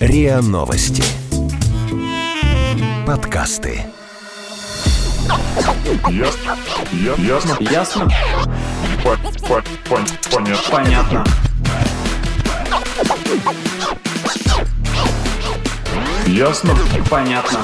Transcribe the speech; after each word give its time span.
РИА 0.00 0.40
Новости. 0.42 1.02
Подкасты. 3.06 3.82
Ясно. 6.10 6.56
Я- 6.92 7.14
Ясно. 7.14 7.56
Ясно? 7.60 8.08
По- 9.02 9.16
по- 9.46 9.62
пон- 9.88 10.06
Понятно. 10.30 10.70
Понятно. 10.70 11.24
Ясно. 16.26 16.76
Понятно. 17.08 17.60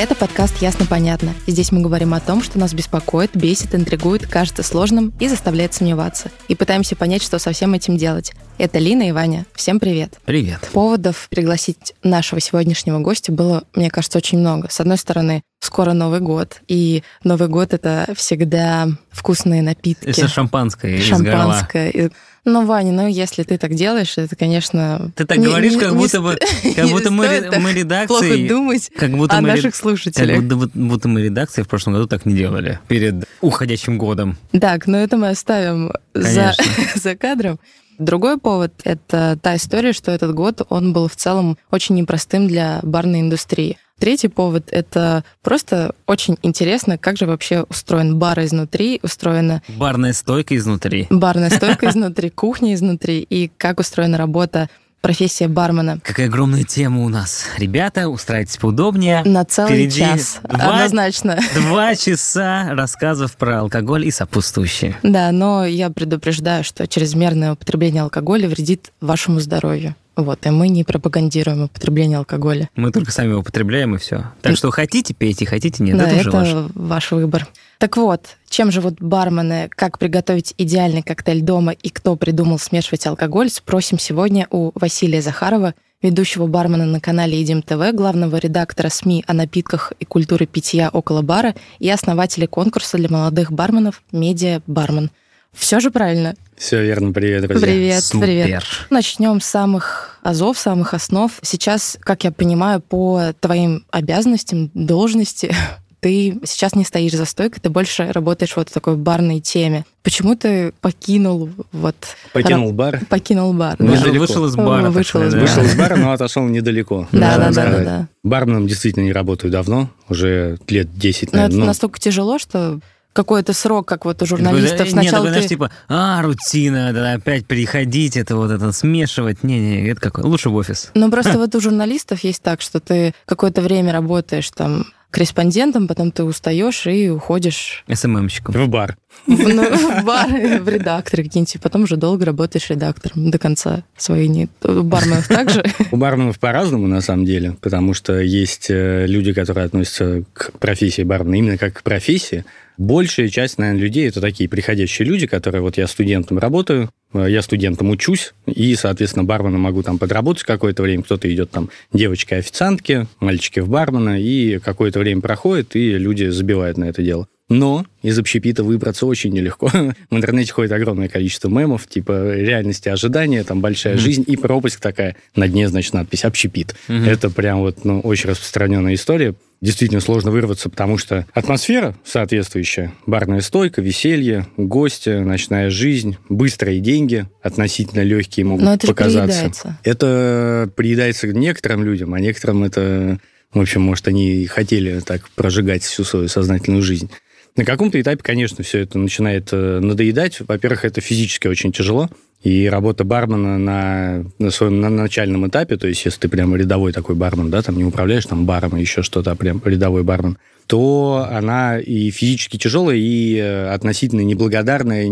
Это 0.00 0.14
подкаст 0.14 0.62
«Ясно-понятно». 0.62 1.34
Здесь 1.46 1.72
мы 1.72 1.82
говорим 1.82 2.14
о 2.14 2.20
том, 2.20 2.42
что 2.42 2.58
нас 2.58 2.72
беспокоит, 2.72 3.36
бесит, 3.36 3.74
интригует, 3.74 4.26
кажется 4.26 4.62
сложным 4.62 5.12
и 5.20 5.28
заставляет 5.28 5.74
сомневаться. 5.74 6.30
И 6.48 6.54
пытаемся 6.54 6.96
понять, 6.96 7.22
что 7.22 7.38
со 7.38 7.52
всем 7.52 7.74
этим 7.74 7.98
делать. 7.98 8.32
Это 8.56 8.78
Лина 8.78 9.06
и 9.06 9.12
Ваня. 9.12 9.44
Всем 9.54 9.78
привет. 9.78 10.18
Привет. 10.24 10.70
Поводов 10.72 11.28
пригласить 11.28 11.92
нашего 12.02 12.40
сегодняшнего 12.40 12.98
гостя 13.00 13.30
было, 13.30 13.64
мне 13.74 13.90
кажется, 13.90 14.16
очень 14.16 14.38
много. 14.38 14.70
С 14.70 14.80
одной 14.80 14.96
стороны, 14.96 15.42
скоро 15.60 15.92
Новый 15.92 16.20
год, 16.20 16.62
и 16.68 17.02
Новый 17.22 17.48
год— 17.48 17.72
это 17.74 18.06
всегда 18.16 18.88
вкусные 19.10 19.62
напитки. 19.62 20.08
Это 20.08 20.26
шампанское 20.28 20.96
из 20.98 21.08
горла. 21.10 21.24
шампанское. 21.24 21.90
И- 21.90 22.10
Ну, 22.46 22.64
Ваня, 22.64 22.92
ну 22.92 23.06
если 23.06 23.42
ты 23.42 23.58
так 23.58 23.74
делаешь, 23.74 24.14
это, 24.16 24.34
конечно... 24.34 25.12
Ты 25.14 25.26
так 25.26 25.36
не- 25.36 25.44
говоришь, 25.44 25.74
не- 25.74 25.78
как 25.80 25.92
не 25.92 25.98
будто 25.98 26.20
бы, 26.22 26.38
как 26.74 26.88
будто 26.88 27.10
мы, 27.10 27.26
мы 27.28 27.50
Плохо 27.50 27.72
редакции, 27.74 28.48
думать 28.48 28.90
как 28.96 29.10
будто 29.10 29.36
о 29.36 29.40
мы, 29.42 29.48
наших 29.48 29.64
как 29.64 29.74
слушателях. 29.76 30.40
будто, 30.42 30.56
бы- 30.56 30.70
будто 30.72 31.08
мы 31.08 31.20
редакции 31.20 31.62
в 31.62 31.68
прошлом 31.68 31.92
году 31.94 32.06
так 32.06 32.24
не 32.24 32.32
делали 32.34 32.78
перед 32.88 33.28
уходящим 33.42 33.98
годом. 33.98 34.38
Так, 34.58 34.86
но 34.86 34.96
это 34.96 35.18
мы 35.18 35.28
оставим 35.28 35.92
за, 36.14 36.54
Конечно. 36.56 36.64
за 36.94 37.16
кадром. 37.16 37.60
Другой 38.00 38.38
повод— 38.38 38.72
это 38.84 39.38
та 39.42 39.56
история, 39.56 39.92
что 39.92 40.10
этот 40.10 40.34
год, 40.34 40.62
он 40.70 40.94
был 40.94 41.06
в 41.06 41.16
целом 41.16 41.58
очень 41.70 41.96
непростым 41.96 42.48
для 42.48 42.80
барной 42.82 43.20
индустрии. 43.20 43.76
Третий 43.98 44.28
повод— 44.28 44.68
это 44.72 45.22
просто 45.42 45.94
очень 46.06 46.38
интересно, 46.40 46.96
как 46.96 47.18
же 47.18 47.26
вообще 47.26 47.66
устроен 47.68 48.18
бар 48.18 48.40
изнутри, 48.40 49.00
устроена 49.02 49.62
Барная 49.68 50.14
стойка 50.14 50.56
изнутри. 50.56 51.08
барная 51.10 51.50
стойка 51.50 51.90
изнутри, 51.90 52.30
кухня 52.30 52.72
изнутри, 52.72 53.20
и 53.20 53.50
как 53.58 53.78
устроена 53.78 54.16
работа, 54.16 54.70
профессия 55.00 55.48
бармена. 55.48 55.98
Какая 56.02 56.26
огромная 56.26 56.64
тема 56.64 57.04
у 57.04 57.08
нас. 57.08 57.46
Ребята, 57.58 58.08
устраивайтесь 58.08 58.56
поудобнее. 58.56 59.22
На 59.24 59.44
целый 59.44 59.72
Впереди 59.72 60.00
час. 60.00 60.40
два- 60.42 60.74
Однозначно. 60.74 61.38
Два 61.54 61.94
часа 61.94 62.68
рассказов 62.72 63.36
про 63.36 63.60
алкоголь 63.60 64.06
и 64.06 64.10
сопутствующие. 64.10 64.96
Да, 65.02 65.32
но 65.32 65.64
я 65.64 65.90
предупреждаю, 65.90 66.64
что 66.64 66.86
чрезмерное 66.86 67.52
употребление 67.52 68.02
алкоголя 68.02 68.48
вредит 68.48 68.92
вашему 69.00 69.40
здоровью. 69.40 69.94
Вот, 70.16 70.44
и 70.44 70.50
мы 70.50 70.68
не 70.68 70.84
пропагандируем 70.84 71.62
употребление 71.62 72.18
алкоголя. 72.18 72.68
Мы 72.76 72.90
только 72.92 73.10
сами 73.10 73.28
его 73.30 73.40
употребляем, 73.40 73.94
и 73.94 73.98
все. 73.98 74.24
Так 74.42 74.56
что 74.56 74.70
хотите, 74.70 75.14
пейте, 75.14 75.46
хотите, 75.46 75.82
нет. 75.82 75.96
да, 75.96 76.08
это 76.08 76.16
уже 76.20 76.28
это 76.28 76.38
ваше. 76.38 76.66
ваш 76.74 77.10
выбор. 77.12 77.48
Так 77.78 77.96
вот, 77.96 78.36
чем 78.50 78.70
же 78.72 78.80
вот 78.80 79.00
бармены, 79.00 79.70
как 79.70 79.98
приготовить 79.98 80.54
идеальный 80.58 81.02
коктейль 81.02 81.40
дома 81.40 81.72
и 81.72 81.88
кто 81.88 82.16
придумал 82.16 82.58
смешивать 82.58 83.06
алкоголь, 83.06 83.48
спросим 83.48 83.98
сегодня 83.98 84.46
у 84.50 84.72
Василия 84.74 85.22
Захарова, 85.22 85.74
ведущего 86.02 86.46
бармена 86.46 86.84
на 86.84 87.00
канале 87.00 87.40
Едим 87.40 87.62
ТВ, 87.62 87.94
главного 87.94 88.36
редактора 88.36 88.88
СМИ 88.88 89.24
о 89.26 89.34
напитках 89.34 89.92
и 90.00 90.04
культуре 90.04 90.46
питья 90.46 90.90
около 90.90 91.22
бара 91.22 91.54
и 91.78 91.88
основателя 91.88 92.48
конкурса 92.48 92.98
для 92.98 93.08
молодых 93.08 93.52
барменов 93.52 94.02
«Медиа 94.10 94.62
Бармен». 94.66 95.10
Все 95.52 95.80
же 95.80 95.90
правильно? 95.90 96.34
Все 96.56 96.82
верно, 96.82 97.12
привет, 97.12 97.46
друзья. 97.46 97.66
Привет, 97.66 98.04
привет. 98.12 98.62
Супер. 98.62 98.86
Начнем 98.90 99.40
с 99.40 99.46
самых 99.46 100.18
азов, 100.22 100.58
самых 100.58 100.94
основ. 100.94 101.32
Сейчас, 101.42 101.98
как 102.00 102.24
я 102.24 102.30
понимаю, 102.30 102.80
по 102.80 103.32
твоим 103.40 103.84
обязанностям, 103.90 104.70
должности, 104.74 105.54
ты 106.00 106.40
сейчас 106.44 106.74
не 106.74 106.84
стоишь 106.84 107.12
за 107.12 107.24
стойкой, 107.24 107.60
ты 107.62 107.70
больше 107.70 108.10
работаешь 108.12 108.56
вот 108.56 108.70
в 108.70 108.72
такой 108.72 108.96
барной 108.96 109.40
теме. 109.40 109.84
Почему 110.02 110.34
ты 110.34 110.72
покинул 110.80 111.50
вот... 111.72 111.94
Покинул 112.32 112.72
бар. 112.72 113.00
Покинул 113.08 113.52
бар. 113.52 113.76
Ну, 113.78 113.86
да? 113.86 113.92
Вышел, 113.92 114.06
Недалеко. 114.06 114.20
вышел 114.20 114.46
из 114.46 114.56
бара. 114.56 114.82
так 114.84 114.92
вышел 114.92 115.22
из 115.22 115.30
сказать, 115.30 115.48
Вышел 115.48 115.62
из 115.64 115.74
бара, 115.76 115.96
но 115.96 116.12
отошел 116.12 116.44
недалеко. 116.44 117.06
Да, 117.12 117.36
да, 117.36 117.50
да, 117.52 117.70
да, 117.70 117.84
да. 117.84 118.08
Барменом 118.22 118.66
действительно 118.66 119.04
не 119.04 119.12
работаю 119.12 119.50
давно, 119.50 119.90
уже 120.08 120.58
лет 120.68 120.88
10, 120.96 121.22
Но 121.22 121.28
это 121.28 121.36
наверное. 121.36 121.60
ну, 121.60 121.66
настолько 121.66 122.00
тяжело, 122.00 122.38
что 122.38 122.80
какой-то 123.12 123.52
срок, 123.52 123.86
как 123.86 124.04
вот 124.04 124.22
у 124.22 124.26
журналистов, 124.26 124.78
Такой, 124.78 124.84
да, 124.86 124.90
сначала 124.92 125.02
Нет, 125.02 125.10
такой, 125.12 125.28
знаешь, 125.30 125.44
ты... 125.44 125.48
типа, 125.48 125.70
а, 125.88 126.22
рутина, 126.22 126.92
да, 126.92 127.12
опять 127.14 127.46
приходить, 127.46 128.16
это 128.16 128.36
вот 128.36 128.50
это 128.50 128.72
смешивать. 128.72 129.42
Не-не, 129.42 129.88
это 129.88 130.00
какой? 130.00 130.24
Лучше 130.24 130.48
в 130.48 130.54
офис. 130.54 130.90
Ну, 130.94 131.10
просто 131.10 131.32
вот 131.38 131.54
у 131.54 131.60
журналистов 131.60 132.22
есть 132.24 132.42
так, 132.42 132.60
что 132.60 132.80
ты 132.80 133.14
какое-то 133.26 133.62
время 133.62 133.92
работаешь 133.92 134.48
там 134.50 134.86
корреспондентом, 135.10 135.88
потом 135.88 136.10
ты 136.10 136.24
устаешь 136.24 136.86
и 136.86 137.10
уходишь 137.10 137.84
СММщиком. 137.92 138.54
в 138.54 138.68
бар. 138.68 138.96
в, 139.26 139.48
ну, 139.48 139.64
в 139.64 140.04
бар, 140.04 140.28
в 140.60 140.68
редакторе 140.68 141.24
какие-нибудь, 141.24 141.56
и 141.56 141.58
потом 141.58 141.82
уже 141.82 141.96
долго 141.96 142.24
работаешь 142.24 142.70
редактором 142.70 143.30
до 143.30 143.38
конца 143.38 143.82
своей 143.96 144.28
не... 144.28 144.48
У 144.62 144.82
барменов 144.82 145.28
также. 145.28 145.64
У 145.90 145.96
барменов 145.96 146.38
по-разному, 146.38 146.86
на 146.86 147.00
самом 147.00 147.24
деле, 147.24 147.56
потому 147.60 147.94
что 147.94 148.20
есть 148.20 148.70
э, 148.70 149.06
люди, 149.06 149.32
которые 149.32 149.66
относятся 149.66 150.22
к 150.32 150.52
профессии 150.58 151.02
бармена 151.02 151.34
именно 151.34 151.58
как 151.58 151.74
к 151.74 151.82
профессии. 151.82 152.44
Большая 152.80 153.28
часть, 153.28 153.58
наверное, 153.58 153.82
людей 153.82 154.08
это 154.08 154.22
такие 154.22 154.48
приходящие 154.48 155.06
люди, 155.06 155.26
которые 155.26 155.60
вот 155.60 155.76
я 155.76 155.86
студентом 155.86 156.38
работаю, 156.38 156.88
э, 157.12 157.26
я 157.28 157.42
студентом 157.42 157.90
учусь, 157.90 158.32
и, 158.46 158.74
соответственно, 158.74 159.22
барменом 159.22 159.60
могу 159.60 159.82
там 159.82 159.98
подработать 159.98 160.44
какое-то 160.44 160.82
время. 160.82 161.02
Кто-то 161.02 161.30
идет 161.30 161.50
там 161.50 161.68
девочки-официантки, 161.92 163.06
мальчики 163.20 163.60
в 163.60 163.68
бармена, 163.68 164.18
и 164.18 164.58
какое-то 164.60 164.98
время 164.98 165.20
проходит, 165.20 165.76
и 165.76 165.98
люди 165.98 166.30
забивают 166.30 166.78
на 166.78 166.84
это 166.84 167.02
дело. 167.02 167.28
Но 167.50 167.84
из 168.02 168.16
общепита 168.18 168.62
выбраться 168.62 169.04
очень 169.06 169.32
нелегко. 169.32 169.68
В 170.10 170.16
интернете 170.16 170.52
ходит 170.52 170.70
огромное 170.72 171.08
количество 171.08 171.48
мемов, 171.48 171.86
типа 171.88 172.32
реальности 172.34 172.88
ожидания, 172.88 173.42
там 173.42 173.60
большая 173.60 173.98
жизнь 173.98 174.24
и 174.26 174.36
пропасть 174.36 174.78
такая. 174.80 175.16
На 175.34 175.48
дне, 175.48 175.68
значит, 175.68 175.92
надпись 175.92 176.24
«общепит». 176.24 176.76
Это 176.88 177.28
прям 177.28 177.58
вот, 177.58 177.84
ну, 177.84 178.00
очень 178.00 178.30
распространенная 178.30 178.94
история. 178.94 179.34
Действительно 179.60 180.00
сложно 180.00 180.30
вырваться, 180.30 180.70
потому 180.70 180.96
что 180.96 181.26
атмосфера 181.34 181.94
соответствующая. 182.04 182.92
Барная 183.04 183.40
стойка, 183.40 183.82
веселье, 183.82 184.46
гости, 184.56 185.18
ночная 185.18 185.68
жизнь, 185.68 186.16
быстрые 186.30 186.80
деньги, 186.80 187.26
относительно 187.42 188.02
легкие 188.02 188.46
могут 188.46 188.64
Но 188.64 188.74
это 188.74 188.86
показаться. 188.86 189.26
приедается. 189.26 189.78
Это 189.82 190.70
приедается 190.76 191.26
некоторым 191.26 191.84
людям, 191.84 192.14
а 192.14 192.20
некоторым 192.20 192.64
это, 192.64 193.18
в 193.52 193.60
общем, 193.60 193.82
может, 193.82 194.08
они 194.08 194.36
и 194.36 194.46
хотели 194.46 195.00
так 195.00 195.28
прожигать 195.30 195.82
всю 195.82 196.04
свою 196.04 196.28
сознательную 196.28 196.82
жизнь. 196.82 197.10
На 197.56 197.64
каком-то 197.64 198.00
этапе, 198.00 198.22
конечно, 198.22 198.62
все 198.62 198.80
это 198.80 198.98
начинает 198.98 199.48
э, 199.52 199.80
надоедать. 199.80 200.40
Во-первых, 200.40 200.84
это 200.84 201.00
физически 201.00 201.48
очень 201.48 201.72
тяжело. 201.72 202.08
И 202.42 202.68
работа 202.68 203.04
бармена 203.04 203.58
на, 203.58 204.24
на 204.38 204.50
своем 204.50 204.80
на 204.80 204.88
начальном 204.88 205.46
этапе, 205.46 205.76
то 205.76 205.86
есть 205.86 206.06
если 206.06 206.20
ты 206.20 206.28
прям 206.30 206.56
рядовой 206.56 206.92
такой 206.92 207.14
бармен, 207.14 207.50
да, 207.50 207.60
там 207.60 207.76
не 207.76 207.84
управляешь 207.84 208.24
там 208.24 208.46
баром 208.46 208.78
и 208.78 208.80
еще 208.80 209.02
что-то, 209.02 209.32
а 209.32 209.36
прям 209.36 209.60
рядовой 209.62 210.04
бармен, 210.04 210.38
то 210.66 211.26
она 211.30 211.78
и 211.78 212.10
физически 212.10 212.56
тяжелая, 212.56 212.96
и 212.96 213.36
э, 213.36 213.68
относительно 213.68 214.22
неблагодарная, 214.22 215.04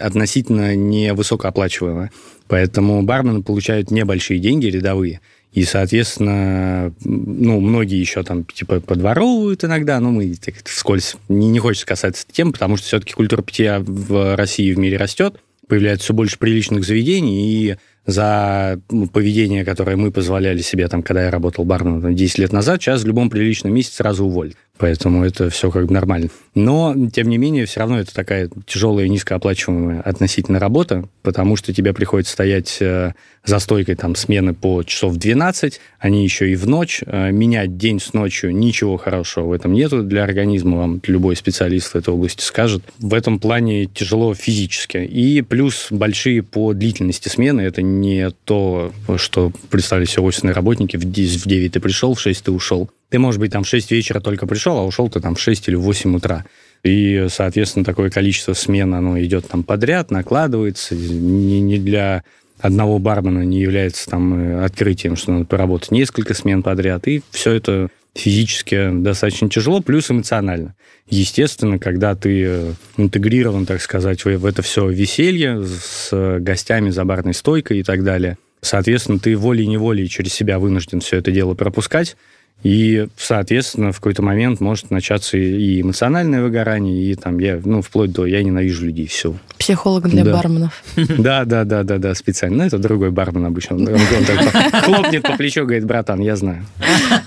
относительно 0.00 0.74
невысокооплачиваемая. 0.74 2.10
Поэтому 2.48 3.02
бармены 3.02 3.42
получают 3.42 3.92
небольшие 3.92 4.40
деньги 4.40 4.66
рядовые. 4.66 5.20
И, 5.52 5.64
соответственно, 5.64 6.92
ну, 7.02 7.60
многие 7.60 7.98
еще 7.98 8.22
там, 8.22 8.44
типа, 8.44 8.80
подворовывают 8.80 9.64
иногда, 9.64 9.98
но 10.00 10.10
мы 10.10 10.34
так 10.34 10.54
вскользь 10.64 11.16
не, 11.28 11.48
не 11.48 11.58
хочется 11.58 11.86
касаться 11.86 12.24
этой 12.24 12.34
темы, 12.34 12.52
потому 12.52 12.76
что 12.76 12.86
все-таки 12.86 13.14
культура 13.14 13.42
питья 13.42 13.80
в 13.80 14.36
России 14.36 14.66
и 14.66 14.74
в 14.74 14.78
мире 14.78 14.98
растет, 14.98 15.40
появляется 15.66 16.04
все 16.04 16.14
больше 16.14 16.38
приличных 16.38 16.84
заведений, 16.84 17.70
и 17.70 17.76
за 18.06 18.80
ну, 18.88 19.08
поведение, 19.08 19.64
которое 19.64 19.96
мы 19.96 20.12
позволяли 20.12 20.60
себе, 20.60 20.86
там, 20.88 21.02
когда 21.02 21.24
я 21.24 21.30
работал 21.30 21.64
барменом 21.64 22.02
там, 22.02 22.14
10 22.14 22.38
лет 22.38 22.52
назад, 22.52 22.80
сейчас 22.80 23.02
в 23.02 23.06
любом 23.06 23.30
приличном 23.30 23.74
месте 23.74 23.96
сразу 23.96 24.26
уволят. 24.26 24.56
Поэтому 24.78 25.24
это 25.24 25.48
все 25.50 25.70
как 25.70 25.86
бы 25.86 25.94
нормально. 25.94 26.28
Но, 26.54 26.94
тем 27.12 27.28
не 27.28 27.38
менее, 27.38 27.66
все 27.66 27.80
равно 27.80 27.98
это 27.98 28.14
такая 28.14 28.50
тяжелая, 28.66 29.08
низкооплачиваемая 29.08 30.00
относительно 30.00 30.58
работа, 30.58 31.08
потому 31.22 31.56
что 31.56 31.72
тебе 31.72 31.92
приходится 31.92 32.32
стоять 32.32 32.78
э, 32.80 33.12
за 33.44 33.58
стойкой 33.58 33.94
там 33.94 34.14
смены 34.16 34.54
по 34.54 34.82
часов 34.82 35.16
12, 35.16 35.80
они 35.98 36.24
еще 36.24 36.50
и 36.50 36.56
в 36.56 36.66
ночь. 36.66 37.02
Э, 37.06 37.30
менять 37.30 37.76
день 37.76 38.00
с 38.00 38.12
ночью 38.12 38.54
ничего 38.54 38.96
хорошего 38.96 39.46
в 39.48 39.52
этом 39.52 39.72
нету 39.72 40.02
для 40.02 40.24
организма, 40.24 40.78
вам 40.78 41.00
любой 41.06 41.36
специалист 41.36 41.92
в 41.92 41.96
этой 41.96 42.12
области 42.12 42.42
скажет. 42.42 42.82
В 42.98 43.14
этом 43.14 43.38
плане 43.38 43.86
тяжело 43.86 44.34
физически. 44.34 44.98
И 44.98 45.42
плюс 45.42 45.88
большие 45.90 46.42
по 46.42 46.72
длительности 46.72 47.28
смены. 47.28 47.62
Это 47.62 47.82
не 47.82 48.30
то, 48.44 48.92
что 49.16 49.52
представляли 49.70 50.06
себе 50.06 50.22
офисные 50.22 50.54
работники. 50.54 50.96
В 50.96 51.04
10 51.04 51.44
в 51.44 51.48
9 51.48 51.72
ты 51.72 51.80
пришел, 51.80 52.14
в 52.14 52.20
6 52.20 52.44
ты 52.44 52.50
ушел. 52.50 52.90
Ты, 53.08 53.18
может 53.18 53.40
быть, 53.40 53.52
там 53.52 53.62
в 53.62 53.68
6 53.68 53.90
вечера 53.92 54.20
только 54.20 54.46
пришел, 54.46 54.78
а 54.78 54.84
ушел 54.84 55.08
ты 55.08 55.20
там 55.20 55.34
в 55.34 55.40
6 55.40 55.68
или 55.68 55.76
в 55.76 55.82
8 55.82 56.16
утра. 56.16 56.44
И, 56.82 57.26
соответственно, 57.30 57.84
такое 57.84 58.10
количество 58.10 58.52
смен, 58.52 58.94
оно 58.94 59.20
идет 59.20 59.48
там 59.48 59.62
подряд, 59.62 60.10
накладывается. 60.10 60.94
Не, 60.94 61.60
не 61.60 61.78
для 61.78 62.24
одного 62.58 62.98
бармена 62.98 63.44
не 63.44 63.60
является 63.60 64.08
там 64.08 64.34
э, 64.34 64.64
открытием, 64.64 65.16
что 65.16 65.32
надо 65.32 65.44
поработать 65.44 65.90
несколько 65.90 66.34
смен 66.34 66.62
подряд, 66.62 67.06
и 67.06 67.22
все 67.30 67.52
это 67.52 67.88
физически 68.14 68.90
достаточно 68.92 69.48
тяжело, 69.50 69.80
плюс 69.80 70.10
эмоционально. 70.10 70.74
Естественно, 71.08 71.78
когда 71.78 72.14
ты 72.14 72.44
э, 72.46 72.72
интегрирован, 72.96 73.66
так 73.66 73.82
сказать, 73.82 74.24
в 74.24 74.46
это 74.46 74.62
все 74.62 74.88
веселье 74.88 75.64
с 75.66 76.38
гостями 76.40 76.90
за 76.90 77.04
барной 77.04 77.34
стойкой 77.34 77.80
и 77.80 77.82
так 77.82 78.04
далее, 78.04 78.38
соответственно, 78.62 79.18
ты 79.18 79.36
волей-неволей 79.36 80.08
через 80.08 80.32
себя 80.32 80.58
вынужден 80.58 81.00
все 81.00 81.18
это 81.18 81.30
дело 81.30 81.54
пропускать, 81.54 82.16
и, 82.62 83.06
соответственно, 83.16 83.92
в 83.92 83.96
какой-то 83.96 84.22
момент 84.22 84.60
может 84.60 84.90
начаться 84.90 85.36
и 85.36 85.80
эмоциональное 85.82 86.42
выгорание, 86.42 87.12
и 87.12 87.14
там 87.14 87.38
я, 87.38 87.60
ну, 87.64 87.80
вплоть 87.82 88.10
до 88.12 88.26
я 88.26 88.42
ненавижу 88.42 88.86
людей, 88.86 89.06
все. 89.06 89.34
Психолог 89.58 90.08
для 90.08 90.24
Да. 90.24 90.32
барменов. 90.34 90.82
Да, 91.18 91.44
да, 91.44 91.64
да, 91.64 91.82
да, 91.84 91.98
да, 91.98 92.14
специально. 92.14 92.56
Ну, 92.58 92.64
это 92.64 92.78
другой 92.78 93.10
бармен 93.10 93.44
обычно. 93.44 93.76
Он, 93.76 93.86
он 93.88 93.98
так 94.26 94.84
хлопнет 94.84 95.22
по 95.22 95.36
плечу, 95.36 95.62
говорит, 95.62 95.84
братан, 95.84 96.20
я 96.20 96.34
знаю. 96.36 96.64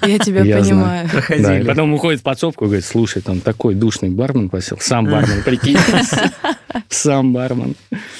Я 0.05 0.19
тебя 0.19 0.43
Я 0.43 0.57
понимаю. 0.59 1.09
Да, 1.39 1.59
и 1.59 1.63
потом 1.63 1.93
уходит 1.93 2.19
в 2.19 2.23
подсобку 2.23 2.65
и 2.65 2.67
говорит, 2.67 2.85
слушай, 2.85 3.21
там 3.21 3.39
такой 3.39 3.75
душный 3.75 4.09
бармен 4.09 4.49
просил. 4.49 4.77
Сам 4.81 5.05
бармен, 5.05 5.43
прикинь. 5.43 5.77
Сам 6.89 7.33
бармен. 7.33 7.75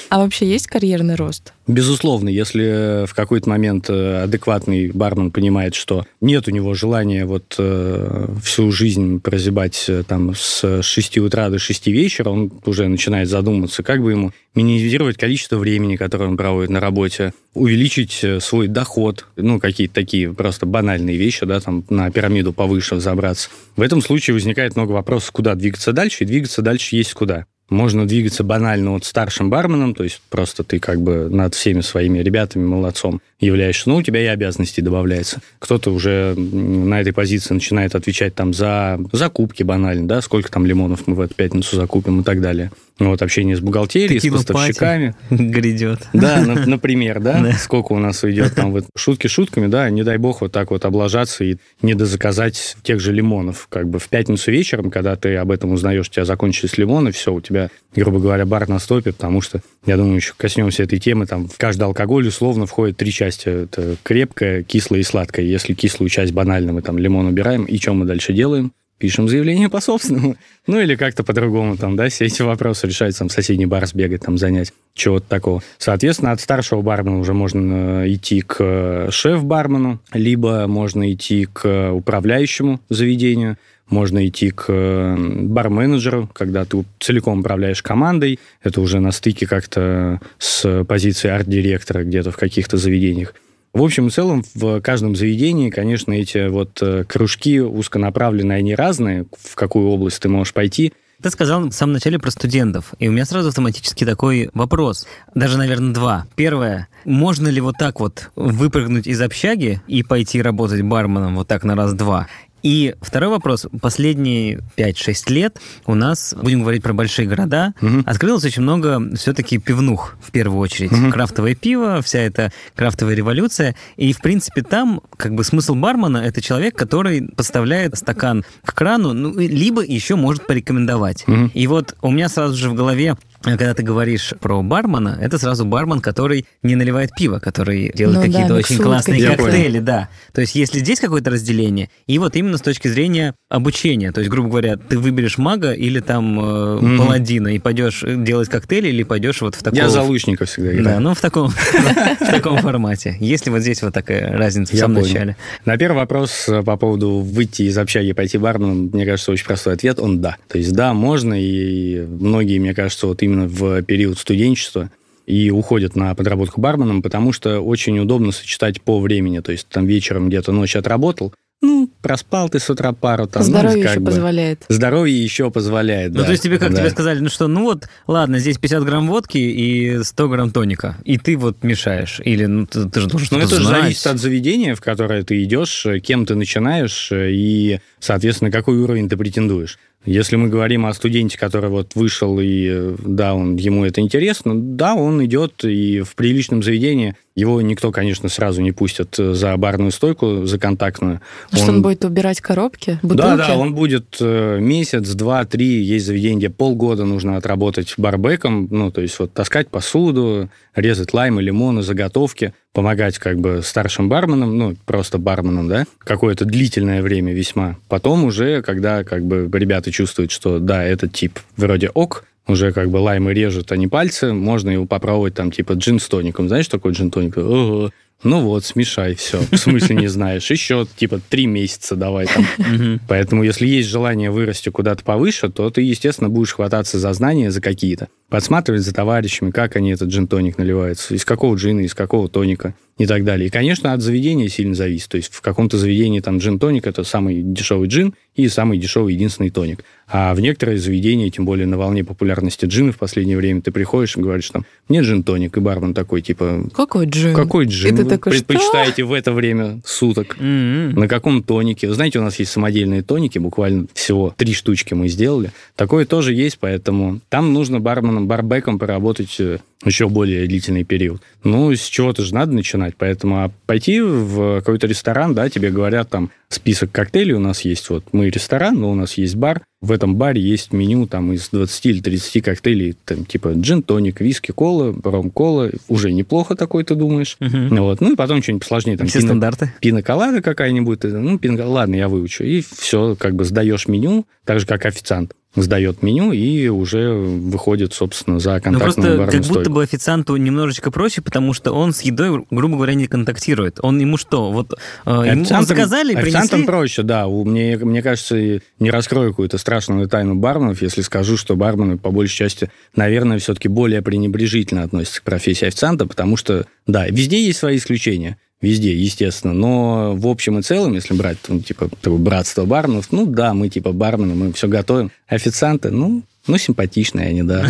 А 0.08 0.18
вообще 0.18 0.48
есть 0.48 0.66
карьерный 0.66 1.14
рост? 1.14 1.52
Безусловно, 1.66 2.28
если 2.28 3.06
в 3.06 3.14
какой-то 3.14 3.48
момент 3.48 3.88
э, 3.88 4.22
адекватный 4.24 4.90
бармен 4.90 5.30
понимает, 5.30 5.76
что 5.76 6.04
нет 6.20 6.48
у 6.48 6.50
него 6.50 6.74
желания 6.74 7.26
вот 7.26 7.54
э, 7.58 8.26
всю 8.42 8.72
жизнь 8.72 9.20
прозябать 9.20 9.84
э, 9.88 10.02
там 10.06 10.34
с 10.34 10.82
6 10.82 11.18
утра 11.18 11.48
до 11.48 11.60
6 11.60 11.86
вечера, 11.86 12.30
он 12.30 12.50
уже 12.64 12.88
начинает 12.88 13.28
задумываться, 13.28 13.84
как 13.84 14.02
бы 14.02 14.10
ему 14.10 14.32
минимизировать 14.54 15.16
количество 15.16 15.58
времени, 15.58 15.96
которое 15.96 16.26
он 16.26 16.36
проводит 16.36 16.70
на 16.70 16.80
работе, 16.80 17.32
увеличить 17.54 18.20
э, 18.22 18.40
свой 18.40 18.66
доход, 18.66 19.26
ну, 19.36 19.60
какие-то 19.60 19.94
такие 19.94 20.32
просто 20.32 20.66
банальные 20.66 21.16
вещи, 21.16 21.46
да, 21.46 21.60
там 21.60 21.84
на 21.88 22.10
пирамиду 22.10 22.52
повыше 22.52 22.98
забраться. 22.98 23.48
В 23.76 23.82
этом 23.82 24.02
случае 24.02 24.34
возникает 24.34 24.74
много 24.74 24.92
вопросов, 24.92 25.30
куда 25.30 25.54
двигаться 25.54 25.92
дальше, 25.92 26.24
и 26.24 26.26
двигаться 26.26 26.62
дальше 26.62 26.96
есть 26.96 27.14
куда. 27.14 27.46
Можно 27.70 28.06
двигаться 28.06 28.44
банально 28.44 28.90
вот 28.90 29.04
старшим 29.04 29.48
барменом, 29.48 29.94
то 29.94 30.02
есть 30.04 30.20
просто 30.28 30.64
ты 30.64 30.80
как 30.80 31.00
бы 31.00 31.28
над 31.30 31.54
всеми 31.54 31.80
своими 31.80 32.18
ребятами 32.18 32.64
молодцом 32.64 33.22
являешься, 33.40 33.88
но 33.88 33.96
у 33.96 34.02
тебя 34.02 34.22
и 34.22 34.26
обязанности 34.26 34.80
добавляется. 34.80 35.40
Кто-то 35.58 35.90
уже 35.92 36.34
на 36.36 37.00
этой 37.00 37.12
позиции 37.12 37.54
начинает 37.54 37.94
отвечать 37.94 38.34
там 38.34 38.52
за 38.52 38.98
закупки 39.12 39.62
банально, 39.62 40.06
да, 40.06 40.20
сколько 40.20 40.50
там 40.50 40.66
лимонов 40.66 41.06
мы 41.06 41.14
в 41.14 41.20
эту 41.20 41.34
пятницу 41.34 41.76
закупим 41.76 42.20
и 42.20 42.24
так 42.24 42.40
далее. 42.40 42.70
Ну, 42.98 43.08
вот 43.08 43.22
общение 43.22 43.56
с 43.56 43.60
бухгалтерией, 43.60 44.18
с 44.20 44.22
Текила-пати. 44.22 44.46
поставщиками. 44.52 45.14
Грядет. 45.30 46.00
Да, 46.12 46.44
на- 46.44 46.66
например, 46.66 47.18
да, 47.20 47.40
Да. 47.40 47.52
сколько 47.54 47.92
у 47.94 47.98
нас 47.98 48.22
уйдет 48.24 48.54
там 48.54 48.72
вот 48.72 48.84
шутки 48.94 49.26
шутками, 49.26 49.68
да, 49.68 49.88
не 49.88 50.02
дай 50.02 50.18
бог 50.18 50.42
вот 50.42 50.52
так 50.52 50.70
вот 50.70 50.84
облажаться 50.84 51.42
и 51.44 51.56
не 51.80 51.94
дозаказать 51.94 52.76
тех 52.82 53.00
же 53.00 53.14
лимонов. 53.14 53.68
Как 53.70 53.88
бы 53.88 53.98
в 53.98 54.08
пятницу 54.10 54.50
вечером, 54.52 54.90
когда 54.90 55.16
ты 55.16 55.36
об 55.36 55.50
этом 55.50 55.72
узнаешь, 55.72 56.08
у 56.08 56.12
тебя 56.12 56.26
закончились 56.26 56.76
лимоны, 56.76 57.10
все, 57.12 57.32
у 57.32 57.40
тебя, 57.40 57.70
грубо 57.96 58.18
говоря, 58.18 58.44
бар 58.44 58.68
на 58.68 58.78
стопе, 58.78 59.12
потому 59.12 59.40
что, 59.40 59.60
я 59.86 59.96
думаю, 59.96 60.16
еще 60.16 60.34
коснемся 60.36 60.82
этой 60.82 60.98
темы, 60.98 61.24
там 61.24 61.48
в 61.48 61.56
каждый 61.56 61.84
алкоголь 61.84 62.28
условно 62.28 62.66
входит 62.66 62.98
три 62.98 63.10
части. 63.30 63.48
Это 63.64 63.96
крепкое, 64.02 64.62
кислое 64.62 65.00
и 65.00 65.04
сладкое. 65.04 65.44
Если 65.44 65.74
кислую 65.74 66.08
часть 66.08 66.32
банально 66.32 66.72
мы 66.72 66.82
там 66.82 66.98
лимон 66.98 67.26
убираем, 67.26 67.64
и 67.64 67.78
что 67.78 67.94
мы 67.94 68.04
дальше 68.04 68.32
делаем? 68.32 68.72
Пишем 69.00 69.30
заявление 69.30 69.70
по 69.70 69.80
собственному. 69.80 70.36
Ну, 70.66 70.78
или 70.78 70.94
как-то 70.94 71.24
по-другому 71.24 71.76
там, 71.76 71.96
да, 71.96 72.08
все 72.10 72.26
эти 72.26 72.42
вопросы 72.42 72.86
решать, 72.86 73.18
там, 73.18 73.28
соседний 73.28 73.66
бар 73.66 73.86
сбегать, 73.86 74.20
там, 74.20 74.38
занять, 74.38 74.72
чего-то 74.94 75.26
такого. 75.26 75.62
Соответственно, 75.78 76.32
от 76.32 76.40
старшего 76.40 76.82
бармена 76.82 77.18
уже 77.18 77.32
можно 77.32 78.04
э, 78.04 78.12
идти 78.12 78.42
к 78.42 78.56
э, 78.60 79.08
шеф-бармену, 79.10 80.00
либо 80.12 80.66
можно 80.68 81.12
идти 81.12 81.48
к 81.50 81.90
управляющему 81.92 82.78
заведению, 82.90 83.56
можно 83.88 84.28
идти 84.28 84.50
к 84.50 84.66
э, 84.68 85.16
бар-менеджеру, 85.16 86.28
когда 86.32 86.64
ты 86.66 86.84
целиком 87.00 87.40
управляешь 87.40 87.82
командой. 87.82 88.38
Это 88.62 88.82
уже 88.82 89.00
на 89.00 89.10
стыке 89.10 89.46
как-то 89.46 90.20
с 90.38 90.84
позиции 90.84 91.30
арт-директора 91.30 92.04
где-то 92.04 92.30
в 92.30 92.36
каких-то 92.36 92.76
заведениях. 92.76 93.34
В 93.72 93.82
общем 93.82 94.08
и 94.08 94.10
целом, 94.10 94.44
в 94.54 94.80
каждом 94.80 95.14
заведении, 95.14 95.70
конечно, 95.70 96.12
эти 96.12 96.48
вот 96.48 96.82
э, 96.82 97.04
кружки 97.04 97.60
узконаправленные, 97.60 98.58
они 98.58 98.74
разные, 98.74 99.26
в 99.38 99.54
какую 99.54 99.88
область 99.88 100.20
ты 100.20 100.28
можешь 100.28 100.52
пойти. 100.52 100.92
Ты 101.22 101.30
сказал 101.30 101.60
в 101.60 101.72
самом 101.72 101.92
начале 101.92 102.18
про 102.18 102.30
студентов, 102.30 102.94
и 102.98 103.06
у 103.06 103.12
меня 103.12 103.26
сразу 103.26 103.50
автоматически 103.50 104.06
такой 104.06 104.48
вопрос. 104.54 105.06
Даже, 105.34 105.58
наверное, 105.58 105.92
два. 105.92 106.26
Первое. 106.34 106.88
Можно 107.04 107.48
ли 107.48 107.60
вот 107.60 107.76
так 107.78 108.00
вот 108.00 108.30
выпрыгнуть 108.36 109.06
из 109.06 109.20
общаги 109.20 109.82
и 109.86 110.02
пойти 110.02 110.40
работать 110.40 110.80
барменом 110.80 111.36
вот 111.36 111.46
так 111.46 111.62
на 111.62 111.76
раз-два? 111.76 112.26
И 112.62 112.94
второй 113.00 113.30
вопрос. 113.30 113.66
Последние 113.80 114.60
5-6 114.76 115.30
лет 115.32 115.58
у 115.86 115.94
нас, 115.94 116.34
будем 116.40 116.60
говорить 116.60 116.82
про 116.82 116.92
большие 116.92 117.26
города, 117.26 117.74
Мгм. 117.80 118.04
открылось 118.06 118.44
очень 118.44 118.62
много 118.62 119.00
все-таки 119.16 119.58
пивнух, 119.58 120.16
в 120.22 120.30
первую 120.30 120.58
очередь. 120.60 120.90
Мгм. 120.92 121.10
Крафтовое 121.10 121.54
пиво, 121.54 122.00
вся 122.02 122.20
эта 122.20 122.52
крафтовая 122.76 123.14
революция. 123.14 123.74
И, 123.96 124.12
в 124.12 124.18
принципе, 124.20 124.62
там 124.62 125.00
как 125.16 125.34
бы 125.34 125.44
смысл 125.44 125.74
бармена– 125.74 126.18
это 126.24 126.40
человек, 126.40 126.76
который 126.76 127.28
поставляет 127.34 127.96
стакан 127.96 128.44
к 128.64 128.74
крану, 128.74 129.12
ну, 129.12 129.38
либо 129.38 129.82
еще 129.82 130.16
может 130.16 130.46
порекомендовать. 130.46 131.24
Мгм. 131.26 131.50
И 131.54 131.66
вот 131.66 131.96
у 132.02 132.10
меня 132.10 132.28
сразу 132.28 132.56
же 132.56 132.70
в 132.70 132.74
голове 132.74 133.16
когда 133.42 133.74
ты 133.74 133.82
говоришь 133.82 134.34
про 134.40 134.62
бармена, 134.62 135.18
это 135.20 135.38
сразу 135.38 135.64
бармен, 135.64 136.00
который 136.00 136.46
не 136.62 136.76
наливает 136.76 137.10
пиво, 137.16 137.38
который 137.38 137.92
делает 137.94 138.16
Ну 138.18 138.22
да, 138.22 138.26
какие-то 138.28 138.54
очень 138.54 138.74
миксует 138.76 138.82
классные 138.82 139.20
какие-то. 139.20 139.42
Коктейли, 139.44 139.78
да. 139.80 140.08
То 140.32 140.40
есть 140.42 140.54
если 140.54 140.78
здесь 140.80 141.00
какое-то 141.00 141.30
разделение, 141.30 141.88
и 142.06 142.18
вот 142.18 142.36
именно 142.36 142.58
с 142.58 142.60
точки 142.60 142.88
зрения 142.88 143.34
обучения, 143.48 144.12
то 144.12 144.20
есть, 144.20 144.30
грубо 144.30 144.48
говоря, 144.50 144.76
ты 144.76 144.98
выберешь 144.98 145.38
мага 145.38 145.72
или 145.72 146.00
там 146.00 146.38
э, 146.40 146.78
Мгм. 146.80 146.98
паладина 146.98 147.48
и 147.48 147.58
пойдешь 147.58 148.04
делать 148.06 148.48
коктейли 148.48 148.88
или 148.88 149.02
пойдешь 149.02 149.40
вот 149.40 149.54
в 149.54 149.62
таком... 149.62 149.78
Я 149.78 149.88
за 149.88 150.02
лучников 150.02 150.48
всегда 150.48 150.72
играю. 150.72 150.84
Да, 150.84 151.00
ну 151.00 151.14
в 151.14 151.20
таком, 151.20 151.48
в 152.20 152.30
таком 152.30 152.58
формате. 152.58 153.16
Есть 153.20 153.46
ли 153.46 153.52
вот 153.52 153.60
здесь 153.60 153.82
вот 153.82 153.92
такая 153.94 154.36
разница 154.36 154.72
в 154.72 154.74
Я 154.74 154.80
самом 154.82 154.96
понял. 154.96 155.08
начале? 155.08 155.36
На 155.64 155.76
первый 155.76 155.96
вопрос 155.96 156.48
э, 156.48 156.62
по 156.62 156.76
поводу 156.76 157.18
выйти 157.20 157.62
из 157.62 157.76
общаги 157.78 158.08
и 158.08 158.12
пойти 158.12 158.38
барменом, 158.38 158.90
мне 158.92 159.04
кажется, 159.06 159.32
очень 159.32 159.46
простой 159.46 159.74
ответ, 159.74 159.98
он 159.98 160.20
да. 160.20 160.36
То 160.48 160.58
есть 160.58 160.72
да, 160.72 160.92
можно, 160.94 161.34
и 161.40 162.00
многие, 162.06 162.58
мне 162.58 162.74
кажется, 162.74 163.06
вот 163.06 163.22
именно 163.30 163.46
в 163.48 163.82
период 163.82 164.18
студенчества 164.18 164.90
и 165.26 165.50
уходят 165.50 165.94
на 165.96 166.14
подработку 166.14 166.60
барменом, 166.60 167.02
потому 167.02 167.32
что 167.32 167.60
очень 167.60 167.98
удобно 167.98 168.32
сочетать 168.32 168.82
по 168.82 168.98
времени. 169.00 169.38
То 169.40 169.52
есть 169.52 169.68
там 169.68 169.86
вечером 169.86 170.28
где-то 170.28 170.50
ночь 170.52 170.74
отработал, 170.76 171.32
ну, 171.62 171.90
проспал 172.00 172.48
ты 172.48 172.58
с 172.58 172.70
утра 172.70 172.92
пару 172.92 173.26
там. 173.26 173.42
ну, 173.42 173.48
Здоровье 173.48 173.82
как 173.82 173.90
еще 173.92 174.00
бы. 174.00 174.06
позволяет. 174.06 174.64
Здоровье 174.70 175.22
еще 175.22 175.50
позволяет, 175.50 176.12
Ну, 176.12 176.20
да. 176.20 176.24
то 176.24 176.30
есть 176.30 176.42
тебе 176.42 176.58
как 176.58 176.72
Да. 176.72 176.78
тебе 176.80 176.88
сказали, 176.90 177.20
ну 177.20 177.28
что, 177.28 177.48
ну 177.48 177.64
вот, 177.64 177.86
ладно, 178.06 178.38
здесь 178.38 178.56
50 178.56 178.82
грамм 178.82 179.06
водки 179.08 179.36
и 179.36 180.02
100 180.02 180.28
грамм 180.30 180.50
тоника, 180.52 180.96
и 181.04 181.18
ты 181.18 181.36
вот 181.36 181.62
мешаешь, 181.62 182.18
или 182.24 182.46
ну 182.46 182.64
ты, 182.66 182.88
ты 182.88 183.00
же 183.02 183.08
должен 183.08 183.28
Ну, 183.32 183.38
это 183.40 183.56
же 183.56 183.64
зависит 183.64 184.06
от 184.06 184.18
заведения, 184.18 184.74
в 184.74 184.80
которое 184.80 185.22
ты 185.22 185.42
идешь, 185.44 185.86
кем 186.02 186.24
ты 186.24 186.34
начинаешь 186.34 187.12
э, 187.12 187.30
и, 187.30 187.80
соответственно, 187.98 188.50
какой 188.50 188.78
уровень 188.78 189.10
ты 189.10 189.18
претендуешь. 189.18 189.78
Если 190.06 190.36
мы 190.36 190.48
говорим 190.48 190.86
о 190.86 190.94
студенте, 190.94 191.36
который 191.36 191.68
вот 191.68 191.94
вышел, 191.94 192.40
и 192.40 192.68
э, 192.70 192.96
да, 193.04 193.34
он, 193.34 193.56
ему 193.56 193.84
это 193.84 194.00
интересно, 194.00 194.54
да, 194.56 194.94
он 194.94 195.22
идет, 195.26 195.62
и 195.62 196.00
в 196.00 196.14
приличном 196.14 196.62
заведении 196.62 197.16
его 197.34 197.60
никто, 197.60 197.92
конечно, 197.92 198.30
сразу 198.30 198.62
не 198.62 198.72
пустит 198.72 199.18
э, 199.18 199.34
за 199.34 199.54
барную 199.58 199.90
стойку, 199.90 200.46
за 200.46 200.58
контактную. 200.58 201.20
Ну, 201.52 201.58
Что 201.58 201.72
он 201.72 201.82
будет 201.82 202.02
убирать 202.06 202.40
коробки, 202.40 202.98
бутылки? 203.02 203.20
Да, 203.20 203.36
да, 203.36 203.56
он 203.58 203.74
будет 203.74 204.16
э, 204.20 204.58
месяц, 204.58 205.06
два, 205.10 205.44
три, 205.44 205.82
есть 205.82 206.06
заведения, 206.06 206.38
где 206.38 206.50
полгода 206.50 207.04
нужно 207.04 207.36
отработать 207.36 207.92
барбеком, 207.98 208.68
ну, 208.70 208.90
то 208.90 209.02
есть 209.02 209.18
вот 209.18 209.34
таскать 209.34 209.68
посуду, 209.68 210.48
резать 210.74 211.12
лаймы, 211.12 211.42
лимоны, 211.42 211.82
заготовки, 211.82 212.54
помогать 212.72 213.18
как 213.18 213.38
бы 213.38 213.60
старшим 213.62 214.08
барменам, 214.08 214.56
ну, 214.56 214.76
просто 214.86 215.18
барменам, 215.18 215.68
да, 215.68 215.86
какое-то 215.98 216.44
длительное 216.44 217.02
время 217.02 217.32
весьма. 217.32 217.76
Потом 217.88 218.24
уже, 218.24 218.62
когда 218.62 219.04
как 219.04 219.24
бы 219.24 219.48
ребята 219.52 219.90
чувствуют, 219.90 220.30
что 220.30 220.58
да, 220.58 220.84
этот 220.84 221.12
тип 221.12 221.38
вроде 221.56 221.88
ок, 221.88 222.24
уже 222.46 222.72
как 222.72 222.90
бы 222.90 222.98
лаймы 222.98 223.32
режут, 223.32 223.72
а 223.72 223.76
не 223.76 223.88
пальцы, 223.88 224.32
можно 224.32 224.70
его 224.70 224.86
попробовать 224.86 225.34
там 225.34 225.50
типа 225.50 225.74
джин 225.74 226.00
с 226.00 226.08
тоником. 226.08 226.48
Знаешь, 226.48 226.66
что 226.66 226.78
такое 226.78 226.92
джин 226.92 227.10
тоник? 227.10 227.36
Ого. 227.36 227.90
Ну 228.22 228.42
вот, 228.42 228.66
смешай, 228.66 229.14
все. 229.14 229.40
В 229.50 229.56
смысле 229.56 229.96
не 229.96 230.08
знаешь? 230.08 230.50
Еще 230.50 230.86
типа 230.96 231.20
три 231.30 231.46
месяца 231.46 231.96
давай 231.96 232.26
там. 232.26 233.00
Поэтому, 233.08 233.44
если 233.44 233.66
есть 233.66 233.88
желание 233.88 234.30
вырасти 234.30 234.68
куда-то 234.68 235.02
повыше, 235.04 235.48
то 235.48 235.70
ты, 235.70 235.80
естественно, 235.80 236.28
будешь 236.28 236.52
хвататься 236.52 236.98
за 236.98 237.12
знания, 237.14 237.50
за 237.50 237.62
какие-то. 237.62 238.08
Подсматривать 238.30 238.82
за 238.82 238.94
товарищами, 238.94 239.50
как 239.50 239.76
они 239.76 239.90
этот 239.90 240.08
джин-тоник 240.08 240.56
наливаются, 240.56 241.14
из 241.14 241.24
какого 241.24 241.56
джина, 241.56 241.80
из 241.80 241.94
какого 241.94 242.28
тоника 242.28 242.74
и 242.96 243.06
так 243.06 243.24
далее. 243.24 243.48
И, 243.48 243.50
конечно, 243.50 243.92
от 243.94 244.02
заведения 244.02 244.48
сильно 244.48 244.74
зависит. 244.74 245.08
То 245.08 245.16
есть 245.16 245.32
в 245.32 245.40
каком-то 245.40 245.78
заведении 245.78 246.20
там 246.20 246.38
джин-тоник– 246.38 246.86
это 246.86 247.02
самый 247.02 247.42
дешевый 247.42 247.88
джин 247.88 248.14
и 248.34 248.46
самый 248.48 248.78
дешевый 248.78 249.14
единственный 249.14 249.50
тоник. 249.50 249.84
А 250.06 250.34
в 250.34 250.40
некоторые 250.40 250.78
заведения, 250.78 251.30
тем 251.30 251.44
более 251.44 251.66
на 251.66 251.78
волне 251.78 252.04
популярности 252.04 252.66
джина 252.66 252.92
в 252.92 252.98
последнее 252.98 253.36
время, 253.36 253.62
ты 253.62 253.70
приходишь 253.70 254.16
и 254.16 254.20
говоришь 254.20 254.50
там, 254.50 254.66
мне 254.88 255.00
джин-тоник, 255.00 255.56
и 255.56 255.60
бармен 255.60 255.94
такой, 255.94 256.20
типа, 256.20 256.68
Какой 256.74 257.06
джин? 257.06 257.34
какой 257.34 257.64
джин 257.66 257.96
ты 257.96 258.04
вы 258.04 258.10
такой, 258.10 258.32
что? 258.32 258.44
предпочитаете 258.44 259.04
в 259.04 259.12
это 259.12 259.32
время 259.32 259.80
суток? 259.84 260.36
М-м. 260.38 260.92
На 260.94 261.08
каком 261.08 261.42
тонике? 261.42 261.88
Вы 261.88 261.94
знаете, 261.94 262.18
у 262.18 262.22
нас 262.22 262.38
есть 262.38 262.50
самодельные 262.52 263.02
тоники, 263.02 263.38
буквально 263.38 263.86
всего 263.94 264.34
три 264.36 264.52
штучки 264.52 264.92
мы 264.94 265.08
сделали. 265.08 265.52
Такое 265.74 266.04
тоже 266.04 266.34
есть, 266.34 266.58
поэтому 266.58 267.20
там 267.30 267.54
нужно 267.54 267.80
барменом, 268.26 268.50
барбеком 268.50 268.78
поработать 268.78 269.36
э, 269.38 269.58
еще 269.84 270.08
более 270.08 270.46
длительный 270.46 270.84
период. 270.84 271.22
Ну, 271.44 271.72
с 271.72 271.82
чего-то 271.86 272.22
же 272.22 272.34
надо 272.34 272.52
начинать, 272.52 272.94
поэтому 272.96 273.44
а 273.44 273.50
пойти 273.66 274.00
в 274.00 274.60
какой-то 274.60 274.86
ресторан, 274.86 275.34
да, 275.34 275.48
тебе 275.48 275.70
говорят 275.70 276.10
там 276.10 276.30
список 276.48 276.90
коктейлей 276.90 277.34
у 277.34 277.38
нас 277.38 277.62
есть, 277.62 277.88
вот 277.90 278.04
мы 278.12 278.28
ресторан, 278.28 278.74
но 278.74 278.90
у 278.90 278.94
нас 278.94 279.14
есть 279.14 279.36
бар, 279.36 279.62
в 279.80 279.92
этом 279.92 280.16
баре 280.16 280.42
есть 280.42 280.72
меню 280.72 281.06
там 281.06 281.32
из 281.32 281.48
20 281.50 281.86
или 281.86 282.00
30 282.00 282.44
коктейлей, 282.44 282.96
там 283.04 283.24
типа 283.24 283.48
джин-тоник, 283.54 284.20
виски, 284.20 284.52
кола, 284.52 284.94
ром-кола, 285.02 285.70
уже 285.88 286.12
неплохо 286.12 286.56
такой, 286.56 286.84
ты 286.84 286.94
думаешь. 286.94 287.36
Мгм. 287.40 287.76
Вот. 287.76 288.00
Ну 288.00 288.12
и 288.12 288.16
потом 288.16 288.42
что-нибудь 288.42 288.62
посложнее, 288.62 288.96
там 288.96 289.06
Все 289.06 289.20
пино- 289.20 289.26
стандарты. 289.28 289.72
пиноколада 289.80 290.42
какая-нибудь, 290.42 291.04
ну, 291.04 291.38
пино... 291.38 291.70
ладно, 291.70 291.94
я 291.94 292.08
выучу. 292.08 292.44
И 292.44 292.60
все, 292.60 293.16
как 293.18 293.34
бы 293.34 293.44
сдаешь 293.44 293.88
меню, 293.88 294.26
так 294.44 294.60
же, 294.60 294.66
как 294.66 294.84
официант 294.86 295.34
сдает 295.56 296.02
меню 296.02 296.30
и 296.32 296.68
уже 296.68 297.12
выходит, 297.12 297.92
собственно, 297.92 298.38
за 298.38 298.54
Ну 298.54 298.60
контактную 298.60 298.82
просто 298.84 299.02
барную 299.18 299.30
как 299.42 299.46
будто 299.50 299.70
бы 299.70 299.82
официанту 299.82 300.36
немножечко 300.36 300.90
проще, 300.92 301.22
потому 301.22 301.52
что 301.54 301.72
он 301.72 301.92
с 301.92 302.02
едой, 302.02 302.44
грубо 302.50 302.76
говоря, 302.76 302.94
не 302.94 303.06
контактирует. 303.08 303.78
Он 303.82 303.98
ему 303.98 304.16
что? 304.16 304.52
Вот 304.52 304.74
э, 305.06 305.10
ему 305.10 305.42
Официантам- 305.42 305.64
заказали, 305.66 306.14
официантам 306.14 306.48
принесли. 306.50 306.66
проще, 306.66 307.02
да. 307.02 307.26
У- 307.26 307.44
Мне, 307.44 307.76
мне 307.78 308.00
кажется, 308.02 308.60
не 308.78 308.90
раскрою 308.90 309.30
какую-то 309.30 309.58
страшную 309.58 310.08
тайну 310.08 310.36
барменов, 310.36 310.82
если 310.82 311.02
скажу, 311.02 311.36
что 311.36 311.56
бармены, 311.56 311.98
по 311.98 312.10
большей 312.12 312.36
части, 312.36 312.70
наверное, 312.94 313.38
все-таки 313.38 313.66
более 313.68 314.02
пренебрежительно 314.02 314.84
относятся 314.84 315.20
к 315.20 315.24
профессии 315.24 315.66
официанта, 315.66 316.06
потому 316.06 316.36
что, 316.36 316.66
да, 316.86 317.08
везде 317.08 317.44
есть 317.44 317.58
свои 317.58 317.76
исключения. 317.76 318.36
Везде, 318.60 318.94
естественно. 318.94 319.54
Но 319.54 320.14
в 320.14 320.26
общем 320.26 320.58
и 320.58 320.62
целом, 320.62 320.92
если 320.92 321.14
брать, 321.14 321.38
ну, 321.48 321.60
типа, 321.60 321.88
такое 322.00 322.18
братство 322.18 322.66
барменов, 322.66 323.10
ну 323.10 323.24
да, 323.24 323.54
мы 323.54 323.70
типа 323.70 323.92
бармены, 323.92 324.34
мы 324.34 324.52
все 324.52 324.68
готовим. 324.68 325.10
Официанты, 325.28 325.90
ну, 325.90 326.22
ну, 326.46 326.58
симпатичные 326.58 327.28
они, 327.28 327.42
да. 327.42 327.66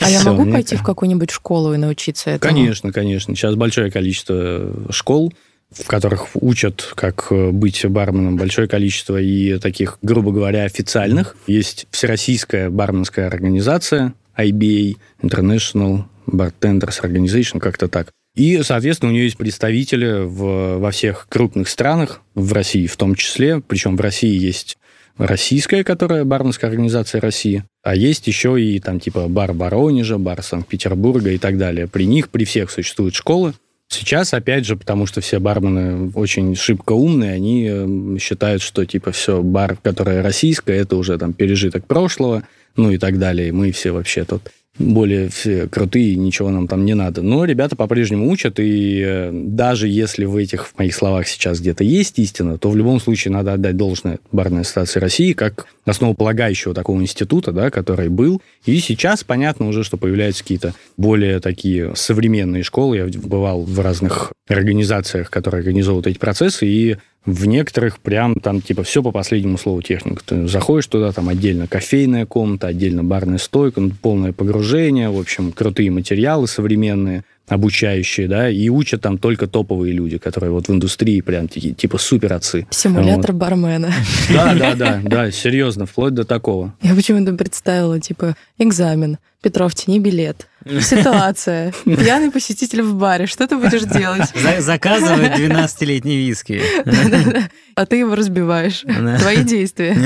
А 0.00 0.10
я 0.10 0.22
могу 0.24 0.50
пойти 0.50 0.76
в 0.76 0.82
какую-нибудь 0.82 1.30
школу 1.30 1.74
и 1.74 1.78
научиться 1.78 2.30
этому? 2.30 2.54
Конечно, 2.54 2.92
конечно. 2.92 3.34
Сейчас 3.34 3.54
большое 3.54 3.90
количество 3.90 4.72
школ, 4.90 5.32
в 5.70 5.86
которых 5.86 6.28
учат, 6.34 6.92
как 6.94 7.26
э, 7.30 7.50
быть 7.50 7.84
барменом, 7.86 8.36
большое 8.36 8.68
количество 8.68 9.20
и 9.20 9.58
таких, 9.58 9.98
грубо 10.02 10.32
говоря, 10.32 10.64
официальных. 10.64 11.36
Есть 11.46 11.86
Всероссийская 11.90 12.70
барменская 12.70 13.26
организация, 13.26 14.14
IBA, 14.36 14.96
International 15.22 16.04
Bartenders 16.26 17.02
Organization, 17.02 17.60
как-то 17.60 17.88
так. 17.88 18.10
И, 18.38 18.62
соответственно, 18.62 19.10
у 19.10 19.14
нее 19.14 19.24
есть 19.24 19.36
представители 19.36 20.24
в, 20.24 20.78
во 20.78 20.90
всех 20.92 21.26
крупных 21.28 21.68
странах, 21.68 22.22
в 22.36 22.52
России 22.52 22.86
в 22.86 22.96
том 22.96 23.16
числе. 23.16 23.60
Причем 23.60 23.96
в 23.96 24.00
России 24.00 24.32
есть 24.32 24.78
российская, 25.18 25.82
которая 25.82 26.24
барменская 26.24 26.70
организация 26.70 27.20
России, 27.20 27.64
а 27.82 27.96
есть 27.96 28.28
еще 28.28 28.62
и 28.62 28.78
там 28.78 29.00
типа 29.00 29.26
бар 29.26 29.52
Воронежа, 29.52 30.18
бар 30.18 30.40
Санкт-Петербурга 30.40 31.32
и 31.32 31.38
так 31.38 31.58
далее. 31.58 31.88
При 31.88 32.06
них, 32.06 32.28
при 32.28 32.44
всех 32.44 32.70
существуют 32.70 33.16
школы. 33.16 33.54
Сейчас, 33.88 34.32
опять 34.32 34.64
же, 34.64 34.76
потому 34.76 35.06
что 35.06 35.20
все 35.20 35.40
бармены 35.40 36.12
очень 36.14 36.54
шибко 36.54 36.92
умные, 36.92 37.32
они 37.32 37.66
э, 37.68 38.18
считают, 38.20 38.62
что 38.62 38.84
типа 38.84 39.10
все, 39.10 39.42
бар, 39.42 39.76
которое 39.82 40.22
российское, 40.22 40.76
это 40.76 40.94
уже 40.94 41.18
там 41.18 41.32
пережиток 41.32 41.86
прошлого, 41.86 42.44
ну 42.76 42.92
и 42.92 42.98
так 42.98 43.18
далее. 43.18 43.50
Мы 43.50 43.72
все 43.72 43.90
вообще 43.90 44.24
тут 44.24 44.42
более 44.78 45.28
все 45.28 45.66
крутые, 45.66 46.16
ничего 46.16 46.50
нам 46.50 46.68
там 46.68 46.84
не 46.84 46.94
надо. 46.94 47.22
Но 47.22 47.44
ребята 47.44 47.76
по-прежнему 47.76 48.30
учат, 48.30 48.60
и 48.60 49.02
э, 49.04 49.30
даже 49.32 49.88
если 49.88 50.24
в 50.24 50.36
этих 50.36 50.68
в 50.68 50.78
моих 50.78 50.94
словах 50.94 51.26
сейчас 51.28 51.60
где-то 51.60 51.84
есть 51.84 52.18
истина, 52.18 52.58
то 52.58 52.70
в 52.70 52.76
любом 52.76 53.00
случае 53.00 53.32
надо 53.32 53.54
отдать 53.54 53.76
должное 53.76 54.18
барной 54.32 54.62
ассоциации 54.62 55.00
России 55.00 55.32
как 55.32 55.66
основополагающего 55.84 56.74
такого 56.74 57.00
института, 57.00 57.52
да, 57.52 57.70
который 57.70 58.08
был. 58.08 58.40
И 58.66 58.78
сейчас 58.78 59.24
понятно 59.24 59.68
уже, 59.68 59.84
что 59.84 59.96
появляются 59.96 60.42
какие-то 60.42 60.74
более 60.96 61.40
такие 61.40 61.94
современные 61.96 62.62
школы. 62.62 62.96
Я 62.96 63.06
бывал 63.06 63.62
в 63.62 63.80
разных 63.80 64.32
организациях, 64.48 65.30
которые 65.30 65.60
организовывают 65.60 66.06
эти 66.06 66.18
процессы, 66.18 66.66
и 66.66 66.96
в 67.24 67.46
некоторых 67.46 67.98
прям 67.98 68.34
там 68.36 68.60
типа 68.60 68.82
все 68.82 69.02
по 69.02 69.10
последнему 69.10 69.58
слову 69.58 69.82
техника. 69.82 70.22
Ты 70.24 70.48
заходишь 70.48 70.86
туда, 70.86 71.12
там 71.12 71.28
отдельно 71.28 71.66
кофейная 71.66 72.26
комната, 72.26 72.68
отдельно 72.68 73.04
барная 73.04 73.38
стойка, 73.38 73.80
ну, 73.80 73.90
полное 73.90 74.32
погружение, 74.32 75.10
в 75.10 75.18
общем, 75.18 75.52
крутые 75.52 75.90
материалы 75.90 76.48
современные, 76.48 77.24
обучающие, 77.46 78.28
да, 78.28 78.48
и 78.50 78.68
учат 78.68 79.00
там 79.02 79.18
только 79.18 79.46
топовые 79.46 79.92
люди, 79.92 80.18
которые 80.18 80.50
вот 80.50 80.68
в 80.68 80.72
индустрии 80.72 81.20
прям 81.20 81.48
такие, 81.48 81.74
типа 81.74 81.98
супер 81.98 82.32
отцы. 82.34 82.66
Симулятор 82.70 83.32
бармена. 83.32 83.92
Да, 84.30 84.54
да, 84.54 84.74
да, 84.74 85.00
да, 85.02 85.30
серьезно, 85.30 85.86
вплоть 85.86 86.14
до 86.14 86.24
такого. 86.24 86.74
Я 86.82 86.94
почему-то 86.94 87.32
представила, 87.34 88.00
типа, 88.00 88.36
экзамен. 88.58 89.18
Петров, 89.42 89.74
тяни 89.74 90.00
билет. 90.00 90.48
Ситуация. 90.80 91.72
Пьяный 91.84 92.30
посетитель 92.30 92.82
в 92.82 92.94
баре. 92.94 93.26
Что 93.26 93.46
ты 93.46 93.56
будешь 93.56 93.82
делать? 93.92 94.22
За- 94.34 94.60
Заказывать 94.60 95.32
12-летний 95.38 96.16
виски. 96.16 96.60
А 97.74 97.86
ты 97.86 97.94
его 97.98 98.16
разбиваешь. 98.16 98.84
Твои 99.20 99.44
действия. 99.44 99.96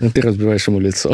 Ну, 0.00 0.10
Ты 0.10 0.22
разбиваешь 0.22 0.66
ему 0.66 0.80
лицо. 0.80 1.12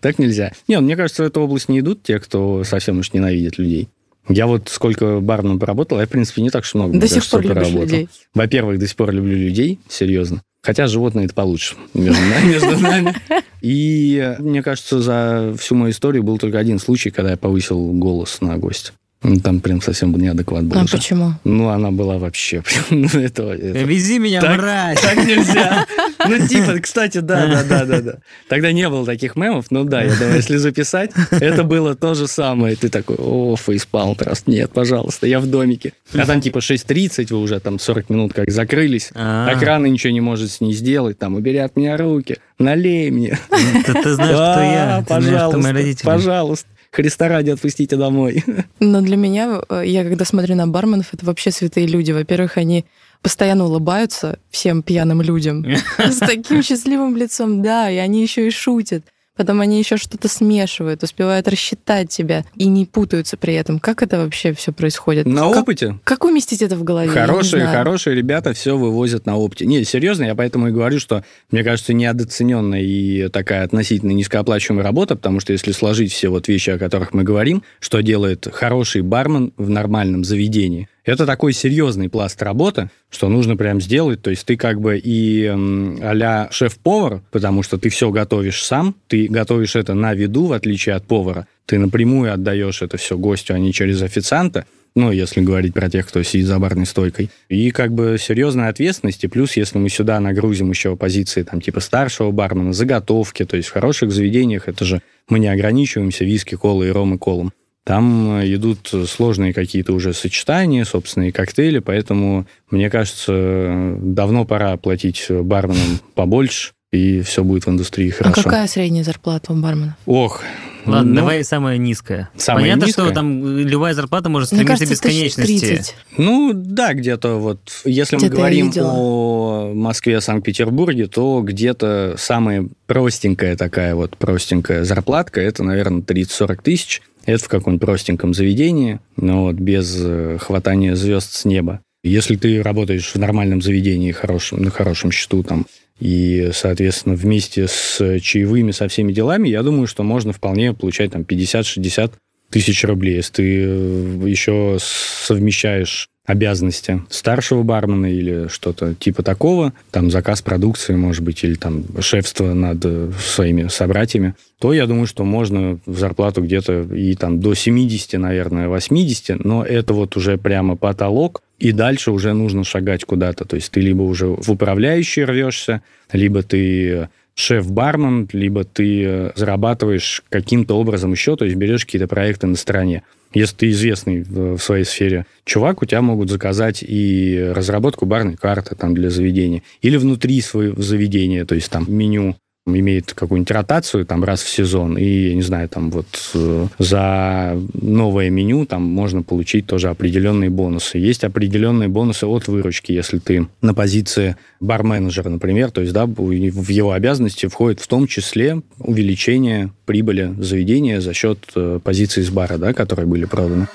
Так 0.00 0.20
нельзя. 0.20 0.52
Не, 0.68 0.76
ну, 0.76 0.82
мне 0.82 0.94
кажется, 0.94 1.24
в 1.24 1.26
эту 1.26 1.40
область 1.40 1.68
не 1.68 1.80
идут 1.80 2.04
те, 2.04 2.20
кто 2.20 2.62
совсем 2.62 3.00
уж 3.00 3.12
ненавидит 3.12 3.58
людей. 3.58 3.88
Я 4.28 4.46
вот 4.46 4.68
сколько 4.68 5.18
барменом 5.18 5.58
поработал, 5.58 5.98
я, 5.98 6.06
в 6.06 6.10
принципе, 6.10 6.42
не 6.42 6.50
так 6.50 6.62
уж 6.62 6.74
много. 6.74 6.96
До 6.96 7.08
сих 7.08 7.26
пор 7.28 7.42
проработал. 7.42 7.80
людей. 7.82 8.08
Во-первых, 8.34 8.78
до 8.78 8.86
сих 8.86 8.94
пор 8.96 9.10
люблю 9.10 9.36
людей, 9.36 9.80
серьезно. 9.88 10.42
Хотя 10.64 10.86
животные 10.86 11.26
это 11.26 11.34
получше 11.34 11.76
между 11.92 12.22
нами. 12.22 12.46
между 12.52 12.78
нами. 12.78 13.14
И 13.60 14.34
мне 14.38 14.62
кажется, 14.62 15.00
за 15.00 15.54
всю 15.58 15.74
мою 15.74 15.92
историю 15.92 16.22
был 16.22 16.38
только 16.38 16.58
один 16.58 16.78
случай, 16.78 17.10
когда 17.10 17.32
я 17.32 17.36
повысил 17.36 17.92
голос 17.92 18.40
на 18.40 18.56
гостя. 18.56 18.92
Ну, 19.24 19.40
Там 19.40 19.60
прям 19.60 19.80
совсем 19.80 20.12
неадекват 20.12 20.64
был. 20.64 20.78
А 20.78 20.84
уже. 20.84 20.96
почему? 20.96 21.32
Ну, 21.44 21.68
она 21.70 21.90
была 21.90 22.18
вообще... 22.18 22.62
прям, 22.62 22.84
ну, 23.12 23.20
это- 23.20 23.42
это- 23.52 23.78
Вези 23.84 24.18
меня, 24.18 24.40
Так- 24.40 24.58
мразь! 24.58 25.00
так 25.00 25.16
нельзя. 25.26 25.86
Ну, 26.26 26.46
типа, 26.46 26.78
кстати, 26.80 27.18
да, 27.18 27.46
да, 27.46 27.62
да, 27.64 27.84
да, 27.84 28.00
да. 28.00 28.14
Тогда 28.48 28.72
не 28.72 28.88
было 28.88 29.04
таких 29.04 29.36
мемов, 29.36 29.66
но 29.70 29.84
да, 29.84 30.02
я 30.02 30.14
думаю, 30.14 30.36
если 30.36 30.56
записать, 30.56 31.10
это 31.30 31.64
было 31.64 31.94
то 31.94 32.14
же 32.14 32.28
самое. 32.28 32.76
Ты 32.76 32.88
такой, 32.88 33.16
о, 33.18 33.56
фейспалм, 33.56 34.16
раз, 34.18 34.44
нет, 34.46 34.70
пожалуйста, 34.72 35.26
я 35.26 35.38
в 35.40 35.46
домике. 35.46 35.92
А 36.14 36.24
там 36.24 36.40
типа 36.40 36.58
6.30, 36.58 37.26
вы 37.30 37.40
уже 37.42 37.60
там 37.60 37.78
40 37.78 38.08
минут 38.08 38.32
как 38.32 38.50
закрылись, 38.50 39.10
А. 39.14 39.50
охрана 39.50 39.84
ничего 39.86 40.14
не 40.14 40.22
может 40.22 40.50
с 40.50 40.62
ней 40.62 40.72
сделать, 40.72 41.18
там, 41.18 41.34
убери 41.34 41.58
от 41.58 41.76
меня 41.76 41.96
руки, 41.98 42.38
налей 42.58 43.10
мне. 43.10 43.38
Ты 43.84 43.92
ты 43.92 44.14
знаешь, 44.14 44.32
кто 44.32 44.60
я. 44.62 44.96
А, 44.96 45.02
Ты 45.02 45.20
знаешь, 45.20 45.48
кто 45.48 45.58
мои 45.58 45.62
Пожалуйста, 45.62 45.72
родители. 45.74 46.06
пожалуйста. 46.06 46.68
Христа 46.94 47.28
ради 47.28 47.50
отпустите 47.50 47.96
домой. 47.96 48.44
Но 48.78 49.00
для 49.00 49.16
меня, 49.16 49.60
э, 49.68 49.82
я 49.84 50.04
когда 50.04 50.24
смотрю 50.24 50.54
на 50.54 50.68
барменов, 50.68 51.12
это 51.12 51.26
вообще 51.26 51.50
святые 51.50 51.88
люди. 51.88 52.12
Во-первых, 52.12 52.56
они 52.56 52.84
постоянно 53.20 53.64
улыбаются 53.64 54.38
всем 54.50 54.82
пьяным 54.82 55.20
людям 55.20 55.66
с 55.98 56.18
таким 56.18 56.62
счастливым 56.62 57.16
лицом, 57.16 57.62
да, 57.62 57.90
и 57.90 57.96
они 57.96 58.22
еще 58.22 58.46
и 58.46 58.50
шутят. 58.50 59.04
Потом 59.36 59.60
они 59.60 59.78
еще 59.78 59.96
что-то 59.96 60.28
смешивают, 60.28 61.02
успевают 61.02 61.48
рассчитать 61.48 62.08
тебя 62.08 62.44
и 62.54 62.66
не 62.66 62.86
путаются 62.86 63.36
при 63.36 63.54
этом. 63.54 63.80
Как 63.80 64.02
это 64.02 64.18
вообще 64.18 64.52
все 64.52 64.72
происходит? 64.72 65.26
На 65.26 65.48
как, 65.48 65.62
опыте 65.62 65.98
как 66.04 66.24
уместить 66.24 66.62
это 66.62 66.76
в 66.76 66.84
голове? 66.84 67.10
Хорошие, 67.10 67.66
хорошие 67.66 68.14
ребята 68.14 68.52
все 68.52 68.76
вывозят 68.76 69.26
на 69.26 69.36
опыте. 69.36 69.66
Не, 69.66 69.82
серьезно, 69.84 70.24
я 70.24 70.36
поэтому 70.36 70.68
и 70.68 70.70
говорю, 70.70 71.00
что, 71.00 71.24
мне 71.50 71.64
кажется, 71.64 71.92
недооцененная 71.92 72.82
и 72.82 73.28
такая 73.28 73.64
относительно 73.64 74.12
низкооплачиваемая 74.12 74.84
работа, 74.84 75.16
потому 75.16 75.40
что 75.40 75.52
если 75.52 75.72
сложить 75.72 76.12
все 76.12 76.28
вот 76.28 76.46
вещи, 76.46 76.70
о 76.70 76.78
которых 76.78 77.12
мы 77.12 77.24
говорим, 77.24 77.64
что 77.80 78.00
делает 78.02 78.46
хороший 78.52 79.02
бармен 79.02 79.52
в 79.56 79.68
нормальном 79.68 80.22
заведении, 80.22 80.88
это 81.04 81.26
такой 81.26 81.52
серьезный 81.52 82.08
пласт 82.08 82.42
работы, 82.42 82.90
что 83.10 83.28
нужно 83.28 83.56
прям 83.56 83.80
сделать. 83.80 84.22
То 84.22 84.30
есть 84.30 84.46
ты 84.46 84.56
как 84.56 84.80
бы 84.80 84.98
и 84.98 85.46
а-ля 85.46 86.48
шеф-повар, 86.50 87.22
потому 87.30 87.62
что 87.62 87.78
ты 87.78 87.90
все 87.90 88.10
готовишь 88.10 88.64
сам, 88.64 88.94
ты 89.06 89.26
готовишь 89.28 89.76
это 89.76 89.94
на 89.94 90.14
виду, 90.14 90.46
в 90.46 90.52
отличие 90.52 90.94
от 90.94 91.06
повара. 91.06 91.46
Ты 91.66 91.78
напрямую 91.78 92.32
отдаешь 92.32 92.82
это 92.82 92.96
все 92.96 93.16
гостю, 93.16 93.54
а 93.54 93.58
не 93.58 93.72
через 93.72 94.02
официанта. 94.02 94.66
ну, 94.96 95.10
если 95.10 95.40
говорить 95.40 95.74
про 95.74 95.90
тех, 95.90 96.06
кто 96.06 96.22
сидит 96.22 96.46
за 96.46 96.58
барной 96.58 96.86
стойкой. 96.86 97.28
И 97.48 97.70
как 97.70 97.92
бы 97.92 98.16
серьезная 98.18 98.68
ответственность, 98.68 99.24
и 99.24 99.28
плюс, 99.28 99.56
если 99.56 99.78
мы 99.78 99.88
сюда 99.88 100.20
нагрузим 100.20 100.70
еще 100.70 100.96
позиции 100.96 101.42
там 101.42 101.60
типа 101.60 101.80
старшего 101.80 102.30
бармена, 102.30 102.72
заготовки, 102.72 103.44
то 103.44 103.56
есть 103.56 103.68
в 103.68 103.72
хороших 103.72 104.12
заведениях 104.12 104.68
это 104.68 104.84
же 104.84 105.02
мы 105.28 105.38
не 105.38 105.48
ограничиваемся 105.48 106.24
виски, 106.24 106.54
колой 106.54 106.88
и 106.88 106.90
ром 106.90 107.14
и 107.14 107.18
колом. 107.18 107.52
Там 107.84 108.40
э, 108.40 108.54
идут 108.54 108.90
сложные 109.06 109.52
какие-то 109.52 109.92
уже 109.92 110.12
сочетания, 110.12 110.84
собственные 110.84 111.32
коктейли, 111.32 111.80
поэтому, 111.80 112.46
мне 112.70 112.90
кажется, 112.90 113.96
давно 113.98 114.44
пора 114.44 114.76
платить 114.76 115.26
барменам 115.28 116.00
побольше, 116.14 116.72
и 116.92 117.20
все 117.22 117.44
будет 117.44 117.66
в 117.66 117.70
индустрии 117.70 118.10
хорошо. 118.10 118.40
А 118.40 118.44
какая 118.44 118.66
средняя 118.66 119.04
зарплата 119.04 119.52
у 119.52 119.56
бармена? 119.56 119.96
Ох, 120.06 120.42
Ладно, 120.86 121.10
ну, 121.10 121.16
давай 121.16 121.44
самая 121.44 121.78
низкая. 121.78 122.28
Самая 122.36 122.64
Понятно, 122.64 122.86
низкая? 122.86 123.06
что 123.06 123.14
там 123.14 123.58
любая 123.58 123.94
зарплата 123.94 124.28
может 124.28 124.52
Мне 124.52 124.62
стремиться 124.62 124.84
кажется, 124.86 125.02
к 125.02 125.06
бесконечности. 125.06 125.64
1030. 125.64 125.94
Ну, 126.18 126.52
да, 126.54 126.92
где-то 126.92 127.38
вот, 127.38 127.60
если 127.84 128.16
Где-то 128.16 128.32
мы 128.32 128.38
говорим 128.38 128.72
о 128.76 129.72
Москве, 129.74 130.20
Санкт-Петербурге, 130.20 131.06
то 131.06 131.40
где-то 131.42 132.16
самая 132.18 132.68
простенькая 132.86 133.56
такая 133.56 133.94
вот 133.94 134.16
простенькая 134.16 134.84
зарплатка, 134.84 135.40
это, 135.40 135.62
наверное, 135.62 136.02
30-40 136.02 136.62
тысяч. 136.62 137.02
Это 137.26 137.44
в 137.44 137.48
каком-нибудь 137.48 137.86
простеньком 137.86 138.34
заведении, 138.34 139.00
но 139.16 139.44
вот 139.44 139.56
без 139.56 139.96
э, 139.98 140.38
хватания 140.40 140.94
звезд 140.94 141.32
с 141.32 141.44
неба. 141.44 141.80
Если 142.02 142.36
ты 142.36 142.62
работаешь 142.62 143.12
в 143.12 143.18
нормальном 143.18 143.62
заведении, 143.62 144.12
хорошем, 144.12 144.62
на 144.62 144.70
хорошем 144.70 145.10
счету 145.10 145.42
там, 145.42 145.66
и, 145.98 146.50
соответственно, 146.52 147.14
вместе 147.14 147.66
с 147.66 148.20
чаевыми, 148.20 148.72
со 148.72 148.88
всеми 148.88 149.12
делами, 149.12 149.48
я 149.48 149.62
думаю, 149.62 149.86
что 149.86 150.02
можно 150.02 150.32
вполне 150.32 150.74
получать 150.74 151.12
там 151.12 151.22
50-60 151.22 152.12
тысяч 152.50 152.84
рублей. 152.84 153.16
Если 153.16 153.32
ты 153.32 153.64
э, 153.64 154.22
еще 154.26 154.76
совмещаешь 154.80 156.08
обязанности 156.26 157.02
старшего 157.10 157.62
бармена 157.62 158.06
или 158.06 158.48
что-то 158.48 158.94
типа 158.94 159.22
такого, 159.22 159.72
там 159.90 160.10
заказ 160.10 160.42
продукции, 160.42 160.94
может 160.94 161.22
быть, 161.22 161.44
или 161.44 161.54
там 161.54 161.84
шефство 162.00 162.54
над 162.54 162.84
э, 162.84 163.10
своими 163.18 163.68
собратьями, 163.68 164.34
то 164.58 164.72
я 164.72 164.86
думаю, 164.86 165.06
что 165.06 165.24
можно 165.24 165.78
в 165.84 165.98
зарплату 165.98 166.42
где-то 166.42 166.82
и 166.94 167.14
там 167.14 167.40
до 167.40 167.54
70, 167.54 168.18
наверное, 168.18 168.68
80, 168.68 169.44
но 169.44 169.64
это 169.64 169.92
вот 169.92 170.16
уже 170.16 170.38
прямо 170.38 170.76
потолок, 170.76 171.42
и 171.58 171.72
дальше 171.72 172.10
уже 172.10 172.32
нужно 172.32 172.64
шагать 172.64 173.04
куда-то. 173.04 173.44
То 173.44 173.56
есть 173.56 173.70
ты 173.70 173.80
либо 173.80 174.02
уже 174.02 174.26
в 174.26 174.50
управляющий 174.50 175.24
рвешься, 175.24 175.82
либо 176.12 176.42
ты 176.42 177.08
шеф-бармен, 177.34 178.28
либо 178.32 178.64
ты 178.64 179.04
э, 179.04 179.32
зарабатываешь 179.34 180.22
каким-то 180.28 180.78
образом 180.78 181.12
еще, 181.12 181.36
то 181.36 181.44
есть 181.44 181.56
берешь 181.56 181.84
какие-то 181.84 182.08
проекты 182.08 182.46
на 182.46 182.56
стороне. 182.56 183.02
Если 183.32 183.56
ты 183.56 183.70
известный 183.70 184.22
в 184.22 184.56
в 184.56 184.62
своей 184.62 184.84
сфере 184.84 185.26
чувак, 185.44 185.82
у 185.82 185.86
тебя 185.86 186.00
могут 186.00 186.30
заказать 186.30 186.84
и 186.86 187.50
разработку 187.52 188.06
барной 188.06 188.36
карты 188.36 188.76
там, 188.76 188.94
для 188.94 189.10
заведения, 189.10 189.62
или 189.82 189.96
внутри 189.96 190.40
своего 190.40 190.80
заведения, 190.80 191.44
то 191.44 191.56
есть 191.56 191.70
там 191.70 191.84
меню 191.88 192.36
имеет 192.66 193.12
какую-нибудь 193.12 193.50
ротацию 193.50 194.06
там 194.06 194.24
раз 194.24 194.42
в 194.42 194.48
сезон, 194.48 194.96
и, 194.96 195.04
я 195.04 195.34
не 195.34 195.42
знаю, 195.42 195.68
там 195.68 195.90
вот 195.90 196.06
э, 196.34 196.66
за 196.78 197.58
новое 197.74 198.30
меню 198.30 198.64
там 198.64 198.82
можно 198.82 199.22
получить 199.22 199.66
тоже 199.66 199.90
определенные 199.90 200.48
бонусы. 200.48 200.96
Есть 200.96 201.24
определенные 201.24 201.88
бонусы 201.88 202.26
от 202.26 202.48
выручки, 202.48 202.92
если 202.92 203.18
ты 203.18 203.48
на 203.60 203.74
позиции 203.74 204.36
бар-менеджера, 204.60 205.28
например, 205.28 205.70
то 205.70 205.82
есть, 205.82 205.92
да, 205.92 206.06
в 206.06 206.30
его 206.30 206.92
обязанности 206.92 207.46
входит 207.46 207.80
в 207.80 207.86
том 207.86 208.06
числе 208.06 208.62
увеличение 208.78 209.70
прибыли 209.84 210.34
заведения 210.38 211.00
за 211.00 211.12
счет 211.12 211.38
э, 211.54 211.80
позиции 211.84 212.22
с 212.22 212.30
бара, 212.30 212.56
да, 212.56 212.72
которые 212.72 213.06
были 213.06 213.26
проданы. 213.26 213.66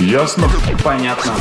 Ясно? 0.00 0.48
Понятно. 0.82 1.34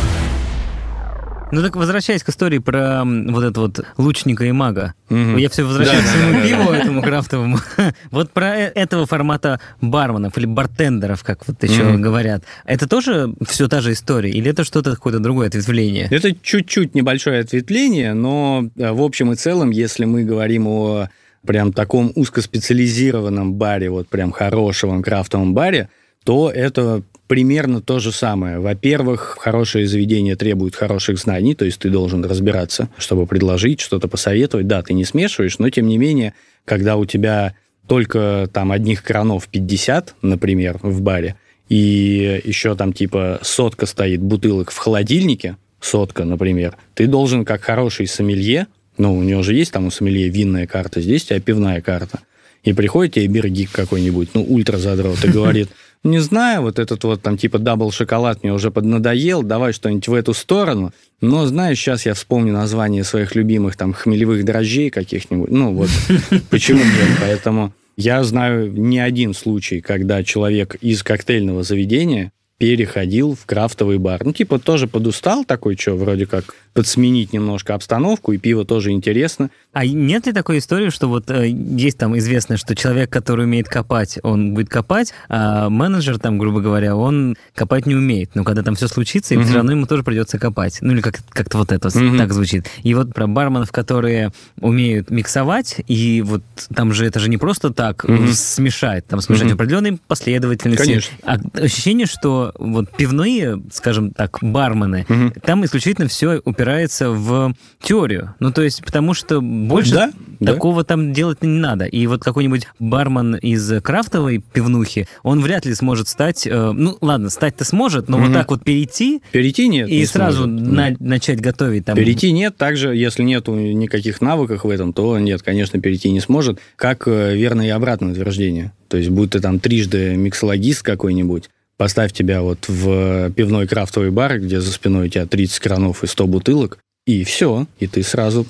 Ну 1.49 1.61
так 1.61 1.75
возвращаясь 1.77 2.23
к 2.23 2.29
истории 2.29 2.57
про 2.57 3.03
вот 3.05 3.43
это 3.43 3.59
вот 3.61 3.79
лучника 3.97 4.43
и 4.45 4.51
мага. 4.51 4.93
Мгм. 5.09 5.37
Я 5.37 5.49
все 5.49 5.63
возвращаюсь 5.63 6.03
Да, 6.03 6.09
к 6.09 6.11
своему 6.11 6.33
да, 6.33 6.41
да, 6.41 6.47
пиву, 6.47 6.71
этому 6.73 7.01
крафтовому. 7.01 7.57
вот 8.11 8.31
про 8.31 8.57
э- 8.57 8.71
этого 8.75 9.05
формата 9.05 9.61
барменов 9.79 10.37
или 10.37 10.45
бартендеров, 10.45 11.23
как 11.23 11.47
вот 11.47 11.63
еще 11.63 11.97
говорят. 11.97 12.43
Это 12.65 12.87
тоже 12.87 13.33
все 13.47 13.69
та 13.69 13.79
же 13.81 13.93
история? 13.93 14.29
Или 14.29 14.51
это 14.51 14.65
что-то 14.65 14.91
какое-то 14.95 15.19
другое 15.19 15.47
ответвление? 15.47 16.07
Это 16.11 16.33
чуть-чуть 16.33 16.95
небольшое 16.95 17.39
ответвление, 17.39 18.13
но 18.13 18.69
э, 18.75 18.91
в 18.91 19.01
общем 19.01 19.31
и 19.31 19.35
целом, 19.35 19.69
если 19.69 20.03
мы 20.03 20.23
говорим 20.25 20.67
о 20.67 21.07
прям 21.45 21.71
таком 21.71 22.11
узкоспециализированном 22.15 23.53
баре, 23.53 23.89
вот 23.89 24.09
прям 24.09 24.31
хорошем 24.31 25.01
крафтовом 25.01 25.53
баре, 25.53 25.87
то 26.25 26.51
это 26.53 27.03
примерно 27.27 27.81
то 27.81 27.99
же 27.99 28.11
самое. 28.11 28.59
Во-первых, 28.59 29.37
хорошее 29.39 29.87
заведение 29.87 30.35
требует 30.35 30.75
хороших 30.75 31.19
знаний, 31.19 31.55
то 31.55 31.65
есть 31.65 31.79
ты 31.79 31.89
должен 31.89 32.23
разбираться, 32.25 32.89
чтобы 32.97 33.25
предложить, 33.25 33.81
что-то 33.81 34.07
посоветовать. 34.07 34.67
Да, 34.67 34.81
ты 34.81 34.93
не 34.93 35.05
смешиваешь, 35.05 35.59
но 35.59 35.69
тем 35.69 35.87
не 35.87 35.97
менее, 35.97 36.33
когда 36.65 36.95
у 36.95 37.05
тебя 37.05 37.53
только 37.87 38.49
там 38.51 38.71
одних 38.71 39.03
кранов 39.03 39.47
50, 39.47 40.15
например, 40.21 40.79
в 40.81 41.01
баре, 41.01 41.35
и 41.69 42.41
еще 42.43 42.75
там 42.75 42.93
типа 42.93 43.39
сотка 43.41 43.85
стоит 43.85 44.21
бутылок 44.21 44.71
в 44.71 44.77
холодильнике, 44.77 45.57
сотка, 45.81 46.23
например, 46.23 46.77
ты 46.93 47.07
должен 47.07 47.45
как 47.45 47.61
хороший 47.61 48.07
сомелье, 48.07 48.67
ну, 48.97 49.15
у 49.15 49.21
него 49.21 49.43
же 49.43 49.53
есть 49.53 49.71
там 49.71 49.85
у 49.85 49.91
сомелье 49.91 50.29
винная 50.29 50.65
карта, 50.65 51.01
здесь 51.01 51.23
у 51.23 51.27
тебя 51.27 51.39
пивная 51.39 51.81
карта. 51.81 52.19
И 52.63 52.73
приходит 52.73 53.13
тебе 53.13 53.27
beer 53.27 53.49
geek 53.49 53.71
какой-нибудь, 53.71 54.29
ну, 54.33 54.43
ультра 54.43 54.77
задрот, 54.77 55.23
и 55.23 55.29
говорит, 55.29 55.69
не 56.07 56.19
знаю, 56.19 56.61
вот 56.61 56.79
этот 56.79 57.03
вот 57.03 57.21
там 57.21 57.37
типа 57.37 57.59
double 57.59 57.91
шоколад 57.91 58.43
мне 58.43 58.53
уже 58.53 58.71
поднадоел, 58.71 59.43
давай 59.43 59.73
что-нибудь 59.73 60.07
в 60.07 60.13
эту 60.13 60.33
сторону. 60.33 60.91
Но, 61.21 61.45
знаешь, 61.45 61.79
сейчас 61.79 62.05
я 62.05 62.13
вспомню 62.13 62.53
название 62.53 63.03
своих 63.03 63.35
любимых 63.35 63.75
там 63.75 63.93
хмелевых 63.93 64.43
дрожжей 64.45 64.89
каких-нибудь. 64.89 65.49
Ну, 65.49 65.73
вот 65.73 65.89
почему 66.49 66.79
нет? 66.79 67.17
Поэтому 67.21 67.73
я 67.95 68.23
знаю 68.23 68.71
не 68.71 68.99
один 68.99 69.33
случай, 69.33 69.81
когда 69.81 70.23
человек 70.23 70.75
из 70.75 71.03
коктейльного 71.03 71.63
заведения 71.63 72.31
переходил 72.57 73.35
в 73.35 73.45
крафтовый 73.45 73.97
бар. 73.97 74.23
Ну, 74.23 74.33
типа, 74.33 74.59
тоже 74.59 74.87
подустал 74.87 75.45
такой, 75.45 75.77
что, 75.77 75.93
вроде 75.93 76.25
как 76.25 76.55
подсменить 76.77 77.33
немножко 77.33 77.73
обстановку, 77.73 78.33
и 78.33 78.37
пиво 78.37 78.63
тоже 78.63 78.91
интересно. 78.91 79.49
А 79.73 79.83
нет 79.83 80.27
ли 80.27 80.31
такой 80.31 80.59
истории, 80.59 80.91
что 80.91 81.07
вот 81.09 81.31
э, 81.31 81.47
есть 81.49 81.97
там 81.97 82.15
известно, 82.19 82.55
что 82.55 82.75
человек, 82.75 83.09
который 83.09 83.45
умеет 83.45 83.67
копать, 83.67 84.19
он 84.21 84.53
будет 84.53 84.69
копать, 84.69 85.11
а 85.27 85.69
менеджер 85.69 86.19
там, 86.19 86.37
грубо 86.37 86.61
говоря, 86.61 86.95
он 86.95 87.35
копать 87.55 87.87
не 87.87 87.95
умеет. 87.95 88.35
Но 88.35 88.43
когда 88.43 88.61
там 88.61 88.75
все 88.75 88.87
случится, 88.87 89.33
и 89.33 89.41
все 89.43 89.55
равно 89.55 89.71
ему 89.71 89.87
тоже 89.87 90.03
придется 90.03 90.37
копать. 90.37 90.77
Ну 90.81 90.93
или 90.93 91.01
как- 91.01 91.17
как-то 91.29 91.57
вот 91.57 91.71
это 91.71 91.89
Мгм. 91.97 92.15
так 92.19 92.31
звучит. 92.31 92.67
И 92.83 92.93
вот 92.93 93.11
про 93.11 93.25
барменов, 93.25 93.71
которые 93.71 94.31
умеют 94.61 95.09
миксовать, 95.09 95.77
и 95.87 96.21
вот 96.21 96.43
там 96.75 96.93
же 96.93 97.07
это 97.07 97.19
же 97.19 97.27
не 97.31 97.37
просто 97.37 97.73
так 97.73 98.03
Мгм. 98.03 98.27
смешать, 98.33 99.07
там 99.07 99.19
смешать 99.21 99.45
Мгм. 99.45 99.51
в 99.53 99.55
определенной 99.55 99.99
последовательности. 100.07 100.83
Конечно. 100.85 101.17
А 101.23 101.37
ощущение, 101.59 102.05
что 102.05 102.53
вот 102.59 102.91
пивные, 102.95 103.59
скажем 103.73 104.11
так, 104.11 104.37
бармены, 104.43 105.07
Мгм. 105.09 105.33
там 105.41 105.65
исключительно 105.65 106.07
все 106.07 106.39
упирается 106.45 106.66
в 107.11 107.53
теорию. 107.81 108.35
Ну, 108.39 108.51
то 108.51 108.61
есть, 108.61 108.83
потому 108.83 109.13
что 109.13 109.41
больше 109.41 109.93
Да, 109.93 110.11
да. 110.39 110.53
такого 110.53 110.83
там 110.83 111.13
делать 111.13 111.41
не 111.43 111.47
надо. 111.59 111.85
И 111.85 112.05
вот 112.07 112.23
какой-нибудь 112.23 112.67
бармен 112.79 113.35
из 113.35 113.81
крафтовой 113.81 114.43
пивнухи, 114.53 115.07
он 115.23 115.41
вряд 115.41 115.65
ли 115.65 115.73
сможет 115.73 116.07
стать... 116.07 116.45
э, 116.47 116.71
ну, 116.71 116.97
ладно, 117.01 117.29
стать-то 117.29 117.63
сможет, 117.65 118.09
но 118.09 118.17
Мгм. 118.17 118.27
вот 118.27 118.33
так 118.33 118.51
вот 118.51 118.63
перейти 118.63 119.21
Перейти 119.31 119.67
нет. 119.67 119.89
и 119.89 119.99
не 119.99 120.05
сразу 120.05 120.43
сможет. 120.43 120.67
на- 120.67 120.95
начать 120.99 121.39
готовить 121.41 121.85
там... 121.85 121.95
Перейти 121.95 122.31
нет, 122.31 122.57
также, 122.57 122.95
если 122.95 123.23
нету 123.23 123.53
никаких 123.55 124.21
навыков 124.21 124.63
в 124.63 124.69
этом, 124.69 124.93
то 124.93 125.17
нет, 125.19 125.41
конечно, 125.41 125.79
перейти 125.79 126.11
не 126.11 126.19
сможет. 126.19 126.59
Как 126.75 127.07
э, 127.07 127.35
верное 127.35 127.67
и 127.67 127.69
обратное 127.69 128.11
утверждение. 128.11 128.71
То 128.89 128.97
есть, 128.97 129.09
будь 129.09 129.31
ты 129.31 129.39
там 129.39 129.59
трижды 129.59 130.15
миксологист 130.15 130.81
какой-нибудь, 130.83 131.49
поставь 131.77 132.11
тебя 132.13 132.41
вот 132.41 132.67
в 132.67 133.31
пивной 133.31 133.67
крафтовый 133.67 134.11
бар, 134.11 134.39
где 134.39 134.59
за 134.59 134.71
спиной 134.71 135.07
у 135.07 135.09
тебя 135.09 135.25
30 135.25 135.59
кранов 135.59 136.03
и 136.03 136.07
100 136.07 136.27
бутылок, 136.27 136.79
и 137.05 137.23
все, 137.23 137.67
и 137.79 137.87
ты 137.87 138.03
сразу... 138.03 138.45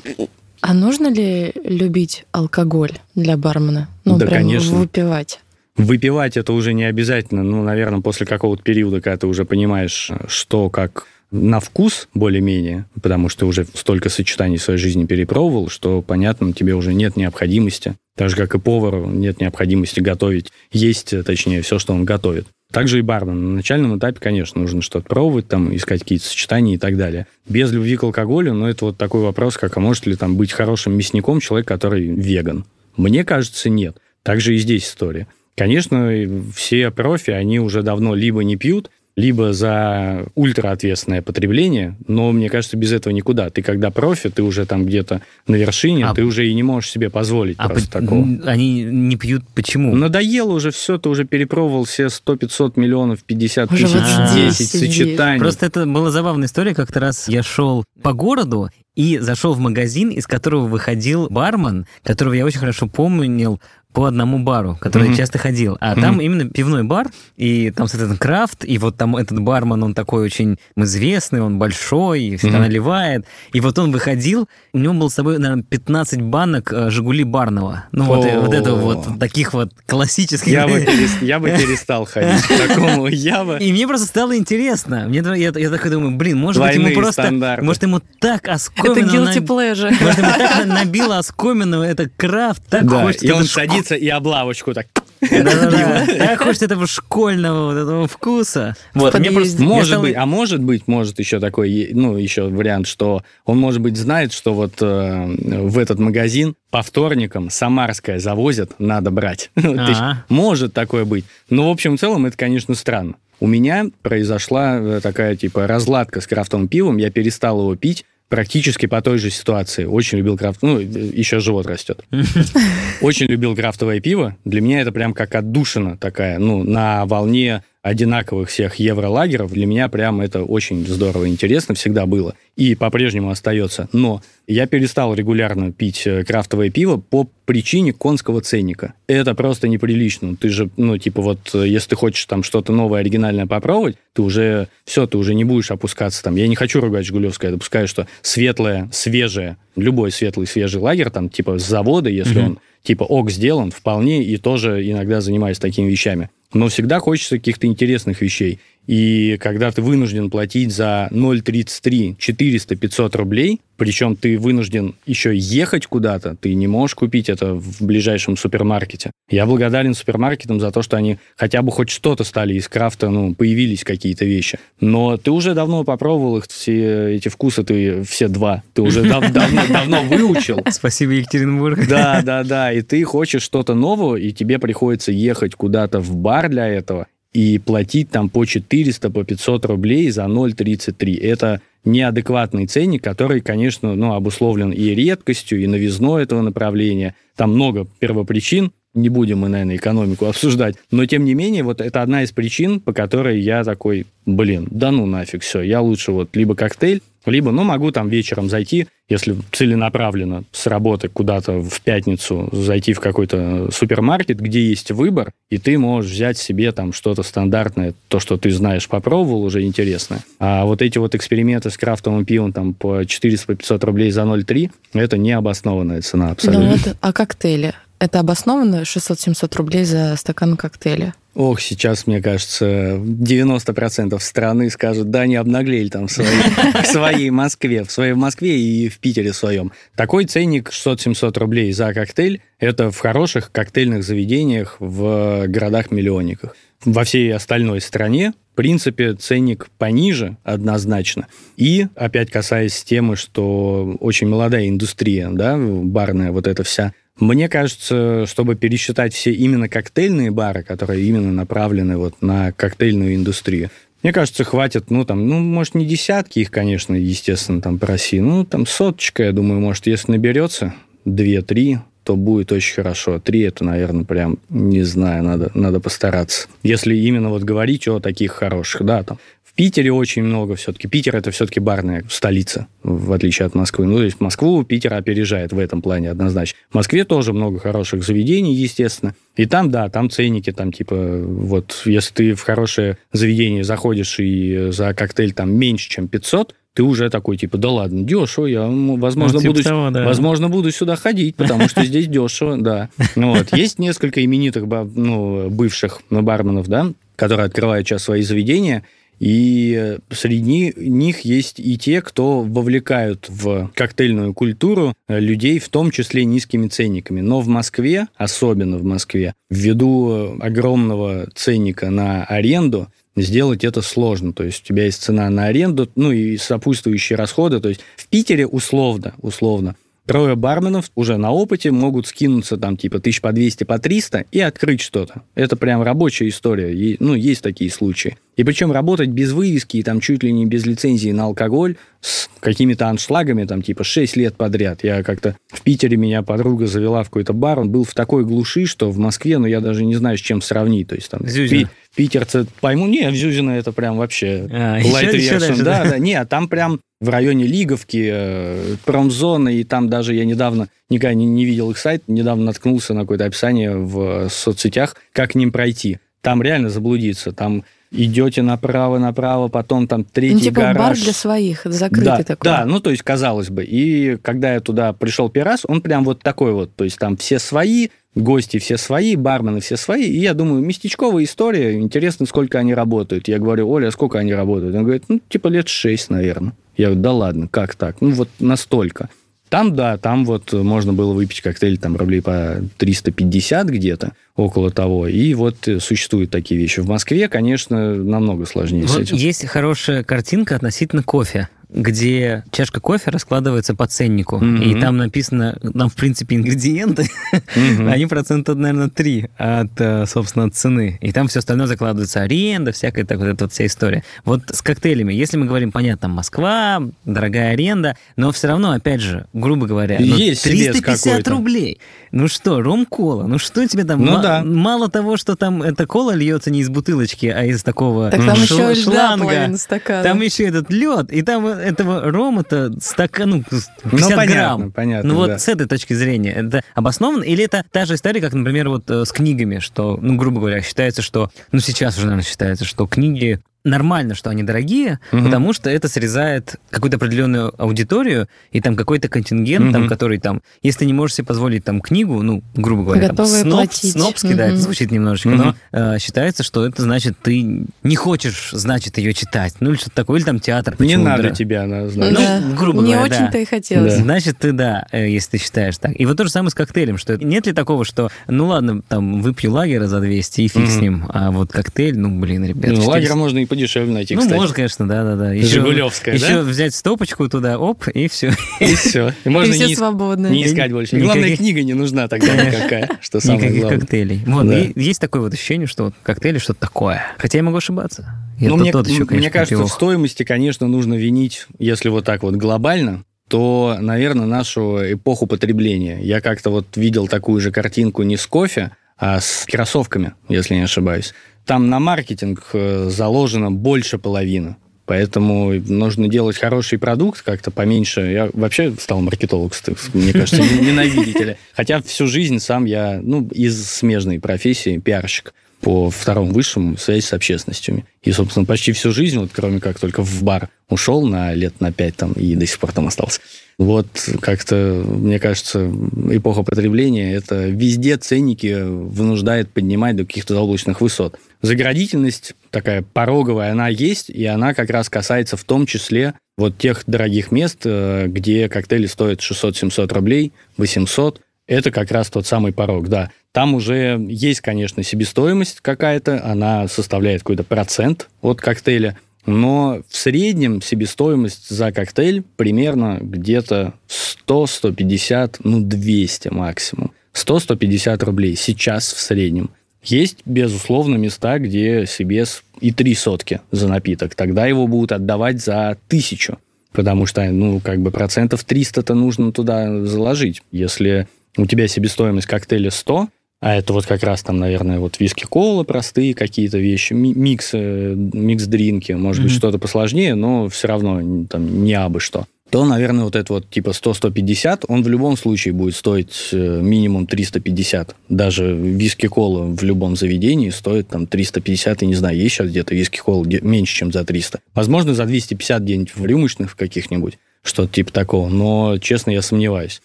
А 0.61 0.73
нужно 0.73 1.07
ли 1.07 1.53
любить 1.63 2.25
алкоголь 2.31 2.93
для 3.13 3.37
бармена? 3.37 3.87
Ну, 4.05 4.17
Да, 4.17 4.25
прям 4.25 4.43
конечно. 4.43 4.75
выпивать. 4.75 5.39
Выпивать 5.75 6.35
это 6.35 6.53
уже 6.53 6.73
не 6.73 6.85
обязательно, 6.85 7.43
ну, 7.43 7.61
наверное, 7.61 8.01
после 8.01 8.25
какого-то 8.25 8.63
периода, 8.63 8.99
когда 8.99 9.17
ты 9.17 9.27
уже 9.27 9.45
понимаешь, 9.45 10.09
что 10.27 10.71
как 10.71 11.05
на 11.29 11.59
вкус 11.59 12.07
более-менее, 12.15 12.85
потому 13.01 13.29
что 13.29 13.45
уже 13.45 13.67
столько 13.73 14.09
сочетаний 14.09 14.57
в 14.57 14.63
своей 14.63 14.79
жизни 14.79 15.05
перепробовал, 15.05 15.69
что, 15.69 16.01
понятно, 16.01 16.53
тебе 16.53 16.73
уже 16.73 16.93
нет 16.93 17.17
необходимости, 17.17 17.95
так 18.15 18.29
же, 18.31 18.35
как 18.35 18.55
и 18.55 18.59
повару, 18.59 19.05
нет 19.05 19.39
необходимости 19.39 19.99
готовить, 19.99 20.51
есть, 20.71 21.13
точнее, 21.25 21.61
все, 21.61 21.77
что 21.77 21.93
он 21.93 22.05
готовит. 22.05 22.47
Также 22.71 22.99
и 22.99 23.01
бармен. 23.01 23.49
На 23.49 23.55
начальном 23.55 23.97
этапе, 23.97 24.19
конечно, 24.19 24.59
нужно 24.59 24.81
что-то 24.81 25.07
пробовать, 25.07 25.47
там, 25.47 25.73
искать 25.75 26.01
какие-то 26.01 26.25
сочетания 26.25 26.75
и 26.75 26.77
так 26.77 26.97
далее. 26.97 27.27
Без 27.47 27.71
любви 27.71 27.95
к 27.95 28.03
алкоголю, 28.03 28.53
ну, 28.53 28.67
это 28.67 28.85
вот 28.85 28.97
такой 28.97 29.21
вопрос, 29.21 29.57
как, 29.57 29.77
а 29.77 29.79
может 29.79 30.05
ли 30.05 30.15
там 30.15 30.35
быть 30.35 30.51
хорошим 30.51 30.93
мясником 30.93 31.39
человек, 31.39 31.67
который 31.67 32.07
веган? 32.07 32.65
Мне 32.97 33.23
кажется, 33.23 33.69
нет. 33.69 33.97
Также 34.23 34.55
и 34.55 34.57
здесь 34.57 34.85
история. 34.85 35.27
Конечно, 35.55 36.11
все 36.53 36.91
профи, 36.91 37.31
они 37.31 37.59
уже 37.59 37.83
давно 37.83 38.13
либо 38.13 38.43
не 38.43 38.57
пьют, 38.57 38.91
либо 39.17 39.51
за 39.51 40.27
ультраответственное 40.35 41.23
потребление, 41.23 41.97
но 42.07 42.31
мне 42.31 42.49
кажется, 42.49 42.77
без 42.77 42.91
этого 42.93 43.11
никуда. 43.11 43.49
Ты 43.49 43.63
когда 43.63 43.89
профи, 43.89 44.29
ты 44.29 44.43
уже 44.43 44.67
там 44.67 44.85
где-то 44.85 45.21
на 45.47 45.55
вершине, 45.55 46.05
а, 46.05 46.13
ты 46.13 46.23
уже 46.23 46.47
и 46.47 46.53
не 46.53 46.61
можешь 46.61 46.91
себе 46.91 47.09
позволить 47.09 47.55
а 47.57 47.67
просто 47.67 47.91
по- 47.91 47.99
такого. 47.99 48.27
Они 48.45 48.83
не 48.83 49.15
пьют 49.17 49.43
почему? 49.55 49.95
Надоело 49.95 50.53
уже 50.53 50.69
все, 50.69 50.99
ты 50.99 51.09
уже 51.09 51.25
перепробовал 51.25 51.85
все 51.85 52.05
100-500 52.05 52.73
миллионов, 52.75 53.23
50 53.23 53.71
уже 53.73 53.87
тысяч, 53.87 53.95
вот 53.95 54.33
10 54.35 54.69
сочетаний. 54.69 55.39
Просто 55.39 55.65
это 55.65 55.87
была 55.87 56.11
забавная 56.11 56.47
история, 56.47 56.75
как-то 56.75 56.99
раз 56.99 57.27
я 57.27 57.41
шел 57.41 57.83
по 58.03 58.13
городу, 58.13 58.69
и 58.95 59.19
зашел 59.19 59.53
в 59.53 59.59
магазин, 59.59 60.09
из 60.09 60.25
которого 60.25 60.67
выходил 60.67 61.27
бармен, 61.29 61.85
которого 62.03 62.33
я 62.33 62.45
очень 62.45 62.59
хорошо 62.59 62.87
помнил 62.87 63.61
по 63.93 64.05
одному 64.05 64.39
бару, 64.39 64.77
который 64.79 65.07
mm-hmm. 65.07 65.11
я 65.11 65.17
часто 65.17 65.37
ходил. 65.39 65.77
А 65.79 65.93
mm-hmm. 65.93 66.01
там 66.01 66.21
именно 66.21 66.49
пивной 66.49 66.83
бар, 66.83 67.07
и 67.35 67.71
там, 67.71 67.87
соответственно, 67.87 68.19
крафт, 68.19 68.63
и 68.63 68.77
вот 68.77 68.95
там 68.95 69.15
этот 69.15 69.39
бармен, 69.39 69.81
он 69.83 69.93
такой 69.93 70.23
очень 70.23 70.57
известный, 70.75 71.41
он 71.41 71.57
большой, 71.57 72.21
и 72.21 72.37
всегда 72.37 72.57
mm-hmm. 72.57 72.61
наливает. 72.61 73.25
И 73.53 73.59
вот 73.59 73.79
он 73.79 73.91
выходил, 73.91 74.47
у 74.73 74.77
него 74.77 74.93
был 74.93 75.09
с 75.09 75.15
собой, 75.15 75.39
наверное, 75.39 75.63
15 75.63 76.21
банок 76.21 76.71
э, 76.71 76.91
«Жигули» 76.91 77.23
барного. 77.23 77.85
Ну, 77.91 78.03
вот, 78.03 78.25
oh. 78.25 78.41
вот 78.41 78.53
это 78.53 78.75
вот, 78.75 79.19
таких 79.19 79.53
вот 79.53 79.71
классических... 79.87 80.51
Я 80.51 80.67
бы, 80.67 80.79
перест... 80.85 81.21
я 81.21 81.39
бы 81.39 81.49
перестал 81.49 82.05
ходить 82.05 82.43
к 82.43 82.67
такому, 82.67 83.07
я 83.07 83.43
бы... 83.43 83.57
И 83.57 83.71
мне 83.71 83.87
просто 83.87 84.05
стало 84.05 84.37
интересно. 84.37 85.05
Мне, 85.07 85.23
я, 85.37 85.51
я 85.55 85.69
такой 85.69 85.89
думаю, 85.89 86.15
блин, 86.15 86.37
может 86.37 86.61
быть, 86.61 86.75
ему 86.75 86.93
просто... 86.93 87.31
Может, 87.61 87.83
ему 87.83 88.01
так 88.19 88.47
оскомину... 88.47 89.07
Это 89.07 89.15
guilty 89.15 89.45
pleasure. 89.45 89.91
Может, 90.03 90.19
ему 90.19 90.31
так 90.37 90.65
набило 90.67 91.17
оскомину 91.17 91.81
это 91.81 92.09
крафт, 92.09 92.61
так 92.69 92.85
да, 92.85 93.01
хочется... 93.01 93.25
И 93.25 93.31
он 93.31 93.45
садится 93.45 93.86
садится 93.87 93.95
и 93.95 94.09
облавочку 94.09 94.73
так 94.73 94.87
так 95.19 96.39
хочется 96.43 96.65
этого 96.65 96.85
школьного 96.85 97.73
вот 97.73 97.77
этого 97.81 98.07
вкуса. 98.07 98.75
Вот, 98.93 99.17
мне 99.17 99.31
просто... 99.31 99.63
Может 99.63 99.99
быть, 99.99 100.15
а 100.15 100.27
может 100.27 100.61
быть, 100.61 100.87
может 100.87 101.17
еще 101.17 101.39
такой, 101.39 101.89
ну, 101.91 102.17
еще 102.17 102.43
вариант, 102.49 102.85
что 102.85 103.23
он, 103.43 103.57
может 103.57 103.81
быть, 103.81 103.97
знает, 103.97 104.31
что 104.31 104.53
вот 104.53 104.73
э, 104.79 105.25
в 105.25 105.79
этот 105.79 105.97
магазин 105.97 106.53
по 106.69 106.83
вторникам 106.83 107.49
самарское 107.49 108.19
завозят, 108.19 108.73
надо 108.77 109.09
брать. 109.09 109.49
Может 110.29 110.73
такое 110.73 111.05
быть. 111.05 111.25
Но, 111.49 111.67
в 111.67 111.71
общем, 111.71 111.97
в 111.97 111.99
целом, 111.99 112.27
это, 112.27 112.37
конечно, 112.37 112.75
странно. 112.75 113.15
У 113.39 113.47
меня 113.47 113.87
произошла 114.03 114.77
э, 114.77 114.99
такая, 115.01 115.35
типа, 115.35 115.65
разладка 115.65 116.21
с 116.21 116.27
крафтовым 116.27 116.67
пивом, 116.67 116.97
я 116.97 117.09
перестал 117.09 117.59
его 117.61 117.75
пить, 117.75 118.05
практически 118.29 118.85
по 118.85 119.01
той 119.01 119.17
же 119.17 119.29
ситуации. 119.29 119.85
Очень 119.85 120.19
любил 120.19 120.37
крафт... 120.37 120.61
Ну, 120.61 120.79
еще 120.79 121.39
живот 121.39 121.65
растет. 121.65 122.03
Очень 123.01 123.27
любил 123.27 123.55
крафтовое 123.55 123.99
пиво. 123.99 124.35
Для 124.45 124.61
меня 124.61 124.81
это 124.81 124.91
прям 124.91 125.13
как 125.13 125.35
отдушина 125.35 125.97
такая, 125.97 126.37
ну, 126.39 126.63
на 126.63 127.05
волне 127.05 127.63
одинаковых 127.87 128.49
всех 128.49 128.75
евролагеров, 128.75 129.51
для 129.51 129.65
меня 129.65 129.87
прям 129.87 130.21
это 130.21 130.43
очень 130.43 130.85
здорово 130.85 131.25
и 131.25 131.29
интересно 131.29 131.75
всегда 131.75 132.05
было. 132.05 132.35
И 132.55 132.75
по-прежнему 132.75 133.29
остается. 133.29 133.87
Но 133.93 134.21
я 134.47 134.65
перестал 134.65 135.13
регулярно 135.13 135.71
пить 135.71 136.05
э, 136.05 136.23
крафтовое 136.23 136.69
пиво 136.69 136.97
по 136.97 137.29
причине 137.45 137.93
конского 137.93 138.41
ценника. 138.41 138.93
Это 139.07 139.35
просто 139.35 139.67
неприлично. 139.67 140.35
Ты 140.35 140.49
же, 140.49 140.69
ну, 140.75 140.97
типа 140.97 141.21
вот, 141.21 141.53
э, 141.53 141.67
если 141.67 141.89
ты 141.89 141.95
хочешь 141.95 142.25
там 142.25 142.43
что-то 142.43 142.73
новое, 142.73 143.01
оригинальное 143.01 143.45
попробовать, 143.45 143.97
ты 144.13 144.21
уже, 144.21 144.67
все, 144.85 145.05
ты 145.05 145.17
уже 145.17 145.33
не 145.35 145.43
будешь 145.43 145.71
опускаться 145.71 146.23
там. 146.23 146.35
Я 146.35 146.47
не 146.47 146.55
хочу 146.55 146.81
ругать 146.81 147.05
Жигулевское, 147.05 147.51
я 147.51 147.55
допускаю, 147.55 147.87
что 147.87 148.07
светлое, 148.21 148.89
свежее, 148.91 149.57
любой 149.75 150.11
светлый, 150.11 150.47
свежий 150.47 150.81
лагерь, 150.81 151.09
там, 151.09 151.29
типа 151.29 151.59
с 151.59 151.67
завода, 151.67 152.09
если 152.09 152.41
mm-hmm. 152.41 152.45
он 152.45 152.59
типа 152.83 153.03
ок 153.03 153.29
сделан, 153.31 153.71
вполне, 153.71 154.23
и 154.23 154.37
тоже 154.37 154.89
иногда 154.89 155.21
занимаюсь 155.21 155.59
такими 155.59 155.89
вещами. 155.89 156.29
Но 156.53 156.69
всегда 156.69 156.99
хочется 156.99 157.37
каких-то 157.37 157.67
интересных 157.67 158.21
вещей. 158.21 158.59
И 158.87 159.37
когда 159.39 159.71
ты 159.71 159.81
вынужден 159.81 160.29
платить 160.29 160.73
за 160.73 161.09
0,33 161.11 162.17
400-500 162.17 163.17
рублей, 163.17 163.61
причем 163.75 164.15
ты 164.15 164.39
вынужден 164.39 164.95
еще 165.05 165.37
ехать 165.37 165.85
куда-то, 165.85 166.35
ты 166.35 166.55
не 166.55 166.67
можешь 166.67 166.95
купить 166.95 167.29
это 167.29 167.53
в 167.53 167.81
ближайшем 167.81 168.35
супермаркете. 168.35 169.11
Я 169.29 169.45
благодарен 169.45 169.93
супермаркетам 169.93 170.59
за 170.59 170.71
то, 170.71 170.81
что 170.81 170.97
они 170.97 171.19
хотя 171.35 171.61
бы 171.61 171.71
хоть 171.71 171.89
что-то 171.89 172.23
стали 172.23 172.55
из 172.55 172.67
крафта, 172.67 173.09
ну, 173.09 173.35
появились 173.35 173.83
какие-то 173.83 174.25
вещи. 174.25 174.57
Но 174.79 175.17
ты 175.17 175.31
уже 175.31 175.53
давно 175.53 175.83
попробовал 175.83 176.37
их, 176.37 176.47
все 176.47 177.15
эти 177.15 177.29
вкусы, 177.29 177.63
ты 177.63 178.03
все 178.03 178.27
два, 178.27 178.63
ты 178.73 178.81
уже 178.81 179.03
давно 179.07 180.03
выучил. 180.03 180.63
Спасибо, 180.71 181.11
Екатеринбург. 181.11 181.87
Да, 181.87 182.21
да, 182.23 182.43
да, 182.43 182.73
и 182.73 182.81
ты 182.81 183.03
хочешь 183.03 183.43
что-то 183.43 183.75
нового, 183.75 184.15
и 184.15 184.31
тебе 184.31 184.57
приходится 184.57 185.11
ехать 185.11 185.55
куда-то 185.55 185.99
в 185.99 186.15
бар 186.15 186.49
для 186.49 186.67
этого, 186.67 187.07
и 187.33 187.59
платить 187.59 188.09
там 188.09 188.29
по 188.29 188.45
400, 188.45 189.09
по 189.09 189.23
500 189.23 189.65
рублей 189.65 190.09
за 190.09 190.23
0,33. 190.23 191.19
Это 191.21 191.61
неадекватный 191.85 192.67
ценник, 192.67 193.03
который, 193.03 193.41
конечно, 193.41 193.95
ну, 193.95 194.13
обусловлен 194.13 194.71
и 194.71 194.95
редкостью, 194.95 195.61
и 195.61 195.67
новизной 195.67 196.23
этого 196.23 196.41
направления. 196.41 197.15
Там 197.35 197.53
много 197.53 197.87
первопричин, 197.99 198.71
не 198.97 199.09
будем 199.09 199.39
мы, 199.39 199.49
наверное, 199.49 199.77
экономику 199.77 200.25
обсуждать. 200.25 200.75
Но, 200.91 201.05
тем 201.05 201.23
не 201.23 201.33
менее, 201.33 201.63
вот 201.63 201.81
это 201.81 202.01
одна 202.01 202.23
из 202.23 202.31
причин, 202.31 202.79
по 202.79 202.93
которой 202.93 203.39
я 203.39 203.63
такой, 203.63 204.05
блин, 204.25 204.67
да 204.71 204.91
ну 204.91 205.05
нафиг, 205.05 205.43
все, 205.43 205.61
я 205.61 205.81
лучше 205.81 206.11
вот 206.11 206.35
либо 206.35 206.55
коктейль, 206.55 207.01
либо, 207.25 207.51
ну, 207.51 207.63
могу 207.63 207.91
там 207.91 208.09
вечером 208.09 208.49
зайти, 208.49 208.87
если 209.09 209.35
целенаправленно 209.51 210.43
с 210.51 210.67
работы 210.67 211.09
куда-то 211.09 211.61
в 211.61 211.81
пятницу 211.81 212.49
зайти 212.51 212.93
в 212.93 212.99
какой-то 212.99 213.69
супермаркет, 213.71 214.39
где 214.39 214.61
есть 214.61 214.91
выбор, 214.91 215.31
и 215.49 215.57
ты 215.57 215.77
можешь 215.77 216.11
взять 216.11 216.37
себе 216.37 216.71
там 216.71 216.93
что-то 216.93 217.23
стандартное, 217.23 217.93
то, 218.07 218.19
что 218.19 218.37
ты 218.37 218.49
знаешь, 218.51 218.87
попробовал, 218.87 219.43
уже 219.43 219.63
интересное. 219.63 220.21
А 220.39 220.65
вот 220.65 220.81
эти 220.81 220.97
вот 220.97 221.15
эксперименты 221.15 221.69
с 221.69 221.77
крафтовым 221.77 222.25
пивом 222.25 222.53
там 222.53 222.73
по 222.73 223.01
400-500 223.01 223.85
рублей 223.85 224.11
за 224.11 224.21
0,3, 224.21 224.71
это 224.93 225.17
необоснованная 225.17 226.01
цена 226.01 226.31
абсолютно. 226.31 226.65
Ну 226.65 226.71
вот, 226.71 226.97
а 226.99 227.13
коктейли? 227.13 227.73
Это 227.99 228.19
обоснованно 228.19 228.83
600-700 228.83 229.57
рублей 229.57 229.83
за 229.83 230.15
стакан 230.17 230.55
коктейля? 230.55 231.15
Ох, 231.33 231.61
сейчас, 231.61 232.07
мне 232.07 232.21
кажется, 232.21 232.95
90% 232.95 234.19
страны 234.19 234.69
скажут, 234.71 235.11
да, 235.11 235.27
не 235.27 235.35
обнаглели 235.35 235.89
там 235.89 236.07
в 236.07 236.11
своей, 236.11 236.41
в 236.83 236.85
своей 236.87 237.29
Москве, 237.29 237.83
в 237.83 237.91
своей 237.91 238.13
Москве 238.13 238.59
и 238.59 238.89
в 238.89 238.97
Питере 238.97 239.33
своем. 239.33 239.71
Такой 239.95 240.25
ценник 240.25 240.69
600-700 240.71 241.37
рублей 241.39 241.71
за 241.73 241.93
коктейль, 241.93 242.41
это 242.59 242.89
в 242.89 242.97
хороших 242.97 243.51
коктейльных 243.51 244.03
заведениях 244.03 244.77
в 244.79 245.45
городах-миллионниках. 245.47 246.55
Во 246.85 247.03
всей 247.03 247.33
остальной 247.33 247.81
стране, 247.81 248.33
в 248.53 248.55
принципе, 248.55 249.13
ценник 249.13 249.67
пониже 249.77 250.37
однозначно. 250.43 251.27
И, 251.55 251.87
опять 251.95 252.31
касаясь 252.31 252.83
темы, 252.83 253.15
что 253.15 253.95
очень 253.99 254.27
молодая 254.27 254.67
индустрия, 254.67 255.29
да, 255.29 255.55
барная 255.57 256.31
вот 256.31 256.47
эта 256.47 256.63
вся, 256.63 256.93
мне 257.19 257.49
кажется, 257.49 258.25
чтобы 258.27 258.55
пересчитать 258.55 259.13
все 259.13 259.31
именно 259.31 259.67
коктейльные 259.69 260.31
бары, 260.31 260.63
которые 260.63 261.03
именно 261.03 261.31
направлены 261.31 261.97
вот 261.97 262.21
на 262.21 262.51
коктейльную 262.51 263.15
индустрию, 263.15 263.69
мне 264.03 264.13
кажется, 264.13 264.43
хватит, 264.43 264.91
ну, 264.91 265.05
там, 265.05 265.27
ну, 265.27 265.39
может, 265.39 265.75
не 265.75 265.85
десятки 265.85 266.39
их, 266.39 266.51
конечно, 266.51 266.93
естественно, 266.95 267.61
там, 267.61 267.79
по 267.79 267.87
России, 267.87 268.19
ну, 268.19 268.45
там, 268.45 268.65
соточка, 268.67 269.23
я 269.23 269.31
думаю, 269.31 269.59
может, 269.59 269.87
если 269.87 270.11
наберется, 270.11 270.73
две-три, 271.03 271.79
то 272.03 272.15
будет 272.15 272.53
очень 272.53 272.75
хорошо. 272.75 273.19
Три 273.19 273.41
это, 273.41 273.65
наверное, 273.65 274.05
прям, 274.05 274.37
не 274.49 274.83
знаю, 274.83 275.23
надо, 275.23 275.51
надо 275.55 275.81
постараться. 275.81 276.47
Если 276.63 276.95
именно 276.95 277.29
вот 277.29 277.43
говорить 277.43 277.87
о 277.89 277.99
таких 277.99 278.31
хороших, 278.31 278.85
да, 278.85 279.03
там, 279.03 279.17
Питере 279.57 279.91
очень 279.91 280.23
много 280.23 280.55
все-таки. 280.55 280.87
Питер 280.87 281.15
это 281.15 281.31
все-таки 281.31 281.59
барная 281.59 282.03
столица, 282.11 282.67
в 282.83 283.11
отличие 283.11 283.47
от 283.47 283.55
Москвы. 283.55 283.87
Ну, 283.87 283.97
то 283.97 284.03
есть 284.03 284.21
Москву 284.21 284.63
Питер 284.63 284.93
опережает 284.93 285.51
в 285.51 285.57
этом 285.57 285.81
плане 285.81 286.11
однозначно. 286.11 286.59
В 286.69 286.75
Москве 286.75 287.05
тоже 287.05 287.33
много 287.33 287.57
хороших 287.59 288.03
заведений, 288.03 288.53
естественно. 288.53 289.15
И 289.35 289.47
там, 289.47 289.71
да, 289.71 289.89
там 289.89 290.11
ценники, 290.11 290.51
там 290.51 290.71
типа, 290.71 290.95
вот, 290.95 291.81
если 291.85 292.13
ты 292.13 292.33
в 292.35 292.43
хорошее 292.43 292.99
заведение 293.11 293.63
заходишь 293.63 294.19
и 294.19 294.69
за 294.69 294.93
коктейль 294.93 295.33
там 295.33 295.51
меньше, 295.51 295.89
чем 295.89 296.07
500, 296.07 296.53
ты 296.73 296.83
уже 296.83 297.09
такой, 297.09 297.37
типа, 297.37 297.57
да 297.57 297.71
ладно, 297.71 298.03
дешево, 298.03 298.45
я, 298.45 298.67
возможно, 298.67 299.37
ну, 299.37 299.41
типа 299.41 299.53
буду, 299.53 299.63
того, 299.63 299.89
да. 299.89 300.05
возможно, 300.05 300.49
буду 300.49 300.69
сюда 300.69 300.95
ходить, 300.95 301.35
потому 301.35 301.67
что 301.67 301.83
здесь 301.83 302.05
дешево, 302.07 302.57
да. 302.57 302.89
Вот. 303.15 303.57
Есть 303.57 303.79
несколько 303.79 304.23
именитых 304.23 304.65
ну, 304.93 305.49
бывших 305.49 306.01
барменов, 306.11 306.67
да, 306.67 306.91
которые 307.15 307.47
открывают 307.47 307.87
сейчас 307.87 308.03
свои 308.03 308.21
заведения, 308.21 308.83
и 309.19 309.97
среди 310.11 310.73
них 310.77 311.21
есть 311.21 311.59
и 311.59 311.77
те, 311.77 312.01
кто 312.01 312.41
вовлекают 312.41 313.27
в 313.29 313.71
коктейльную 313.73 314.33
культуру 314.33 314.93
людей, 315.07 315.59
в 315.59 315.69
том 315.69 315.91
числе 315.91 316.25
низкими 316.25 316.67
ценниками. 316.67 317.21
Но 317.21 317.41
в 317.41 317.47
Москве, 317.47 318.07
особенно 318.15 318.77
в 318.77 318.83
Москве, 318.83 319.33
ввиду 319.49 320.37
огромного 320.39 321.27
ценника 321.33 321.89
на 321.89 322.23
аренду, 322.25 322.87
сделать 323.15 323.63
это 323.63 323.81
сложно. 323.81 324.33
То 324.33 324.43
есть 324.43 324.63
у 324.63 324.67
тебя 324.67 324.85
есть 324.85 325.01
цена 325.01 325.29
на 325.29 325.45
аренду, 325.45 325.89
ну 325.95 326.11
и 326.11 326.37
сопутствующие 326.37 327.17
расходы. 327.17 327.59
То 327.59 327.69
есть 327.69 327.81
в 327.95 328.07
Питере 328.07 328.45
условно, 328.45 329.15
условно, 329.21 329.75
трое 330.07 330.35
барменов 330.35 330.89
уже 330.95 331.17
на 331.17 331.31
опыте 331.31 331.69
могут 331.71 332.07
скинуться 332.07 332.57
там 332.57 332.77
типа 332.77 332.99
тысяч 332.99 333.21
по 333.21 333.31
200, 333.31 333.65
по 333.65 333.77
300 333.77 334.25
и 334.31 334.39
открыть 334.39 334.81
что-то. 334.81 335.21
Это 335.35 335.55
прям 335.55 335.83
рабочая 335.83 336.27
история. 336.29 336.73
И, 336.73 336.97
ну, 336.99 337.13
есть 337.13 337.43
такие 337.43 337.69
случаи. 337.69 338.17
И 338.35 338.43
причем 338.43 338.71
работать 338.71 339.09
без 339.09 339.31
вывески 339.31 339.77
и 339.77 339.83
там 339.83 339.99
чуть 339.99 340.23
ли 340.23 340.31
не 340.31 340.45
без 340.45 340.65
лицензии 340.65 341.09
на 341.11 341.23
алкоголь 341.25 341.75
с 342.01 342.29
какими-то 342.39 342.87
аншлагами 342.87 343.45
там 343.45 343.61
типа 343.63 343.83
6 343.83 344.15
лет 344.15 344.35
подряд. 344.35 344.83
Я 344.83 345.03
как-то 345.03 345.35
в 345.51 345.61
Питере 345.61 345.97
меня 345.97 346.21
подруга 346.21 346.67
завела 346.67 347.01
в 347.03 347.07
какой-то 347.09 347.33
бар, 347.33 347.59
он 347.59 347.69
был 347.71 347.83
в 347.83 347.93
такой 347.95 348.23
глуши, 348.25 348.65
что 348.65 348.91
в 348.91 348.97
Москве, 348.99 349.37
ну, 349.39 349.47
я 349.47 349.59
даже 349.59 349.83
не 349.83 349.95
знаю, 349.95 350.17
с 350.17 350.21
чем 350.21 350.41
сравнить. 350.41 350.87
То 350.87 350.95
есть 350.95 351.09
там... 351.09 351.27
Зюзина. 351.27 351.63
Пи- 351.95 352.03
питерцы 352.03 352.45
пойму, 352.61 352.85
не, 352.87 353.09
в 353.09 353.15
Зюзино 353.15 353.51
это 353.51 353.71
прям 353.71 353.97
вообще 353.97 354.47
А, 354.51 354.79
light 354.81 355.07
еще- 355.15 355.17
еще 355.17 355.39
дальше, 355.39 355.63
да, 355.63 355.83
да. 355.83 355.89
да, 355.91 355.97
не, 355.97 356.13
а 356.13 356.25
там 356.25 356.47
прям 356.47 356.79
в 356.99 357.09
районе 357.09 357.45
Лиговки, 357.45 358.09
э, 358.11 358.75
промзона, 358.85 359.49
и 359.49 359.63
там 359.63 359.89
даже 359.89 360.13
я 360.15 360.25
недавно, 360.25 360.67
никогда 360.89 361.13
не, 361.13 361.25
не 361.25 361.45
видел 361.45 361.71
их 361.71 361.77
сайт, 361.77 362.03
недавно 362.07 362.45
наткнулся 362.45 362.93
на 362.93 363.01
какое-то 363.01 363.25
описание 363.25 363.75
в 363.75 364.25
э, 364.25 364.29
соцсетях, 364.29 364.95
как 365.11 365.31
к 365.31 365.35
ним 365.35 365.51
пройти. 365.51 365.99
Там 366.21 366.41
реально 366.41 366.69
заблудиться, 366.69 367.31
там 367.31 367.63
идете 367.91 368.41
направо-направо, 368.41 369.47
потом 369.47 369.87
там 369.87 370.03
третий 370.03 370.33
Ну, 370.35 370.39
типа 370.41 370.61
бар 370.61 370.75
гараж. 370.75 371.01
для 371.03 371.13
своих, 371.13 371.61
закрытый 371.63 372.05
да, 372.05 372.23
такой. 372.23 372.43
Да, 372.43 372.65
ну 372.65 372.79
то 372.79 372.89
есть 372.89 373.03
казалось 373.03 373.49
бы. 373.49 373.63
И 373.63 374.17
когда 374.17 374.55
я 374.55 374.59
туда 374.59 374.91
пришел 374.93 375.29
первый 375.29 375.51
раз, 375.51 375.61
он 375.67 375.81
прям 375.81 376.03
вот 376.03 376.21
такой 376.21 376.51
вот, 376.51 376.75
то 376.75 376.83
есть 376.83 376.97
там 376.97 377.15
все 377.15 377.39
свои, 377.39 377.89
гости 378.15 378.57
все 378.57 378.77
свои, 378.77 379.15
бармены 379.15 379.61
все 379.61 379.77
свои. 379.77 380.03
И 380.03 380.19
я 380.19 380.33
думаю, 380.33 380.61
местечковая 380.63 381.23
история, 381.23 381.79
интересно, 381.79 382.25
сколько 382.25 382.57
они 382.57 382.73
работают. 382.73 383.27
Я 383.27 383.39
говорю, 383.39 383.69
Оля, 383.69 383.87
а 383.87 383.91
сколько 383.91 384.19
они 384.19 384.33
работают? 384.33 384.75
Он 384.75 384.83
говорит, 384.83 385.03
ну 385.07 385.21
типа 385.29 385.47
лет 385.47 385.67
шесть, 385.67 386.09
наверное. 386.09 386.53
Я 386.77 386.87
говорю, 386.87 387.01
да 387.01 387.11
ладно, 387.11 387.47
как 387.47 387.75
так? 387.75 388.01
Ну 388.01 388.11
вот 388.11 388.29
настолько. 388.39 389.09
Там, 389.49 389.75
да, 389.75 389.97
там 389.97 390.25
вот 390.25 390.53
можно 390.53 390.93
было 390.93 391.13
выпить 391.13 391.41
коктейль 391.41 391.77
там 391.77 391.95
рублей 391.95 392.21
по 392.21 392.61
350 392.77 393.67
где-то, 393.67 394.13
около 394.37 394.71
того. 394.71 395.07
И 395.07 395.33
вот 395.33 395.67
э, 395.67 395.79
существуют 395.81 396.31
такие 396.31 396.59
вещи. 396.59 396.79
В 396.79 396.87
Москве, 396.87 397.27
конечно, 397.27 397.95
намного 397.95 398.45
сложнее 398.45 398.87
с 398.87 398.93
Вот 398.93 399.01
этим. 399.01 399.17
есть 399.17 399.45
хорошая 399.47 400.03
картинка 400.03 400.55
относительно 400.55 401.03
кофе, 401.03 401.49
где 401.69 402.45
чашка 402.51 402.79
кофе 402.79 403.11
раскладывается 403.11 403.75
по 403.75 403.87
ценнику, 403.87 404.37
Мгм. 404.37 404.61
и 404.61 404.79
там 404.79 404.95
написано, 404.95 405.59
там, 405.77 405.89
в 405.89 405.95
принципе, 405.95 406.37
ингредиенты, 406.37 407.09
Мгм. 407.57 407.89
они 407.89 408.05
процента, 408.05 408.55
наверное, 408.55 408.87
3 408.89 409.27
от, 409.35 409.71
э, 409.81 410.05
собственно, 410.05 410.45
от 410.45 410.55
цены. 410.55 410.97
И 411.01 411.11
там 411.11 411.27
все 411.27 411.39
остальное 411.39 411.67
закладывается, 411.67 412.21
аренда, 412.21 412.71
всякая 412.71 413.03
так, 413.03 413.17
вот 413.17 413.27
эта 413.27 413.43
вот 413.45 413.51
вся 413.51 413.65
история. 413.65 414.05
Вот 414.23 414.43
с 414.49 414.61
коктейлями, 414.61 415.13
если 415.13 415.35
мы 415.35 415.45
говорим, 415.45 415.73
понятно, 415.73 416.07
Москва, 416.07 416.81
дорогая 417.03 417.51
аренда, 417.51 417.97
но 418.15 418.31
все 418.31 418.47
равно, 418.47 418.71
опять 418.71 419.01
же, 419.01 419.25
грубо 419.33 419.65
говоря, 419.67 419.97
ну, 419.99 420.05
Есть 420.15 420.43
себес 420.43 420.67
350 420.67 421.03
какой-то. 421.11 421.31
рублей. 421.31 421.79
Ну 422.13 422.29
что, 422.29 422.61
ром-кола, 422.61 423.27
ну 423.27 423.37
что 423.39 423.67
тебе 423.67 423.83
там? 423.83 424.05
Ну 424.05 424.21
да. 424.27 424.43
Мало 424.43 424.89
того, 424.89 425.17
что 425.17 425.35
там 425.35 425.61
эта 425.63 425.85
кола 425.85 426.11
льется 426.11 426.51
не 426.51 426.59
из 426.61 426.69
бутылочки, 426.69 427.25
а 427.27 427.43
из 427.45 427.63
такого 427.63 428.09
Так 428.11 428.19
там 428.25 428.35
шл- 428.37 428.71
еще 428.71 428.83
шланга. 428.83 429.57
Там 430.03 430.21
еще 430.21 430.45
этот 430.45 430.69
лед, 430.71 431.11
и 431.11 431.21
там 431.21 431.45
этого 431.45 432.11
рома-то 432.11 432.71
стакан, 432.81 433.29
ну, 433.29 433.43
50 433.43 433.69
Ну, 433.83 433.91
понятно, 433.99 434.25
грамм. 434.25 434.71
понятно, 434.71 435.09
Ну 435.09 435.15
вот 435.15 435.27
да. 435.27 435.39
с 435.39 435.47
этой 435.47 435.67
точки 435.67 435.93
зрения 435.93 436.31
это 436.33 436.63
обосновано? 436.75 437.23
Или 437.23 437.45
это 437.45 437.63
та 437.71 437.85
же 437.85 437.95
история, 437.95 438.21
как, 438.21 438.33
например, 438.33 438.69
вот 438.69 438.89
э, 438.89 439.05
с 439.05 439.11
книгами, 439.11 439.59
что, 439.59 439.97
ну, 440.01 440.15
грубо 440.15 440.39
говоря, 440.39 440.61
считается, 440.61 441.01
что, 441.01 441.31
ну, 441.51 441.59
сейчас 441.59 441.97
уже, 441.97 442.07
наверное, 442.07 442.25
считается, 442.25 442.65
что 442.65 442.85
книги 442.87 443.39
нормально, 443.67 444.15
что 444.15 444.29
они 444.29 444.43
дорогие, 444.43 444.99
Мгм. 445.11 445.25
потому 445.25 445.53
что 445.53 445.69
это 445.69 445.87
срезает 445.87 446.55
какую-то 446.69 446.97
определенную 446.97 447.53
аудиторию, 447.61 448.27
и 448.51 448.61
там 448.61 448.75
какой-то 448.75 449.07
контингент, 449.09 449.71
там, 449.71 449.81
Мгм. 449.81 449.89
который 449.89 450.17
там, 450.19 450.41
если 450.63 450.79
ты 450.79 450.85
не 450.85 450.93
можешь 450.93 451.15
себе 451.17 451.25
позволить 451.27 451.63
там 451.63 451.81
книгу, 451.81 452.21
ну, 452.23 452.41
грубо 452.55 452.83
говоря, 452.83 453.07
там, 453.07 453.15
Готовые 453.17 453.43
сноб- 453.43 453.51
платить. 453.51 453.91
снобски, 453.93 454.33
да, 454.33 454.47
это 454.47 454.57
звучит 454.57 454.91
немножечко, 454.91 455.29
Мгм. 455.29 455.37
но 455.37 455.55
э, 455.95 455.99
считается, 455.99 456.43
что 456.43 456.65
это 456.65 456.81
значит, 456.81 457.15
ты 457.21 457.65
не 457.83 457.95
хочешь, 457.95 458.49
значит, 458.53 458.97
ее 458.97 459.13
читать, 459.13 459.55
ну, 459.59 459.71
или 459.71 459.77
что-то 459.77 459.95
такое, 459.95 460.19
или 460.19 460.25
там 460.25 460.39
театр. 460.39 460.75
Не 460.79 460.95
надо 460.97 461.23
дра- 461.23 461.35
тебя, 461.35 461.63
она 461.63 461.81
Ну, 461.81 461.89
знает. 461.89 462.15
Да. 462.15 462.41
грубо 462.57 462.81
Не 462.81 462.93
говоря, 462.93 463.09
да. 463.09 463.15
очень-то 463.23 463.37
и 463.39 463.45
хотелось. 463.45 463.95
Да. 463.95 464.01
Значит, 464.01 464.37
ты 464.39 464.51
да, 464.51 464.85
э, 464.91 465.09
если 465.09 465.31
ты 465.31 465.37
считаешь 465.39 465.77
так. 465.77 465.91
И 465.99 466.05
вот 466.05 466.17
то 466.17 466.23
же 466.23 466.29
самое 466.29 466.51
с 466.51 466.53
коктейлем, 466.53 466.97
что 466.97 467.17
нет 467.17 467.45
ли 467.47 467.53
такого, 467.53 467.85
что, 467.85 468.09
ну 468.27 468.47
ладно, 468.47 468.81
там, 468.87 469.21
выпью 469.21 469.51
лагера 469.51 469.87
за 469.87 469.99
200 469.99 470.41
и 470.41 470.47
фиг 470.47 470.63
Мгм. 470.63 470.71
с 470.71 470.75
ним, 470.77 471.05
а 471.09 471.31
вот 471.31 471.51
коктейль, 471.51 471.97
ну, 471.97 472.19
блин, 472.19 472.45
ребят, 472.45 472.57
Ну, 472.71 472.71
400. 472.75 472.89
лагеря 472.89 473.15
можно 473.15 473.39
и 473.39 473.45
подешевле 473.57 473.93
найти, 473.93 474.15
Ну, 474.15 474.21
кстати. 474.21 474.37
может, 474.37 474.55
конечно, 474.55 474.87
да-да-да. 474.87 475.33
Еще, 475.33 475.47
Жигулевская, 475.47 476.15
еще 476.15 476.27
да? 476.35 476.41
взять 476.41 476.73
стопочку 476.75 477.27
туда, 477.27 477.57
оп, 477.59 477.87
и 477.89 478.07
все. 478.07 478.33
И 478.59 478.75
все. 478.75 479.09
И 479.25 479.27
И 479.27 479.29
можно 479.29 479.53
все 479.53 479.67
не, 479.67 479.75
свободны. 479.75 480.27
не 480.27 480.45
искать 480.45 480.71
больше. 480.71 480.97
И 480.97 481.01
главное, 481.01 481.25
Никаких- 481.25 481.39
книга 481.39 481.63
не 481.63 481.73
нужна 481.73 482.07
тогда 482.07 482.33
никакая, 482.35 482.89
что 483.01 483.19
самое 483.19 483.41
Никаких 483.41 483.61
главное. 483.61 483.79
коктейлей. 483.79 484.21
Вот, 484.25 484.47
Да. 484.47 484.59
и 484.59 484.71
есть 484.75 485.01
такое 485.01 485.21
вот 485.21 485.33
ощущение, 485.33 485.67
что 485.67 485.85
вот 485.85 485.93
коктейли 486.03 486.37
что-то 486.37 486.59
такое. 486.61 487.01
Хотя 487.17 487.37
я 487.39 487.43
могу 487.43 487.57
ошибаться. 487.57 488.07
Я 488.39 488.49
Ну, 488.49 488.55
тот- 488.55 488.61
мне, 488.61 488.71
тот 488.71 488.87
еще, 488.87 488.99
мне 488.99 489.05
конечно, 489.07 489.29
кажется, 489.31 489.55
в 489.55 489.57
пивох. 489.59 489.71
стоимости, 489.73 490.23
конечно, 490.23 490.67
нужно 490.67 490.93
винить, 490.93 491.47
если 491.59 491.89
вот 491.89 492.05
так 492.05 492.23
вот 492.23 492.35
глобально, 492.35 493.03
то, 493.27 493.75
наверное, 493.81 494.25
нашу 494.25 494.79
эпоху 494.93 495.27
потребления. 495.27 495.99
Я 496.01 496.21
как-то 496.21 496.49
вот 496.49 496.77
видел 496.77 497.07
такую 497.07 497.41
же 497.41 497.51
картинку 497.51 498.03
не 498.03 498.15
с 498.15 498.25
кофе, 498.27 498.71
а 498.97 499.19
с 499.19 499.45
кроссовками, 499.45 500.13
если 500.29 500.55
не 500.55 500.61
ошибаюсь. 500.61 501.13
Там 501.47 501.69
на 501.69 501.79
маркетинг 501.79 502.49
э, 502.53 502.89
заложено 502.89 503.51
больше 503.51 503.97
половины. 503.97 504.57
Поэтому 504.85 505.53
нужно 505.53 506.07
делать 506.07 506.37
хороший 506.37 506.77
продукт, 506.77 507.21
как-то 507.21 507.51
поменьше. 507.51 508.01
Я 508.01 508.29
вообще 508.33 508.73
стал 508.79 509.01
маркетолог, 509.01 509.53
мне 509.93 510.13
кажется, 510.13 510.41
ненавидителя. 510.41 511.37
Хотя 511.53 511.81
всю 511.81 512.07
жизнь 512.07 512.39
сам 512.39 512.65
я, 512.65 512.99
ну, 513.01 513.27
из 513.27 513.65
смежной 513.65 514.19
профессии, 514.19 514.77
пиарщик 514.77 515.33
по 515.61 515.89
второму 515.89 516.31
высшему 516.31 516.77
связь 516.77 517.05
с 517.05 517.13
общественностью. 517.13 517.85
И, 518.03 518.11
собственно, 518.11 518.45
почти 518.45 518.73
всю 518.73 518.91
жизнь, 518.91 519.17
вот 519.17 519.31
кроме 519.33 519.59
как 519.59 519.79
только 519.79 520.03
в 520.03 520.23
бар 520.23 520.49
ушел 520.69 521.05
на 521.05 521.33
лет 521.33 521.59
на 521.59 521.71
пять 521.71 521.95
там 521.95 522.13
и 522.13 522.35
до 522.35 522.45
сих 522.45 522.59
пор 522.59 522.71
там 522.71 522.87
остался. 522.87 523.19
Вот 523.57 523.87
как-то, 524.21 524.83
мне 524.85 525.19
кажется, 525.19 525.71
эпоха 526.11 526.43
потребления, 526.43 527.13
это 527.13 527.47
везде 527.47 527.97
ценники 527.97 528.63
вынуждает 528.63 529.49
поднимать 529.49 529.95
до 529.95 530.05
каких-то 530.05 530.35
заоблачных 530.35 530.79
высот. 530.79 531.17
Заградительность 531.41 532.33
такая 532.49 532.81
пороговая, 532.81 533.51
она 533.51 533.67
есть, 533.67 534.09
и 534.09 534.25
она 534.25 534.53
как 534.53 534.69
раз 534.69 534.89
касается 534.89 535.37
в 535.37 535.43
том 535.43 535.65
числе 535.65 536.15
вот 536.37 536.57
тех 536.57 536.83
дорогих 536.87 537.31
мест, 537.31 537.61
э, 537.65 538.07
где 538.07 538.49
коктейли 538.49 538.87
стоят 538.87 539.19
600-700 539.19 539.93
рублей, 539.93 540.33
800. 540.57 541.21
Это 541.47 541.71
как 541.71 541.91
раз 541.91 542.09
тот 542.09 542.25
самый 542.25 542.53
порог, 542.53 542.89
да. 542.89 543.11
Там 543.31 543.53
уже 543.53 543.97
есть, 544.07 544.41
конечно, 544.41 544.83
себестоимость 544.83 545.61
какая-то, 545.61 546.23
она 546.23 546.67
составляет 546.67 547.21
какой-то 547.21 547.43
процент 547.43 548.09
от 548.21 548.41
коктейля, 548.41 548.97
но 549.25 549.81
в 549.87 549.95
среднем 549.95 550.61
себестоимость 550.61 551.49
за 551.49 551.71
коктейль 551.71 552.23
примерно 552.35 552.97
где-то 553.01 553.73
100, 553.87 554.47
150, 554.47 555.39
ну 555.43 555.61
200 555.61 556.29
максимум. 556.29 556.91
100-150 557.13 558.03
рублей 558.05 558.35
сейчас 558.35 558.93
в 558.93 558.99
среднем. 558.99 559.49
Есть, 559.89 560.17
безусловно, 560.25 560.95
места, 560.95 561.39
где 561.39 561.85
себес 561.85 562.43
и 562.59 562.71
три 562.71 562.93
сотки 562.93 563.41
за 563.51 563.67
напиток. 563.67 564.15
Тогда 564.15 564.45
его 564.45 564.67
будут 564.67 564.91
отдавать 564.91 565.41
за 565.41 565.77
тысячу. 565.87 566.37
Потому 566.73 567.05
что, 567.05 567.23
ну, 567.31 567.59
как 567.59 567.79
бы 567.81 567.89
процентов 567.91 568.45
300-то 568.45 568.93
нужно 568.93 569.31
туда 569.31 569.85
заложить. 569.85 570.43
Если 570.51 571.07
у 571.37 571.45
тебя 571.45 571.67
себестоимость 571.67 572.27
коктейля 572.27 572.69
100, 572.69 573.07
а 573.39 573.55
это 573.55 573.71
вот 573.73 573.85
как 573.85 574.03
раз 574.03 574.23
там, 574.23 574.37
наверное, 574.37 574.79
вот 574.79 574.99
виски-кола 574.99 575.63
простые 575.63 576.13
какие-то 576.13 576.57
вещи, 576.57 576.93
ми- 576.93 577.13
микс, 577.13 577.51
э, 577.53 577.93
микс-дринки, 577.95 578.91
может 578.93 579.21
быть, 579.23 579.31
Мгм. 579.31 579.37
что-то 579.39 579.59
посложнее, 579.59 580.15
но 580.15 580.49
все 580.49 580.67
равно 580.67 581.25
там 581.29 581.63
не 581.63 581.73
абы 581.73 581.99
что 581.99 582.25
то, 582.49 582.65
наверное, 582.65 583.03
вот 583.03 583.15
это 583.15 583.33
вот 583.33 583.49
типа 583.49 583.69
100-150, 583.69 584.65
он 584.67 584.83
в 584.83 584.87
любом 584.87 585.17
случае 585.17 585.53
будет 585.53 585.75
стоить 585.75 586.29
э, 586.31 586.61
минимум 586.61 587.05
350. 587.05 587.95
Даже 588.09 588.53
виски-кола 588.53 589.43
в 589.43 589.63
любом 589.63 589.95
заведении 589.95 590.49
стоит 590.49 590.87
там 590.87 591.07
350, 591.07 591.83
и 591.83 591.87
не 591.87 591.95
знаю, 591.95 592.17
есть 592.17 592.35
сейчас 592.35 592.49
где-то 592.49 592.73
виски-кола 592.73 593.25
меньше, 593.41 593.75
чем 593.75 593.91
за 593.91 594.05
300. 594.05 594.39
Возможно, 594.53 594.93
за 594.93 595.05
250 595.05 595.61
где-нибудь 595.61 595.95
в 595.95 596.05
рюмочных 596.05 596.55
каких-нибудь, 596.55 597.17
что-то 597.43 597.73
типа 597.73 597.91
такого, 597.91 598.29
но, 598.29 598.77
честно, 598.77 599.11
я 599.11 599.21
сомневаюсь. 599.21 599.81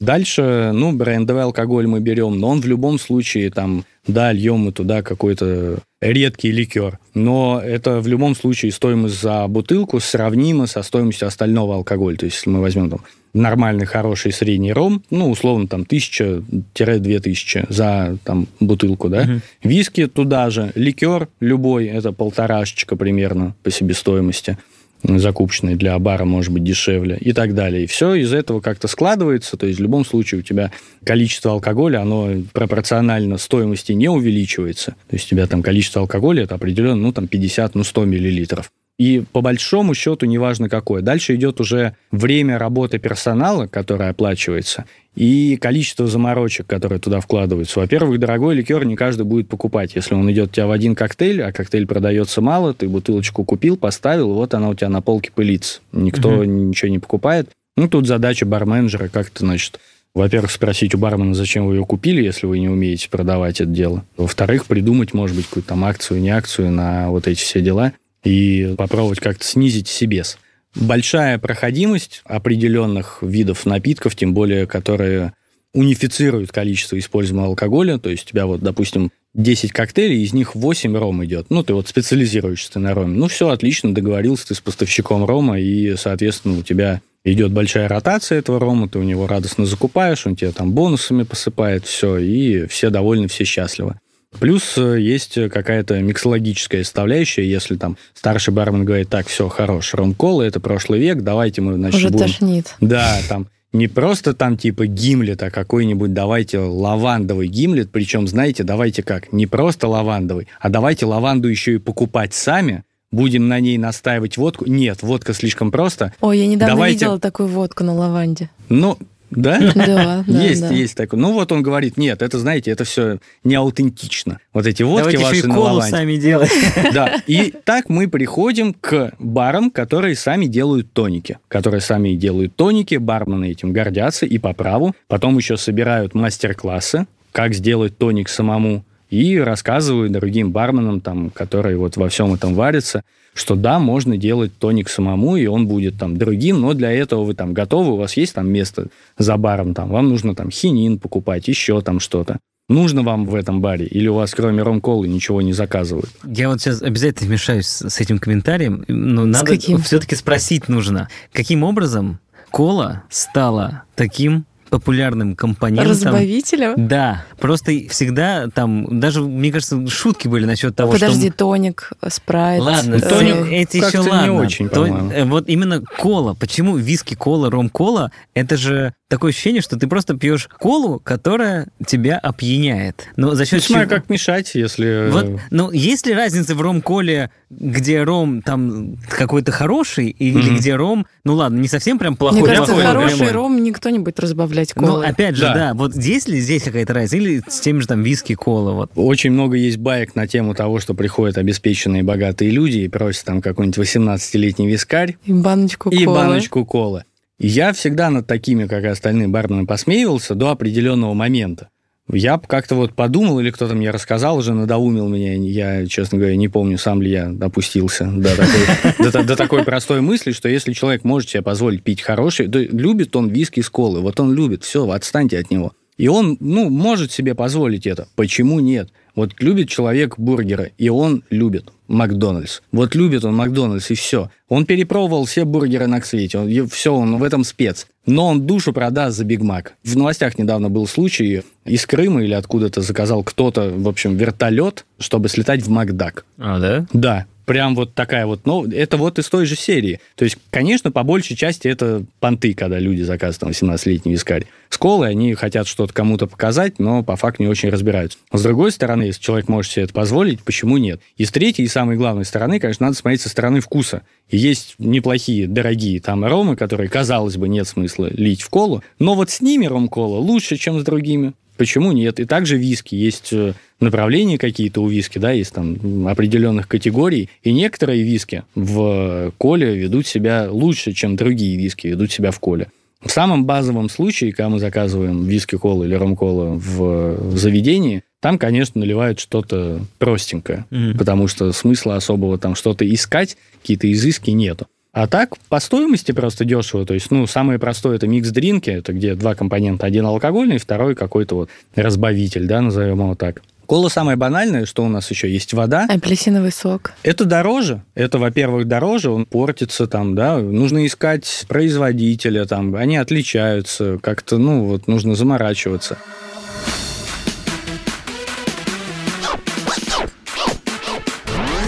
Дальше, 0.00 0.70
ну, 0.72 0.92
брендовый 0.92 1.42
алкоголь 1.42 1.88
мы 1.88 1.98
берем, 2.00 2.38
но 2.38 2.50
он 2.50 2.60
в 2.60 2.66
любом 2.66 3.00
случае 3.00 3.50
там, 3.50 3.84
да, 4.06 4.32
льем 4.32 4.60
мы 4.60 4.72
туда 4.72 5.02
какой-то 5.02 5.80
редкий 6.00 6.52
ликер, 6.52 7.00
но 7.14 7.60
это 7.62 8.00
в 8.00 8.06
любом 8.06 8.36
случае 8.36 8.70
стоимость 8.70 9.20
за 9.20 9.48
бутылку 9.48 9.98
сравнима 9.98 10.66
со 10.66 10.82
стоимостью 10.82 11.26
остального 11.26 11.74
алкоголя. 11.74 12.16
То 12.16 12.26
есть, 12.26 12.36
если 12.36 12.50
мы 12.50 12.60
возьмем 12.60 12.90
там 12.90 13.00
нормальный, 13.34 13.86
хороший 13.86 14.32
средний 14.32 14.72
ром, 14.72 15.02
ну, 15.10 15.30
условно, 15.30 15.66
там, 15.66 15.82
1000-2000 15.82 17.20
тысячи 17.20 17.66
за 17.68 18.18
там, 18.24 18.46
бутылку, 18.60 19.08
да. 19.08 19.24
Мгм. 19.24 19.42
Виски 19.64 20.06
туда 20.06 20.50
же, 20.50 20.70
ликер 20.76 21.28
любой, 21.40 21.86
это 21.86 22.12
полторашечка 22.12 22.94
примерно 22.94 23.54
по 23.64 23.70
себестоимости. 23.70 24.58
Закупочная 25.02 25.76
для 25.76 25.98
бара 25.98 26.24
может 26.24 26.52
быть 26.52 26.64
дешевле 26.64 27.16
и 27.20 27.32
так 27.32 27.54
далее. 27.54 27.84
И 27.84 27.86
все 27.86 28.14
из 28.14 28.32
этого 28.32 28.60
как-то 28.60 28.88
складывается, 28.88 29.56
то 29.56 29.66
есть 29.66 29.78
в 29.78 29.82
любом 29.82 30.04
случае 30.04 30.40
у 30.40 30.42
тебя 30.42 30.72
количество 31.04 31.52
алкоголя, 31.52 32.00
оно 32.00 32.42
пропорционально 32.52 33.38
стоимости 33.38 33.92
не 33.92 34.08
увеличивается. 34.08 34.96
То 35.08 35.16
есть 35.16 35.26
у 35.26 35.30
тебя 35.30 35.46
там 35.46 35.62
количество 35.62 36.02
алкоголя, 36.02 36.44
это 36.44 36.54
определенно, 36.54 37.00
ну, 37.00 37.12
там 37.12 37.28
50, 37.28 37.74
ну, 37.74 37.84
100 37.84 38.04
миллилитров. 38.04 38.70
И 38.98 39.22
по 39.32 39.40
большому 39.42 39.94
счету, 39.94 40.26
неважно 40.26 40.68
какое. 40.68 41.02
Дальше 41.02 41.36
идет 41.36 41.60
уже 41.60 41.94
время 42.10 42.58
работы 42.58 42.98
персонала, 42.98 43.68
которое 43.68 44.10
оплачивается, 44.10 44.86
и 45.14 45.56
количество 45.56 46.08
заморочек, 46.08 46.66
которые 46.66 46.98
туда 46.98 47.20
вкладываются. 47.20 47.78
Во-первых, 47.78 48.18
дорогой 48.18 48.56
ликер 48.56 48.84
не 48.84 48.96
каждый 48.96 49.24
будет 49.24 49.48
покупать. 49.48 49.94
Если 49.94 50.14
он 50.14 50.30
идет 50.32 50.50
у 50.50 50.52
тебя 50.52 50.66
в 50.66 50.72
один 50.72 50.96
коктейль, 50.96 51.42
а 51.42 51.52
коктейль 51.52 51.86
продается 51.86 52.40
мало, 52.40 52.74
ты 52.74 52.88
бутылочку 52.88 53.44
купил, 53.44 53.76
поставил, 53.76 54.32
вот 54.32 54.54
она 54.54 54.68
у 54.68 54.74
тебя 54.74 54.88
на 54.88 55.00
полке 55.00 55.30
пылится. 55.32 55.80
Никто 55.92 56.30
угу. 56.30 56.44
ничего 56.44 56.90
не 56.90 56.98
покупает. 56.98 57.50
Ну, 57.76 57.88
тут 57.88 58.08
задача 58.08 58.46
барменджера 58.46 59.06
как-то, 59.06 59.46
значит, 59.46 59.78
во-первых, 60.12 60.50
спросить 60.50 60.96
у 60.96 60.98
бармена, 60.98 61.34
зачем 61.34 61.66
вы 61.66 61.76
ее 61.76 61.84
купили, 61.84 62.20
если 62.20 62.46
вы 62.46 62.58
не 62.58 62.68
умеете 62.68 63.08
продавать 63.08 63.60
это 63.60 63.70
дело. 63.70 64.04
Во-вторых, 64.16 64.66
придумать, 64.66 65.14
может 65.14 65.36
быть, 65.36 65.46
какую-то 65.46 65.68
там 65.68 65.84
акцию, 65.84 66.20
не 66.20 66.30
акцию 66.30 66.72
на 66.72 67.10
вот 67.10 67.28
эти 67.28 67.40
все 67.40 67.60
дела 67.60 67.92
и 68.24 68.74
попробовать 68.76 69.20
как-то 69.20 69.44
снизить 69.44 69.88
себес. 69.88 70.38
Большая 70.74 71.38
проходимость 71.38 72.22
определенных 72.24 73.22
видов 73.22 73.66
напитков, 73.66 74.14
тем 74.14 74.34
более, 74.34 74.66
которые 74.66 75.32
унифицируют 75.74 76.52
количество 76.52 76.98
используемого 76.98 77.48
алкоголя. 77.48 77.98
То 77.98 78.10
есть 78.10 78.26
у 78.26 78.30
тебя 78.30 78.46
вот, 78.46 78.60
допустим, 78.60 79.10
10 79.34 79.72
коктейлей, 79.72 80.22
из 80.22 80.32
них 80.32 80.54
8 80.54 80.96
ром 80.96 81.24
идет. 81.24 81.46
Ну, 81.50 81.62
ты 81.62 81.74
вот 81.74 81.88
специализируешься 81.88 82.78
на 82.78 82.94
роме. 82.94 83.16
Ну, 83.16 83.28
все, 83.28 83.48
отлично, 83.48 83.94
договорился 83.94 84.48
ты 84.48 84.54
с 84.54 84.60
поставщиком 84.60 85.24
рома, 85.24 85.60
и, 85.60 85.96
соответственно, 85.96 86.58
у 86.58 86.62
тебя 86.62 87.00
идет 87.24 87.52
большая 87.52 87.88
ротация 87.88 88.38
этого 88.38 88.58
рома, 88.58 88.88
ты 88.88 88.98
у 88.98 89.02
него 89.02 89.26
радостно 89.26 89.66
закупаешь, 89.66 90.26
он 90.26 90.36
тебе 90.36 90.50
там 90.52 90.72
бонусами 90.72 91.24
посыпает, 91.24 91.84
все, 91.84 92.18
и 92.18 92.66
все 92.66 92.90
довольны, 92.90 93.28
все 93.28 93.44
счастливы. 93.44 93.98
Плюс 94.38 94.76
э, 94.76 95.00
есть 95.00 95.34
какая-то 95.50 96.00
миксологическая 96.00 96.84
составляющая, 96.84 97.48
если 97.48 97.76
там 97.76 97.96
старший 98.14 98.52
бармен 98.52 98.84
говорит, 98.84 99.08
так, 99.08 99.26
все, 99.26 99.48
хорош, 99.48 99.94
ром-кола, 99.94 100.42
это 100.42 100.60
прошлый 100.60 101.00
век, 101.00 101.22
давайте 101.22 101.62
мы, 101.62 101.74
значит, 101.74 101.96
Уже 101.96 102.10
будем... 102.10 102.26
тошнит. 102.26 102.74
Да, 102.80 103.18
там 103.28 103.48
не 103.72 103.88
просто 103.88 104.34
там 104.34 104.56
типа 104.56 104.86
гимлет, 104.86 105.42
а 105.42 105.50
какой-нибудь 105.50 106.12
давайте 106.12 106.58
лавандовый 106.58 107.48
гимлет, 107.48 107.90
причем, 107.90 108.28
знаете, 108.28 108.64
давайте 108.64 109.02
как, 109.02 109.32
не 109.32 109.46
просто 109.46 109.88
лавандовый, 109.88 110.48
а 110.60 110.68
давайте 110.68 111.06
лаванду 111.06 111.48
еще 111.48 111.74
и 111.74 111.78
покупать 111.78 112.34
сами, 112.34 112.84
будем 113.10 113.48
на 113.48 113.60
ней 113.60 113.78
настаивать 113.78 114.36
водку. 114.36 114.66
Нет, 114.66 115.02
водка 115.02 115.32
слишком 115.34 115.70
просто. 115.70 116.12
Ой, 116.20 116.38
я 116.38 116.46
недавно 116.46 116.74
давайте... 116.74 116.94
видела 116.94 117.18
такую 117.18 117.48
водку 117.48 117.84
на 117.84 117.94
лаванде. 117.94 118.50
Ну, 118.68 118.98
да? 119.30 119.72
Да, 119.74 120.24
Есть, 120.26 120.60
да. 120.68 120.68
есть 120.68 120.96
такой. 120.96 121.18
Ну 121.18 121.32
вот 121.32 121.52
он 121.52 121.62
говорит, 121.62 121.96
нет, 121.96 122.22
это, 122.22 122.38
знаете, 122.38 122.70
это 122.70 122.84
все 122.84 123.18
не 123.44 123.54
аутентично. 123.54 124.40
Вот 124.52 124.66
эти 124.66 124.82
водки 124.82 125.16
Давайте 125.16 125.24
ваши 125.24 125.48
на 125.48 125.54
колу 125.54 125.82
сами 125.82 126.16
делать. 126.16 126.50
Да, 126.92 127.16
и 127.26 127.52
так 127.64 127.88
мы 127.88 128.08
приходим 128.08 128.72
к 128.72 129.12
барам, 129.18 129.70
которые 129.70 130.16
сами 130.16 130.46
делают 130.46 130.92
тоники. 130.92 131.38
Которые 131.48 131.80
сами 131.80 132.14
делают 132.14 132.56
тоники, 132.56 132.94
бармены 132.96 133.50
этим 133.50 133.72
гордятся 133.72 134.26
и 134.26 134.38
по 134.38 134.52
праву. 134.52 134.94
Потом 135.06 135.36
еще 135.36 135.56
собирают 135.56 136.14
мастер-классы, 136.14 137.06
как 137.32 137.54
сделать 137.54 137.98
тоник 137.98 138.28
самому, 138.28 138.84
и 139.10 139.38
рассказывают 139.38 140.12
другим 140.12 140.50
барменам, 140.50 141.00
там, 141.00 141.30
которые 141.30 141.76
вот 141.76 141.96
во 141.96 142.08
всем 142.08 142.34
этом 142.34 142.54
варятся, 142.54 143.02
что 143.34 143.54
да, 143.54 143.78
можно 143.78 144.16
делать 144.16 144.52
тоник 144.58 144.88
самому, 144.88 145.36
и 145.36 145.46
он 145.46 145.66
будет 145.66 145.98
там 145.98 146.16
другим, 146.16 146.60
но 146.60 146.74
для 146.74 146.90
этого 146.92 147.24
вы 147.24 147.34
там 147.34 147.52
готовы, 147.54 147.92
у 147.92 147.96
вас 147.96 148.16
есть 148.16 148.34
там 148.34 148.50
место 148.50 148.88
за 149.16 149.36
баром, 149.36 149.74
там, 149.74 149.88
вам 149.90 150.08
нужно 150.08 150.34
там 150.34 150.50
хинин 150.50 150.98
покупать, 150.98 151.48
еще 151.48 151.80
там 151.80 152.00
что-то. 152.00 152.38
Нужно 152.68 153.02
вам 153.02 153.24
в 153.24 153.34
этом 153.34 153.62
баре? 153.62 153.86
Или 153.86 154.08
у 154.08 154.14
вас 154.14 154.34
кроме 154.34 154.62
ром-колы 154.62 155.08
ничего 155.08 155.40
не 155.40 155.54
заказывают? 155.54 156.10
Я 156.22 156.50
вот 156.50 156.60
сейчас 156.60 156.82
обязательно 156.82 157.28
вмешаюсь 157.28 157.66
с 157.66 157.98
этим 157.98 158.18
комментарием, 158.18 158.84
но 158.88 159.22
С 159.22 159.26
надо 159.26 159.46
каким? 159.46 159.78
все-таки 159.78 160.14
спросить 160.14 160.68
нужно, 160.68 161.08
каким 161.32 161.62
образом 161.62 162.18
кола 162.50 163.04
стала 163.08 163.84
таким 163.94 164.44
популярным 164.68 165.34
компонентом. 165.36 165.90
Разбавителем? 165.90 166.88
Да, 166.88 167.24
просто 167.38 167.72
всегда 167.90 168.48
там, 168.48 169.00
даже, 169.00 169.20
мне 169.22 169.50
кажется, 169.52 169.86
шутки 169.88 170.28
были 170.28 170.44
насчет 170.44 170.74
того, 170.76 170.92
Подожди, 170.92 171.28
что... 171.28 171.38
тоник, 171.38 171.90
спрайт. 172.08 172.60
Ладно, 172.62 172.96
э, 172.96 173.00
тоник, 173.00 173.46
эти 173.50 173.76
еще 173.78 173.90
как-то 173.90 174.02
не 174.22 174.30
ладно. 174.30 174.34
очень, 174.34 174.68
То- 174.68 174.84
по-моему. 174.86 175.10
э, 175.10 175.24
вот 175.24 175.48
именно 175.48 175.80
кола. 175.82 176.34
Почему 176.34 176.76
виски, 176.76 177.14
кола, 177.14 177.50
ром, 177.50 177.68
кола? 177.68 178.10
Это 178.34 178.56
же 178.56 178.94
такое 179.08 179.30
ощущение, 179.30 179.62
что 179.62 179.78
ты 179.78 179.86
просто 179.86 180.14
пьешь 180.16 180.48
колу, 180.58 180.98
которая 180.98 181.68
тебя 181.86 182.18
опьяняет. 182.18 183.08
Но 183.16 183.34
за 183.34 183.46
счет 183.46 183.62
смотря 183.62 183.86
чего- 183.86 183.94
как 183.96 184.10
мешать, 184.10 184.54
если... 184.54 185.08
Вот, 185.10 185.40
ну, 185.50 185.70
есть 185.70 186.06
ли 186.06 186.12
разница 186.12 186.54
в 186.54 186.60
ром-коле, 186.60 187.30
где 187.48 188.02
ром 188.02 188.42
там 188.42 188.96
какой-то 189.08 189.50
хороший, 189.52 190.08
или 190.10 190.36
Мгм. 190.48 190.56
где 190.56 190.74
ром, 190.76 191.06
ну 191.24 191.34
ладно, 191.34 191.58
не 191.58 191.68
совсем 191.68 191.98
прям 191.98 192.16
плохой. 192.16 192.40
Мне 192.40 192.48
кажется, 192.48 192.72
плохой, 192.74 192.86
хороший 192.92 193.30
ром 193.32 193.62
никто 193.62 193.88
не 193.88 193.98
будет 193.98 194.20
разбавлять 194.20 194.57
Ну, 194.76 194.86
колой. 194.86 195.06
опять 195.06 195.36
же, 195.36 195.42
Да. 195.42 195.54
да. 195.54 195.74
вот 195.74 195.94
есть 195.96 196.28
ли 196.28 196.40
здесь 196.40 196.62
какая-то 196.62 196.94
разница? 196.94 197.16
Или 197.16 197.42
с 197.48 197.60
теми 197.60 197.80
же 197.80 197.86
там 197.86 198.02
виски, 198.02 198.34
кола, 198.34 198.72
вот. 198.72 198.90
Очень 198.94 199.30
много 199.32 199.56
есть 199.56 199.78
баек 199.78 200.14
на 200.14 200.26
тему 200.26 200.54
того, 200.54 200.80
что 200.80 200.94
приходят 200.94 201.38
обеспеченные 201.38 202.02
богатые 202.02 202.50
люди 202.50 202.78
и 202.78 202.88
просят 202.88 203.24
там 203.24 203.40
какой-нибудь 203.42 203.78
18-летний 203.78 204.66
вискарь 204.68 205.16
И 205.24 205.32
баночку 205.32 205.90
и 205.90 206.04
колы. 206.04 206.16
баночку 206.16 206.64
колы. 206.64 207.04
И 207.38 207.46
Я 207.46 207.72
всегда 207.72 208.10
над 208.10 208.26
такими, 208.26 208.66
как 208.66 208.82
и 208.84 208.88
остальные 208.88 209.28
бармены, 209.28 209.64
посмеивался 209.66 210.34
до 210.34 210.50
определенного 210.50 211.14
момента. 211.14 211.68
Я 212.10 212.38
как-то 212.38 212.74
вот 212.74 212.94
подумал, 212.94 213.38
или 213.40 213.50
кто-то 213.50 213.74
мне 213.74 213.90
рассказал, 213.90 214.38
уже 214.38 214.54
надоумил 214.54 215.08
меня. 215.08 215.34
Я, 215.34 215.86
честно 215.86 216.18
говоря, 216.18 216.36
не 216.36 216.48
помню, 216.48 216.78
сам 216.78 217.02
ли 217.02 217.10
я 217.10 217.28
допустился 217.28 218.06
до 218.06 218.34
такой, 218.34 219.12
до 219.12 219.24
до 219.24 219.36
такой 219.36 219.64
простой 219.64 220.00
мысли, 220.00 220.32
что 220.32 220.48
если 220.48 220.72
человек 220.72 221.04
может 221.04 221.28
себе 221.28 221.42
позволить 221.42 221.82
пить 221.82 222.00
хороший, 222.00 222.48
то 222.48 222.58
любит 222.58 223.14
он 223.14 223.28
виски 223.28 223.60
с 223.60 223.68
колы, 223.68 224.00
вот 224.00 224.18
он 224.20 224.32
любит, 224.32 224.64
все, 224.64 224.88
отстаньте 224.90 225.38
от 225.38 225.50
него. 225.50 225.72
И 225.98 226.08
он, 226.08 226.36
ну, 226.40 226.70
может 226.70 227.10
себе 227.10 227.34
позволить 227.34 227.86
это. 227.86 228.08
Почему 228.14 228.60
нет? 228.60 228.90
Вот 229.14 229.32
любит 229.40 229.68
человек 229.68 230.16
бургеры, 230.16 230.72
и 230.78 230.88
он 230.88 231.24
любит 231.28 231.70
Макдональдс. 231.88 232.60
Вот 232.70 232.94
любит 232.94 233.24
он 233.24 233.34
Макдональдс, 233.34 233.90
и 233.90 233.94
все. 233.94 234.30
Он 234.48 234.64
перепробовал 234.64 235.24
все 235.24 235.44
бургеры 235.44 235.86
на 235.86 236.00
свете, 236.02 236.38
он, 236.38 236.68
все, 236.68 236.94
он 236.94 237.16
в 237.16 237.22
этом 237.22 237.44
спец. 237.44 237.86
Но 238.06 238.28
он 238.28 238.46
душу 238.46 238.72
продаст 238.72 239.16
за 239.16 239.24
Биг 239.24 239.42
Мак. 239.42 239.74
В 239.84 239.96
новостях 239.96 240.38
недавно 240.38 240.70
был 240.70 240.86
случай, 240.86 241.42
из 241.64 241.84
Крыма 241.86 242.22
или 242.22 242.32
откуда-то 242.32 242.80
заказал 242.80 243.22
кто-то, 243.22 243.70
в 243.70 243.88
общем, 243.88 244.16
вертолет, 244.16 244.86
чтобы 244.98 245.28
слетать 245.28 245.62
в 245.62 245.68
Макдак. 245.68 246.24
А, 246.38 246.58
да? 246.58 246.86
Да, 246.92 247.26
прям 247.48 247.74
вот 247.74 247.94
такая 247.94 248.26
вот, 248.26 248.42
ну, 248.44 248.66
это 248.66 248.98
вот 248.98 249.18
из 249.18 249.28
той 249.28 249.46
же 249.46 249.56
серии. 249.56 250.00
То 250.16 250.24
есть, 250.24 250.36
конечно, 250.50 250.92
по 250.92 251.02
большей 251.02 251.34
части 251.34 251.66
это 251.66 252.04
понты, 252.20 252.52
когда 252.52 252.78
люди 252.78 253.00
заказывают 253.02 253.56
там 253.56 253.70
18-летний 253.70 254.12
вискарь. 254.12 254.44
С 254.68 254.76
колой 254.76 255.08
они 255.08 255.32
хотят 255.32 255.66
что-то 255.66 255.94
кому-то 255.94 256.26
показать, 256.26 256.78
но 256.78 257.02
по 257.02 257.16
факту 257.16 257.42
не 257.42 257.48
очень 257.48 257.70
разбираются. 257.70 258.18
С 258.32 258.42
другой 258.42 258.70
стороны, 258.70 259.04
если 259.04 259.22
человек 259.22 259.48
может 259.48 259.72
себе 259.72 259.84
это 259.84 259.94
позволить, 259.94 260.42
почему 260.42 260.76
нет? 260.76 261.00
И 261.16 261.24
с 261.24 261.32
третьей, 261.32 261.64
и 261.64 261.68
самой 261.78 261.96
главной 261.96 262.24
стороны, 262.24 262.58
конечно, 262.58 262.86
надо 262.86 262.96
смотреть 262.96 263.20
со 263.20 263.28
стороны 263.28 263.60
вкуса. 263.60 264.02
И 264.30 264.36
есть 264.36 264.74
неплохие, 264.80 265.46
дорогие 265.46 266.00
там 266.00 266.24
аромы, 266.24 266.56
которые, 266.56 266.90
казалось 266.90 267.36
бы, 267.36 267.48
нет 267.48 267.68
смысла 267.68 268.08
лить 268.10 268.42
в 268.42 268.48
колу, 268.48 268.82
но 268.98 269.14
вот 269.14 269.30
с 269.30 269.40
ними 269.40 269.66
ром-кола 269.66 270.18
лучше, 270.18 270.56
чем 270.56 270.80
с 270.80 270.82
другими. 270.82 271.34
Почему 271.56 271.92
нет? 271.92 272.18
И 272.18 272.24
также 272.24 272.56
виски. 272.56 272.96
Есть 272.96 273.32
э, 273.32 273.52
направления 273.78 274.38
какие-то 274.38 274.82
у 274.82 274.88
виски, 274.88 275.18
да, 275.18 275.30
есть 275.30 275.52
там 275.52 276.08
определенных 276.08 276.66
категорий. 276.66 277.30
И 277.44 277.52
некоторые 277.52 278.02
виски 278.02 278.42
в 278.56 279.32
коле 279.38 279.76
ведут 279.76 280.08
себя 280.08 280.48
лучше, 280.50 280.92
чем 280.92 281.14
другие 281.14 281.56
виски 281.56 281.86
ведут 281.86 282.10
себя 282.10 282.32
в 282.32 282.40
коле. 282.40 282.66
В 283.04 283.10
самом 283.12 283.44
базовом 283.44 283.88
случае, 283.88 284.32
когда 284.32 284.48
мы 284.48 284.58
заказываем 284.58 285.24
виски-колу 285.24 285.84
или 285.84 285.94
ром-колу 285.94 286.56
в 286.56 287.36
заведении, 287.36 288.02
там, 288.20 288.38
конечно, 288.38 288.80
наливают 288.80 289.20
что-то 289.20 289.80
простенькое, 289.98 290.64
Мгм. 290.70 290.98
потому 290.98 291.28
что 291.28 291.52
смысла 291.52 291.96
особого 291.96 292.38
там 292.38 292.54
что-то 292.54 292.88
искать, 292.92 293.36
какие-то 293.60 293.90
изыски 293.92 294.30
нету. 294.30 294.66
А 294.92 295.06
так, 295.06 295.36
по 295.48 295.60
стоимости 295.60 296.12
просто 296.12 296.44
дешево. 296.44 296.84
То 296.84 296.94
есть, 296.94 297.10
ну, 297.10 297.26
самое 297.26 297.58
простое 297.58 297.96
это 297.96 298.08
микс-дринки, 298.08 298.70
это 298.70 298.92
где 298.92 299.14
два 299.14 299.34
компонента. 299.34 299.86
Один 299.86 300.06
алкогольный, 300.06 300.58
второй 300.58 300.94
какой-то 300.96 301.36
вот 301.36 301.50
разбавитель, 301.76 302.46
да, 302.46 302.60
назовем 302.60 302.98
его 303.00 303.14
так. 303.14 303.42
Кола 303.66 303.90
самое 303.90 304.16
банальное, 304.16 304.64
что 304.64 304.82
у 304.82 304.88
нас 304.88 305.10
еще 305.10 305.30
есть 305.30 305.52
вода. 305.52 305.86
Апельсиновый 305.90 306.50
сок. 306.50 306.92
Это 307.02 307.26
дороже. 307.26 307.82
Это, 307.94 308.18
во-первых, 308.18 308.66
дороже, 308.66 309.10
он 309.10 309.26
портится 309.26 309.86
там, 309.86 310.14
да. 310.14 310.38
Нужно 310.38 310.86
искать 310.86 311.44
производителя 311.48 312.46
там. 312.46 312.74
Они 312.74 312.96
отличаются. 312.96 313.98
Как-то, 314.02 314.38
ну, 314.38 314.64
вот 314.64 314.88
нужно 314.88 315.14
заморачиваться. 315.14 315.98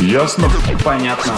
Ясно? 0.00 0.48
Понятно. 0.84 1.34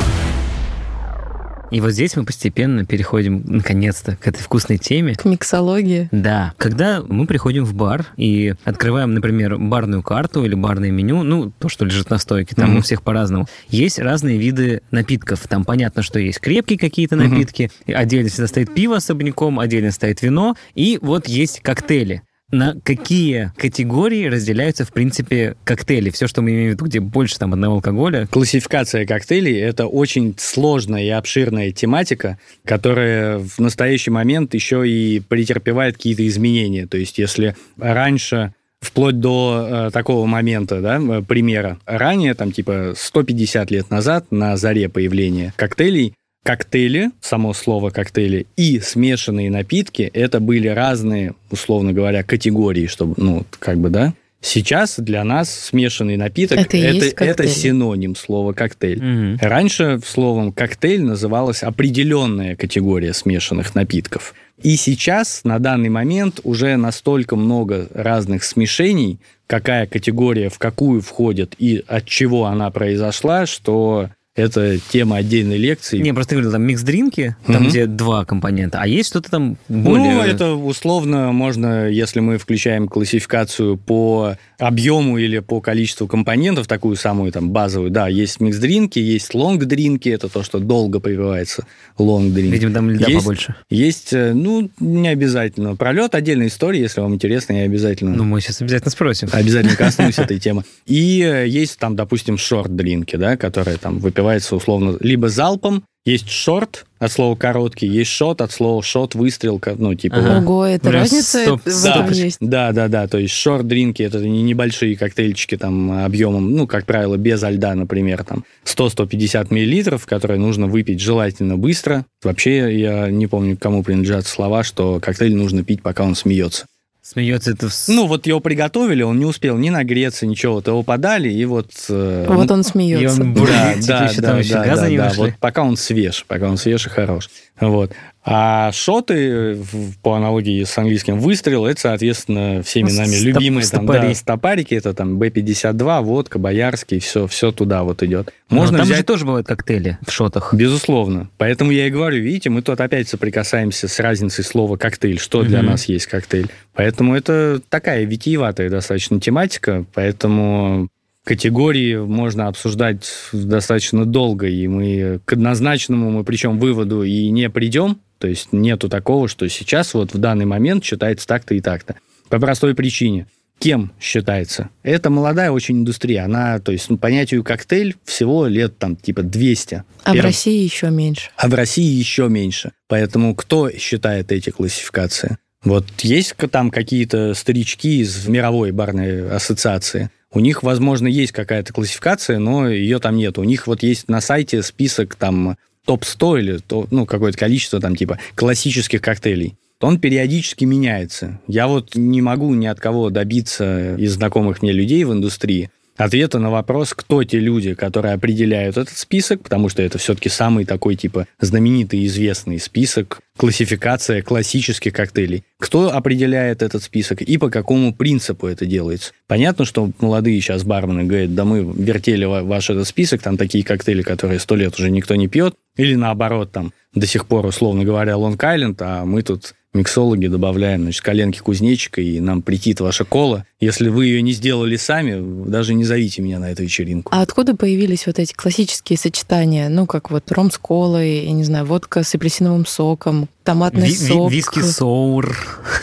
И 1.70 1.80
вот 1.80 1.92
здесь 1.92 2.16
мы 2.16 2.24
постепенно 2.24 2.84
переходим, 2.84 3.42
наконец-то, 3.46 4.16
к 4.16 4.28
этой 4.28 4.42
вкусной 4.42 4.76
теме. 4.76 5.14
К 5.14 5.24
миксологии. 5.24 6.08
Да. 6.12 6.52
Когда 6.58 7.00
мы 7.00 7.26
приходим 7.26 7.64
в 7.64 7.72
бар 7.72 8.04
и 8.18 8.54
открываем, 8.64 9.14
например, 9.14 9.56
барную 9.56 10.02
карту 10.02 10.44
или 10.44 10.54
барное 10.54 10.90
меню, 10.90 11.22
ну, 11.22 11.50
то, 11.58 11.70
что 11.70 11.86
лежит 11.86 12.10
на 12.10 12.18
стойке, 12.18 12.54
там 12.54 12.70
Мгм. 12.70 12.78
у 12.78 12.82
всех 12.82 13.00
по-разному, 13.02 13.46
есть 13.68 13.98
разные 13.98 14.36
виды 14.36 14.82
напитков. 14.90 15.40
Там 15.48 15.64
понятно, 15.64 16.02
что 16.02 16.18
есть 16.18 16.40
крепкие 16.40 16.78
какие-то 16.78 17.16
напитки, 17.16 17.70
и 17.86 17.92
отдельно 17.94 18.28
всегда 18.28 18.48
стоит 18.48 18.74
пиво 18.74 18.96
особняком, 18.96 19.58
отдельно 19.58 19.92
стоит 19.92 20.20
вино, 20.20 20.56
и 20.74 20.98
вот 21.00 21.26
есть 21.26 21.60
коктейли. 21.60 22.22
На 22.52 22.76
какие 22.84 23.50
категории 23.56 24.26
разделяются, 24.26 24.84
в 24.84 24.92
принципе, 24.92 25.56
коктейли? 25.64 26.10
Все, 26.10 26.26
что 26.26 26.42
мы 26.42 26.50
имеем 26.50 26.68
в 26.68 26.74
виду, 26.74 26.84
где 26.84 27.00
больше 27.00 27.38
там 27.38 27.54
одного 27.54 27.76
алкоголя. 27.76 28.26
Классификация 28.30 29.06
коктейлей– 29.06 29.58
это 29.60 29.86
очень 29.86 30.34
сложная 30.38 31.02
и 31.02 31.08
обширная 31.08 31.72
тематика, 31.72 32.38
которая 32.66 33.38
в 33.38 33.58
настоящий 33.58 34.10
момент 34.10 34.52
еще 34.52 34.86
и 34.86 35.20
претерпевает 35.20 35.96
какие-то 35.96 36.26
изменения. 36.28 36.86
То 36.86 36.98
есть 36.98 37.16
если 37.16 37.56
раньше 37.78 38.52
вплоть 38.82 39.18
до 39.18 39.86
э, 39.86 39.90
такого 39.90 40.26
момента, 40.26 40.80
да, 40.82 41.00
э, 41.00 41.22
примера. 41.22 41.78
Ранее, 41.86 42.34
там, 42.34 42.52
типа, 42.52 42.94
150 42.96 43.70
лет 43.70 43.90
назад, 43.90 44.26
на 44.30 44.56
заре 44.56 44.88
появления 44.88 45.54
коктейлей, 45.56 46.14
коктейли, 46.42 47.10
само 47.20 47.54
слово 47.54 47.90
коктейли, 47.90 48.46
и 48.56 48.80
смешанные 48.80 49.50
напитки, 49.50 50.10
это 50.12 50.40
были 50.40 50.68
разные, 50.68 51.34
условно 51.50 51.92
говоря, 51.92 52.22
категории, 52.22 52.86
чтобы, 52.86 53.14
ну, 53.16 53.44
как 53.58 53.78
бы, 53.78 53.90
да. 53.90 54.14
Сейчас 54.44 54.98
для 54.98 55.22
нас 55.22 55.54
смешанный 55.54 56.16
напиток 56.16 56.58
Это 56.58 56.76
это, 56.76 57.24
это 57.24 57.46
синоним 57.46 58.16
слова 58.16 58.52
коктейль. 58.52 59.00
Мгм. 59.00 59.38
Раньше 59.40 60.00
словом 60.04 60.52
коктейль 60.52 61.02
называлась 61.02 61.62
определенная 61.62 62.56
категория 62.56 63.12
смешанных 63.12 63.76
напитков. 63.76 64.34
И 64.60 64.76
сейчас, 64.76 65.42
на 65.44 65.60
данный 65.60 65.90
момент, 65.90 66.40
уже 66.42 66.76
настолько 66.76 67.36
много 67.36 67.88
разных 67.94 68.42
смешений, 68.42 69.20
какая 69.46 69.86
категория 69.86 70.48
в 70.48 70.58
какую 70.58 71.02
входит 71.02 71.54
и 71.58 71.84
от 71.86 72.06
чего 72.06 72.46
она 72.46 72.70
произошла, 72.70 73.46
что 73.46 74.10
это 74.34 74.78
тема 74.78 75.16
отдельной 75.16 75.58
лекции. 75.58 75.98
Не, 75.98 76.14
просто 76.14 76.34
говорил, 76.36 76.52
там 76.52 76.62
микс-дринки, 76.62 77.36
там, 77.46 77.56
Мгм. 77.56 77.68
где 77.68 77.84
два 77.86 78.24
компонента, 78.24 78.78
а 78.80 78.86
есть 78.86 79.10
что-то 79.10 79.30
там 79.30 79.58
более... 79.68 80.14
Ну, 80.14 80.22
это 80.22 80.54
условно 80.54 81.32
можно, 81.32 81.88
если 81.90 82.20
мы 82.20 82.38
включаем 82.38 82.88
классификацию 82.88 83.76
по 83.76 84.36
объему 84.58 85.18
или 85.18 85.40
по 85.40 85.60
количеству 85.60 86.06
компонентов, 86.06 86.66
такую 86.66 86.96
самую 86.96 87.30
там 87.30 87.50
базовую, 87.50 87.90
да, 87.90 88.08
есть 88.08 88.40
микс-дринки, 88.40 88.98
есть 88.98 89.34
лонг-дринки, 89.34 90.08
это 90.08 90.30
то, 90.30 90.42
что 90.42 90.60
долго 90.60 90.98
прививается, 90.98 91.66
лонг-дринк. 91.98 92.52
Видимо, 92.52 92.72
там 92.72 92.88
льда 92.90 93.06
Есть- 93.08 93.18
побольше. 93.20 93.54
Есть, 93.68 94.14
э, 94.14 94.32
ну, 94.32 94.70
не 94.80 95.08
обязательно. 95.08 95.76
Пролет 95.76 96.14
отдельная 96.14 96.46
история, 96.46 96.80
если 96.80 97.02
вам 97.02 97.14
интересно, 97.14 97.52
я 97.52 97.64
обязательно... 97.64 98.12
Ну, 98.16 98.24
мы 98.24 98.40
сейчас 98.40 98.62
обязательно 98.62 98.92
спросим. 98.92 99.28
Обязательно 99.30 99.76
коснусь 99.76 100.18
этой 100.18 100.38
темы. 100.38 100.64
И 100.86 101.20
э, 101.22 101.46
есть 101.48 101.78
там, 101.78 101.96
допустим, 101.96 102.38
шорт-дринки, 102.38 103.16
да, 103.16 103.36
которые 103.36 103.76
там 103.76 103.98
выпиваются 103.98 104.21
условно 104.56 104.96
либо 105.00 105.28
залпом, 105.28 105.84
есть 106.04 106.28
шорт 106.30 106.84
от 106.98 107.12
слова 107.12 107.36
короткий, 107.36 107.86
есть 107.86 108.10
шот 108.10 108.40
от 108.40 108.50
слова 108.50 108.82
шот, 108.82 109.14
выстрел, 109.14 109.60
ка- 109.60 109.76
ну, 109.78 109.94
типа... 109.94 110.16
Ага. 110.16 110.40
вот. 110.40 110.42
Ого, 110.48 110.64
это 110.66 110.88
Прям 110.88 111.02
разница 111.02 111.44
стоп- 111.44 111.60
в 111.64 111.84
этом 111.86 112.06
Да, 112.08 112.12
есть. 112.12 112.36
да, 112.40 112.72
да, 112.72 112.88
да, 112.88 113.06
то 113.06 113.18
есть 113.18 113.34
шорт-дринки 113.34 114.02
это 114.02 114.18
не 114.18 114.42
небольшие 114.42 114.96
коктейльчики 114.96 115.56
там 115.56 116.04
объемом, 116.04 116.56
ну, 116.56 116.66
как 116.66 116.86
правило, 116.86 117.16
без 117.16 117.40
льда, 117.42 117.76
например, 117.76 118.24
там 118.24 118.44
100-150 118.64 119.46
миллилитров, 119.54 120.04
которые 120.06 120.40
нужно 120.40 120.66
выпить 120.66 120.98
желательно 121.00 121.56
быстро. 121.56 122.04
Вообще, 122.24 122.76
я 122.80 123.08
не 123.08 123.28
помню, 123.28 123.56
кому 123.56 123.84
принадлежат 123.84 124.26
слова, 124.26 124.64
что 124.64 124.98
коктейль 125.00 125.36
нужно 125.36 125.62
пить, 125.62 125.82
пока 125.82 126.02
он 126.02 126.16
смеется. 126.16 126.66
Смеется 127.02 127.50
это... 127.50 127.68
в- 127.68 127.88
Ну, 127.88 128.06
вот 128.06 128.26
его 128.28 128.38
приготовили, 128.38 129.02
он 129.02 129.18
не 129.18 129.24
успел 129.24 129.58
ни 129.58 129.70
нагреться, 129.70 130.24
ничего, 130.24 130.54
вот 130.54 130.68
его 130.68 130.82
подали, 130.84 131.28
и 131.28 131.44
вот... 131.44 131.70
э, 131.88 132.26
Вот 132.28 132.48
он 132.50 132.60
И 132.60 132.62
смеется. 132.62 133.22
он 133.22 133.34
да, 133.34 133.74
типа, 133.74 134.22
да, 134.22 134.32
да, 134.36 134.64
да, 134.64 134.76
да, 134.76 134.88
да. 134.96 135.08
вышли. 135.08 135.20
Вот 135.20 135.32
пока 135.40 135.62
он 135.64 135.76
свеж, 135.76 136.24
пока 136.28 136.48
он 136.48 136.56
свеж 136.56 136.86
и 136.86 136.90
хорош. 136.90 137.28
Вот. 137.60 137.90
А 138.24 138.70
шоты, 138.70 139.58
по 140.02 140.14
аналогии 140.14 140.62
с 140.62 140.78
английским 140.78 141.18
выстрел, 141.18 141.66
это, 141.66 141.80
соответственно, 141.80 142.62
всеми 142.62 142.88
Ну, 142.88 142.96
нами 142.98 143.14
стоп- 143.16 143.24
любимые 143.24 143.66
там, 143.66 143.80
стопари. 143.84 144.08
да, 144.08 144.14
стопарики, 144.14 144.74
это 144.74 144.94
там 144.94 145.18
Б-52, 145.18 146.02
водка, 146.02 146.38
Боярский, 146.38 147.00
все, 147.00 147.26
все 147.26 147.50
туда 147.50 147.82
вот 147.82 148.04
идет. 148.04 148.32
Но 148.48 148.58
Можно 148.58 148.78
там 148.78 148.86
же 148.86 148.92
взять... 148.94 149.06
тоже 149.06 149.24
бывают 149.24 149.48
коктейли 149.48 149.98
в 150.06 150.12
шотах. 150.12 150.54
Безусловно. 150.54 151.30
Поэтому 151.36 151.72
я 151.72 151.88
и 151.88 151.90
говорю, 151.90 152.22
видите, 152.22 152.48
мы 152.48 152.62
тут 152.62 152.80
опять 152.80 153.08
соприкасаемся 153.08 153.88
с 153.88 153.98
разницей 153.98 154.44
слова 154.44 154.76
коктейль, 154.76 155.18
что 155.18 155.42
для 155.42 155.58
Мгм. 155.58 155.72
нас 155.72 155.86
есть 155.86 156.06
коктейль. 156.06 156.46
Поэтому 156.74 157.16
это 157.16 157.60
такая 157.70 158.04
витиеватая 158.04 158.70
достаточно 158.70 159.20
тематика, 159.20 159.84
поэтому 159.94 160.88
категории 161.24 161.96
можно 161.96 162.48
обсуждать 162.48 163.08
достаточно 163.32 164.04
долго, 164.04 164.46
и 164.48 164.66
мы 164.66 165.20
к 165.24 165.32
однозначному 165.34 166.10
мы 166.10 166.24
причем 166.24 166.58
выводу 166.58 167.02
и 167.04 167.30
не 167.30 167.48
придем, 167.48 167.98
то 168.22 168.28
есть 168.28 168.52
нету 168.52 168.88
такого, 168.88 169.26
что 169.26 169.48
сейчас 169.48 169.94
вот 169.94 170.14
в 170.14 170.18
данный 170.18 170.44
момент 170.44 170.84
считается 170.84 171.26
так-то 171.26 171.56
и 171.56 171.60
так-то. 171.60 171.96
По 172.28 172.38
простой 172.38 172.72
причине. 172.72 173.26
Кем 173.58 173.90
считается? 174.00 174.70
Это 174.84 175.10
молодая 175.10 175.50
очень 175.50 175.78
индустрия. 175.78 176.24
Она, 176.24 176.60
то 176.60 176.70
есть, 176.70 176.88
ну, 176.88 176.98
понятию 176.98 177.42
коктейль 177.42 177.96
всего 178.04 178.46
лет 178.46 178.78
там 178.78 178.94
типа 178.94 179.24
200. 179.24 179.82
А 180.04 180.12
в 180.12 180.14
Перв- 180.14 180.22
России 180.22 180.62
еще 180.62 180.90
меньше. 180.90 181.30
а 181.36 181.48
в 181.48 181.54
России 181.54 181.84
еще 181.98 182.28
меньше. 182.28 182.70
Поэтому 182.86 183.34
кто 183.34 183.68
считает 183.72 184.30
эти 184.30 184.50
классификации? 184.50 185.36
Вот 185.64 185.84
есть 186.02 186.36
там 186.52 186.70
какие-то 186.70 187.34
старички 187.34 188.02
из 188.02 188.28
мировой 188.28 188.70
барной 188.70 189.28
ассоциации. 189.28 190.10
У 190.32 190.38
них, 190.38 190.62
возможно, 190.62 191.08
есть 191.08 191.32
какая-то 191.32 191.72
классификация, 191.72 192.38
но 192.38 192.68
ее 192.68 193.00
там 193.00 193.16
нет. 193.16 193.36
У 193.36 193.42
них 193.42 193.66
вот 193.66 193.82
есть 193.82 194.08
на 194.08 194.20
сайте 194.20 194.62
список 194.62 195.16
там 195.16 195.56
топ-100 195.86 196.40
или 196.40 196.58
то, 196.58 196.86
ну, 196.90 197.06
какое-то 197.06 197.38
количество 197.38 197.80
там 197.80 197.96
типа 197.96 198.18
классических 198.34 199.00
коктейлей. 199.00 199.56
Он 199.80 199.98
периодически 199.98 200.64
меняется. 200.64 201.40
Я 201.48 201.66
вот 201.66 201.96
не 201.96 202.22
могу 202.22 202.54
ни 202.54 202.66
от 202.66 202.78
кого 202.78 203.10
добиться 203.10 203.96
из 203.96 204.14
знакомых 204.14 204.62
мне 204.62 204.70
людей 204.70 205.02
в 205.04 205.12
индустрии 205.12 205.70
ответа 205.96 206.38
на 206.38 206.50
вопрос, 206.50 206.94
кто 206.94 207.22
те 207.24 207.38
люди, 207.38 207.74
которые 207.74 208.14
определяют 208.14 208.76
этот 208.76 208.96
список, 208.96 209.42
потому 209.42 209.68
что 209.68 209.82
это 209.82 209.98
все-таки 209.98 210.28
самый 210.28 210.64
такой, 210.64 210.96
типа, 210.96 211.26
знаменитый 211.40 212.04
известный 212.06 212.58
список, 212.58 213.20
классификация 213.36 214.22
классических 214.22 214.92
коктейлей. 214.92 215.44
Кто 215.58 215.94
определяет 215.94 216.62
этот 216.62 216.82
список 216.82 217.22
и 217.22 217.38
по 217.38 217.50
какому 217.50 217.94
принципу 217.94 218.46
это 218.46 218.66
делается? 218.66 219.12
Понятно, 219.26 219.64
что 219.64 219.90
молодые 220.00 220.40
сейчас 220.40 220.64
бармены 220.64 221.04
говорят, 221.04 221.34
да 221.34 221.44
мы 221.44 221.60
вертели 221.60 222.24
ва- 222.24 222.42
ваш 222.42 222.70
этот 222.70 222.86
список, 222.86 223.22
там 223.22 223.36
такие 223.36 223.64
коктейли, 223.64 224.02
которые 224.02 224.38
сто 224.38 224.54
лет 224.56 224.78
уже 224.78 224.90
никто 224.90 225.14
не 225.14 225.28
пьет, 225.28 225.54
или 225.76 225.94
наоборот, 225.94 226.52
там 226.52 226.72
до 226.94 227.06
сих 227.06 227.26
пор, 227.26 227.46
условно 227.46 227.84
говоря, 227.84 228.16
лонг-айленд, 228.16 228.76
а 228.80 229.04
мы 229.04 229.22
тут 229.22 229.54
миксологи 229.74 230.26
добавляем, 230.26 230.82
значит, 230.82 231.02
коленки 231.02 231.38
кузнечика, 231.38 232.00
и 232.00 232.20
нам 232.20 232.42
притит 232.42 232.80
ваша 232.80 233.04
кола. 233.04 233.46
Если 233.62 233.90
вы 233.90 234.06
ее 234.06 234.22
не 234.22 234.32
сделали 234.32 234.74
сами, 234.74 235.48
даже 235.48 235.74
не 235.74 235.84
зовите 235.84 236.20
меня 236.20 236.40
на 236.40 236.50
эту 236.50 236.64
вечеринку. 236.64 237.12
А 237.14 237.22
откуда 237.22 237.54
появились 237.54 238.08
вот 238.08 238.18
эти 238.18 238.32
классические 238.32 238.98
сочетания? 238.98 239.68
Ну, 239.68 239.86
как 239.86 240.10
вот 240.10 240.32
ром 240.32 240.50
с 240.50 240.58
колой, 240.58 241.26
я 241.26 241.30
не 241.30 241.44
знаю, 241.44 241.64
водка 241.64 242.02
с 242.02 242.12
апельсиновым 242.12 242.66
соком, 242.66 243.28
томатный 243.44 243.86
Ви- 243.86 243.94
сок. 243.94 244.32
Виски 244.32 244.58
соур. 244.62 245.36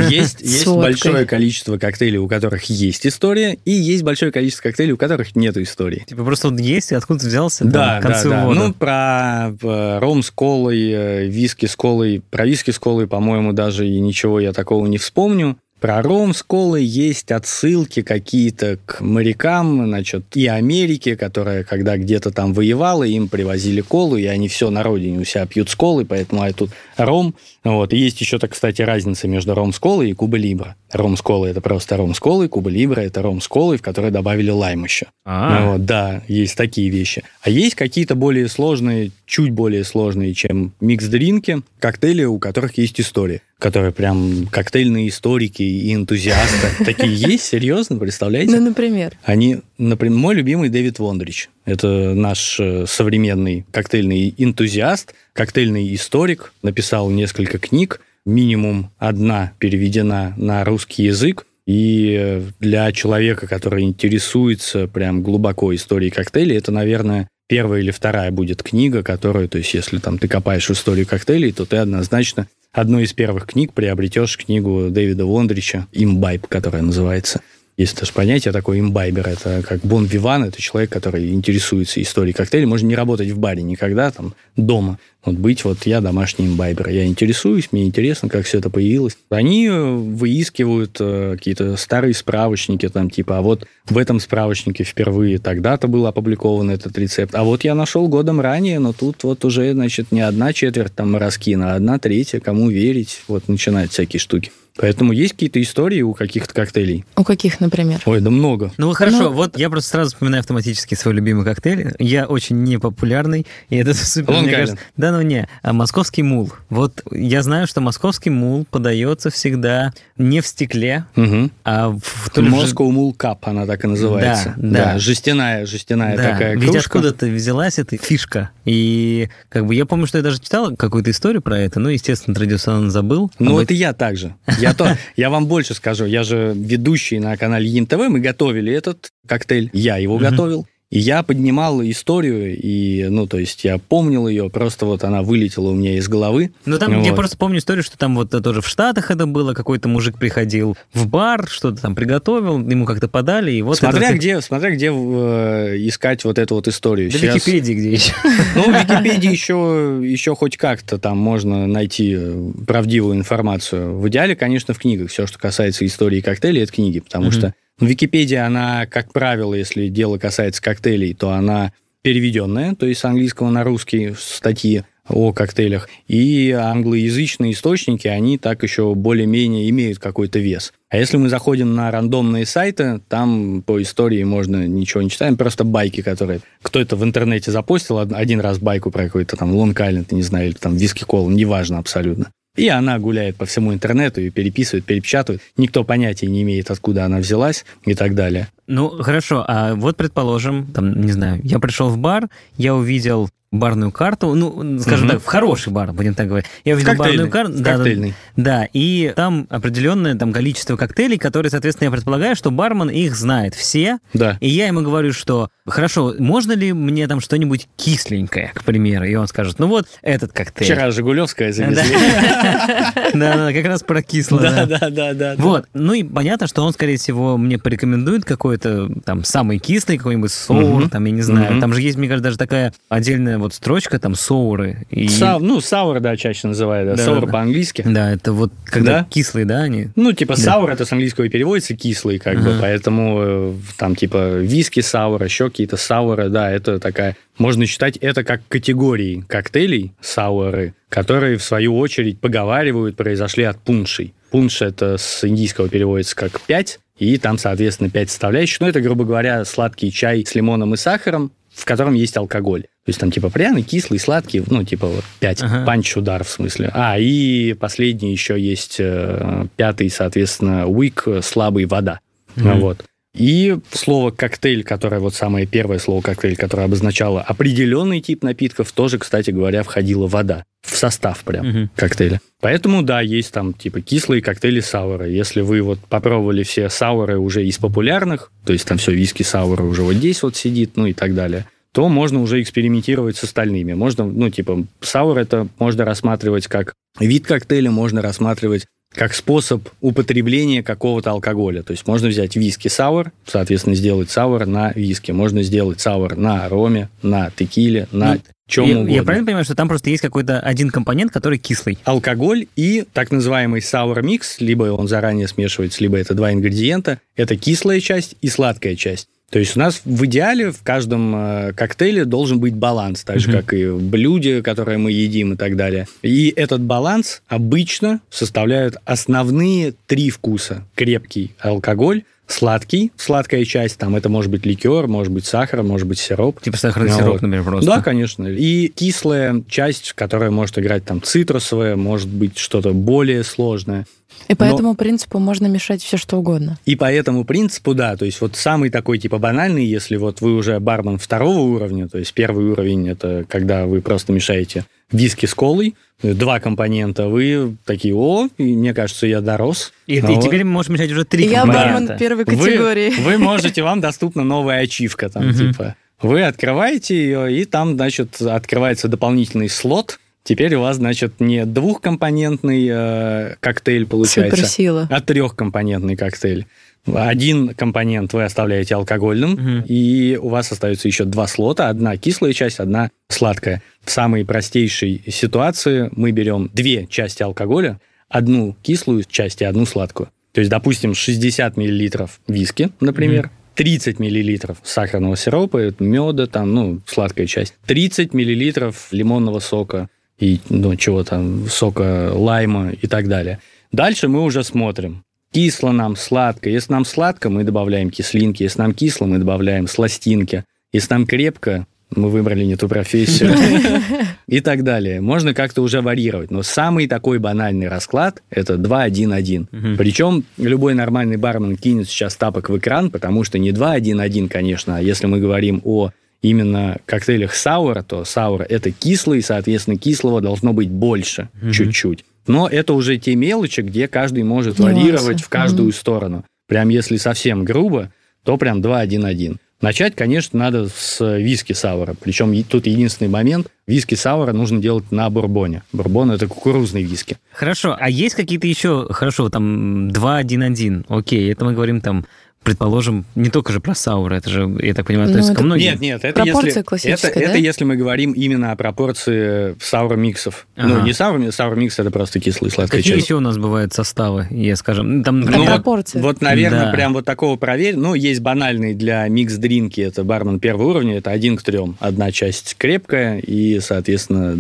Есть, 0.10 0.42
есть 0.42 0.68
большое 0.68 1.26
количество 1.26 1.78
коктейлей, 1.78 2.18
у 2.18 2.28
которых 2.28 2.66
есть 2.66 3.08
история, 3.08 3.58
и 3.64 3.72
есть 3.72 4.04
большое 4.04 4.34
количество 4.34 4.64
коктейлей, 4.64 4.92
у 4.92 4.98
которых 4.98 5.38
нет 5.38 5.56
истории. 5.56 6.04
Типа 6.06 6.26
просто 6.26 6.50
вот 6.50 6.60
есть, 6.60 6.92
и 6.92 6.96
откуда 6.96 7.26
взялся 7.26 7.60
там, 7.60 7.72
Да, 7.72 8.02
концу 8.02 8.30
да, 8.30 8.42
да. 8.42 8.46
года. 8.46 8.60
Ну, 8.60 8.74
про 8.74 9.56
э, 9.62 10.00
ром 10.00 10.22
с 10.22 10.32
колой, 10.32 10.92
э, 10.92 11.28
виски 11.28 11.66
с 11.66 11.78
колой, 11.78 12.22
про 12.30 12.46
виски 12.46 12.72
с 12.72 12.78
колой, 12.80 13.08
по-моему, 13.08 13.54
даже 13.54 13.88
и 13.88 14.02
ничего 14.02 14.42
я 14.42 14.52
такого 14.52 14.86
не 14.86 14.98
вспомню. 14.98 15.58
Про 15.80 16.02
ром 16.02 16.34
с 16.34 16.44
колой 16.44 16.84
есть 16.84 17.32
отсылки 17.32 18.02
какие-то 18.02 18.80
к 18.86 19.00
морякам, 19.00 19.86
значит, 19.86 20.26
и 20.36 20.48
Америке, 20.48 21.16
которая, 21.16 21.64
когда 21.64 21.98
где-то 21.98 22.32
там 22.32 22.54
воевала, 22.54 23.04
им 23.04 23.30
привозили 23.30 23.80
колу, 23.80 24.18
и 24.18 24.26
они 24.26 24.50
все 24.50 24.70
на 24.70 24.84
родине 24.84 25.20
у 25.20 25.24
себя 25.24 25.46
пьют 25.46 25.70
с 25.70 25.76
колой, 25.76 26.06
поэтому 26.06 26.42
а 26.42 26.52
тут 26.52 26.72
ром. 26.98 27.34
Вот. 27.64 27.94
И 27.94 27.98
есть 27.98 28.20
еще, 28.20 28.40
так, 28.40 28.52
кстати, 28.52 28.82
разница 28.82 29.28
между 29.28 29.56
ром 29.56 29.72
с 29.72 29.80
колой 29.80 30.10
и 30.10 30.14
Куба 30.14 30.38
Либра. 30.38 30.76
Ром 30.92 31.16
с 31.16 31.22
колой– 31.22 31.52
это 31.52 31.62
просто 31.62 31.96
ром 31.96 32.14
с 32.14 32.20
колой, 32.20 32.50
Куба 32.50 32.70
Либра– 32.70 33.00
это 33.02 33.22
ром 33.22 33.40
с 33.40 33.48
колой, 33.48 33.78
в 33.78 33.82
который 33.82 34.12
добавили 34.12 34.52
лайм 34.52 34.84
еще. 34.84 35.08
А, 35.26 35.74
вот, 35.74 35.86
да, 35.86 36.24
есть 36.28 36.58
такие 36.58 36.90
вещи. 36.90 37.24
А 37.42 37.50
есть 37.50 37.76
какие-то 37.76 38.16
более 38.16 38.50
сложные, 38.50 39.12
чуть 39.26 39.52
более 39.52 39.84
сложные, 39.84 40.34
чем 40.34 40.74
микс-дринки, 40.82 41.62
коктейли, 41.80 42.24
у 42.24 42.40
которых 42.40 42.78
есть 42.78 43.00
история. 43.00 43.42
Которые 43.60 43.92
прям 43.92 44.48
коктейльные 44.48 45.10
историки 45.10 45.62
и 45.62 45.94
энтузиасты. 45.94 46.86
Такие 46.86 47.14
есть? 47.14 47.44
Серьезно? 47.44 47.98
Представляете? 47.98 48.56
Ну, 48.56 48.62
например. 48.70 49.14
Они, 49.24 49.58
например, 49.78 50.18
мой 50.18 50.36
любимый 50.36 50.70
Дэвид 50.70 50.98
Вондрич. 50.98 51.50
Это 51.66 52.14
наш 52.14 52.60
э, 52.60 52.86
современный 52.88 53.66
коктейльный 53.72 54.34
энтузиаст, 54.38 55.14
коктейльный 55.34 55.94
историк. 55.94 56.54
Написал 56.64 57.10
несколько 57.10 57.60
книг. 57.60 58.02
Минимум 58.26 58.92
одна 58.98 59.52
переведена 59.60 60.34
на 60.38 60.64
русский 60.64 61.04
язык. 61.04 61.46
И 61.68 62.18
э, 62.18 62.42
для 62.60 62.92
человека, 62.94 63.46
который 63.46 63.84
интересуется 63.84 64.88
прям 64.88 65.22
глубоко 65.22 65.76
историей 65.76 66.12
коктейлей, 66.12 66.58
это, 66.58 66.72
наверное, 66.72 67.28
первая 67.50 67.82
или 67.82 67.92
вторая 67.92 68.32
будет 68.32 68.64
книга, 68.64 69.04
которую, 69.04 69.50
то 69.50 69.58
есть, 69.58 69.74
если 69.74 69.98
там 69.98 70.18
ты 70.18 70.30
копаешь 70.30 70.70
в 70.70 70.72
историю 70.72 71.06
коктейлей, 71.06 71.52
то 71.52 71.66
ты 71.66 71.78
однозначно 71.78 72.48
одной 72.72 73.04
из 73.04 73.14
первых 73.14 73.48
книг 73.48 73.74
приобретешь 73.74 74.38
книгу 74.38 74.88
Дэвида 74.90 75.26
Вондрича 75.26 75.88
«Имбайб», 75.92 76.48
которая 76.48 76.84
называется. 76.84 77.42
Есть 77.80 77.98
тоже 77.98 78.12
понятие 78.12 78.52
такое 78.52 78.82
имбайбер. 78.82 79.26
Это 79.30 79.64
как 79.66 79.80
бон 79.84 80.04
виван, 80.04 80.44
это 80.44 80.62
человек, 80.62 80.92
который 80.92 81.30
интересуется 81.30 82.02
историей 82.02 82.34
коктейлей. 82.34 82.66
Можно 82.66 82.88
не 82.88 82.96
работать 82.96 83.30
в 83.30 83.40
баре 83.40 83.64
никогда, 83.64 84.12
там, 84.12 84.34
дома. 84.58 85.00
Вот 85.24 85.36
быть, 85.36 85.64
вот 85.64 85.86
я 85.86 86.02
домашний 86.02 86.48
имбайбер. 86.48 86.90
Я 86.90 87.06
интересуюсь, 87.06 87.70
мне 87.72 87.86
интересно, 87.86 88.28
как 88.28 88.46
все 88.46 88.58
это 88.58 88.70
появилось. 88.70 89.16
Они 89.30 89.68
э, 89.68 89.82
выискивают 89.82 90.98
э, 91.00 91.38
какие-то 91.38 91.78
старые 91.78 92.14
справочники, 92.14 92.90
там, 92.90 93.10
типа, 93.10 93.38
а 93.38 93.42
вот 93.42 93.66
в 93.86 93.98
этом 93.98 94.20
справочнике 94.20 94.84
впервые 94.84 95.38
тогда-то 95.38 95.88
был 95.88 96.06
опубликован 96.06 96.70
этот 96.72 96.98
рецепт. 96.98 97.34
А 97.34 97.46
вот 97.46 97.64
я 97.64 97.76
нашел 97.76 98.10
годом 98.10 98.42
ранее, 98.42 98.80
но 98.80 98.92
тут 98.92 99.24
вот 99.24 99.46
уже, 99.46 99.72
значит, 99.72 100.12
не 100.12 100.20
одна 100.20 100.52
четверть 100.52 100.96
там 100.96 101.16
раскина, 101.16 101.72
а 101.72 101.76
одна 101.76 101.98
третья, 101.98 102.42
кому 102.42 102.70
верить. 102.70 103.22
Вот 103.30 103.48
начинают 103.48 103.94
всякие 103.94 104.20
штуки. 104.20 104.52
Поэтому 104.78 105.12
есть 105.12 105.34
какие-то 105.34 105.62
истории 105.62 106.02
у 106.02 106.14
каких-то 106.14 106.54
коктейлей? 106.54 107.04
У 107.18 107.24
каких, 107.24 107.60
например? 107.60 108.02
Ой, 108.06 108.22
да 108.22 108.30
много. 108.30 108.72
Ну 108.78 108.94
хорошо, 108.94 109.30
вот 109.32 109.58
я 109.58 109.70
просто 109.70 109.90
сразу 109.90 110.12
вспоминаю 110.12 110.40
автоматически 110.42 110.96
свой 110.96 111.14
любимый 111.16 111.44
коктейль. 111.44 111.94
Я 112.00 112.26
очень 112.28 112.64
непопулярный, 112.64 113.46
и 113.70 113.76
это 113.78 113.94
супер, 113.94 114.32
Лонг 114.34 114.48
мне 114.48 114.56
кажется. 114.56 114.78
Да, 114.98 115.12
ну 115.12 115.22
не. 115.22 115.48
А 115.64 115.74
московский 115.74 116.24
мул. 116.24 116.52
Вот 116.70 117.04
я 117.12 117.44
знаю, 117.44 117.68
что 117.68 117.82
московский 117.82 118.30
мул 118.30 118.66
подается 118.70 119.30
всегда 119.30 119.94
не 120.18 120.42
в 120.42 120.48
стекле, 120.48 121.06
Угу. 121.16 121.50
а 121.66 121.90
в 121.90 122.30
Moscow 122.38 122.90
Mule 122.90 123.16
Cup, 123.18 123.40
она 123.44 123.66
так 123.66 123.84
и 123.84 123.88
называется. 123.88 124.54
Да, 124.58 124.94
да. 124.94 125.00
Жестяная, 125.00 125.66
жестяная 125.66 126.16
Да, 126.18 126.24
такая 126.32 126.56
ведь 126.56 126.64
кружка. 126.72 126.80
откуда-то 126.80 127.26
взялась 127.28 127.80
эта 127.80 127.98
фишка. 127.98 128.50
И 128.66 129.30
как 129.50 129.66
бы 129.66 129.76
я 129.76 129.86
помню, 129.86 130.08
что 130.08 130.18
я 130.20 130.24
даже 130.24 130.40
читал 130.40 130.76
какую-то 130.76 131.12
историю 131.12 131.42
про 131.42 131.60
это, 131.60 131.80
ну, 131.80 131.90
естественно, 131.90 132.36
традиционно 132.36 132.90
забыл. 132.92 133.32
Ну, 133.40 133.60
это 133.60 133.74
я 133.74 133.94
также. 133.94 134.36
Я, 134.62 134.74
то, 134.74 134.98
я 135.16 135.30
вам 135.30 135.46
больше 135.46 135.74
скажу. 135.74 136.06
Я 136.06 136.24
же 136.24 136.54
ведущий 136.56 137.20
на 137.20 137.38
канале 137.38 137.68
ЕНТВ. 137.68 137.98
Мы 138.10 138.20
готовили 138.20 138.74
этот 138.74 139.12
коктейль. 139.28 139.70
Я 139.74 139.98
его 139.98 140.18
готовил. 140.18 140.68
И 140.92 140.98
я 140.98 141.22
поднимал 141.22 141.84
историю, 141.84 142.58
и, 142.58 143.06
ну, 143.10 143.28
то 143.28 143.38
есть 143.38 143.64
я 143.64 143.78
помнил 143.78 144.28
ее, 144.28 144.50
просто 144.50 144.88
вот 144.88 145.04
она 145.04 145.22
вылетела 145.22 145.70
у 145.70 145.76
меня 145.76 145.96
из 145.98 146.08
головы. 146.08 146.52
Ну, 146.66 146.80
там, 146.80 147.04
я 147.04 147.12
Вот. 147.12 147.16
просто 147.16 147.38
помню 147.38 147.60
историю, 147.60 147.84
что 147.84 147.96
там 147.96 148.16
вот 148.16 148.32
тоже 148.32 148.62
в 148.62 148.68
Штатах 148.68 149.12
это 149.12 149.28
было, 149.28 149.54
какой-то 149.54 149.88
мужик 149.88 150.18
приходил 150.18 150.76
в 150.92 151.08
бар, 151.08 151.48
что-то 151.48 151.80
там 151.80 151.94
приготовил, 151.94 152.58
ему 152.68 152.86
как-то 152.86 153.08
подали, 153.08 153.52
и 153.52 153.62
вот 153.62 153.78
смотря, 153.78 154.08
это... 154.08 154.18
где, 154.18 154.42
смотря 154.42 154.72
где 154.72 154.88
э, 154.88 155.76
искать 155.88 156.24
вот 156.26 156.40
эту 156.40 156.56
вот 156.56 156.68
историю. 156.68 157.12
Да 157.12 157.18
в 157.20 157.22
Сейчас- 157.22 157.36
Википедии 157.36 157.74
где 157.74 157.92
еще. 157.92 158.14
Ну, 158.56 158.64
в 158.64 158.74
Википедии 158.74 159.30
еще, 159.32 160.00
еще 160.04 160.36
хоть 160.36 160.58
как-то 160.58 160.98
там 160.98 161.20
можно 161.20 161.68
найти 161.68 162.16
э, 162.18 162.52
правдивую 162.66 163.16
информацию. 163.16 163.96
В 163.96 164.10
идеале, 164.10 164.36
конечно, 164.36 164.74
в 164.74 164.80
книгах. 164.80 165.12
Все, 165.12 165.28
что 165.28 165.38
касается 165.38 165.86
истории 165.86 166.22
коктейлей, 166.22 166.64
это 166.64 166.72
книги, 166.74 167.00
потому 167.00 167.26
Мгм. 167.26 167.32
что 167.32 167.54
Википедия, 167.80 168.46
она, 168.46 168.86
как 168.86 169.14
правило, 169.14 169.54
если 169.54 169.88
дело 169.88 170.18
касается 170.18 170.62
коктейлей, 170.62 171.14
то 171.14 171.32
она 171.32 171.74
переведенная, 172.02 172.76
то 172.76 172.86
есть 172.86 173.02
с 173.02 173.06
английского 173.06 173.50
на 173.50 173.64
русский 173.64 174.14
статьи 174.18 174.84
о 175.08 175.34
коктейлях. 175.34 175.90
И 176.08 176.52
англоязычные 176.52 177.54
источники, 177.54 178.08
они 178.08 178.38
так 178.38 178.64
еще 178.64 178.94
более-менее 178.94 179.70
имеют 179.70 180.00
какой-то 180.00 180.40
вес. 180.40 180.72
А 180.90 180.98
если 180.98 181.18
мы 181.18 181.30
заходим 181.30 181.74
на 181.76 181.90
рандомные 181.92 182.46
сайты, 182.46 183.02
там 183.10 183.64
по 183.64 183.82
истории 183.82 184.24
можно 184.24 184.68
ничего 184.68 185.02
не 185.02 185.10
читаем, 185.10 185.36
просто 185.36 185.64
байки, 185.64 186.02
которые... 186.02 186.42
Кто 186.62 186.80
это 186.80 186.96
в 186.96 187.04
интернете 187.04 187.52
запостил 187.52 187.98
од- 187.98 188.14
один 188.14 188.40
раз 188.40 188.60
байку 188.60 188.92
про 188.92 189.06
какой-то 189.06 189.36
там 189.36 189.54
Лонг 189.54 189.80
Айленд, 189.82 190.12
не 190.12 190.24
знаю, 190.24 190.48
или 190.48 190.56
там 190.56 190.78
Виски 190.78 191.04
Кол, 191.04 191.30
неважно 191.30 191.80
абсолютно. 191.80 192.32
И 192.60 192.68
она 192.68 193.00
гуляет 193.00 193.38
по 193.38 193.46
всему 193.46 193.74
интернету 193.74 194.20
и 194.20 194.30
переписывает, 194.30 194.84
перепечатывает. 194.84 195.42
Никто 195.56 195.86
понятия 195.86 196.28
не 196.28 196.42
имеет, 196.42 196.70
откуда 196.70 197.06
она 197.06 197.20
взялась 197.20 197.64
и 197.86 197.94
так 197.96 198.16
далее. 198.16 198.50
Ну, 198.68 198.90
хорошо, 199.02 199.46
а 199.48 199.76
вот, 199.76 199.96
предположим, 199.96 200.68
там, 200.74 201.02
не 201.02 201.14
знаю, 201.14 201.40
я 201.42 201.60
пришел 201.60 201.88
в 201.88 201.98
бар, 201.98 202.28
я 202.58 202.76
увидел 202.76 203.30
барную 203.52 203.92
карту, 203.92 204.36
ну, 204.36 204.80
скажем 204.80 205.08
Мгм. 205.08 205.16
так, 205.16 205.24
в 205.24 205.26
хороший 205.26 205.74
бар, 205.74 205.92
будем 205.92 206.14
так 206.14 206.28
говорить. 206.28 206.48
Я 206.66 206.76
увидел 206.76 206.94
барную 206.96 207.30
карту. 207.32 207.54
да, 207.54 207.60
да, 207.64 207.74
коктейльный. 207.76 208.14
Да, 208.36 208.68
и 208.74 209.12
там 209.16 209.48
определенное 209.50 210.14
там 210.16 210.32
количество 210.34 210.78
коктейлей, 210.78 211.18
которые, 211.18 211.50
соответственно, 211.50 211.88
я 211.88 211.92
предполагаю, 211.92 212.36
что 212.36 212.52
бармен 212.52 212.90
их 212.90 213.16
знает 213.16 213.56
все. 213.56 213.98
Да. 214.14 214.38
И 214.40 214.48
я 214.50 214.68
ему 214.68 214.82
говорю, 214.82 215.14
что 215.14 215.50
хорошо, 215.66 216.14
можно 216.20 216.52
ли 216.52 216.74
мне 216.74 217.08
там 217.08 217.20
что-нибудь 217.22 217.68
кисленькое, 217.76 218.52
к 218.54 218.64
примеру? 218.64 219.06
И 219.06 219.16
он 219.16 219.28
скажет, 219.28 219.58
ну 219.58 219.68
вот 219.68 219.88
этот 220.04 220.32
коктейль. 220.32 220.66
Вчера 220.66 220.92
Жигулевская 220.92 221.52
завезли. 221.52 221.96
Да, 223.14 223.52
как 223.52 223.66
раз 223.66 223.82
про 223.84 224.02
кислое. 224.04 224.66
Да, 224.68 224.90
да. 224.90 225.14
да. 225.14 225.36
Вот, 225.38 225.66
ну 225.74 225.94
и 225.94 226.04
понятно, 226.04 226.46
что 226.48 226.64
он, 226.64 226.74
скорее 226.74 226.98
всего, 226.98 227.38
мне 227.38 227.58
порекомендует 227.58 228.26
какой-то 228.26 228.90
там 229.04 229.24
самый 229.24 229.58
кислый, 229.58 229.98
какой-нибудь 229.98 230.32
Мгм. 230.50 230.90
там, 230.90 231.06
я 231.06 231.12
не 231.12 231.22
знаю. 231.24 231.60
Там 231.60 231.74
же 231.74 231.82
есть, 231.82 231.98
мне 231.98 232.08
кажется, 232.08 232.26
даже 232.26 232.38
такая 232.38 232.74
отдельная 232.90 233.39
вот 233.40 233.54
строчка, 233.54 234.00
там, 234.00 234.16
соуры. 234.16 234.86
И... 234.90 235.08
Сау- 235.08 235.40
ну, 235.40 235.62
саур, 235.62 236.00
да, 236.00 236.16
чаще 236.18 236.48
называют, 236.48 236.90
да, 236.90 236.96
Да, 236.96 237.04
саур 237.04 237.26
да. 237.26 237.32
по-английски. 237.32 237.84
Да, 237.88 238.12
это 238.12 238.34
вот 238.34 238.52
когда 238.66 239.00
Да? 239.00 239.08
кислые, 239.10 239.46
да, 239.46 239.60
они? 239.62 239.90
Ну, 239.96 240.12
типа 240.14 240.36
Да. 240.36 240.42
саур 240.42 240.70
это 240.70 240.86
с 240.86 240.92
английского 240.92 241.26
и 241.26 241.30
переводится 241.30 241.76
кислый, 241.76 242.20
как 242.20 242.42
бы, 242.44 242.52
Ага. 242.52 242.58
поэтому 242.62 243.18
э, 243.22 243.54
там 243.78 243.96
типа 243.96 244.38
виски 244.38 244.82
саур, 244.82 245.24
еще 245.24 245.50
какие-то 245.50 245.78
сауры, 245.78 246.30
да, 246.30 246.52
это 246.52 246.80
такая, 246.80 247.16
можно 247.38 247.66
считать 247.66 247.98
это 247.98 248.24
как 248.24 248.42
категории 248.48 249.24
коктейлей 249.28 249.94
сауры, 250.02 250.74
которые 250.90 251.38
в 251.38 251.44
свою 251.44 251.78
очередь 251.78 252.20
поговаривают, 252.20 252.96
произошли 252.96 253.44
от 253.44 253.58
пуншей. 253.60 254.14
Пунш 254.32 254.62
это 254.62 254.98
с 254.98 255.24
индийского 255.28 255.70
переводится 255.70 256.16
как 256.16 256.40
пять, 256.42 256.80
и 256.98 257.18
там, 257.18 257.38
соответственно, 257.38 257.90
пять 257.90 258.10
составляющих. 258.10 258.60
Ну, 258.60 258.68
это, 258.68 258.82
грубо 258.82 259.06
говоря, 259.06 259.46
сладкий 259.46 259.92
чай 259.92 260.24
с 260.26 260.36
лимоном 260.36 260.74
и 260.74 260.78
сахаром, 260.78 261.32
в 261.54 261.66
котором 261.66 261.94
есть 261.94 262.16
алкоголь. 262.18 262.66
То 262.90 262.92
есть 262.92 263.00
там 263.02 263.12
типа 263.12 263.30
пряный, 263.30 263.62
кислый, 263.62 264.00
сладкий, 264.00 264.42
ну, 264.50 264.64
типа 264.64 264.88
вот 264.88 265.04
пять. 265.20 265.44
Ага. 265.44 265.64
Панч-удар, 265.64 266.24
в 266.24 266.30
смысле. 266.30 266.72
А, 266.74 266.98
и 266.98 267.54
последний 267.54 268.12
еще 268.12 268.40
есть 268.40 268.78
э, 268.80 269.46
пятый, 269.58 269.92
соответственно, 269.92 270.66
уик, 270.66 271.04
э, 271.06 271.22
слабый 271.22 271.66
вода. 271.66 272.00
Мгм. 272.36 272.60
Вот. 272.62 272.84
И 273.16 273.56
слово 273.72 274.10
коктейль, 274.10 274.64
которое 274.64 275.00
вот 275.00 275.14
самое 275.14 275.46
первое 275.46 275.78
слово 275.78 276.02
коктейль, 276.02 276.36
которое 276.36 276.64
обозначало 276.64 277.22
определенный 277.22 278.02
тип 278.02 278.24
напитков, 278.24 278.72
тоже, 278.72 278.98
кстати 278.98 279.30
говоря, 279.30 279.62
входила 279.62 280.08
вода 280.08 280.46
в 280.64 280.76
состав 280.76 281.20
прям 281.20 281.48
Мгм. 281.48 281.70
коктейля. 281.76 282.22
Поэтому, 282.42 282.82
да, 282.82 283.02
есть 283.02 283.32
там 283.32 283.54
типа 283.54 283.82
кислые 283.82 284.24
коктейли 284.24 284.62
сауры. 284.62 285.10
Если 285.10 285.42
вы 285.42 285.62
вот 285.62 285.78
попробовали 285.78 286.42
все 286.42 286.70
сауры 286.70 287.20
уже 287.20 287.46
из 287.46 287.60
популярных, 287.60 288.32
то 288.48 288.52
есть 288.52 288.68
там 288.68 288.80
все 288.80 288.94
виски 288.94 289.22
сауры 289.22 289.64
уже 289.64 289.84
вот 289.84 289.94
здесь 289.94 290.24
вот 290.24 290.36
сидит, 290.36 290.72
ну 290.76 290.88
и 290.88 290.94
так 290.94 291.14
далее, 291.14 291.46
то 291.74 291.88
можно 291.90 292.22
уже 292.22 292.42
экспериментировать 292.42 293.18
с 293.18 293.24
остальными. 293.24 293.74
Можно, 293.74 294.06
ну, 294.06 294.30
типа, 294.30 294.66
саур 294.82 295.18
это 295.18 295.48
можно 295.60 295.86
рассматривать 295.86 296.48
как 296.48 296.74
вид 297.00 297.26
коктейля, 297.26 297.72
можно 297.72 298.02
рассматривать 298.02 298.66
как 298.94 299.14
способ 299.14 299.70
употребления 299.82 300.64
какого-то 300.64 301.12
алкоголя. 301.12 301.62
То 301.62 301.72
есть 301.72 301.86
можно 301.88 302.08
взять 302.08 302.36
виски 302.36 302.70
саур, 302.70 303.12
соответственно, 303.26 303.76
сделать 303.76 304.10
саур 304.10 304.48
на 304.48 304.72
виске. 304.72 305.14
Можно 305.14 305.44
сделать 305.44 305.80
саур 305.80 306.16
на 306.16 306.50
роме, 306.50 306.90
на 307.04 307.30
текиле, 307.30 307.88
на 307.92 308.16
Ну, 308.16 308.20
чем 308.48 308.66
я, 308.66 308.76
угодно. 308.78 308.92
я 308.92 309.04
правильно 309.04 309.26
понимаю, 309.28 309.46
что 309.46 309.54
там 309.54 309.68
просто 309.68 309.92
есть 309.92 310.02
какой-то 310.02 310.40
один 310.40 310.72
компонент, 310.72 311.12
который 311.12 311.38
кислый? 311.38 311.78
Алкоголь 311.84 312.48
и 312.56 312.84
так 312.92 313.12
называемый 313.12 313.62
sour 313.62 314.02
микс, 314.02 314.40
либо 314.40 314.64
он 314.64 314.88
заранее 314.88 315.28
смешивается, 315.28 315.84
либо 315.84 315.98
это 315.98 316.16
два 316.16 316.34
ингредиента. 316.34 317.00
Это 317.16 317.36
кислая 317.36 317.80
часть 317.82 318.16
и 318.24 318.28
сладкая 318.28 318.76
часть. 318.76 319.08
То 319.30 319.38
есть 319.40 319.56
у 319.56 319.60
нас 319.60 319.82
в 319.86 320.06
идеале 320.06 320.52
в 320.52 320.64
каждом 320.64 321.14
э, 321.16 321.54
коктейле 321.54 322.06
должен 322.06 322.40
быть 322.40 322.56
баланс, 322.56 323.04
так 323.04 323.20
же, 323.20 323.30
Мгм. 323.30 323.38
как 323.40 323.54
и 323.54 323.66
в 323.68 323.82
блюде, 323.82 324.42
которое 324.42 324.78
мы 324.80 324.92
едим 324.92 325.34
и 325.34 325.36
так 325.36 325.56
далее. 325.56 325.88
И 326.02 326.34
этот 326.36 326.62
баланс 326.62 327.22
обычно 327.28 328.02
составляют 328.10 328.78
основные 328.86 329.74
три 329.88 330.10
вкуса. 330.10 330.64
Крепкий 330.76 331.32
алкоголь, 331.40 332.04
сладкий, 332.26 332.92
сладкая 332.98 333.44
часть, 333.46 333.78
там 333.78 333.96
это 333.96 334.10
может 334.10 334.32
быть 334.32 334.46
ликер, 334.46 334.88
может 334.88 335.12
быть 335.14 335.26
сахар, 335.26 335.62
может 335.64 335.88
быть 335.88 336.00
сироп. 336.00 336.42
Типа 336.42 336.58
сахарный 336.58 336.90
Ну, 336.92 336.98
сироп, 336.98 337.14
вот. 337.14 337.22
например, 337.22 337.44
просто. 337.44 337.70
Да, 337.70 337.82
конечно. 337.82 338.28
И 338.28 338.68
кислая 338.68 339.44
часть, 339.48 339.94
которая 339.94 340.32
может 340.32 340.58
играть 340.60 340.86
там 340.86 341.02
цитрусовая, 341.02 341.76
может 341.76 342.08
быть 342.10 342.38
что-то 342.38 342.74
более 342.74 343.24
сложное. 343.24 343.86
И 344.28 344.36
по 344.36 344.44
этому 344.44 344.76
принципу 344.76 345.20
можно 345.20 345.48
мешать 345.48 345.82
все 345.82 345.98
что 345.98 346.18
угодно. 346.18 346.58
И 346.66 346.76
по 346.76 346.92
этому 346.92 347.24
принципу, 347.26 347.74
да, 347.74 347.96
то 347.96 348.06
есть 348.06 348.22
вот 348.22 348.36
самый 348.36 348.70
такой 348.70 348.98
типа 349.00 349.18
банальный, 349.18 349.66
если 349.66 349.96
вот 349.96 350.22
вы 350.22 350.36
уже 350.36 350.60
бармен 350.60 350.98
второго 350.98 351.40
уровня, 351.40 351.88
то 351.88 351.98
есть 351.98 352.14
первый 352.14 352.46
уровень 352.52 352.90
это 352.90 353.26
когда 353.28 353.66
вы 353.66 353.82
просто 353.82 354.12
мешаете 354.14 354.66
виски 354.92 355.26
с 355.28 355.34
колой, 355.34 355.76
два 356.02 356.40
компонента, 356.40 357.08
вы 357.08 357.56
такие, 357.66 357.94
о, 357.96 358.28
и 358.38 358.44
мне 358.56 358.74
кажется, 358.74 359.06
я 359.06 359.22
дорос. 359.22 359.72
И, 359.86 360.02
Ну 360.02 360.12
и 360.12 360.16
вот. 360.16 360.24
теперь 360.26 360.44
можешь 360.44 360.70
мешать 360.70 360.92
уже 360.92 361.06
три 361.06 361.28
Я 361.28 361.42
компонента. 361.42 361.72
бармен 361.74 361.98
первой 362.00 362.26
Вы- 362.26 362.36
категории. 362.38 362.90
Вы, 363.02 363.18
можете, 363.18 363.62
вам 363.62 363.82
доступна 363.82 364.24
новая 364.24 364.62
ачивка 364.62 365.10
там, 365.10 365.34
типа. 365.34 365.76
Вы 366.02 366.24
открываете 366.24 366.96
ее, 366.96 367.42
и 367.42 367.46
там, 367.46 367.76
значит, 367.76 368.22
открывается 368.22 368.88
дополнительный 368.88 369.50
слот. 369.50 370.00
Теперь 370.24 370.54
у 370.56 370.62
вас, 370.62 370.78
значит, 370.78 371.20
не 371.20 371.46
двухкомпонентный 371.46 372.68
э, 372.70 373.36
коктейль 373.40 373.86
получается, 373.88 374.36
Суперсила. 374.38 374.88
а 374.92 375.02
трехкомпонентный 375.02 375.96
коктейль. 375.96 376.46
Один 376.86 377.54
компонент 377.56 378.14
вы 378.14 378.24
оставляете 378.24 378.76
алкогольным, 378.76 379.32
Мгм. 379.32 379.64
и 379.68 380.18
у 380.22 380.30
вас 380.30 380.52
остается 380.52 380.88
еще 380.88 381.06
два 381.06 381.28
слота. 381.28 381.70
Одна 381.70 381.98
кислая 381.98 382.34
часть, 382.34 382.60
одна 382.60 382.90
сладкая. 383.10 383.62
В 383.84 383.92
самой 383.92 384.26
простейшей 384.26 385.04
ситуации 385.08 385.90
мы 385.92 386.12
берем 386.12 386.50
две 386.54 386.86
части 386.88 387.22
алкоголя, 387.22 387.80
одну 388.08 388.56
кислую 388.64 389.04
часть 389.04 389.42
и 389.42 389.46
одну 389.46 389.66
сладкую. 389.66 390.10
То 390.32 390.40
есть, 390.42 390.50
допустим, 390.50 390.94
60 390.96 391.58
миллилитров 391.58 392.22
виски, 392.28 392.70
например, 392.80 393.30
30 393.56 394.00
миллилитров 394.00 394.58
сахарного 394.64 395.18
сиропа, 395.18 395.74
меда, 395.80 396.28
там, 396.28 396.54
ну, 396.54 396.82
сладкая 396.88 397.28
часть, 397.28 397.56
30 397.68 398.14
миллилитров 398.14 398.88
лимонного 398.92 399.40
сока 399.40 399.90
и, 400.20 400.40
ну, 400.50 400.76
чего 400.76 401.04
там, 401.04 401.48
сока 401.48 402.12
лайма 402.14 402.72
и 402.72 402.88
так 402.88 403.08
далее. 403.08 403.40
Дальше 403.72 404.08
мы 404.08 404.24
уже 404.24 404.44
смотрим, 404.44 405.04
кисло 405.32 405.72
нам, 405.72 405.96
сладко. 405.96 406.50
Если 406.50 406.72
нам 406.72 406.86
сладко, 406.86 407.30
мы 407.30 407.44
добавляем 407.44 407.90
кислинки. 407.90 408.44
Если 408.44 408.60
нам 408.60 408.74
кисло, 408.74 409.06
мы 409.06 409.20
добавляем 409.20 409.68
сластинки. 409.68 410.44
Если 410.74 410.94
нам 410.94 411.06
крепко, 411.06 411.66
мы 411.96 412.10
выбрали 412.10 412.46
не 412.46 412.56
ту 412.56 412.68
профессию. 412.68 413.34
И 414.28 414.42
так 414.42 414.64
далее. 414.64 415.02
Можно 415.02 415.34
как-то 415.34 415.62
уже 415.62 415.82
варьировать. 415.82 416.30
Но 416.30 416.44
самый 416.44 416.88
такой 416.88 417.18
банальный 417.18 417.68
расклад– 417.68 418.22
это 418.30 418.56
2-1-1. 418.56 419.48
Мгм. 419.52 419.78
Причем 419.78 420.24
любой 420.38 420.76
нормальный 420.76 421.18
бармен 421.18 421.58
кинет 421.58 421.88
сейчас 421.88 422.16
тапок 422.16 422.50
в 422.50 422.58
экран, 422.58 422.92
потому 422.92 423.24
что 423.24 423.40
не 423.40 423.52
2-1-1, 423.52 424.30
конечно, 424.30 424.78
а 424.78 424.82
если 424.82 425.08
мы 425.08 425.20
говорим 425.20 425.62
о 425.66 425.90
именно 426.22 426.78
коктейлях 426.86 427.34
саура, 427.34 427.82
то 427.82 428.04
саура– 428.06 428.44
это 428.50 428.72
кислый, 428.72 429.22
соответственно, 429.22 429.78
кислого 429.78 430.22
должно 430.22 430.54
быть 430.54 430.70
больше 430.70 431.30
Мгм. 431.42 431.52
чуть-чуть. 431.52 432.06
Но 432.28 432.48
это 432.48 432.74
уже 432.74 432.98
те 432.98 433.16
мелочи, 433.16 433.62
где 433.62 433.88
каждый 433.88 434.24
может 434.24 434.60
Нюансы. 434.60 434.76
варьировать 434.80 435.22
в 435.22 435.30
каждую 435.30 435.70
Мгм. 435.70 435.74
сторону. 435.76 436.26
Прям 436.48 436.70
если 436.70 436.98
совсем 436.98 437.46
грубо, 437.46 437.92
то 438.24 438.38
прям 438.38 438.62
2-1-1. 438.62 439.38
Начать, 439.62 439.94
конечно, 439.94 440.40
надо 440.40 440.70
с 440.74 441.18
виски 441.18 441.52
саура. 441.52 441.94
Причем 442.00 442.34
тут 442.46 442.66
единственный 442.66 443.10
момент. 443.10 443.48
Виски 443.68 443.96
саура 443.96 444.32
нужно 444.32 444.60
делать 444.62 444.90
на 444.92 445.10
бурбоне. 445.10 445.64
Бурбон– 445.74 446.12
это 446.14 446.28
кукурузный 446.28 446.82
виски. 446.84 447.18
Хорошо, 447.34 447.76
а 447.78 447.90
есть 447.90 448.16
какие-то 448.16 448.48
еще, 448.48 448.88
хорошо, 448.90 449.30
там 449.30 449.90
2-1-1, 449.90 450.86
окей, 450.88 451.30
это 451.32 451.44
мы 451.44 451.54
говорим 451.54 451.82
там, 451.82 452.06
предположим, 452.44 453.06
не 453.16 453.30
только 453.30 453.54
же 453.54 453.60
про 453.60 453.76
саура, 453.76 454.16
это 454.16 454.30
же, 454.30 454.50
я 454.62 454.74
так 454.74 454.86
понимаю, 454.88 455.08
Ну, 455.10 455.14
относится 455.14 455.34
это- 455.34 455.42
ко 455.42 455.46
многим. 455.46 455.66
Нет, 455.72 455.80
нет, 455.82 456.00
это 456.04 456.24
Пропорция 456.24 456.48
если, 456.50 456.62
классическая, 456.64 457.10
это, 457.12 457.20
да? 457.20 457.26
это 457.28 457.38
если 457.38 457.64
мы 457.66 457.76
говорим 457.76 458.14
именно 458.14 458.52
о 458.52 458.56
пропорции 458.56 459.56
саура-миксов. 459.62 460.48
Ну, 460.56 460.76
Ага. 460.78 460.86
не 460.86 460.94
саура, 460.94 461.32
саура-микс– 461.32 461.78
это 461.80 461.92
просто 461.92 462.20
кислый 462.20 462.50
и 462.50 462.54
сладкая 462.54 462.80
Какие 462.82 462.96
часть. 462.96 463.06
еще 463.06 463.16
у 463.16 463.20
нас 463.20 463.38
бывают 463.38 463.74
составы, 463.74 464.28
я 464.32 464.56
скажем, 464.56 465.04
там, 465.04 465.16
А 465.16 465.20
Ну, 465.20 465.26
например, 465.26 465.40
вот, 465.50 465.56
пропорции? 465.56 466.00
вот, 466.00 466.22
наверное, 466.22 466.66
Да. 466.68 466.72
прям 466.72 466.94
вот 466.94 467.06
такого 467.06 467.36
проверь. 467.36 467.76
Ну, 467.76 467.94
есть 467.94 468.22
банальный 468.22 468.74
для 468.74 469.08
микс-дринки, 469.08 469.82
это 469.82 470.04
бармен 470.04 470.40
первого 470.40 470.70
уровня, 470.70 470.98
это 470.98 471.12
один 471.12 471.36
к 471.38 471.44
трем. 471.44 471.76
Одна 471.80 472.12
часть 472.12 472.56
крепкая 472.58 473.20
и, 473.20 473.60
соответственно, 473.60 474.38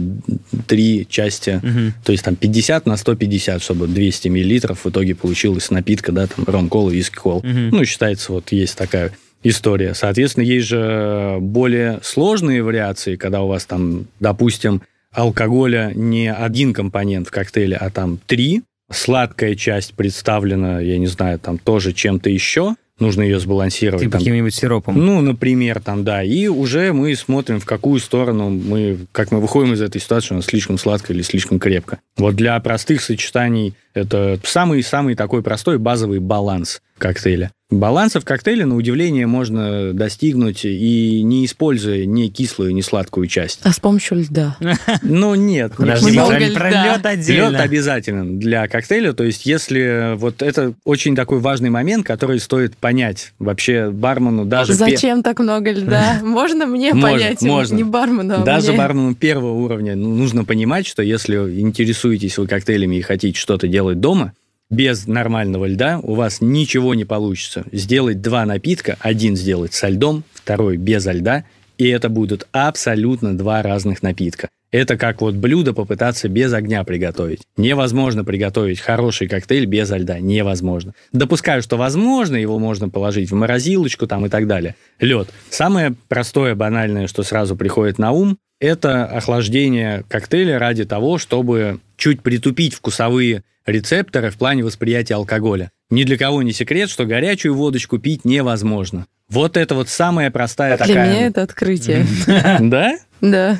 три 0.68 1.06
части, 1.10 1.60
Мгм. 1.62 1.93
то 2.04 2.12
есть 2.12 2.24
там 2.24 2.36
50 2.36 2.86
на 2.86 2.97
150, 2.97 3.62
чтобы 3.62 3.88
200 3.88 4.30
миллилитров 4.30 4.86
в 4.86 4.89
итоге 4.89 5.16
получилось 5.16 5.70
напитка, 5.70 6.12
да, 6.12 6.28
там 6.28 6.45
ром-кола, 6.47 6.89
виски-кол. 6.89 7.41
Мгм. 7.43 7.70
Ну, 7.70 7.86
считается, 7.90 8.32
вот 8.32 8.52
есть 8.52 8.78
такая 8.78 9.12
история. 9.44 9.94
Соответственно, 9.94 10.44
есть 10.44 10.68
же 10.68 11.38
более 11.40 12.00
сложные 12.04 12.64
вариации, 12.64 13.16
когда 13.16 13.42
у 13.42 13.48
вас 13.48 13.66
там, 13.66 14.08
допустим, 14.20 14.82
алкоголя 15.12 15.92
не 15.96 16.32
один 16.32 16.74
компонент 16.74 17.28
в 17.28 17.32
коктейле, 17.32 17.76
а 17.76 17.90
там 17.90 18.20
три. 18.26 18.64
Сладкая 18.92 19.56
часть 19.56 19.94
представлена, 19.94 20.80
я 20.80 20.98
не 20.98 21.08
знаю, 21.08 21.40
там 21.40 21.58
тоже 21.58 21.94
чем-то 21.94 22.30
еще. 22.30 22.76
Нужно 23.00 23.22
ее 23.22 23.40
сбалансировать. 23.40 24.04
типа 24.04 24.18
каким-нибудь 24.18 24.54
сиропом. 24.54 24.98
ну, 24.98 25.22
например, 25.22 25.80
там, 25.80 26.04
да. 26.04 26.22
И 26.22 26.48
уже 26.48 26.92
мы 26.92 27.16
смотрим, 27.16 27.62
в 27.62 27.66
какую 27.66 28.00
сторону 28.02 28.50
мы, 28.50 28.98
как 29.14 29.32
мы 29.32 29.40
выходим 29.40 29.74
из 29.74 29.82
этой 29.82 30.02
ситуации, 30.02 30.34
у 30.34 30.38
нас 30.38 30.46
слишком 30.48 30.78
сладко 30.78 31.14
или 31.14 31.22
слишком 31.22 31.60
крепко. 31.60 32.00
Вот 32.18 32.36
для 32.36 32.60
простых 32.60 33.02
сочетаний 33.02 33.74
это 33.94 34.38
самый-самый 34.44 35.16
такой 35.16 35.42
простой 35.44 35.78
базовый 35.78 36.20
баланс 36.20 36.82
коктейля. 37.00 37.52
Баланса 37.72 38.20
в 38.20 38.26
коктейле, 38.26 38.66
на 38.66 38.76
удивление, 38.76 39.28
можно 39.28 39.93
достигнуть 39.93 40.66
и 40.66 41.22
не 41.22 41.45
используя 41.45 42.04
ни 42.06 42.28
кислую, 42.28 42.74
ни 42.74 42.82
сладкую 42.82 43.28
часть. 43.28 43.60
А 43.64 43.72
с 43.72 43.80
помощью 43.80 44.20
льда. 44.22 44.58
Ну, 45.04 45.36
нет. 45.36 45.74
Подожди, 45.78 46.18
про- 46.18 46.39
лед 46.39 46.56
Лед 46.58 47.06
отдельно. 47.06 47.62
обязателен 47.62 48.39
для 48.39 48.68
коктейля. 48.68 49.14
То 49.14 49.24
есть, 49.24 49.45
если 49.45 50.16
вот 50.16 50.41
это 50.41 50.74
очень 50.84 51.16
такой 51.16 51.39
важный 51.39 51.70
момент, 51.70 52.06
который 52.08 52.39
стоит 52.39 52.76
понять 52.76 53.34
вообще 53.38 53.91
бармену 53.91 54.45
даже 54.45 54.74
Зачем 54.74 55.22
так 55.22 55.39
много 55.39 55.72
льда? 55.72 56.20
Можно 56.24 56.66
мне 56.66 56.93
понять? 56.93 57.41
можно. 57.41 57.76
Не 57.76 57.84
бармену, 57.84 58.36
а 58.41 58.43
Даже 58.43 58.74
бармену 58.74 59.14
первого 59.14 59.54
уровня 59.54 59.95
ну, 59.95 60.14
нужно 60.16 60.43
понимать, 60.43 60.88
что 60.88 61.04
если 61.04 61.36
интересуетесь 61.62 62.38
вы 62.38 62.47
коктейлями 62.47 62.95
и 62.95 63.02
хотите 63.02 63.39
что-то 63.39 63.68
делать 63.68 64.00
дома, 64.00 64.34
без 64.70 65.07
нормального 65.07 65.65
льда 65.65 65.99
у 66.01 66.13
вас 66.13 66.41
ничего 66.41 66.93
не 66.93 67.05
получится. 67.05 67.65
Сделать 67.72 68.22
два 68.22 68.45
напитка, 68.45 68.97
один 68.99 69.36
сделать 69.36 69.74
со 69.74 69.89
льдом, 69.89 70.24
второй 70.34 70.78
без 70.78 71.05
льда, 71.05 71.45
и 71.78 71.88
это 71.88 72.09
будут 72.09 72.47
абсолютно 72.51 73.38
два 73.38 73.61
разных 73.61 74.03
напитка. 74.03 74.49
Это 74.72 74.97
как 74.97 75.22
вот 75.22 75.34
блюдо 75.34 75.74
попытаться 75.74 76.30
без 76.30 76.53
огня 76.53 76.84
приготовить. 76.84 77.41
Невозможно 77.57 78.24
приготовить 78.24 78.80
хороший 78.80 79.28
коктейль 79.28 79.65
без 79.65 79.89
льда. 79.89 80.20
Невозможно. 80.20 80.93
Допускаю, 81.11 81.63
что 81.63 81.76
возможно, 81.76 82.36
его 82.36 82.59
можно 82.59 82.88
положить 82.88 83.32
в 83.32 83.36
морозилочку 83.36 84.05
там 84.05 84.28
и 84.28 84.30
так 84.30 84.45
далее. 84.45 84.76
Лед. 84.99 85.30
Самое 85.49 85.95
простое, 86.07 86.53
банальное, 86.53 87.07
что 87.07 87.24
сразу 87.24 87.55
приходит 87.55 87.97
на 87.97 88.11
ум, 88.11 88.38
это 88.59 89.05
охлаждение 89.05 90.03
коктейля 90.07 90.59
ради 90.59 90.86
того, 90.86 91.17
чтобы 91.17 91.80
чуть 92.00 92.24
притупить 92.24 92.74
вкусовые 92.74 93.43
рецепторы 93.66 94.32
в 94.32 94.38
плане 94.38 94.64
восприятия 94.64 95.14
алкоголя. 95.16 95.70
Ни 95.91 96.04
для 96.06 96.18
кого 96.18 96.41
не 96.41 96.54
секрет, 96.54 96.89
что 96.89 97.06
горячую 97.06 97.54
водочку 97.54 98.00
пить 98.00 98.26
невозможно. 98.26 99.06
Вот 99.30 99.58
это 99.58 99.76
вот 99.76 99.89
самая 99.89 100.32
простая 100.32 100.78
Для 100.78 100.88
такая... 100.88 101.12
меня 101.12 101.28
это 101.28 101.43
открытие. 101.43 102.06
Да? 102.60 102.97
Да. 103.22 103.56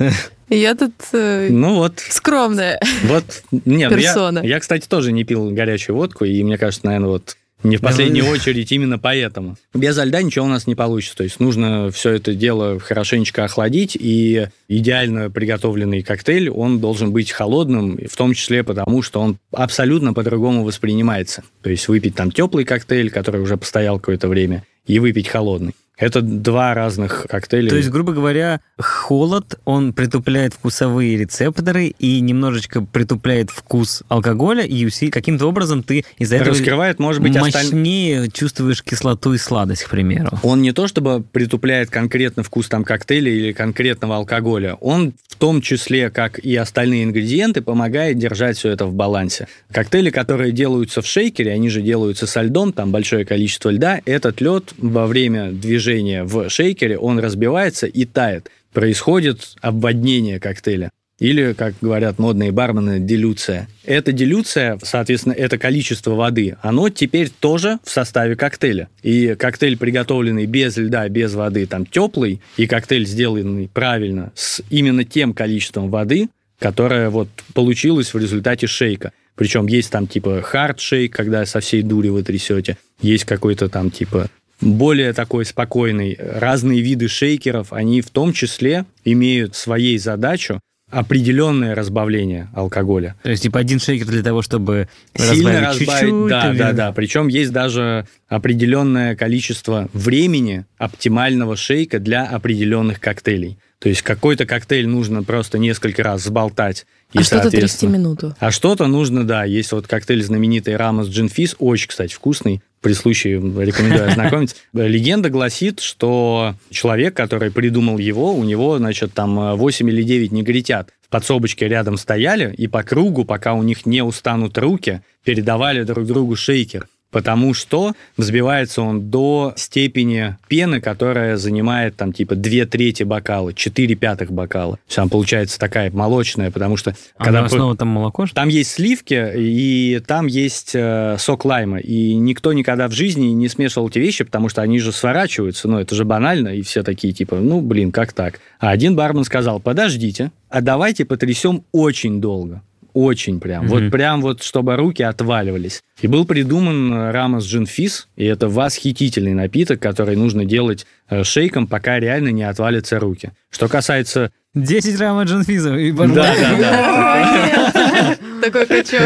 Я 0.48 0.74
тут 0.74 0.94
э, 1.12 1.48
Ну 1.50 1.76
вот, 1.76 2.00
скромная. 2.00 2.80
вот, 3.04 3.24
нет, 3.52 3.90
ну 3.92 3.96
я, 3.98 4.02
Персона. 4.14 4.40
я, 4.40 4.58
кстати, 4.58 4.88
тоже 4.88 5.12
не 5.12 5.22
пил 5.22 5.50
горячую 5.50 5.94
водку, 5.94 6.24
и 6.24 6.42
мне 6.42 6.58
кажется, 6.58 6.86
наверное, 6.86 7.10
вот 7.10 7.36
не 7.62 7.76
в 7.76 7.80
последнюю 7.80 8.26
очередь 8.26 8.72
именно 8.72 8.98
поэтому. 8.98 9.56
Без 9.74 9.96
льда 9.96 10.22
ничего 10.22 10.46
у 10.46 10.48
нас 10.48 10.66
не 10.66 10.74
получится. 10.74 11.16
То 11.16 11.24
есть 11.24 11.40
нужно 11.40 11.90
все 11.90 12.10
это 12.10 12.34
дело 12.34 12.78
хорошенечко 12.78 13.44
охладить, 13.44 13.96
и 13.98 14.48
идеально 14.68 15.30
приготовленный 15.30 16.02
коктейль, 16.02 16.48
он 16.48 16.80
должен 16.80 17.12
быть 17.12 17.30
холодным, 17.30 17.98
в 18.10 18.16
том 18.16 18.34
числе 18.34 18.64
потому, 18.64 19.02
что 19.02 19.20
он 19.20 19.38
абсолютно 19.52 20.12
по-другому 20.12 20.64
воспринимается. 20.64 21.42
То 21.62 21.70
есть 21.70 21.88
выпить 21.88 22.14
там 22.14 22.30
теплый 22.30 22.64
коктейль, 22.64 23.10
который 23.10 23.40
уже 23.40 23.56
постоял 23.56 23.98
какое-то 23.98 24.28
время, 24.28 24.64
и 24.86 24.98
выпить 24.98 25.28
холодный. 25.28 25.74
Это 26.00 26.22
два 26.22 26.72
разных 26.72 27.26
коктейля. 27.28 27.68
То 27.68 27.76
есть, 27.76 27.90
грубо 27.90 28.12
говоря, 28.12 28.60
холод, 28.78 29.60
он 29.66 29.92
притупляет 29.92 30.54
вкусовые 30.54 31.18
рецепторы 31.18 31.88
и 31.98 32.20
немножечко 32.20 32.80
притупляет 32.80 33.50
вкус 33.50 34.02
алкоголя, 34.08 34.64
и 34.64 34.88
каким-то 35.10 35.46
образом 35.46 35.82
ты 35.82 36.06
из-за 36.18 36.36
этого 36.36 36.50
раскрывает, 36.50 36.98
может 36.98 37.22
быть, 37.22 37.36
осталь- 37.36 37.64
мощнее 37.64 38.30
чувствуешь 38.30 38.82
кислоту 38.82 39.34
и 39.34 39.38
сладость, 39.38 39.84
к 39.84 39.90
примеру. 39.90 40.38
Он 40.42 40.62
не 40.62 40.72
то 40.72 40.88
чтобы 40.88 41.22
притупляет 41.22 41.90
конкретно 41.90 42.42
вкус 42.42 42.68
там 42.68 42.82
коктейля 42.82 43.30
или 43.30 43.52
конкретного 43.52 44.16
алкоголя, 44.16 44.76
он 44.80 45.12
в 45.28 45.36
том 45.36 45.60
числе, 45.60 46.08
как 46.10 46.38
и 46.38 46.56
остальные 46.56 47.04
ингредиенты, 47.04 47.60
помогает 47.60 48.18
держать 48.18 48.56
все 48.56 48.70
это 48.70 48.86
в 48.86 48.94
балансе. 48.94 49.48
Коктейли, 49.70 50.08
которые 50.10 50.52
делаются 50.52 51.02
в 51.02 51.06
шейкере, 51.06 51.52
они 51.52 51.68
же 51.68 51.82
делаются 51.82 52.26
со 52.26 52.40
льдом, 52.40 52.72
там 52.72 52.90
большое 52.90 53.26
количество 53.26 53.68
льда, 53.68 54.00
этот 54.06 54.40
лед 54.40 54.72
во 54.78 55.06
время 55.06 55.50
движения 55.50 55.89
в 56.24 56.48
шейкере, 56.48 56.98
он 56.98 57.18
разбивается 57.18 57.86
и 57.86 58.04
тает. 58.04 58.50
Происходит 58.72 59.54
обводнение 59.60 60.38
коктейля. 60.38 60.90
Или, 61.20 61.52
как 61.52 61.74
говорят 61.82 62.18
модные 62.18 62.50
бармены, 62.50 62.98
делюция. 62.98 63.68
Эта 63.84 64.10
делюция, 64.10 64.78
соответственно, 64.82 65.34
это 65.34 65.58
количество 65.58 66.12
воды, 66.12 66.56
оно 66.62 66.88
теперь 66.88 67.28
тоже 67.28 67.78
в 67.84 67.90
составе 67.90 68.36
коктейля. 68.36 68.88
И 69.02 69.34
коктейль, 69.38 69.76
приготовленный 69.76 70.46
без 70.46 70.78
льда, 70.78 71.06
без 71.10 71.34
воды, 71.34 71.66
там 71.66 71.84
теплый, 71.84 72.40
и 72.56 72.66
коктейль, 72.66 73.06
сделанный 73.06 73.68
правильно, 73.68 74.32
с 74.34 74.62
именно 74.70 75.04
тем 75.04 75.34
количеством 75.34 75.90
воды, 75.90 76.30
которое 76.58 77.10
вот 77.10 77.28
получилось 77.52 78.14
в 78.14 78.18
результате 78.18 78.66
шейка. 78.66 79.12
Причем 79.34 79.66
есть 79.66 79.90
там 79.90 80.06
типа 80.06 80.40
хард 80.42 80.80
шейк, 80.80 81.14
когда 81.14 81.44
со 81.44 81.60
всей 81.60 81.82
дури 81.82 82.08
вы 82.08 82.22
трясете. 82.22 82.78
Есть 83.02 83.24
какой-то 83.24 83.68
там 83.68 83.90
типа 83.90 84.28
более 84.60 85.12
такой 85.12 85.44
спокойный. 85.44 86.16
Разные 86.18 86.80
виды 86.80 87.08
шейкеров, 87.08 87.72
они 87.72 88.00
в 88.00 88.10
том 88.10 88.32
числе 88.32 88.84
имеют 89.04 89.56
своей 89.56 89.98
задачу 89.98 90.60
определенное 90.90 91.74
разбавление 91.76 92.48
алкоголя. 92.52 93.14
То 93.22 93.30
есть, 93.30 93.44
типа, 93.44 93.60
один 93.60 93.78
шейкер 93.78 94.06
для 94.06 94.22
того, 94.24 94.42
чтобы 94.42 94.88
Сильно 95.14 95.60
разбавить 95.60 95.80
разбавить, 95.88 96.02
чуть-чуть, 96.10 96.28
да, 96.28 96.50
или- 96.50 96.58
да, 96.58 96.72
да. 96.72 96.92
Причем 96.92 97.28
есть 97.28 97.52
даже 97.52 98.06
определенное 98.28 99.14
количество 99.14 99.88
времени 99.92 100.64
оптимального 100.78 101.56
шейка 101.56 102.00
для 102.00 102.24
определенных 102.24 102.98
коктейлей. 103.00 103.58
То 103.78 103.88
есть 103.88 104.02
какой-то 104.02 104.46
коктейль 104.46 104.86
нужно 104.86 105.22
просто 105.22 105.58
несколько 105.58 106.02
раз 106.02 106.24
сболтать. 106.24 106.86
И, 107.12 107.18
А 107.18 107.22
что-то 107.22 107.42
трясти 107.42 107.50
соответственно, 107.52 107.90
минуту. 107.96 108.36
А 108.38 108.50
что-то 108.50 108.86
нужно, 108.86 109.24
да. 109.24 109.44
Есть 109.44 109.72
вот 109.72 109.86
коктейль 109.86 110.22
знаменитый 110.22 110.76
Рамос 110.76 111.08
Джинфис, 111.08 111.56
очень, 111.58 111.88
кстати, 111.88 112.12
вкусный. 112.12 112.62
При 112.80 112.94
случае 112.94 113.34
рекомендую 113.34 114.08
ознакомиться. 114.08 114.56
Легенда 114.72 115.28
гласит, 115.28 115.80
что 115.80 116.54
человек, 116.70 117.14
который 117.14 117.50
придумал 117.50 117.98
его, 117.98 118.34
у 118.34 118.42
него, 118.44 118.78
значит, 118.78 119.12
там 119.12 119.56
8 119.56 119.88
или 119.90 120.02
9 120.02 120.32
негритят 120.32 120.90
в 121.02 121.08
подсобочке 121.10 121.68
рядом 121.68 121.96
стояли 121.96 122.54
и 122.54 122.68
по 122.68 122.82
кругу, 122.82 123.24
пока 123.24 123.54
у 123.54 123.62
них 123.62 123.84
не 123.84 124.02
устанут 124.02 124.56
руки, 124.56 125.02
передавали 125.24 125.82
друг 125.82 126.06
другу 126.06 126.36
шейкер. 126.36 126.88
Потому 127.10 127.54
что 127.54 127.94
взбивается 128.16 128.82
он 128.82 129.10
до 129.10 129.52
степени 129.56 130.36
пены, 130.48 130.80
которая 130.80 131.36
занимает 131.36 131.96
там 131.96 132.12
типа 132.12 132.36
две 132.36 132.66
трети 132.66 133.02
бокала, 133.02 133.52
4 133.52 133.94
пятых 133.96 134.30
бокала. 134.30 134.76
То 134.76 134.82
есть 134.86 134.98
она 134.98 135.08
получается 135.08 135.58
такая 135.58 135.90
молочная, 135.90 136.50
потому 136.50 136.76
что... 136.76 136.94
А 137.16 137.24
когда 137.24 137.44
основа 137.44 137.76
там 137.76 137.88
молоко, 137.88 138.26
что 138.26 138.34
там 138.34 138.48
есть 138.48 138.70
сливки, 138.70 139.32
и 139.36 140.00
там 140.06 140.26
есть 140.26 140.72
э, 140.74 141.16
сок 141.18 141.44
лайма. 141.44 141.78
И 141.78 142.14
никто 142.14 142.52
никогда 142.52 142.88
в 142.88 142.92
жизни 142.92 143.26
не 143.26 143.48
смешивал 143.48 143.88
эти 143.88 143.98
вещи, 143.98 144.24
потому 144.24 144.48
что 144.48 144.62
они 144.62 144.78
же 144.78 144.92
сворачиваются. 144.92 145.68
Ну, 145.68 145.78
это 145.78 145.94
же 145.94 146.04
банально. 146.04 146.48
И 146.48 146.62
все 146.62 146.82
такие, 146.82 147.12
типа, 147.12 147.36
ну, 147.36 147.60
блин, 147.60 147.90
как 147.92 148.12
так? 148.12 148.40
А 148.58 148.70
один 148.70 148.94
бармен 148.94 149.24
сказал, 149.24 149.60
подождите, 149.60 150.30
а 150.48 150.60
давайте 150.60 151.04
потрясем 151.04 151.64
очень 151.72 152.20
долго. 152.20 152.62
Очень 153.00 153.40
прям. 153.40 153.64
Мгм. 153.64 153.70
Вот 153.70 153.90
прям 153.90 154.20
вот, 154.20 154.42
чтобы 154.42 154.76
руки 154.76 155.02
отваливались. 155.02 155.82
И 156.02 156.06
был 156.06 156.26
придуман 156.26 156.92
э, 156.92 157.10
Рамос 157.12 157.46
Джинфис, 157.46 158.08
и 158.16 158.26
это 158.26 158.48
восхитительный 158.48 159.32
напиток, 159.32 159.80
который 159.80 160.16
нужно 160.16 160.44
делать 160.44 160.86
э, 161.08 161.24
шейком, 161.24 161.66
пока 161.66 161.98
реально 161.98 162.28
не 162.28 162.42
отвалятся 162.42 162.98
руки. 162.98 163.30
Что 163.50 163.68
касается... 163.68 164.30
10 164.54 164.96
грамм 164.96 165.22
джинфиза 165.22 165.76
и 165.76 165.92
Да, 165.92 166.06
да, 166.08 166.34
да. 166.58 168.16
Такой 168.42 168.66
качок. 168.66 169.00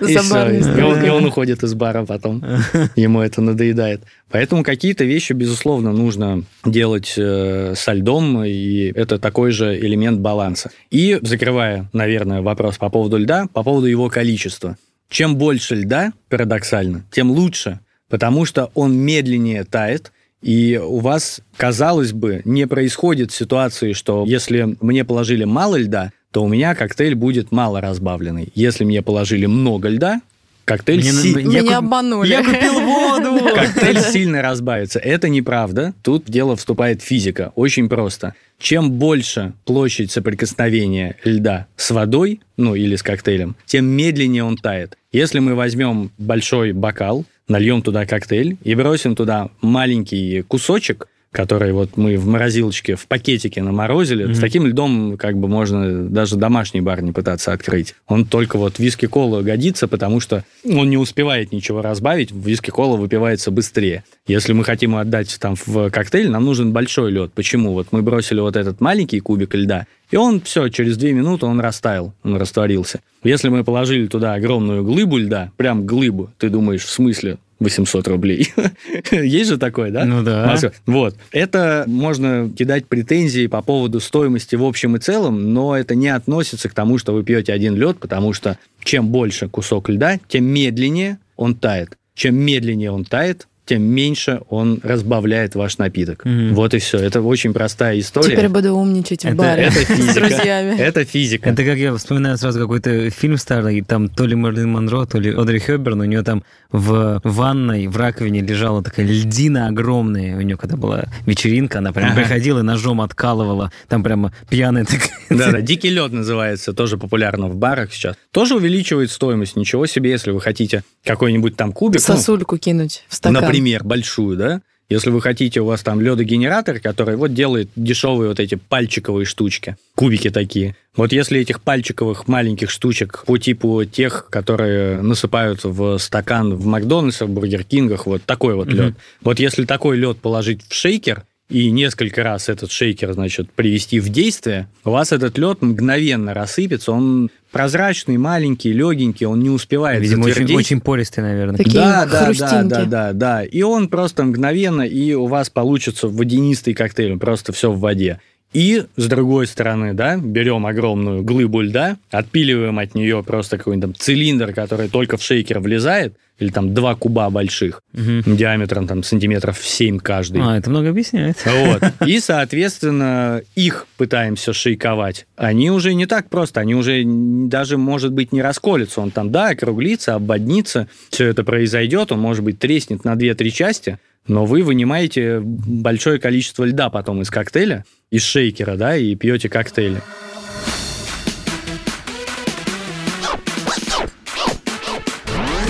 И, 0.00 1.08
он 1.08 1.24
уходит 1.26 1.62
из 1.62 1.74
бара 1.74 2.04
потом. 2.04 2.42
Ему 2.96 3.20
это 3.20 3.40
надоедает. 3.40 4.02
Поэтому 4.30 4.62
какие-то 4.62 5.04
вещи, 5.04 5.32
безусловно, 5.32 5.92
нужно 5.92 6.42
делать 6.64 7.14
э, 7.16 7.74
со 7.76 7.92
льдом, 7.92 8.44
и 8.44 8.92
это 8.94 9.18
такой 9.18 9.50
же 9.50 9.78
элемент 9.78 10.20
баланса. 10.20 10.70
И, 10.90 11.18
закрывая, 11.22 11.88
наверное, 11.92 12.42
вопрос 12.42 12.78
по 12.78 12.90
поводу 12.90 13.18
льда, 13.18 13.46
по 13.52 13.62
поводу 13.62 13.86
его 13.86 14.08
количества. 14.08 14.76
Чем 15.08 15.36
больше 15.36 15.76
льда, 15.76 16.12
парадоксально, 16.28 17.04
тем 17.10 17.30
лучше, 17.30 17.80
потому 18.08 18.44
что 18.44 18.70
он 18.74 18.96
медленнее 18.96 19.64
тает, 19.64 20.12
и 20.44 20.78
у 20.82 20.98
вас, 20.98 21.40
казалось 21.56 22.12
бы, 22.12 22.42
не 22.44 22.66
происходит 22.66 23.32
ситуации, 23.32 23.94
что 23.94 24.24
если 24.26 24.76
мне 24.80 25.04
положили 25.04 25.44
мало 25.44 25.76
льда, 25.76 26.12
то 26.34 26.42
у 26.42 26.48
меня 26.48 26.74
коктейль 26.74 27.14
будет 27.14 27.52
мало 27.52 27.80
разбавленный. 27.80 28.48
Если 28.56 28.82
мне 28.82 29.02
положили 29.02 29.46
много 29.46 29.88
льда, 29.88 30.20
коктейль 30.64 30.98
Мне 30.98 31.12
си- 31.12 31.28
я 31.30 31.36
Меня 31.44 31.62
куп- 31.62 31.72
обманули. 31.74 32.28
Я 32.28 32.42
купил 32.42 32.80
воду! 32.80 33.38
Коктейль 33.54 34.00
сильно 34.00 34.42
разбавится. 34.42 34.98
Это 34.98 35.28
неправда. 35.28 35.94
Тут 36.02 36.26
в 36.26 36.30
дело 36.32 36.56
вступает 36.56 37.02
физика. 37.02 37.52
Очень 37.54 37.88
просто. 37.88 38.34
Чем 38.58 38.90
больше 38.90 39.52
площадь 39.64 40.10
соприкосновения 40.10 41.14
льда 41.22 41.66
с 41.76 41.92
водой, 41.92 42.40
ну 42.56 42.74
или 42.74 42.96
с 42.96 43.04
коктейлем, 43.04 43.54
тем 43.66 43.84
медленнее 43.86 44.42
он 44.42 44.56
тает. 44.56 44.98
Если 45.12 45.38
мы 45.38 45.54
возьмем 45.54 46.10
большой 46.18 46.72
бокал, 46.72 47.24
нальем 47.46 47.80
туда 47.80 48.06
коктейль 48.06 48.56
и 48.64 48.74
бросим 48.74 49.14
туда 49.14 49.50
маленький 49.60 50.42
кусочек, 50.42 51.06
который 51.34 51.72
вот 51.72 51.96
мы 51.96 52.16
в 52.16 52.26
морозилочке, 52.26 52.94
в 52.94 53.06
пакетике 53.08 53.60
наморозили, 53.60 54.24
Мгм. 54.24 54.34
с 54.36 54.38
таким 54.38 54.66
льдом 54.66 55.16
как 55.18 55.36
бы 55.36 55.48
можно 55.48 56.04
даже 56.08 56.36
домашний 56.36 56.80
бар 56.80 57.02
не 57.02 57.10
пытаться 57.10 57.52
открыть. 57.52 57.94
Он 58.06 58.24
только 58.24 58.56
вот 58.56 58.78
виски-кола 58.78 59.42
годится, 59.42 59.88
потому 59.88 60.20
что 60.20 60.44
он 60.64 60.88
не 60.88 60.96
успевает 60.96 61.52
ничего 61.52 61.82
разбавить, 61.82 62.30
виски-кола 62.30 62.96
выпивается 62.96 63.50
быстрее. 63.50 64.04
Если 64.28 64.52
мы 64.52 64.64
хотим 64.64 64.94
отдать 64.94 65.36
там 65.40 65.56
в 65.56 65.90
коктейль, 65.90 66.30
нам 66.30 66.44
нужен 66.44 66.72
большой 66.72 67.10
лед. 67.10 67.32
Почему? 67.34 67.72
Вот 67.72 67.88
мы 67.90 68.02
бросили 68.02 68.38
вот 68.40 68.56
этот 68.56 68.80
маленький 68.80 69.18
кубик 69.20 69.54
льда, 69.54 69.86
и 70.12 70.16
он 70.16 70.40
все, 70.40 70.68
через 70.68 70.96
две 70.96 71.12
минуты 71.12 71.46
он 71.46 71.58
растаял, 71.60 72.14
он 72.22 72.36
растворился. 72.36 73.00
Если 73.24 73.48
мы 73.48 73.64
положили 73.64 74.06
туда 74.06 74.34
огромную 74.34 74.84
глыбу 74.84 75.16
льда, 75.18 75.50
прям 75.56 75.84
глыбу, 75.84 76.30
ты 76.38 76.48
думаешь, 76.48 76.84
в 76.84 76.90
смысле 76.90 77.38
800 77.60 78.08
рублей? 78.08 78.52
Есть 79.10 79.50
же 79.50 79.58
такое, 79.58 79.90
да? 79.90 80.04
Ну 80.04 80.22
да. 80.22 80.46
Москва. 80.46 80.72
Вот. 80.86 81.16
Это 81.32 81.84
можно 81.86 82.50
кидать 82.56 82.86
претензии 82.86 83.46
по 83.46 83.62
поводу 83.62 84.00
стоимости 84.00 84.56
в 84.56 84.64
общем 84.64 84.96
и 84.96 84.98
целом, 84.98 85.52
но 85.54 85.76
это 85.76 85.94
не 85.94 86.08
относится 86.08 86.68
к 86.68 86.74
тому, 86.74 86.98
что 86.98 87.12
вы 87.12 87.22
пьете 87.24 87.52
один 87.52 87.76
лед, 87.76 87.98
потому 87.98 88.32
что 88.32 88.58
чем 88.82 89.08
больше 89.08 89.48
кусок 89.48 89.88
льда, 89.88 90.18
тем 90.28 90.44
медленнее 90.44 91.18
он 91.36 91.54
тает. 91.54 91.96
Чем 92.14 92.36
медленнее 92.36 92.90
он 92.90 93.04
тает, 93.04 93.48
тем 93.66 93.82
меньше 93.82 94.40
он 94.50 94.78
разбавляет 94.82 95.54
ваш 95.54 95.78
напиток. 95.78 96.26
Мгм. 96.26 96.54
Вот 96.54 96.74
и 96.74 96.78
все. 96.78 96.98
Это 96.98 97.22
очень 97.22 97.54
простая 97.54 97.98
история. 97.98 98.36
Теперь 98.36 98.50
буду 98.50 98.74
умничать 98.74 99.22
в 99.22 99.28
Это- 99.28 99.36
баре 99.36 99.62
это 99.64 99.72
с 99.80 99.84
физика. 99.86 100.14
друзьями. 100.20 100.78
Это 100.78 101.04
физика. 101.06 101.48
Это 101.48 101.64
как 101.64 101.78
я 101.78 101.94
вспоминаю 101.96 102.36
сразу 102.36 102.60
какой-то 102.60 103.08
фильм 103.08 103.38
старый, 103.38 103.80
там 103.80 104.08
то 104.10 104.26
ли 104.26 104.36
Мерлин 104.36 104.70
Монро, 104.70 105.06
то 105.06 105.18
ли 105.18 105.32
Одри 105.32 105.60
Хёбберн, 105.60 105.98
у 105.98 106.04
нее 106.04 106.22
там 106.22 106.44
в 106.74 107.20
ванной, 107.22 107.86
в 107.86 107.96
раковине 107.96 108.40
лежала 108.40 108.82
такая 108.82 109.06
льдина 109.06 109.68
огромная, 109.68 110.36
у 110.36 110.40
нее 110.40 110.56
когда 110.56 110.76
была 110.76 111.04
вечеринка, 111.24 111.78
она 111.78 111.92
прям 111.92 112.08
Ага. 112.10 112.16
приходила 112.22 112.58
и 112.58 112.62
ножом 112.62 113.00
откалывала, 113.00 113.70
там 113.88 114.02
прямо 114.02 114.32
пьяная 114.50 114.84
такая. 114.84 115.10
Да, 115.30 115.52
да, 115.52 115.60
дикий 115.60 115.88
лед 115.90 116.10
называется, 116.12 116.72
тоже 116.72 116.98
популярно 116.98 117.46
в 117.46 117.54
барах 117.54 117.92
сейчас. 117.92 118.16
Тоже 118.32 118.56
увеличивает 118.56 119.12
стоимость. 119.12 119.54
Ничего 119.54 119.86
себе, 119.86 120.10
если 120.10 120.32
вы 120.32 120.40
хотите 120.40 120.82
какой-нибудь 121.04 121.56
там 121.56 121.72
кубик. 121.72 122.00
ну, 122.08 122.14
Сосульку 122.16 122.58
кинуть 122.58 123.04
в 123.08 123.14
стакан. 123.14 123.40
Например, 123.40 123.84
большую, 123.84 124.36
да? 124.36 124.60
Если 124.90 125.10
вы 125.10 125.20
хотите, 125.22 125.60
у 125.60 125.64
вас 125.64 125.82
там 125.82 126.00
ледогенератор, 126.00 126.78
который 126.78 127.16
вот 127.16 127.32
делает 127.32 127.70
дешевые 127.74 128.28
вот 128.28 128.38
эти 128.40 128.56
пальчиковые 128.56 129.24
штучки, 129.24 129.76
кубики 129.94 130.28
такие. 130.30 130.76
Вот 130.94 131.12
если 131.12 131.40
этих 131.40 131.60
пальчиковых 131.62 132.28
маленьких 132.28 132.70
штучек 132.70 133.24
по 133.26 133.38
типу 133.38 133.84
тех, 133.84 134.26
которые 134.30 135.00
насыпают 135.00 135.64
в 135.64 135.98
стакан 135.98 136.54
в 136.54 136.66
Макдональдсах, 136.66 137.28
Бургер 137.28 137.64
Кингах, 137.64 138.06
вот 138.06 138.22
такой 138.24 138.54
вот 138.54 138.68
Мгм. 138.68 138.76
лед. 138.76 138.94
Вот 139.22 139.40
если 139.40 139.64
такой 139.64 139.96
лед 139.96 140.18
положить 140.18 140.60
в 140.68 140.74
шейкер 140.74 141.24
и 141.50 141.70
несколько 141.70 142.22
раз 142.22 142.48
этот 142.48 142.70
шейкер, 142.70 143.12
значит, 143.12 143.50
привести 143.50 144.00
в 144.00 144.08
действие, 144.08 144.68
у 144.84 144.90
вас 144.90 145.12
этот 145.12 145.36
лед 145.36 145.60
мгновенно 145.60 146.32
рассыпется, 146.32 146.92
он 146.92 147.30
прозрачный, 147.52 148.16
маленький, 148.16 148.72
легенький, 148.72 149.26
он 149.26 149.40
не 149.40 149.50
успевает 149.50 150.02
Видимо, 150.02 150.24
очень, 150.24 150.54
очень 150.54 150.80
пористый, 150.80 151.22
наверное. 151.22 151.56
Такие 151.56 151.74
да, 151.74 152.06
да, 152.06 152.32
да, 152.32 152.62
да, 152.62 152.84
да, 152.84 153.12
да. 153.12 153.44
И 153.44 153.62
он 153.62 153.88
просто 153.88 154.24
мгновенно, 154.24 154.82
и 154.82 155.12
у 155.12 155.26
вас 155.26 155.50
получится 155.50 156.08
водянистый 156.08 156.74
коктейль, 156.74 157.16
просто 157.18 157.52
все 157.52 157.70
в 157.70 157.78
воде. 157.78 158.20
И 158.54 158.84
с 158.96 159.06
другой 159.06 159.46
стороны, 159.46 159.94
да, 159.94 160.16
берем 160.16 160.64
огромную 160.64 161.22
глыбу 161.22 161.60
льда, 161.60 161.96
отпиливаем 162.10 162.78
от 162.78 162.94
нее 162.94 163.22
просто 163.24 163.58
какой-нибудь 163.58 163.96
там 163.96 164.00
цилиндр, 164.00 164.52
который 164.52 164.88
только 164.88 165.16
в 165.16 165.22
шейкер 165.22 165.58
влезает, 165.58 166.16
или 166.38 166.48
там 166.50 166.74
два 166.74 166.94
куба 166.96 167.30
больших, 167.30 167.80
Мгм. 167.92 168.36
диаметром 168.36 168.86
там 168.88 169.02
сантиметров 169.02 169.58
7 169.62 169.98
каждый. 170.00 170.42
А, 170.42 170.56
это 170.58 170.68
много 170.68 170.90
объясняет. 170.90 171.36
Вот. 171.44 171.82
И, 172.06 172.18
соответственно, 172.18 173.42
их 173.54 173.86
пытаемся 173.96 174.52
шейковать. 174.52 175.26
Они 175.36 175.70
уже 175.70 175.94
не 175.94 176.06
так 176.06 176.28
просто, 176.30 176.60
они 176.60 176.74
уже 176.74 177.02
даже, 177.04 177.78
может 177.78 178.12
быть, 178.12 178.32
не 178.32 178.42
расколются. 178.42 179.00
Он 179.00 179.10
там, 179.10 179.30
да, 179.30 179.50
округлится, 179.50 180.14
обводнится, 180.14 180.88
все 181.10 181.26
это 181.28 181.44
произойдет, 181.44 182.10
он, 182.12 182.20
может 182.20 182.42
быть, 182.44 182.58
треснет 182.58 183.04
на 183.04 183.14
2-3 183.14 183.50
части, 183.50 183.98
но 184.26 184.44
вы 184.44 184.62
вынимаете 184.62 185.40
большое 185.40 186.18
количество 186.18 186.64
льда 186.64 186.90
потом 186.90 187.22
из 187.22 187.30
коктейля, 187.30 187.84
из 188.10 188.22
шейкера, 188.22 188.76
да, 188.76 188.96
и 188.96 189.14
пьете 189.14 189.48
коктейли. 189.48 190.00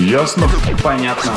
Ясно? 0.05 0.47
Понятно. 0.83 1.31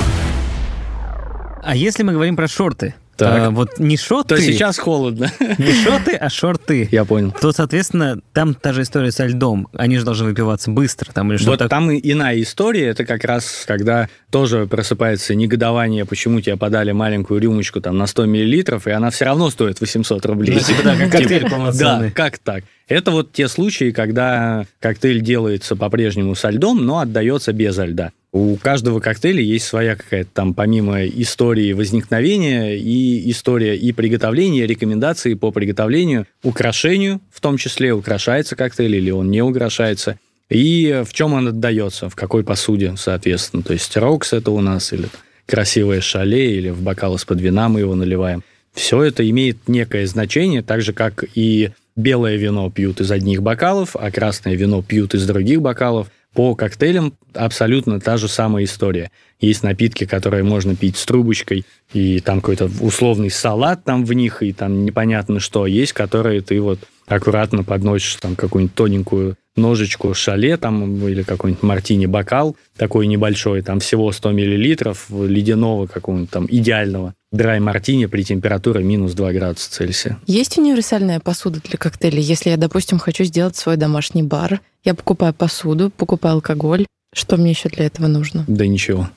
А 1.63 1.75
если 1.75 2.03
мы 2.03 2.13
говорим 2.13 2.37
про 2.37 2.49
шорты? 2.49 2.95
Так. 3.17 3.39
а, 3.47 3.51
вот 3.51 3.79
не 3.79 3.97
шоты, 3.97 4.37
То 4.37 4.43
сейчас 4.43 4.79
холодно. 4.79 5.33
не 5.59 5.73
шоты, 5.73 6.17
а 6.17 6.29
шорты. 6.29 6.87
Я 6.93 7.07
понял. 7.07 7.33
То, 7.33 7.53
соответственно, 7.53 8.21
там 8.35 8.55
та 8.55 8.75
же 8.75 8.83
история 8.83 9.11
со 9.11 9.25
льдом. 9.25 9.69
Они 9.73 9.97
же 9.97 10.05
должны 10.05 10.27
выпиваться 10.27 10.71
быстро. 10.71 11.11
Там, 11.13 11.33
или 11.33 11.43
Вот 11.45 11.67
там 11.67 11.91
и 11.91 12.13
иная 12.13 12.41
история, 12.43 12.89
это 12.89 13.07
как 13.07 13.25
раз, 13.25 13.65
когда 13.67 14.09
тоже 14.31 14.67
просыпается 14.67 15.35
негодование, 15.35 16.05
почему 16.05 16.43
тебе 16.43 16.59
подали 16.59 16.93
маленькую 16.93 17.41
рюмочку 17.41 17.81
там 17.81 17.97
на 17.97 18.07
100 18.07 18.27
миллилитров, 18.27 18.87
и 18.87 18.91
она 18.91 19.09
все 19.09 19.25
равно 19.25 19.49
стоит 19.49 19.81
800 19.81 20.27
рублей. 20.27 20.55
Ну, 20.55 20.61
типа, 20.61 20.83
да, 20.85 20.95
как 20.95 21.11
коктейль 21.11 21.49
полноценный. 21.51 22.09
Да, 22.09 22.15
как 22.15 22.37
так? 22.37 22.65
Это 22.87 23.13
вот 23.13 23.33
те 23.33 23.49
случаи, 23.49 23.93
когда 23.93 24.67
коктейль 24.79 25.23
делается 25.23 25.75
по-прежнему 25.75 26.35
со 26.35 26.51
льдом, 26.51 26.85
но 26.85 26.99
отдается 26.99 27.55
без 27.55 27.79
льда. 27.79 28.13
У 28.31 28.57
каждого 28.57 29.01
коктейля 29.01 29.41
есть 29.41 29.67
своя 29.67 29.97
какая-то 29.97 30.31
там, 30.35 30.53
помимо 30.53 31.07
истории 31.07 31.73
возникновения, 31.73 32.77
и 32.77 33.31
история 33.31 33.75
и 33.75 33.93
приготовления, 33.93 34.67
рекомендации 34.67 35.33
по 35.33 35.51
приготовлению, 35.51 36.27
украшению, 36.43 37.21
в 37.33 37.41
том 37.41 37.57
числе 37.57 37.93
украшается 37.93 38.55
коктейль 38.55 38.97
или 38.97 39.11
он 39.11 39.31
не 39.31 39.41
украшается, 39.41 40.19
и 40.51 41.03
в 41.07 41.13
чем 41.15 41.33
он 41.33 41.49
отдается, 41.49 42.11
в 42.11 42.17
какой 42.17 42.45
посуде, 42.45 42.95
соответственно. 42.99 43.63
То 43.63 43.73
есть 43.73 43.97
рокс 43.97 44.35
это 44.35 44.51
у 44.51 44.61
нас, 44.61 44.93
или 44.93 45.09
красивое 45.47 46.03
шале, 46.03 46.55
или 46.55 46.69
в 46.69 46.83
бокал 46.83 47.17
из-под 47.17 47.41
вина 47.41 47.71
мы 47.71 47.81
его 47.81 47.95
наливаем. 47.95 48.43
Все 48.75 49.03
это 49.03 49.29
имеет 49.29 49.69
некое 49.69 50.07
значение, 50.07 50.63
так 50.63 50.83
же, 50.83 50.93
как 50.93 51.25
и 51.35 51.71
белое 51.97 52.37
вино 52.37 52.71
пьют 52.71 53.01
из 53.01 53.11
одних 53.11 53.43
бокалов, 53.43 53.97
а 53.97 54.11
красное 54.11 54.55
вино 54.55 54.83
пьют 54.83 55.15
из 55.15 55.27
других 55.27 55.63
бокалов. 55.63 56.09
По 56.35 56.55
коктейлям 56.55 57.15
абсолютно 57.35 58.01
та 58.01 58.17
же 58.17 58.29
самая 58.29 58.65
история. 58.65 59.11
Есть 59.41 59.63
напитки, 59.63 60.05
которые 60.05 60.43
можно 60.43 60.77
пить 60.77 60.97
с 60.97 61.05
трубочкой, 61.07 61.65
и 61.93 62.21
там 62.21 62.41
какой-то 62.41 62.71
условный 62.81 63.31
салат 63.31 63.85
там 63.85 64.05
в 64.05 64.13
них, 64.13 64.43
и 64.43 64.53
там 64.53 64.85
непонятно 64.85 65.41
что. 65.41 65.67
Есть, 65.67 65.93
которые 65.93 66.41
ты 66.41 66.61
вот 66.61 66.81
аккуратно 67.07 67.65
подносишь 67.65 68.17
там 68.17 68.37
какую-нибудь 68.37 68.75
тоненькую 68.75 69.37
ножечку 69.59 70.15
шале 70.15 70.57
там 70.57 71.07
или 71.07 71.23
какой-нибудь 71.23 71.63
мартини-бокал 71.63 72.57
такой 72.77 73.07
небольшой, 73.07 73.63
там 73.63 73.81
всего 73.81 74.11
100 74.13 74.33
миллилитров 74.33 75.07
ледяного 75.11 75.87
какого-нибудь 75.87 76.31
там 76.31 76.47
идеального 76.49 77.15
драй-мартини 77.33 78.07
при 78.07 78.23
температуре 78.23 78.83
минус 78.83 79.13
2 79.13 79.33
градуса 79.33 79.71
Цельсия. 79.71 80.19
Есть 80.27 80.59
универсальная 80.59 81.21
посуда 81.21 81.61
для 81.61 81.77
коктейлей? 81.77 82.23
Если 82.23 82.51
я, 82.51 82.57
допустим, 82.57 82.99
хочу 82.99 83.25
сделать 83.25 83.57
свой 83.57 83.77
домашний 83.77 84.23
бар, 84.23 84.61
я 84.85 84.95
покупаю 84.95 85.35
посуду, 85.35 85.91
покупаю 85.91 86.37
алкоголь. 86.37 86.87
Что 87.15 87.37
мне 87.37 87.51
еще 87.51 87.69
для 87.71 87.87
этого 87.87 88.07
нужно? 88.07 88.45
Да 88.47 88.67
ничего. 88.67 89.09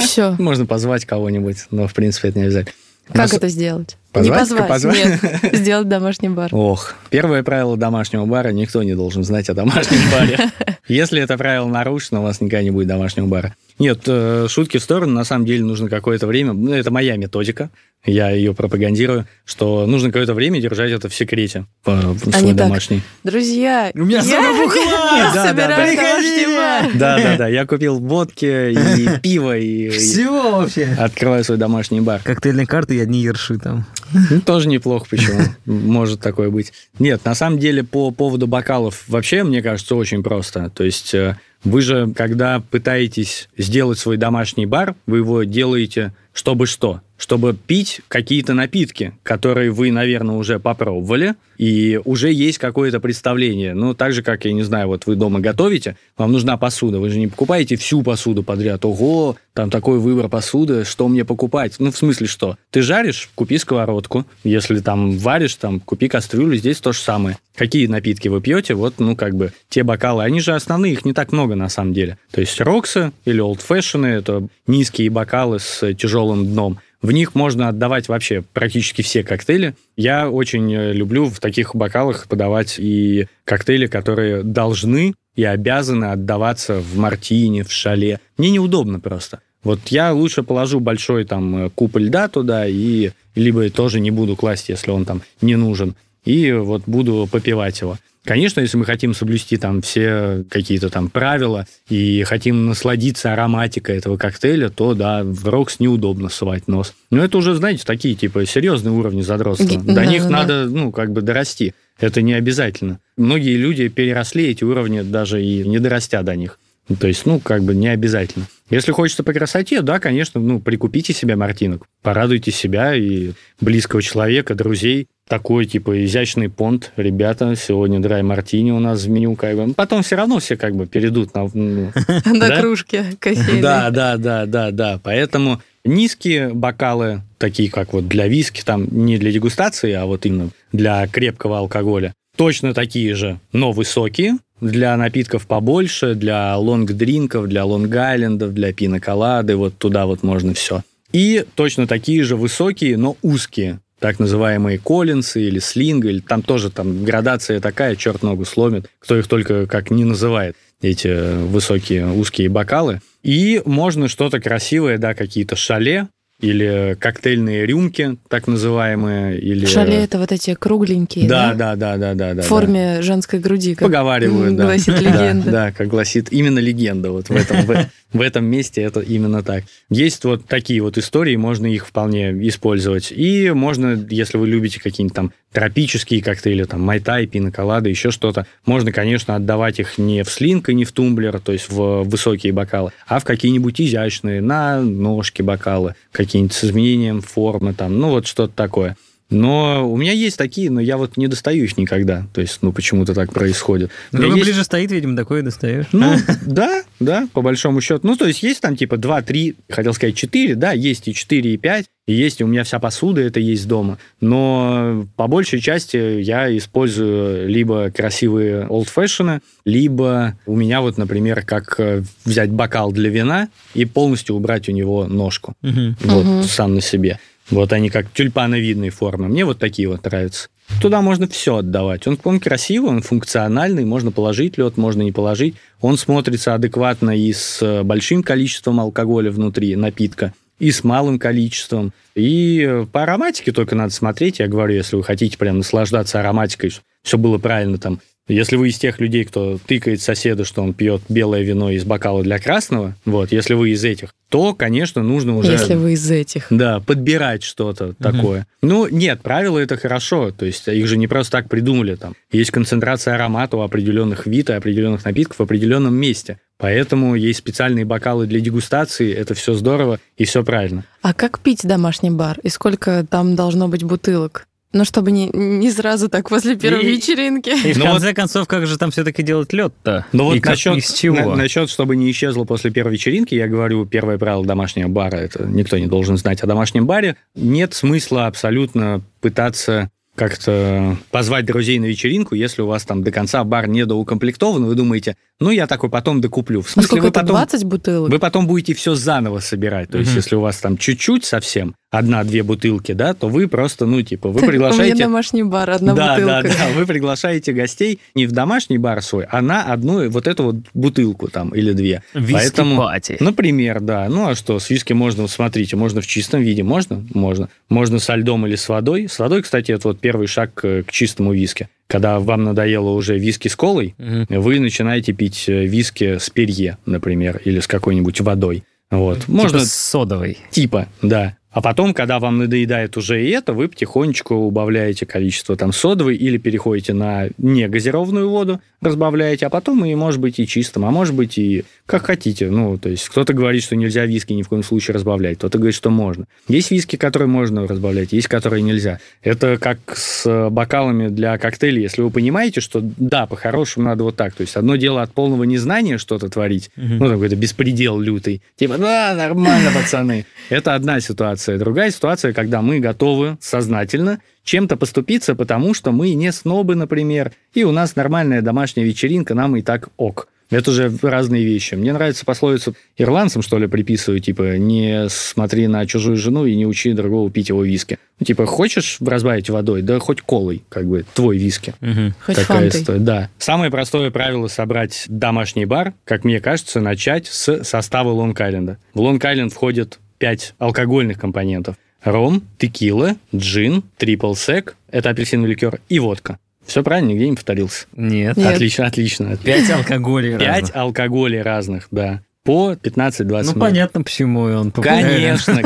Все. 0.00 0.32
Можно 0.38 0.66
позвать 0.66 1.04
кого-нибудь, 1.04 1.66
но, 1.70 1.86
в 1.86 1.94
принципе, 1.94 2.28
это 2.28 2.38
не 2.40 2.44
обязательно. 2.46 2.74
Как 3.12 3.32
это 3.32 3.48
сделать? 3.48 3.96
Позвать? 4.12 4.34
Не 4.34 4.40
позвать, 4.40 4.68
Позвать? 4.68 4.96
нет. 4.96 5.20
Сделать 5.54 5.88
домашний 5.88 6.28
бар. 6.30 6.48
Ох, 6.52 6.94
первое 7.10 7.42
правило 7.44 7.76
домашнего 7.76 8.26
бара– 8.26 8.48
никто 8.52 8.82
не 8.82 8.94
должен 8.94 9.22
знать 9.22 9.48
о 9.48 9.54
домашнем 9.54 9.98
баре. 10.10 10.50
Если 10.88 11.22
это 11.22 11.38
правило 11.38 11.66
нарушено, 11.68 12.20
у 12.20 12.24
вас 12.24 12.40
никогда 12.40 12.62
не 12.64 12.70
будет 12.72 12.88
домашнего 12.88 13.26
бара. 13.26 13.54
Нет, 13.78 14.00
э, 14.06 14.46
шутки 14.50 14.76
в 14.78 14.82
сторону, 14.82 15.12
на 15.12 15.24
самом 15.24 15.46
деле 15.46 15.64
нужно 15.64 15.88
какое-то 15.88 16.26
время, 16.26 16.52
ну, 16.52 16.72
это 16.74 16.90
моя 16.90 17.16
методика, 17.16 17.70
я 18.04 18.30
ее 18.30 18.54
пропагандирую, 18.54 19.26
что 19.46 19.86
нужно 19.86 20.08
какое-то 20.08 20.34
время 20.34 20.60
держать 20.60 20.90
это 20.90 21.08
в 21.08 21.14
секрете, 21.14 21.64
А 21.86 22.14
свой 22.18 22.42
не 22.42 22.48
так. 22.48 22.56
домашний. 22.56 23.02
Друзья, 23.24 23.90
У 23.94 24.00
меня 24.04 24.20
я 24.20 24.40
бухла! 24.52 25.30
Да, 25.34 25.52
да, 25.52 25.68
да. 25.68 25.76
домашний 25.76 26.46
бар. 26.56 26.90
Да-да-да, 26.94 27.48
я 27.48 27.64
купил 27.64 27.98
водки 28.00 28.72
и 28.72 29.18
пиво, 29.20 29.56
и 29.56 29.86
и 29.86 29.88
Все 29.90 30.28
вообще. 30.28 30.88
открываю 30.98 31.42
свой 31.44 31.56
домашний 31.56 32.00
бар. 32.00 32.20
Коктейльные 32.22 32.66
карты 32.66 32.96
и 32.96 33.00
одни 33.00 33.20
ерши 33.20 33.58
там. 33.58 33.86
Ну, 34.12 34.40
тоже 34.40 34.68
неплохо, 34.68 35.06
почему? 35.10 35.40
Может 35.66 36.20
такое 36.20 36.50
быть. 36.50 36.72
Нет, 36.98 37.24
на 37.24 37.34
самом 37.34 37.58
деле, 37.58 37.84
по 37.84 38.10
поводу 38.10 38.46
бокалов 38.46 39.04
вообще, 39.08 39.44
мне 39.44 39.62
кажется, 39.62 39.94
очень 39.94 40.22
просто. 40.22 40.70
То 40.70 40.84
есть 40.84 41.14
э, 41.14 41.38
вы 41.64 41.82
же, 41.82 42.12
когда 42.14 42.60
пытаетесь 42.60 43.48
сделать 43.56 43.98
свой 43.98 44.16
домашний 44.16 44.66
бар, 44.66 44.94
вы 45.06 45.18
его 45.18 45.44
делаете 45.44 46.12
чтобы 46.32 46.66
что? 46.66 47.00
Чтобы 47.20 47.54
пить 47.54 48.00
какие-то 48.08 48.54
напитки, 48.54 49.12
которые 49.22 49.70
вы, 49.70 49.92
наверное, 49.92 50.36
уже 50.36 50.58
попробовали, 50.58 51.34
и 51.58 52.00
уже 52.06 52.32
есть 52.32 52.56
какое-то 52.56 52.98
представление. 52.98 53.74
Ну, 53.74 53.92
так 53.92 54.14
же, 54.14 54.22
как, 54.22 54.46
я 54.46 54.54
не 54.54 54.62
знаю, 54.62 54.88
вот 54.88 55.04
вы 55.04 55.16
дома 55.16 55.38
готовите, 55.38 55.98
вам 56.16 56.32
нужна 56.32 56.56
посуда, 56.56 56.98
вы 56.98 57.10
же 57.10 57.18
не 57.18 57.26
покупаете 57.26 57.76
всю 57.76 58.02
посуду 58.02 58.42
подряд. 58.42 58.86
Ого, 58.86 59.36
там 59.52 59.68
такой 59.68 59.98
выбор 59.98 60.30
посуды, 60.30 60.84
что 60.86 61.08
мне 61.08 61.26
покупать? 61.26 61.74
Ну, 61.78 61.92
в 61.92 61.96
смысле 61.98 62.26
что? 62.26 62.56
Ты 62.70 62.80
жаришь, 62.80 63.28
купи 63.34 63.58
сковородку. 63.58 64.24
Если 64.42 64.78
там 64.78 65.18
варишь, 65.18 65.56
там, 65.56 65.80
купи 65.80 66.08
кастрюлю, 66.08 66.56
здесь 66.56 66.78
то 66.78 66.92
же 66.92 67.00
самое. 67.00 67.36
Какие 67.54 67.86
напитки 67.86 68.28
вы 68.28 68.40
пьете? 68.40 68.72
Вот, 68.72 68.94
ну, 68.98 69.14
как 69.14 69.34
бы, 69.34 69.52
те 69.68 69.82
бокалы, 69.82 70.24
они 70.24 70.40
же 70.40 70.54
основные, 70.54 70.94
их 70.94 71.04
не 71.04 71.12
так 71.12 71.32
много 71.32 71.54
на 71.54 71.68
самом 71.68 71.92
деле. 71.92 72.16
То 72.30 72.40
есть 72.40 72.58
роксы 72.62 73.12
или 73.26 73.40
олдфэшены, 73.40 74.06
это 74.06 74.48
низкие 74.66 75.10
бокалы 75.10 75.58
с 75.58 75.92
тяжелым 75.92 76.46
дном. 76.46 76.78
В 77.02 77.12
них 77.12 77.34
можно 77.34 77.68
отдавать 77.68 78.08
вообще 78.08 78.42
практически 78.52 79.00
все 79.02 79.22
коктейли. 79.22 79.74
Я 79.96 80.30
очень 80.30 80.72
э, 80.72 80.92
люблю 80.92 81.26
в 81.26 81.40
таких 81.40 81.74
бокалах 81.74 82.28
подавать 82.28 82.76
и 82.78 83.26
коктейли, 83.44 83.86
которые 83.86 84.42
должны 84.42 85.14
и 85.34 85.44
обязаны 85.44 86.06
отдаваться 86.06 86.80
в 86.80 86.98
мартине, 86.98 87.64
в 87.64 87.72
шале. 87.72 88.20
Мне 88.36 88.50
неудобно 88.50 89.00
просто. 89.00 89.40
Вот 89.62 89.80
я 89.88 90.12
лучше 90.12 90.42
положу 90.42 90.80
большой 90.80 91.24
там 91.24 91.66
э, 91.66 91.70
куб 91.70 91.96
льда 91.96 92.28
туда 92.28 92.66
и 92.66 93.12
либо 93.34 93.70
тоже 93.70 94.00
не 94.00 94.10
буду 94.10 94.36
класть, 94.36 94.68
если 94.68 94.90
он 94.90 95.06
там 95.06 95.22
не 95.40 95.56
нужен, 95.56 95.94
и 96.24 96.52
вот 96.52 96.82
буду 96.86 97.28
попивать 97.30 97.80
его. 97.80 97.96
Конечно, 98.24 98.60
если 98.60 98.76
мы 98.76 98.84
хотим 98.84 99.14
соблюсти 99.14 99.56
там 99.56 99.80
все 99.80 100.44
какие-то 100.50 100.90
там 100.90 101.08
правила 101.08 101.66
и 101.88 102.22
хотим 102.24 102.66
насладиться 102.66 103.32
ароматикой 103.32 103.96
этого 103.96 104.18
коктейля, 104.18 104.68
то 104.68 104.94
да, 104.94 105.22
в 105.24 105.48
рокс 105.48 105.80
неудобно 105.80 106.28
совать 106.28 106.68
нос. 106.68 106.94
Но 107.10 107.24
это 107.24 107.38
уже, 107.38 107.54
знаете, 107.54 107.84
такие 107.86 108.14
типа 108.14 108.44
серьезные 108.44 108.92
уровни 108.92 109.22
задротства. 109.22 109.80
До 109.80 109.94
да, 109.94 110.04
них 110.04 110.24
да. 110.24 110.28
надо, 110.28 110.66
ну, 110.66 110.92
как 110.92 111.12
бы 111.12 111.22
дорасти. 111.22 111.74
Это 111.98 112.20
не 112.20 112.34
обязательно. 112.34 113.00
Многие 113.16 113.56
люди 113.56 113.88
переросли 113.88 114.48
эти 114.48 114.64
уровни, 114.64 115.00
даже 115.00 115.42
и 115.42 115.66
не 115.66 115.78
дорастя 115.78 116.22
до 116.22 116.36
них. 116.36 116.58
Ну, 116.90 116.96
То 116.96 117.06
есть, 117.06 117.24
ну, 117.24 117.38
как 117.38 117.62
бы 117.62 117.72
не 117.72 117.86
обязательно. 117.86 118.46
Если 118.68 118.90
хочется 118.90 119.22
по 119.22 119.32
красоте, 119.32 119.80
да, 119.80 120.00
конечно, 120.00 120.40
ну, 120.40 120.58
прикупите 120.58 121.12
себе 121.12 121.36
мартинок, 121.36 121.86
порадуйте 122.02 122.50
себя 122.50 122.96
и 122.96 123.30
близкого 123.60 124.02
человека, 124.02 124.56
друзей. 124.56 125.06
Такой, 125.28 125.66
типа, 125.66 126.04
изящный 126.04 126.48
понт. 126.48 126.92
Ребята, 126.96 127.54
сегодня 127.54 128.00
драй 128.00 128.22
мартини 128.22 128.72
у 128.72 128.80
нас 128.80 129.04
в 129.04 129.08
меню, 129.08 129.36
как 129.36 129.56
бы. 129.56 129.72
Потом 129.74 130.02
все 130.02 130.16
равно 130.16 130.40
все, 130.40 130.56
как 130.56 130.74
бы, 130.74 130.86
перейдут 130.86 131.32
на... 131.32 131.48
ну, 131.54 131.92
На 132.24 132.60
кружке 132.60 133.04
кофейной. 133.20 133.62
да, 133.62 133.90
да, 133.90 134.16
да, 134.16 134.46
да, 134.46 134.72
да. 134.72 135.00
Поэтому 135.00 135.62
низкие 135.84 136.52
бокалы, 136.52 137.22
такие 137.38 137.70
как 137.70 137.92
вот 137.92 138.08
для 138.08 138.26
виски, 138.26 138.62
там 138.64 138.88
не 138.90 139.18
для 139.18 139.30
дегустации, 139.30 139.92
а 139.92 140.06
вот 140.06 140.26
именно 140.26 140.50
для 140.72 141.06
крепкого 141.06 141.58
алкоголя, 141.58 142.12
точно 142.36 142.74
такие 142.74 143.14
же, 143.14 143.38
но 143.52 143.70
высокие. 143.70 144.38
Для 144.60 144.96
напитков 144.96 145.46
побольше, 145.46 146.14
для 146.14 146.56
лонг-дринков, 146.56 147.46
для 147.46 147.64
лонг-айлендов, 147.64 148.52
для 148.52 148.72
пиноколады, 148.72 149.56
вот 149.56 149.76
туда 149.78 150.06
вот 150.06 150.22
можно 150.22 150.54
все. 150.54 150.82
И 151.12 151.44
точно 151.54 151.86
такие 151.86 152.22
же 152.22 152.36
высокие, 152.36 152.96
но 152.96 153.16
узкие. 153.22 153.80
так 154.00 154.18
называемые 154.18 154.78
Коллинсы 154.78 155.42
или 155.42 155.58
Слинг, 155.60 156.06
или 156.06 156.20
там 156.20 156.42
тоже 156.42 156.70
там 156.70 157.04
градация 157.04 157.60
такая, 157.60 157.94
черт 157.94 158.22
ногу 158.22 158.44
сломит, 158.44 158.86
кто 158.98 159.16
их 159.16 159.28
только 159.28 159.66
как 159.66 159.90
не 159.90 160.04
называет, 160.04 160.56
эти 160.80 161.44
высокие 161.46 162.08
узкие 162.08 162.48
бокалы. 162.48 163.00
И 163.22 163.62
можно 163.66 164.08
что-то 164.08 164.40
красивое, 164.40 164.98
да, 164.98 165.14
какие-то 165.14 165.54
шале, 165.54 166.08
или 166.40 166.96
коктейльные 166.98 167.66
рюмки, 167.66 168.16
так 168.28 168.46
называемые, 168.46 169.38
или... 169.38 169.66
Шале 169.66 170.04
это 170.04 170.18
вот 170.18 170.32
эти 170.32 170.54
кругленькие, 170.54 171.28
да? 171.28 171.54
да? 171.54 171.76
Да, 171.76 171.76
да, 171.76 171.96
да, 171.96 172.14
да, 172.14 172.34
да. 172.34 172.42
В 172.42 172.46
форме 172.46 173.02
женской 173.02 173.38
груди. 173.38 173.74
Как 173.74 173.88
Поговаривают, 173.88 174.56
да. 174.56 174.64
гласит 174.64 174.94
Да, 174.94 175.00
легенда. 175.00 175.50
Да, 175.50 175.72
как 175.72 175.88
гласит 175.88 176.32
именно 176.32 176.58
легенда. 176.58 177.10
Вот 177.10 177.28
в 177.28 177.36
этом, 177.36 177.66
в, 177.66 177.90
в 178.12 178.20
этом 178.20 178.44
месте 178.44 178.82
это 178.82 179.00
именно 179.00 179.42
так. 179.42 179.64
Есть 179.88 180.24
вот 180.24 180.46
такие 180.46 180.82
вот 180.82 180.98
истории, 180.98 181.36
можно 181.36 181.66
их 181.66 181.86
вполне 181.86 182.30
использовать. 182.48 183.12
И 183.12 183.50
можно, 183.50 184.06
если 184.10 184.36
вы 184.36 184.48
любите 184.48 184.80
какие-нибудь 184.80 185.14
там 185.14 185.32
тропические 185.52 186.22
коктейли, 186.22 186.64
там 186.64 186.80
майтай, 186.80 187.26
пиноколада, 187.26 187.88
еще 187.88 188.10
что-то, 188.10 188.46
можно, 188.66 188.92
конечно, 188.92 189.36
отдавать 189.36 189.80
их 189.80 189.98
не 189.98 190.22
в 190.22 190.30
слинг 190.30 190.68
и 190.68 190.74
не 190.74 190.84
в 190.84 190.92
тумблер, 190.92 191.40
то 191.40 191.52
есть 191.52 191.70
в 191.70 192.02
высокие 192.04 192.52
бокалы, 192.52 192.92
а 193.06 193.18
в 193.18 193.24
какие-нибудь 193.24 193.80
изящные, 193.80 194.40
на 194.40 194.80
ножки 194.80 195.42
бокалы, 195.42 195.94
какие-нибудь 196.12 196.54
с 196.54 196.64
изменением 196.64 197.20
формы, 197.20 197.74
там, 197.74 197.98
ну 197.98 198.10
вот 198.10 198.26
что-то 198.26 198.54
такое. 198.54 198.96
Но 199.30 199.88
у 199.90 199.96
меня 199.96 200.12
есть 200.12 200.36
такие, 200.36 200.70
но 200.70 200.80
я 200.80 200.96
вот 200.96 201.16
не 201.16 201.28
достаю 201.28 201.64
их 201.64 201.78
никогда. 201.78 202.26
То 202.34 202.40
есть, 202.40 202.58
ну, 202.62 202.72
почему-то 202.72 203.14
так 203.14 203.32
происходит. 203.32 203.90
У 204.12 204.16
меня 204.16 204.26
Друг 204.26 204.36
есть- 204.38 204.48
ближе 204.48 204.64
стоит, 204.64 204.90
видимо, 204.90 205.16
такое 205.16 205.42
достаешь. 205.42 205.86
ну, 205.92 206.14
да, 206.46 206.82
да, 206.98 207.28
по 207.32 207.40
большому 207.42 207.80
счету. 207.80 208.00
Ну, 208.06 208.16
то 208.16 208.26
есть 208.26 208.42
есть 208.42 208.60
там 208.60 208.76
типа 208.76 208.96
2, 208.96 209.22
3, 209.22 209.54
хотел 209.70 209.94
сказать 209.94 210.16
4, 210.16 210.54
да, 210.56 210.72
есть 210.72 211.06
и 211.08 211.14
4, 211.14 211.54
и 211.54 211.56
5, 211.56 211.86
и 212.08 212.12
есть 212.14 212.40
и 212.40 212.44
у 212.44 212.48
меня 212.48 212.64
вся 212.64 212.80
посуда, 212.80 213.20
это 213.20 213.38
есть 213.38 213.68
дома. 213.68 213.98
Но 214.20 215.06
по 215.16 215.28
большей 215.28 215.60
части 215.60 216.20
я 216.20 216.54
использую 216.56 217.48
либо 217.48 217.90
красивые 217.90 218.66
олдфэшены, 218.66 219.40
либо 219.64 220.36
у 220.46 220.56
меня 220.56 220.80
вот, 220.80 220.98
например, 220.98 221.42
как 221.44 221.74
э, 221.78 222.02
взять 222.24 222.50
бокал 222.50 222.90
для 222.90 223.10
вина 223.10 223.48
и 223.74 223.84
полностью 223.84 224.34
убрать 224.34 224.68
у 224.68 224.72
него 224.72 225.06
ножку. 225.06 225.54
Мгм. 225.62 225.96
Вот, 226.00 226.24
Мгм. 226.24 226.42
сам 226.44 226.74
на 226.74 226.80
себе. 226.80 227.18
Вот 227.50 227.72
они 227.72 227.90
как 227.90 228.12
тюльпановидные 228.12 228.90
формы. 228.90 229.28
Мне 229.28 229.44
вот 229.44 229.58
такие 229.58 229.88
вот 229.88 230.04
нравятся. 230.04 230.48
Туда 230.80 231.02
можно 231.02 231.26
все 231.26 231.56
отдавать. 231.56 232.06
Он, 232.06 232.18
он 232.22 232.38
красивый, 232.38 232.90
он 232.90 233.02
функциональный, 233.02 233.84
можно 233.84 234.12
положить 234.12 234.56
лед, 234.56 234.76
можно 234.76 235.02
не 235.02 235.12
положить. 235.12 235.56
Он 235.80 235.96
смотрится 235.96 236.54
адекватно 236.54 237.16
и 237.16 237.32
с 237.32 237.60
э, 237.60 237.82
большим 237.82 238.22
количеством 238.22 238.78
алкоголя 238.78 239.30
внутри 239.30 239.74
напитка, 239.74 240.32
и 240.60 240.70
с 240.70 240.84
малым 240.84 241.18
количеством. 241.18 241.92
И 242.14 242.64
э, 242.66 242.86
по 242.90 243.02
ароматике 243.02 243.50
только 243.50 243.74
надо 243.74 243.92
смотреть. 243.92 244.38
Я 244.38 244.46
говорю, 244.46 244.74
если 244.74 244.94
вы 244.94 245.02
хотите 245.02 245.36
прям 245.36 245.58
наслаждаться 245.58 246.20
ароматикой, 246.20 246.72
все 247.02 247.18
было 247.18 247.38
правильно 247.38 247.78
там. 247.78 248.00
Если 248.30 248.56
вы 248.56 248.68
из 248.68 248.78
тех 248.78 249.00
людей, 249.00 249.24
кто 249.24 249.58
тыкает 249.66 250.00
соседа, 250.00 250.44
что 250.44 250.62
он 250.62 250.72
пьет 250.72 251.02
белое 251.08 251.42
вино 251.42 251.70
из 251.70 251.84
бокала 251.84 252.22
для 252.22 252.38
красного, 252.38 252.94
вот, 253.04 253.32
если 253.32 253.54
вы 253.54 253.70
из 253.70 253.84
этих, 253.84 254.14
то, 254.28 254.54
конечно, 254.54 255.02
нужно 255.02 255.36
уже... 255.36 255.50
Если 255.52 255.74
вы 255.74 255.94
из 255.94 256.08
этих. 256.08 256.46
Да, 256.50 256.78
подбирать 256.78 257.42
что-то 257.42 257.94
такое. 257.94 258.46
Ну, 258.62 258.86
нет, 258.88 259.22
правила 259.22 259.58
это 259.58 259.76
хорошо. 259.76 260.30
То 260.30 260.46
есть 260.46 260.68
их 260.68 260.86
же 260.86 260.96
не 260.96 261.08
просто 261.08 261.32
так 261.32 261.48
придумали. 261.48 261.96
Там 261.96 262.14
есть 262.30 262.52
концентрация 262.52 263.16
аромата 263.16 263.56
у 263.56 263.62
определенных 263.62 264.26
вид 264.26 264.50
и 264.50 264.52
определенных 264.52 265.04
напитков 265.04 265.38
в 265.38 265.42
определенном 265.42 265.94
месте. 265.94 266.38
Поэтому 266.58 267.16
есть 267.16 267.40
специальные 267.40 267.84
бокалы 267.84 268.26
для 268.26 268.38
дегустации. 268.38 269.12
Это 269.12 269.34
все 269.34 269.54
здорово 269.54 269.98
и 270.16 270.24
все 270.24 270.44
правильно. 270.44 270.84
А 271.02 271.14
как 271.14 271.40
пить 271.40 271.62
домашний 271.64 272.10
бар? 272.10 272.38
И 272.44 272.50
сколько 272.50 273.04
там 273.08 273.34
должно 273.34 273.66
быть 273.66 273.82
бутылок? 273.82 274.46
Ну, 274.72 274.84
чтобы 274.84 275.10
не, 275.10 275.28
не 275.32 275.70
сразу 275.72 276.08
так 276.08 276.28
после 276.28 276.54
первой 276.56 276.84
И- 276.84 276.96
вечеринки. 276.96 277.50
И 277.68 277.72
в 277.72 277.78
Ну 277.78 277.86
конце 277.86 278.14
концов, 278.14 278.46
как 278.46 278.66
же 278.68 278.78
там 278.78 278.92
все-таки 278.92 279.22
делать 279.22 279.52
лед-то? 279.52 280.06
Но 280.12 280.26
вот 280.26 280.36
И 280.36 280.40
как- 280.40 280.50
насчет, 280.52 280.76
из 280.76 280.92
чего? 280.92 281.16
на- 281.16 281.36
насчет, 281.36 281.68
чтобы 281.70 281.96
не 281.96 282.08
исчезло 282.10 282.44
после 282.44 282.70
первой 282.70 282.92
вечеринки, 282.92 283.34
я 283.34 283.48
говорю, 283.48 283.84
первое 283.84 284.16
правило 284.16 284.44
домашнего 284.46 284.88
бара, 284.88 285.16
это 285.16 285.44
никто 285.44 285.76
не 285.76 285.86
должен 285.88 286.16
знать 286.16 286.40
о 286.42 286.46
домашнем 286.46 286.86
баре. 286.86 287.16
Нет 287.34 287.74
смысла 287.74 288.26
абсолютно 288.26 289.02
пытаться 289.20 289.90
как-то 290.14 290.96
позвать 291.10 291.46
друзей 291.46 291.78
на 291.78 291.86
вечеринку, 291.86 292.34
если 292.34 292.60
у 292.62 292.66
вас 292.66 292.84
там 292.84 293.02
до 293.02 293.10
конца 293.10 293.42
бар 293.42 293.66
не 293.68 293.86
доукомплектован, 293.86 294.66
вы 294.66 294.74
думаете, 294.74 295.16
ну, 295.40 295.50
я 295.50 295.66
такой 295.66 295.88
потом 295.88 296.20
докуплю. 296.20 296.60
В 296.60 296.66
Ну, 296.66 296.70
смысле, 296.82 296.86
сколько 296.88 297.02
вы 297.04 297.08
это, 297.08 297.20
потом... 297.20 297.36
20 297.36 297.64
бутылок? 297.64 298.10
Вы 298.10 298.18
потом 298.18 298.46
будете 298.46 298.74
все 298.74 298.94
заново 298.94 299.38
собирать. 299.38 299.88
То 299.88 299.98
есть, 299.98 300.10
Мгм. 300.10 300.18
если 300.18 300.36
у 300.36 300.40
вас 300.40 300.58
там 300.58 300.76
чуть-чуть 300.76 301.24
совсем, 301.24 301.74
одна-две 301.90 302.42
бутылки, 302.42 302.92
да, 302.92 303.14
то 303.14 303.28
вы 303.28 303.48
просто, 303.48 303.84
ну, 303.86 304.00
типа, 304.02 304.28
вы 304.28 304.34
У 304.38 304.42
меня 304.42 304.50
приглашаете... 304.52 305.04
домашний 305.04 305.42
бар, 305.42 305.70
одна 305.70 305.94
да, 305.94 306.14
бутылка. 306.14 306.42
да, 306.42 306.48
да. 306.48 306.68
Вы 306.78 306.86
приглашаете 306.86 307.52
гостей 307.52 307.98
не 308.14 308.26
в 308.26 308.32
домашний 308.32 308.78
бар 308.78 309.02
свой, 309.02 309.24
а 309.28 309.42
на 309.42 309.64
одну 309.64 310.08
вот 310.08 310.26
эту 310.26 310.44
вот 310.44 310.56
бутылку 310.72 311.28
там 311.28 311.50
или 311.50 311.72
две. 311.72 312.02
Виски- 312.14 312.65
party. 312.65 313.16
Например, 313.20 313.80
да. 313.80 314.08
Ну 314.08 314.28
а 314.28 314.34
что, 314.34 314.58
с 314.58 314.70
виски 314.70 314.92
можно, 314.92 315.22
вот 315.22 315.30
смотрите, 315.30 315.76
можно 315.76 316.00
в 316.00 316.06
чистом 316.06 316.42
виде, 316.42 316.62
можно? 316.62 317.04
Можно. 317.12 317.48
Можно 317.68 317.98
со 317.98 318.14
льдом 318.14 318.46
или 318.46 318.56
с 318.56 318.68
водой. 318.68 319.08
С 319.08 319.18
водой, 319.18 319.42
кстати, 319.42 319.72
это 319.72 319.88
вот 319.88 320.00
первый 320.00 320.26
шаг 320.26 320.54
к, 320.54 320.84
чистому 320.90 321.32
виски. 321.32 321.68
Когда 321.88 322.20
вам 322.20 322.44
надоело 322.44 322.90
уже 322.90 323.18
виски 323.18 323.48
с 323.48 323.56
колой, 323.56 323.94
Мгм. 323.98 324.26
вы 324.28 324.60
начинаете 324.60 325.12
пить 325.12 325.46
э, 325.48 325.66
виски 325.66 326.18
с 326.18 326.30
перье, 326.30 326.78
например, 326.86 327.40
или 327.44 327.58
с 327.58 327.66
какой-нибудь 327.66 328.20
водой. 328.20 328.62
Вот. 328.92 329.26
Можно 329.28 329.58
Типа 329.58 329.68
с 329.68 329.72
содовой. 329.72 330.38
Типа, 330.50 330.86
да. 331.02 331.36
А 331.50 331.60
потом, 331.60 331.94
когда 331.94 332.18
вам 332.20 332.38
надоедает 332.38 332.96
уже 332.96 333.24
и 333.24 333.30
это, 333.30 333.52
вы 333.52 333.68
потихонечку 333.68 334.34
убавляете 334.36 335.04
количество 335.04 335.56
там 335.56 335.72
содовой 335.72 336.14
или 336.14 336.36
переходите 336.38 336.92
на 336.92 337.28
негазированную 337.38 338.30
воду, 338.30 338.60
разбавляете, 338.80 339.46
а 339.46 339.50
потом 339.50 339.84
и 339.84 339.94
может 339.96 340.20
быть 340.20 340.38
и 340.38 340.46
чистым, 340.46 340.84
а 340.84 340.90
может 340.92 341.14
быть 341.14 341.38
и 341.38 341.64
как 341.86 342.06
хотите. 342.06 342.50
Ну, 342.50 342.78
то 342.78 342.88
есть 342.88 343.08
кто-то 343.08 343.32
говорит, 343.32 343.64
что 343.64 343.74
нельзя 343.74 344.06
виски 344.06 344.32
ни 344.32 344.42
в 344.42 344.48
коем 344.48 344.62
случае 344.62 344.94
разбавлять, 344.94 345.38
кто-то 345.38 345.58
говорит, 345.58 345.74
что 345.74 345.90
можно. 345.90 346.26
Есть 346.46 346.70
виски, 346.70 346.94
которые 346.96 347.28
можно 347.28 347.66
разбавлять, 347.66 348.12
есть, 348.12 348.28
которые 348.28 348.62
нельзя. 348.62 349.00
Это 349.22 349.58
как 349.58 349.78
с 349.96 350.48
бокалами 350.50 351.08
для 351.08 351.36
коктейлей. 351.36 351.82
Если 351.82 352.00
вы 352.00 352.10
понимаете, 352.10 352.60
что 352.60 352.80
да, 352.80 353.26
по-хорошему 353.26 353.86
надо 353.86 354.04
вот 354.04 354.14
так. 354.14 354.34
То 354.34 354.42
есть 354.42 354.54
одно 354.56 354.76
дело 354.76 355.02
от 355.02 355.12
полного 355.12 355.42
незнания 355.44 355.98
что-то 355.98 356.28
творить, 356.28 356.70
Мгм. 356.76 356.98
ну, 356.98 357.08
какой-то 357.08 357.34
беспредел 357.34 357.98
лютый. 357.98 358.40
Типа, 358.56 358.78
да, 358.78 359.14
нормально, 359.16 359.70
пацаны. 359.74 360.26
Это 360.48 360.74
одна 360.76 361.00
ситуация. 361.00 361.39
Другая 361.46 361.90
ситуация, 361.90 362.32
когда 362.32 362.62
мы 362.62 362.80
готовы 362.80 363.38
сознательно 363.40 364.20
чем-то 364.44 364.76
поступиться, 364.76 365.34
потому 365.34 365.74
что 365.74 365.92
мы 365.92 366.14
не 366.14 366.32
снобы, 366.32 366.74
например, 366.74 367.32
и 367.54 367.64
у 367.64 367.72
нас 367.72 367.96
нормальная 367.96 368.42
домашняя 368.42 368.84
вечеринка, 368.84 369.34
нам 369.34 369.56
и 369.56 369.62
так 369.62 369.88
ок. 369.96 370.28
Это 370.50 370.72
же 370.72 370.92
разные 371.02 371.44
вещи. 371.44 371.76
Мне 371.76 371.92
нравится 371.92 372.24
пословицу 372.24 372.74
ирландцам, 372.96 373.40
что 373.40 373.56
ли, 373.56 373.68
приписываю, 373.68 374.18
типа, 374.18 374.56
не 374.58 375.08
смотри 375.08 375.68
на 375.68 375.86
чужую 375.86 376.16
жену 376.16 376.44
и 376.44 376.56
не 376.56 376.66
учи 376.66 376.92
другого 376.92 377.30
пить 377.30 377.50
его 377.50 377.62
виски. 377.62 377.98
Ну, 378.18 378.26
типа, 378.26 378.46
хочешь 378.46 378.98
разбавить 379.00 379.48
водой, 379.48 379.82
да 379.82 380.00
хоть 380.00 380.22
колой, 380.22 380.64
как 380.68 380.86
бы, 380.86 381.04
твой 381.14 381.38
виски. 381.38 381.74
Мгм. 381.80 382.14
Хоть 382.20 382.34
Такая 382.34 382.62
фантой. 382.62 382.80
история, 382.80 382.98
да. 382.98 383.30
Самое 383.38 383.70
простое 383.70 384.10
правило 384.10 384.48
собрать 384.48 385.04
домашний 385.06 385.66
бар, 385.66 385.94
как 386.04 386.24
мне 386.24 386.40
кажется, 386.40 386.80
начать 386.80 387.28
с 387.28 387.62
состава 387.62 388.10
Лонг-Айленда. 388.10 388.78
В 388.92 389.00
Лонг-Айленд 389.00 389.50
входит 389.50 390.00
5 390.20 390.54
алкогольных 390.58 391.18
компонентов. 391.18 391.76
Ром, 392.04 392.42
текила, 392.58 393.16
джин, 393.34 393.82
трипл 393.96 394.34
сек, 394.34 394.76
это 394.90 395.10
апельсиновый 395.10 395.50
ликер, 395.50 395.80
и 395.88 395.98
водка. 395.98 396.38
Все 396.64 396.82
правильно, 396.82 397.08
нигде 397.08 397.28
не 397.28 397.34
повторился. 397.34 397.86
Нет. 397.96 398.36
Нет. 398.36 398.46
Отлично, 398.46 398.86
отлично. 398.86 399.36
Пять 399.38 399.68
алкоголей 399.70 400.38
5 400.38 400.46
разных. 400.46 400.76
алкоголей 400.76 401.42
разных, 401.42 401.88
да. 401.90 402.22
По 402.42 402.72
15-20 402.72 403.22
Ну, 403.28 403.38
минут. 403.42 403.58
понятно, 403.58 404.02
почему 404.02 404.40
он. 404.40 404.70
Конечно, 404.70 405.56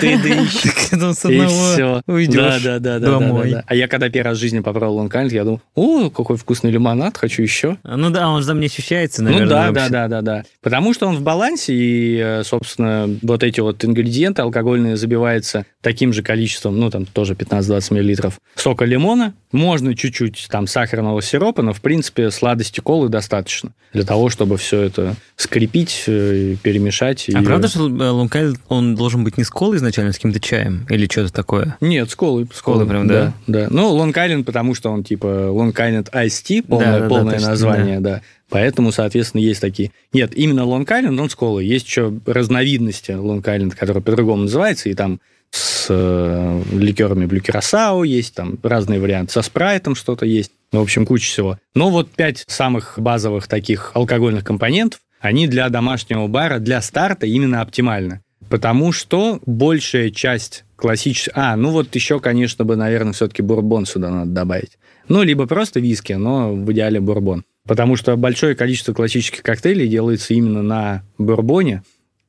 ты 0.00 0.18
дыщик. 0.22 0.72
С 0.92 1.24
И 1.28 1.46
все. 1.46 2.00
уйдешь 2.06 2.62
да, 2.62 2.78
да, 2.78 2.78
да, 2.78 2.98
да, 3.00 3.18
домой. 3.18 3.50
да, 3.50 3.56
да. 3.56 3.64
А 3.66 3.74
я 3.74 3.88
когда 3.88 4.08
первый 4.08 4.28
раз 4.28 4.38
в 4.38 4.40
жизни 4.40 4.60
попробовал 4.60 4.98
лонг 4.98 5.12
айленд, 5.14 5.32
я 5.32 5.42
думал, 5.44 5.60
о, 5.74 6.10
какой 6.10 6.36
вкусный 6.36 6.70
лимонад, 6.70 7.16
хочу 7.18 7.42
еще. 7.42 7.76
А, 7.82 7.96
Ну 7.96 8.10
да, 8.10 8.28
он 8.28 8.40
же 8.40 8.46
там 8.46 8.60
не 8.60 8.66
ощущается, 8.66 9.22
наверное. 9.24 9.44
ну 9.46 9.50
да, 9.50 9.62
да, 9.66 9.72
вообще. 9.72 9.90
да, 9.90 10.08
да, 10.08 10.20
да. 10.22 10.44
Потому 10.62 10.94
что 10.94 11.08
он 11.08 11.16
в 11.16 11.22
балансе, 11.22 11.74
и, 11.74 12.18
э, 12.22 12.42
собственно, 12.44 13.08
вот 13.22 13.42
эти 13.42 13.58
вот 13.60 13.84
ингредиенты 13.84 14.42
алкогольные 14.42 14.96
забиваются 14.96 15.66
таким 15.80 16.12
же 16.12 16.22
количеством, 16.22 16.78
ну, 16.78 16.88
там 16.90 17.04
тоже 17.04 17.34
15-20 17.34 17.94
миллилитров 17.94 18.38
сока 18.54 18.84
лимона, 18.84 19.34
можно 19.50 19.96
чуть-чуть 19.96 20.46
там 20.48 20.66
сахарного 20.68 21.20
сиропа, 21.20 21.62
но, 21.62 21.72
в 21.72 21.80
принципе, 21.80 22.30
сладости 22.30 22.78
колы 22.80 23.08
достаточно 23.08 23.72
для 23.92 24.04
того, 24.04 24.30
чтобы 24.30 24.56
все 24.56 24.80
это 24.82 25.16
скрепить, 25.36 26.04
э, 26.12 26.56
перемешать. 26.62 27.28
А 27.34 27.40
и- 27.40 27.44
правда, 27.44 27.68
что 27.68 27.88
э, 27.88 28.10
лонг-айленд, 28.10 28.60
он 28.68 28.94
должен 28.94 29.24
быть 29.24 29.38
не 29.38 29.44
с 29.44 29.50
колой 29.50 29.78
изначально, 29.78 30.12
с 30.12 30.16
каким-то 30.16 30.40
чаем? 30.40 30.86
Или 30.88 31.06
что-то 31.10 31.32
такое? 31.32 31.76
Нет, 31.80 32.10
с 32.10 32.14
колой. 32.16 32.46
С 32.52 32.62
колой 32.62 32.86
прям, 32.86 33.06
да? 33.08 33.32
Да, 33.46 33.68
Ну, 33.70 33.96
Long 33.96 34.12
Island, 34.12 34.44
потому 34.44 34.74
что 34.74 34.90
он 34.90 35.04
типа 35.04 35.26
Island 35.26 36.10
Ice 36.12 36.62
полное, 36.62 36.86
Да, 36.86 36.92
да, 36.92 37.00
да, 37.00 37.08
полное 37.08 37.34
точно, 37.34 37.48
название, 37.48 38.00
да. 38.00 38.22
Поэтому, 38.48 38.92
соответственно, 38.92 39.40
есть 39.40 39.60
такие. 39.60 39.92
Нет, 40.12 40.34
именно 40.36 40.60
Island, 40.60 41.18
он 41.20 41.30
с 41.30 41.34
колой. 41.34 41.64
Есть 41.66 41.86
еще 41.86 42.12
разновидности 42.26 43.12
Island, 43.12 43.74
которые 43.76 44.02
по-другому 44.02 44.42
называются, 44.42 44.90
и 44.90 44.94
там 44.94 45.20
с 45.50 45.86
э, 45.90 46.62
ликерами 46.72 47.26
Блю 47.26 47.40
Кюрасао, 47.40 48.04
есть 48.04 48.34
там 48.34 48.58
разные 48.62 49.00
варианты, 49.00 49.32
со 49.32 49.42
спрайтом 49.42 49.94
что-то 49.94 50.26
есть. 50.26 50.50
Ну, 50.72 50.80
в 50.80 50.82
общем, 50.84 51.04
куча 51.04 51.26
всего. 51.26 51.58
Но 51.74 51.90
вот 51.90 52.10
пять 52.10 52.44
самых 52.46 52.94
базовых 52.98 53.46
таких 53.46 53.90
алкогольных 53.94 54.44
компонентов, 54.44 55.00
они 55.22 55.46
для 55.46 55.68
домашнего 55.70 56.26
бара, 56.26 56.58
для 56.58 56.82
старта 56.82 57.26
именно 57.26 57.62
оптимальны. 57.62 58.20
Потому 58.50 58.92
что 58.92 59.40
большая 59.46 60.10
часть 60.10 60.64
классических... 60.76 61.32
А, 61.34 61.56
ну 61.56 61.70
вот 61.70 61.94
еще, 61.94 62.20
конечно, 62.20 62.64
бы, 62.64 62.76
наверное, 62.76 63.12
все-таки 63.14 63.40
бурбон 63.40 63.86
сюда 63.86 64.10
надо 64.10 64.30
добавить. 64.32 64.78
Ну, 65.08 65.22
либо 65.22 65.46
просто 65.46 65.80
виски, 65.80 66.12
но 66.12 66.52
в 66.52 66.70
идеале 66.72 67.00
бурбон. 67.00 67.44
Потому 67.66 67.96
что 67.96 68.16
большое 68.16 68.56
количество 68.56 68.92
классических 68.92 69.42
коктейлей 69.42 69.88
делается 69.88 70.34
именно 70.34 70.62
на 70.62 71.02
бурбоне. 71.18 71.82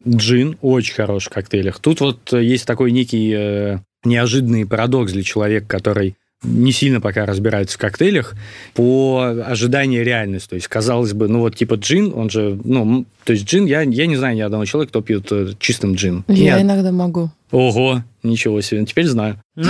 Джин 0.07 0.57
очень 0.61 0.93
хороший 0.93 1.29
в 1.29 1.33
коктейлях. 1.33 1.79
Тут 1.79 1.99
вот 1.99 2.31
есть 2.31 2.67
такой 2.67 2.91
некий 2.91 3.33
э, 3.35 3.77
неожиданный 4.03 4.67
парадокс 4.67 5.11
для 5.11 5.23
человека, 5.23 5.65
который 5.67 6.15
не 6.43 6.71
сильно 6.71 7.01
пока 7.01 7.25
разбирается 7.25 7.77
в 7.77 7.81
коктейлях, 7.81 8.35
по 8.73 9.33
ожиданию 9.45 10.03
реальности. 10.03 10.49
То 10.49 10.55
есть, 10.55 10.67
казалось 10.67 11.13
бы, 11.13 11.27
ну 11.27 11.39
вот 11.39 11.55
типа 11.55 11.75
джин, 11.75 12.13
он 12.15 12.29
же, 12.29 12.59
ну, 12.63 13.05
то 13.23 13.33
есть 13.33 13.45
джин, 13.45 13.65
я, 13.65 13.81
я 13.81 14.05
не 14.05 14.15
знаю 14.15 14.35
ни 14.35 14.41
одного 14.41 14.65
человека, 14.65 14.89
кто 14.89 15.01
пьет 15.01 15.31
э, 15.31 15.53
чистым 15.59 15.95
джин. 15.95 16.23
Я 16.27 16.55
Нет. 16.55 16.61
иногда 16.63 16.91
могу. 16.91 17.31
Ого, 17.53 18.03
ничего 18.23 18.61
себе, 18.61 18.83
теперь 18.83 19.05
знаю. 19.05 19.39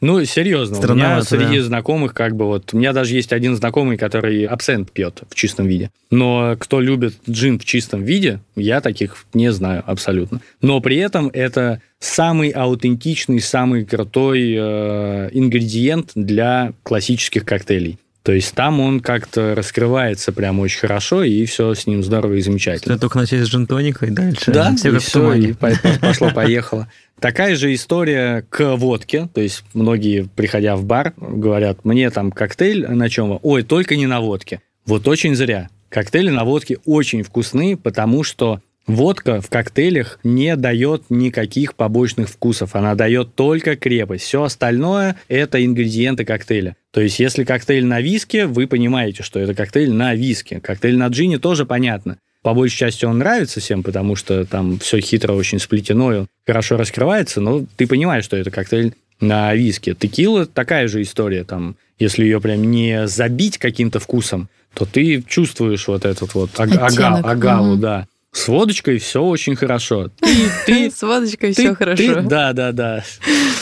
Ну, 0.00 0.24
серьезно, 0.24 0.78
у 0.78 0.94
меня 0.94 1.20
среди 1.22 1.58
знакомых 1.58 2.14
как 2.14 2.36
бы 2.36 2.46
вот... 2.46 2.72
У 2.72 2.78
меня 2.78 2.92
даже 2.92 3.14
есть 3.14 3.32
один 3.32 3.56
знакомый, 3.56 3.96
который 3.96 4.44
абсент 4.44 4.92
пьет 4.92 5.22
в 5.28 5.34
чистом 5.34 5.66
виде. 5.66 5.90
Но 6.12 6.54
кто 6.60 6.80
любит 6.80 7.14
джин 7.28 7.58
в 7.58 7.64
чистом 7.64 8.04
виде, 8.04 8.38
я 8.54 8.80
таких 8.80 9.16
не 9.34 9.50
знаю 9.50 9.82
абсолютно. 9.84 10.40
Но 10.62 10.80
при 10.80 10.98
этом 10.98 11.28
это 11.32 11.82
самый 11.98 12.50
аутентичный, 12.50 13.40
самый 13.40 13.84
крутой 13.84 14.54
э, 14.56 15.30
ингредиент 15.32 16.12
для 16.14 16.72
классических 16.84 17.44
коктейлей. 17.44 17.98
То 18.26 18.32
есть 18.32 18.54
там 18.56 18.80
он 18.80 18.98
как-то 18.98 19.54
раскрывается 19.54 20.32
прям 20.32 20.58
очень 20.58 20.80
хорошо, 20.80 21.22
и 21.22 21.44
все 21.44 21.74
с 21.74 21.86
ним 21.86 22.02
здорово 22.02 22.34
и 22.34 22.40
замечательно. 22.40 22.98
Только 22.98 23.18
начать 23.18 23.40
с 23.46 23.48
джин-тоника 23.48 24.06
и 24.06 24.10
дальше. 24.10 24.50
Да, 24.50 24.74
все 24.74 24.88
и 24.88 24.92
как 24.94 25.00
в 25.00 25.04
всё, 25.04 25.20
тумане. 25.20 25.48
и 25.50 25.52
по- 25.52 25.70
по- 25.70 25.98
пошло-поехало. 26.08 26.88
Такая 27.20 27.54
же 27.54 27.72
история 27.72 28.44
к 28.50 28.74
водке. 28.74 29.28
То 29.32 29.40
есть 29.40 29.62
многие, 29.74 30.28
приходя 30.34 30.74
в 30.74 30.84
бар, 30.84 31.14
говорят, 31.16 31.84
мне 31.84 32.10
там 32.10 32.32
коктейль 32.32 32.84
на 32.88 33.08
чем? 33.08 33.38
Ой, 33.40 33.62
только 33.62 33.94
не 33.94 34.06
на 34.08 34.20
водке. 34.20 34.60
Вот 34.86 35.06
очень 35.06 35.36
зря. 35.36 35.68
Коктейли 35.88 36.30
на 36.30 36.44
водке 36.44 36.78
очень 36.84 37.22
вкусны, 37.22 37.76
потому 37.76 38.24
что 38.24 38.60
водка 38.86 39.40
в 39.40 39.48
коктейлях 39.48 40.18
не 40.22 40.56
дает 40.56 41.04
никаких 41.10 41.74
побочных 41.74 42.28
вкусов. 42.28 42.74
Она 42.76 42.94
дает 42.94 43.34
только 43.34 43.76
крепость. 43.76 44.24
Все 44.24 44.42
остальное– 44.42 45.16
это 45.28 45.64
ингредиенты 45.64 46.24
коктейля. 46.24 46.76
То 46.92 47.00
есть, 47.00 47.18
если 47.18 47.44
коктейль 47.44 47.84
на 47.84 48.00
виске, 48.00 48.46
вы 48.46 48.66
понимаете, 48.66 49.22
что 49.22 49.38
это 49.38 49.54
коктейль 49.54 49.92
на 49.92 50.14
виске. 50.14 50.60
Коктейль 50.60 50.96
на 50.96 51.08
джине 51.08 51.38
тоже 51.38 51.66
понятно. 51.66 52.18
По 52.42 52.54
большей 52.54 52.76
части 52.78 53.04
он 53.04 53.18
нравится 53.18 53.60
всем, 53.60 53.82
потому 53.82 54.14
что 54.14 54.44
там 54.44 54.78
все 54.78 55.00
хитро 55.00 55.32
очень 55.32 55.58
сплетено, 55.58 56.14
и 56.14 56.26
хорошо 56.46 56.76
раскрывается, 56.76 57.40
но 57.40 57.64
ты 57.76 57.88
понимаешь, 57.88 58.24
что 58.24 58.36
это 58.36 58.52
коктейль 58.52 58.94
на 59.20 59.52
виске. 59.54 59.94
Текила 59.98 60.46
такая 60.46 60.86
же 60.86 61.02
история, 61.02 61.42
там, 61.42 61.74
если 61.98 62.22
ее 62.22 62.40
прям 62.40 62.62
не 62.70 63.08
забить 63.08 63.58
каким-то 63.58 63.98
вкусом, 63.98 64.48
то 64.74 64.84
ты 64.84 65.22
чувствуешь 65.22 65.88
вот 65.88 66.04
этот 66.04 66.34
вот 66.34 66.50
аг- 66.60 66.76
ага- 66.76 67.18
агаву, 67.18 67.72
мгм. 67.72 67.80
да. 67.80 68.06
С 68.36 68.48
водочкой 68.48 68.98
все 68.98 69.22
очень 69.22 69.56
хорошо. 69.56 70.10
Ты, 70.20 70.28
ты, 70.66 70.90
С 70.94 71.00
водочкой 71.02 71.54
ты- 71.54 71.62
все 71.62 71.70
ты- 71.70 71.74
хорошо. 71.74 72.20
да, 72.20 72.52
да, 72.52 72.72
да. 72.72 73.02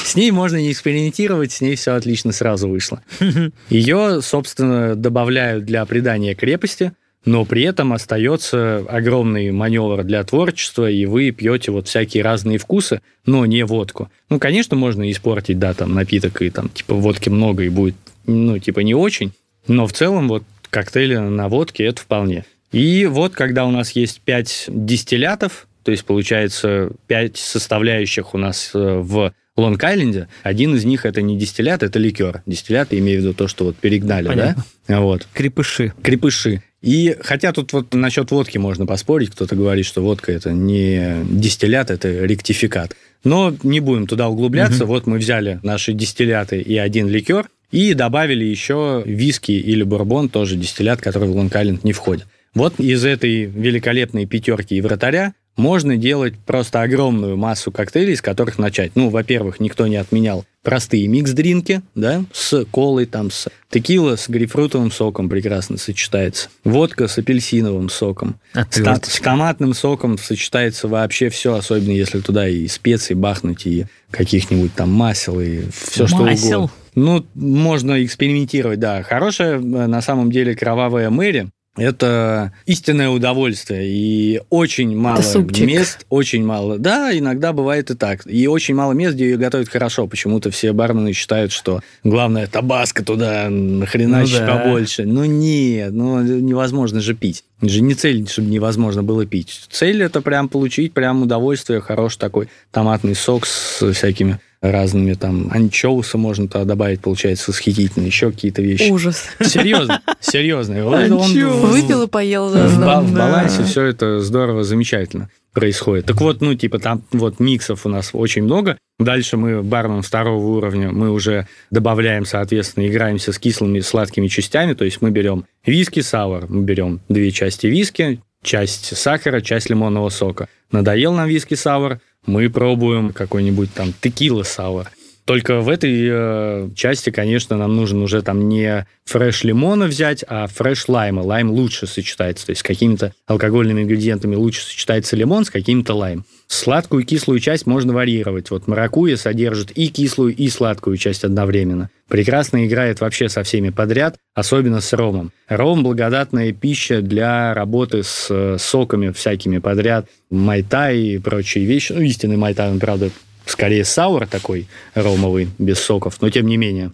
С 0.04 0.16
ней 0.16 0.32
можно 0.32 0.56
не 0.56 0.72
экспериментировать, 0.72 1.52
с 1.52 1.60
ней 1.60 1.76
все 1.76 1.92
отлично 1.92 2.32
сразу 2.32 2.68
вышло. 2.68 3.00
Ее, 3.70 4.20
собственно, 4.20 4.96
добавляют 4.96 5.64
для 5.64 5.84
придания 5.86 6.34
крепости, 6.34 6.92
но 7.24 7.44
при 7.44 7.62
этом 7.62 7.92
остается 7.92 8.78
огромный 8.88 9.52
маневр 9.52 10.02
для 10.02 10.24
творчества, 10.24 10.90
и 10.90 11.06
вы 11.06 11.30
пьете 11.30 11.70
вот 11.70 11.86
всякие 11.86 12.24
разные 12.24 12.58
вкусы, 12.58 13.00
но 13.26 13.46
не 13.46 13.64
водку. 13.64 14.10
Ну, 14.28 14.40
конечно, 14.40 14.76
можно 14.76 15.08
испортить, 15.10 15.60
да, 15.60 15.72
там, 15.72 15.94
напиток, 15.94 16.42
и 16.42 16.50
там, 16.50 16.68
типа, 16.68 16.94
водки 16.94 17.28
много, 17.28 17.62
и 17.62 17.68
будет, 17.68 17.94
ну, 18.26 18.58
типа, 18.58 18.80
не 18.80 18.94
очень, 18.94 19.32
но 19.68 19.86
в 19.86 19.92
целом 19.92 20.26
вот 20.26 20.42
коктейли 20.68 21.16
на 21.16 21.48
водке 21.48 21.84
это 21.84 22.02
вполне. 22.02 22.44
И 22.74 23.06
вот, 23.06 23.34
когда 23.34 23.64
у 23.66 23.70
нас 23.70 23.92
есть 23.92 24.20
5 24.22 24.64
дистиллятов, 24.68 25.68
то 25.84 25.92
есть, 25.92 26.04
получается, 26.04 26.90
5 27.06 27.36
составляющих 27.36 28.34
у 28.34 28.38
нас 28.38 28.70
э, 28.74 28.78
в 28.78 29.32
Лонг-Айленде, 29.56 30.26
один 30.42 30.74
из 30.74 30.84
них 30.84 31.06
это 31.06 31.22
не 31.22 31.38
дистиллят, 31.38 31.82
это 31.82 31.98
ликер. 31.98 32.42
Дистиллят, 32.46 32.92
я 32.92 32.98
имею 32.98 33.20
в 33.20 33.22
виду 33.22 33.34
то, 33.34 33.46
что 33.46 33.66
вот 33.66 33.76
перегнали, 33.76 34.26
Понятно. 34.26 34.64
да? 34.88 35.00
Вот. 35.00 35.28
Крепыши. 35.32 35.92
Крепыши. 36.02 36.62
И 36.82 37.16
хотя 37.20 37.52
тут 37.52 37.72
вот 37.72 37.94
насчет 37.94 38.30
водки 38.30 38.58
можно 38.58 38.86
поспорить, 38.86 39.30
кто-то 39.30 39.54
говорит, 39.54 39.86
что 39.86 40.02
водка 40.02 40.32
это 40.32 40.52
не 40.52 41.24
дистиллят, 41.30 41.90
это 41.90 42.08
ректификат. 42.24 42.96
Но 43.22 43.54
не 43.62 43.80
будем 43.80 44.06
туда 44.06 44.28
углубляться. 44.28 44.84
Вот 44.84 45.06
мы 45.06 45.18
взяли 45.18 45.60
наши 45.62 45.92
дистилляты 45.92 46.60
и 46.60 46.76
один 46.76 47.08
ликер, 47.08 47.48
и 47.70 47.94
добавили 47.94 48.44
еще 48.44 49.02
виски 49.06 49.52
или 49.52 49.82
бурбон, 49.82 50.28
тоже 50.28 50.56
дистиллят, 50.56 51.00
который 51.00 51.28
в 51.28 51.36
Лонг-Айленд 51.36 51.80
не 51.84 51.92
входит. 51.92 52.26
Вот 52.54 52.78
из 52.78 53.04
этой 53.04 53.44
великолепной 53.44 54.26
пятерки 54.26 54.76
и 54.76 54.80
вратаря 54.80 55.34
можно 55.56 55.96
делать 55.96 56.34
просто 56.46 56.82
огромную 56.82 57.36
массу 57.36 57.70
коктейлей, 57.70 58.16
с 58.16 58.22
которых 58.22 58.58
начать. 58.58 58.92
Ну, 58.96 59.08
во-первых, 59.08 59.60
никто 59.60 59.86
не 59.86 59.96
отменял 59.96 60.44
простые 60.62 61.06
микс-дринки, 61.06 61.82
да, 61.94 62.24
с 62.32 62.64
колой, 62.72 63.06
там, 63.06 63.30
с 63.30 63.48
текила, 63.70 64.16
с 64.16 64.28
грейпфрутовым 64.28 64.90
соком 64.90 65.28
прекрасно 65.28 65.76
сочетается. 65.76 66.48
Водка 66.64 67.06
с 67.06 67.18
апельсиновым 67.18 67.88
соком. 67.88 68.40
С, 68.52 68.54
та- 68.54 68.60
Отверточка. 68.62 69.10
с 69.10 69.20
томатным 69.20 69.74
соком 69.74 70.18
сочетается 70.18 70.88
вообще 70.88 71.28
все, 71.28 71.54
особенно 71.54 71.92
если 71.92 72.20
туда 72.20 72.48
и 72.48 72.66
специи 72.66 73.14
бахнуть, 73.14 73.66
и 73.66 73.86
каких-нибудь 74.10 74.74
там 74.74 74.90
масел, 74.90 75.40
и 75.40 75.62
все 75.70 76.06
что 76.06 76.16
Масел? 76.24 76.58
угодно. 76.64 76.76
Ну, 76.96 77.26
можно 77.34 78.04
экспериментировать, 78.04 78.78
да. 78.78 79.02
Хорошая, 79.02 79.56
э, 79.56 79.58
на 79.60 80.00
самом 80.00 80.30
деле, 80.32 80.54
кровавая 80.56 81.10
Мэри– 81.10 81.48
это 81.76 82.52
истинное 82.66 83.08
удовольствие. 83.08 83.86
И 83.88 84.40
очень 84.50 84.96
мало 84.96 85.22
супчик. 85.22 85.66
мест, 85.66 86.06
очень 86.08 86.44
мало. 86.44 86.78
Да, 86.78 87.16
иногда 87.16 87.52
бывает 87.52 87.90
и 87.90 87.94
так. 87.94 88.26
И 88.26 88.46
очень 88.46 88.74
мало 88.74 88.92
мест, 88.92 89.14
где 89.14 89.30
ее 89.30 89.36
готовят 89.36 89.68
хорошо. 89.68 90.06
Почему-то 90.06 90.50
все 90.50 90.72
бармены 90.72 91.12
считают, 91.12 91.52
что 91.52 91.80
главное 92.04 92.46
табаско 92.46 93.04
туда 93.04 93.48
нахреначить 93.50 94.40
Ну 94.40 94.46
да. 94.46 94.56
побольше. 94.58 95.04
Ну 95.04 95.24
нет, 95.24 95.92
ну 95.92 96.22
невозможно 96.22 97.00
же 97.00 97.14
пить. 97.14 97.44
Это 97.60 97.70
же 97.72 97.80
не 97.82 97.94
цель, 97.94 98.28
чтобы 98.28 98.48
невозможно 98.48 99.02
было 99.02 99.24
пить. 99.26 99.66
Цель 99.70 100.02
это 100.02 100.20
прям 100.20 100.48
получить 100.48 100.92
прям 100.92 101.22
удовольствие, 101.22 101.80
хороший 101.80 102.18
такой 102.18 102.48
томатный 102.70 103.14
сок 103.14 103.46
с 103.46 103.92
всякими 103.92 104.38
разными 104.60 105.12
там 105.12 105.50
анчоусы 105.52 106.16
можно 106.16 106.48
туда 106.48 106.64
добавить, 106.64 107.00
получается, 107.00 107.50
восхитительно, 107.50 108.06
еще 108.06 108.30
какие-то 108.32 108.62
вещи. 108.62 108.90
Ужас. 108.90 109.24
Серьезно, 109.40 110.00
серьезно. 110.20 110.86
Он 110.86 111.10
Выпил 111.12 112.02
и 112.02 112.06
поел 112.08 112.48
в, 112.48 112.52
в 112.54 112.80
Да. 112.80 113.00
балансе 113.02 113.62
все 113.64 113.84
это 113.84 114.20
здорово, 114.20 114.64
замечательно 114.64 115.28
происходит. 115.54 116.06
Так 116.06 116.20
вот, 116.20 116.40
ну, 116.40 116.54
типа, 116.54 116.78
там 116.78 117.02
вот 117.12 117.40
миксов 117.40 117.86
у 117.86 117.88
нас 117.88 118.10
очень 118.12 118.42
много. 118.42 118.76
Дальше 118.98 119.36
мы 119.36 119.62
бармен 119.62 120.02
второго 120.02 120.44
уровня, 120.56 120.90
мы 120.90 121.10
уже 121.10 121.46
добавляем, 121.70 122.26
соответственно, 122.26 122.86
играемся 122.86 123.32
с 123.32 123.38
кислыми 123.38 123.78
и 123.78 123.82
сладкими 123.82 124.28
частями. 124.28 124.74
То 124.74 124.84
есть 124.84 125.00
мы 125.00 125.10
берем 125.10 125.46
виски, 125.64 126.00
sour, 126.00 126.46
мы 126.48 126.62
берем 126.64 127.00
две 127.08 127.30
части 127.30 127.66
виски, 127.66 128.20
часть 128.42 128.96
сахара, 128.96 129.40
часть 129.40 129.70
лимонного 129.70 130.10
сока. 130.10 130.48
Надоел 130.70 131.14
нам 131.14 131.28
виски 131.28 131.54
sour, 131.54 132.00
мы 132.26 132.50
пробуем 132.50 133.12
какой-нибудь 133.12 133.72
там 133.72 133.92
текила 134.00 134.42
sour. 134.42 134.90
Только 135.24 135.60
в 135.60 135.70
этой 135.70 136.06
э, 136.10 136.68
части, 136.74 137.08
конечно, 137.08 137.56
нам 137.56 137.74
нужен 137.74 138.02
уже 138.02 138.20
там 138.20 138.46
не 138.48 138.86
фреш 139.06 139.42
лимона 139.42 139.86
взять, 139.86 140.22
а 140.28 140.46
фреш 140.46 140.86
лайма. 140.88 141.20
Лайм 141.20 141.50
лучше 141.50 141.86
сочетается, 141.86 142.46
то 142.46 142.50
есть 142.50 142.60
с 142.60 142.62
какими-то 142.62 143.14
алкогольными 143.26 143.82
ингредиентами 143.82 144.34
лучше 144.34 144.62
сочетается 144.62 145.16
лимон, 145.16 145.46
с 145.46 145.50
каким-то 145.50 145.94
лайм. 145.94 146.24
Сладкую 146.46 147.02
и 147.02 147.06
кислую 147.06 147.40
часть 147.40 147.66
можно 147.66 147.94
варьировать. 147.94 148.50
Вот 148.50 148.66
маракуйя 148.66 149.16
содержит 149.16 149.70
и 149.70 149.88
кислую, 149.88 150.34
и 150.36 150.50
сладкую 150.50 150.98
часть 150.98 151.24
одновременно. 151.24 151.88
Прекрасно 152.08 152.66
играет 152.66 153.00
вообще 153.00 153.30
со 153.30 153.42
всеми 153.44 153.70
подряд, 153.70 154.16
особенно 154.34 154.82
с 154.82 154.92
ромом. 154.92 155.32
Ром– 155.48 155.82
благодатная 155.84 156.52
пища 156.52 157.00
для 157.00 157.54
работы 157.54 158.02
с 158.02 158.26
э, 158.28 158.56
соками 158.58 159.10
всякими 159.10 159.56
подряд, 159.56 160.06
майтай 160.30 160.98
и 160.98 161.18
прочие 161.18 161.64
вещи. 161.64 161.92
Ну, 161.92 162.02
истинный 162.02 162.36
майтай, 162.36 162.70
он, 162.70 162.78
правда, 162.78 163.10
скорее 163.46 163.84
саур 163.84 164.26
такой 164.26 164.66
ромовый, 164.94 165.48
без 165.58 165.78
соков, 165.80 166.18
но 166.20 166.30
тем 166.30 166.46
не 166.46 166.56
менее. 166.56 166.92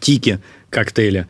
Тики 0.00 0.38
коктейли. 0.70 1.26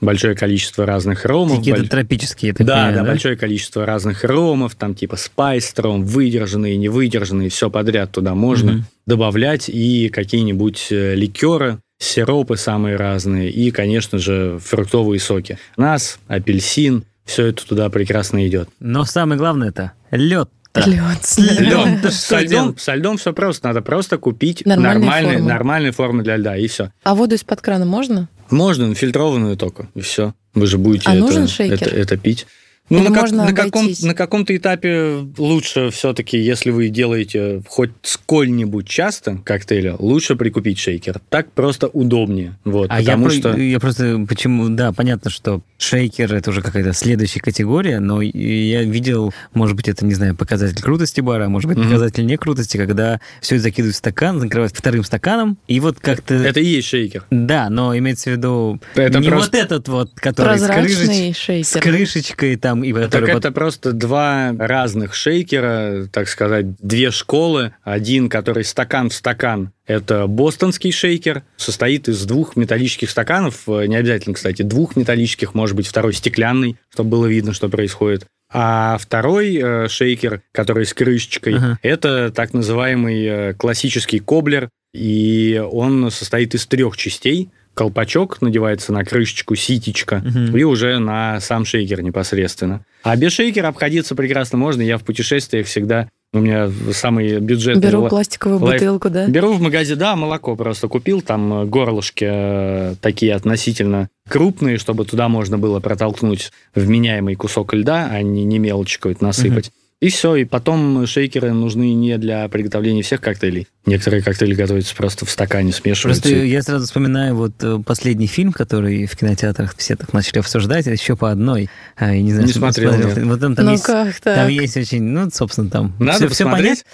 большое 0.00 0.36
количество 0.36 0.86
разных 0.86 1.24
ромов. 1.24 1.58
Какие-то 1.58 1.80
боль- 1.80 1.88
тропические, 1.88 2.48
я 2.50 2.54
так 2.54 2.66
Да, 2.66 2.74
понимаю, 2.74 2.94
да, 2.94 3.04
большое 3.04 3.36
количество 3.36 3.84
разных 3.84 4.22
ромов, 4.22 4.76
там 4.76 4.94
типа 4.94 5.16
спайс 5.16 5.74
ром, 5.76 6.04
выдержанные, 6.04 6.76
невыдержанные, 6.76 7.48
все 7.48 7.68
подряд 7.68 8.12
туда 8.12 8.34
можно 8.36 8.72
Мгм. 8.74 8.84
добавлять, 9.06 9.68
и 9.68 10.08
какие-нибудь 10.08 10.86
э, 10.90 11.14
ликеры, 11.16 11.78
сиропы 11.98 12.56
самые 12.56 12.94
разные, 12.94 13.50
и, 13.50 13.72
конечно 13.72 14.18
же, 14.18 14.60
фруктовые 14.64 15.18
соки. 15.18 15.58
Нас, 15.76 16.20
апельсин, 16.28 17.02
все 17.24 17.46
это 17.46 17.66
туда 17.66 17.90
прекрасно 17.90 18.46
идет. 18.46 18.68
Но 18.78 19.04
самое 19.04 19.36
главное 19.36 19.70
это 19.70 19.92
лед. 20.12 20.48
Лед. 20.74 21.34
льдом. 21.36 22.00
Да 22.02 22.10
Со 22.10 22.40
льдом, 22.40 22.78
со 22.78 22.94
льдом 22.94 23.16
все 23.16 23.32
просто, 23.32 23.66
надо 23.68 23.82
просто 23.82 24.16
купить 24.18 24.64
Нормальные 24.64 25.00
нормальные, 25.00 25.32
формы. 25.38 25.48
нормальные 25.48 25.92
формы 25.92 26.22
для 26.22 26.36
льда, 26.36 26.56
и 26.56 26.66
все. 26.68 26.92
А 27.02 27.14
воду 27.14 27.34
из-под 27.34 27.60
крана 27.60 27.84
можно? 27.84 28.28
Можно 28.50 28.94
фильтрованную 28.94 29.56
только, 29.56 29.88
и 29.94 30.00
все. 30.00 30.34
Вы 30.54 30.66
же 30.66 30.78
будете 30.78 31.08
А 31.08 31.12
это, 31.14 31.20
нужен 31.20 31.48
шейкер? 31.48 31.74
это, 31.88 31.90
это 31.96 32.16
пить. 32.16 32.46
Ну, 32.90 33.00
Или 33.00 33.08
на, 33.08 33.14
как- 33.20 33.30
на, 33.32 33.52
каком, 33.52 33.88
на 34.02 34.14
каком-то 34.14 34.56
этапе 34.56 35.26
лучше 35.36 35.90
все-таки, 35.90 36.38
если 36.38 36.70
вы 36.70 36.88
делаете 36.88 37.62
хоть 37.68 37.90
сколь-нибудь 38.02 38.88
часто 38.88 39.36
коктейля, 39.44 39.94
лучше 39.98 40.36
прикупить 40.36 40.78
шейкер. 40.78 41.20
Так 41.28 41.50
просто 41.52 41.88
удобнее. 41.88 42.56
Вот, 42.64 42.86
А 42.90 43.00
я, 43.00 43.12
потому 43.12 43.24
про- 43.26 43.30
что... 43.34 43.56
я 43.56 43.78
просто 43.78 44.24
почему, 44.28 44.68
да, 44.70 44.92
понятно, 44.92 45.30
что 45.30 45.60
шейкер 45.76 46.34
это 46.34 46.50
уже 46.50 46.62
какая-то 46.62 46.92
следующая 46.92 47.40
категория, 47.40 48.00
но 48.00 48.20
я 48.22 48.82
видел, 48.84 49.32
может 49.54 49.76
быть, 49.76 49.88
это, 49.88 50.04
не 50.06 50.14
знаю, 50.14 50.34
показатель 50.34 50.80
крутости 50.82 51.20
бара, 51.20 51.44
а 51.44 51.48
может 51.48 51.68
быть, 51.68 51.78
показатель 51.82 52.24
некрутости, 52.26 52.76
когда 52.78 53.20
все 53.40 53.56
это 53.56 53.64
закидывают 53.64 53.94
в 53.96 53.98
стакан, 53.98 54.40
закрывают 54.40 54.74
вторым 54.74 55.04
стаканом, 55.04 55.58
и 55.68 55.78
вот 55.80 56.00
как-то... 56.00 56.34
Это 56.34 56.60
и 56.60 56.66
есть 56.66 56.88
шейкер. 56.88 57.24
Да, 57.30 57.68
но 57.70 57.96
имеется 57.98 58.30
в 58.30 58.32
виду 58.34 58.80
Это 58.94 59.18
не 59.18 59.28
просто- 59.28 59.56
вот 59.56 59.64
этот 59.64 59.88
вот, 59.88 60.10
который 60.14 60.58
с, 60.58 60.62
крышеч- 60.62 61.64
с 61.64 61.78
крышечкой 61.80 62.56
там, 62.56 62.77
и 62.82 62.92
Так 62.92 63.04
который 63.04 63.36
это 63.36 63.52
просто 63.52 63.92
два 63.92 64.52
разных 64.58 65.14
шейкера, 65.14 66.06
так 66.12 66.28
сказать, 66.28 66.76
две 66.76 67.10
школы. 67.10 67.74
Один, 67.82 68.28
который 68.28 68.64
стакан 68.64 69.10
в 69.10 69.14
стакан, 69.14 69.72
это 69.86 70.26
бостонский 70.26 70.92
шейкер, 70.92 71.42
состоит 71.56 72.08
из 72.08 72.24
двух 72.26 72.56
металлических 72.56 73.10
стаканов, 73.10 73.68
э, 73.68 73.86
не 73.86 73.96
обязательно, 73.96 74.34
кстати, 74.34 74.62
двух 74.62 74.96
металлических, 74.96 75.54
может 75.54 75.76
быть, 75.76 75.86
второй 75.86 76.12
стеклянный, 76.12 76.76
чтобы 76.90 77.10
было 77.10 77.26
видно, 77.26 77.52
что 77.52 77.68
происходит. 77.68 78.26
А 78.50 78.96
второй 78.98 79.56
э, 79.56 79.88
шейкер, 79.88 80.42
который 80.52 80.86
с 80.86 80.94
крышечкой, 80.94 81.54
Ага. 81.56 81.78
это 81.82 82.30
так 82.34 82.54
называемый 82.54 83.24
э, 83.24 83.54
классический 83.54 84.20
коблер, 84.20 84.70
и 84.94 85.62
он 85.70 86.10
состоит 86.10 86.54
из 86.54 86.66
трех 86.66 86.96
частей. 86.96 87.50
Колпачок 87.78 88.42
надевается 88.42 88.92
на 88.92 89.04
крышечку, 89.04 89.54
ситечка, 89.54 90.16
Мгм. 90.24 90.56
и 90.56 90.64
уже 90.64 90.98
на 90.98 91.38
сам 91.38 91.64
шейкер 91.64 92.02
непосредственно. 92.02 92.84
А 93.04 93.14
без 93.14 93.30
шейкера 93.30 93.68
обходиться 93.68 94.16
прекрасно 94.16 94.58
можно. 94.58 94.82
Я 94.82 94.98
в 94.98 95.04
путешествиях 95.04 95.66
всегда... 95.68 96.08
У 96.32 96.40
меня 96.40 96.68
самый 96.92 97.38
бюджетный... 97.38 97.80
Беру 97.80 98.02
ла- 98.02 98.08
пластиковую 98.08 98.58
лайф- 98.58 98.72
бутылку, 98.80 99.10
да? 99.10 99.28
Беру 99.28 99.52
в 99.52 99.60
магазине, 99.60 99.94
да, 99.96 100.16
молоко 100.16 100.56
просто 100.56 100.88
купил, 100.88 101.22
там 101.22 101.52
э, 101.62 101.64
горлышки 101.66 102.26
э, 102.28 102.94
такие 103.00 103.32
относительно 103.34 104.08
крупные, 104.28 104.76
чтобы 104.78 105.04
туда 105.04 105.28
можно 105.28 105.56
было 105.56 105.78
протолкнуть 105.78 106.50
вменяемый 106.74 107.36
кусок 107.36 107.74
льда, 107.74 108.08
а 108.10 108.20
не, 108.22 108.42
не 108.44 108.58
мелочь 108.58 108.98
какой-то 108.98 109.22
насыпать. 109.24 109.70
И 110.00 110.10
все, 110.10 110.36
и 110.36 110.44
потом 110.44 111.06
шейкеры 111.06 111.52
нужны 111.52 111.92
не 111.94 112.18
для 112.18 112.48
приготовления 112.48 113.02
всех 113.02 113.20
коктейлей. 113.20 113.66
Некоторые 113.88 114.22
коктейли 114.22 114.54
готовятся 114.54 114.94
просто 114.94 115.24
в 115.24 115.30
стакане, 115.30 115.72
смешиваются. 115.72 116.22
Просто 116.22 116.44
я 116.44 116.62
сразу 116.62 116.84
вспоминаю 116.84 117.34
вот 117.34 117.52
э, 117.62 117.80
последний 117.84 118.26
фильм, 118.26 118.52
который 118.52 119.06
в 119.06 119.16
кинотеатрах 119.16 119.74
все 119.76 119.96
так 119.96 120.12
начали 120.12 120.38
обсуждать, 120.38 120.86
еще 120.86 121.16
по 121.16 121.30
одной. 121.30 121.70
А, 121.96 122.14
я 122.14 122.22
не 122.22 122.32
знаю, 122.32 122.46
Не 122.46 122.52
смотрел, 122.52 122.92
смотрел. 122.92 123.28
Вот 123.28 123.40
там, 123.40 123.56
там 123.56 123.64
ну 123.64 123.72
есть 123.72 123.84
как 123.84 124.20
так? 124.20 124.36
Там 124.36 124.48
есть 124.48 124.76
очень, 124.76 125.02
ну, 125.02 125.30
собственно, 125.32 125.70
там 125.70 125.94
Надо 125.98 126.28
все, 126.28 126.28
все. 126.28 126.44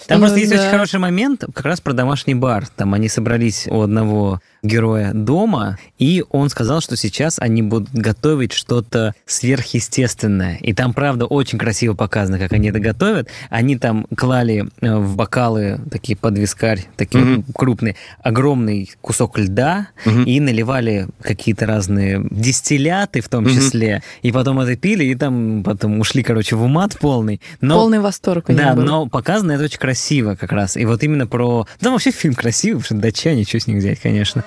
Там 0.07 0.21
Ну 0.21 0.27
просто 0.27 0.39
есть 0.39 0.53
да. 0.53 0.61
очень 0.61 0.71
хороший 0.71 1.01
момент, 1.01 1.45
как 1.53 1.65
раз 1.65 1.81
про 1.81 1.93
домашний 1.93 2.35
бар. 2.35 2.67
Там 2.69 2.95
они 2.95 3.09
собрались 3.09 3.67
у 3.69 3.81
одного 3.81 4.41
героя 4.63 5.13
дома, 5.13 5.79
и 5.99 6.25
он 6.31 6.49
сказал, 6.49 6.81
что 6.81 6.97
сейчас 6.97 7.39
они 7.39 7.63
будут 7.63 7.91
готовить 7.93 8.53
что-то 8.53 9.15
сверхъестественное. 9.27 10.57
И 10.57 10.73
там, 10.73 10.95
правда, 10.95 11.27
очень 11.27 11.59
красиво 11.59 11.95
показано, 11.95 12.39
как 12.39 12.53
они 12.53 12.69
это 12.69 12.81
готовят. 12.81 13.29
Они 13.51 13.77
там 13.77 14.07
клали 14.17 14.67
э, 14.81 14.97
в 14.97 15.17
бокалы 15.17 15.81
такие 15.91 16.17
под 16.17 16.39
вискарь, 16.85 16.97
такие 16.97 17.25
Мгм. 17.25 17.45
крупные, 17.55 17.97
огромный 18.23 18.91
кусок 19.01 19.39
льда, 19.39 19.89
Мгм. 20.05 20.25
и 20.25 20.41
наливали 20.41 21.09
какие-то 21.23 21.67
разные 21.67 22.27
дистилляты 22.31 23.21
в 23.21 23.29
том 23.29 23.45
Мгм. 23.45 23.55
числе, 23.55 24.03
и 24.23 24.33
потом 24.33 24.61
это 24.61 24.77
пили, 24.77 25.05
и 25.05 25.15
там 25.15 25.63
потом 25.65 26.01
ушли, 26.01 26.23
короче, 26.23 26.57
в 26.57 26.63
умат 26.63 26.97
полный. 27.01 27.41
Но, 27.61 27.77
Полный 27.77 28.01
восторг 28.01 28.49
у 28.49 28.53
да, 28.53 28.75
был. 28.75 28.85
но 28.85 29.07
показано 29.07 29.53
это 29.53 29.65
очень 29.65 29.79
красиво 29.79 30.35
как 30.35 30.53
раз. 30.53 30.77
И 30.77 30.85
вот 30.85 31.03
именно 31.03 31.27
про... 31.27 31.67
Там 31.81 31.93
вообще 31.93 32.11
фильм 32.11 32.35
красивый, 32.35 32.83
потому 32.83 33.01
что 33.01 33.07
датчане, 33.07 33.45
что 33.45 33.61
с 33.61 33.67
них 33.67 33.79
взять, 33.79 34.01
конечно. 34.01 34.45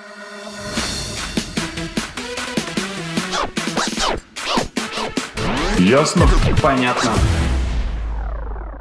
Ясно? 5.78 6.26
Понятно. 6.60 7.12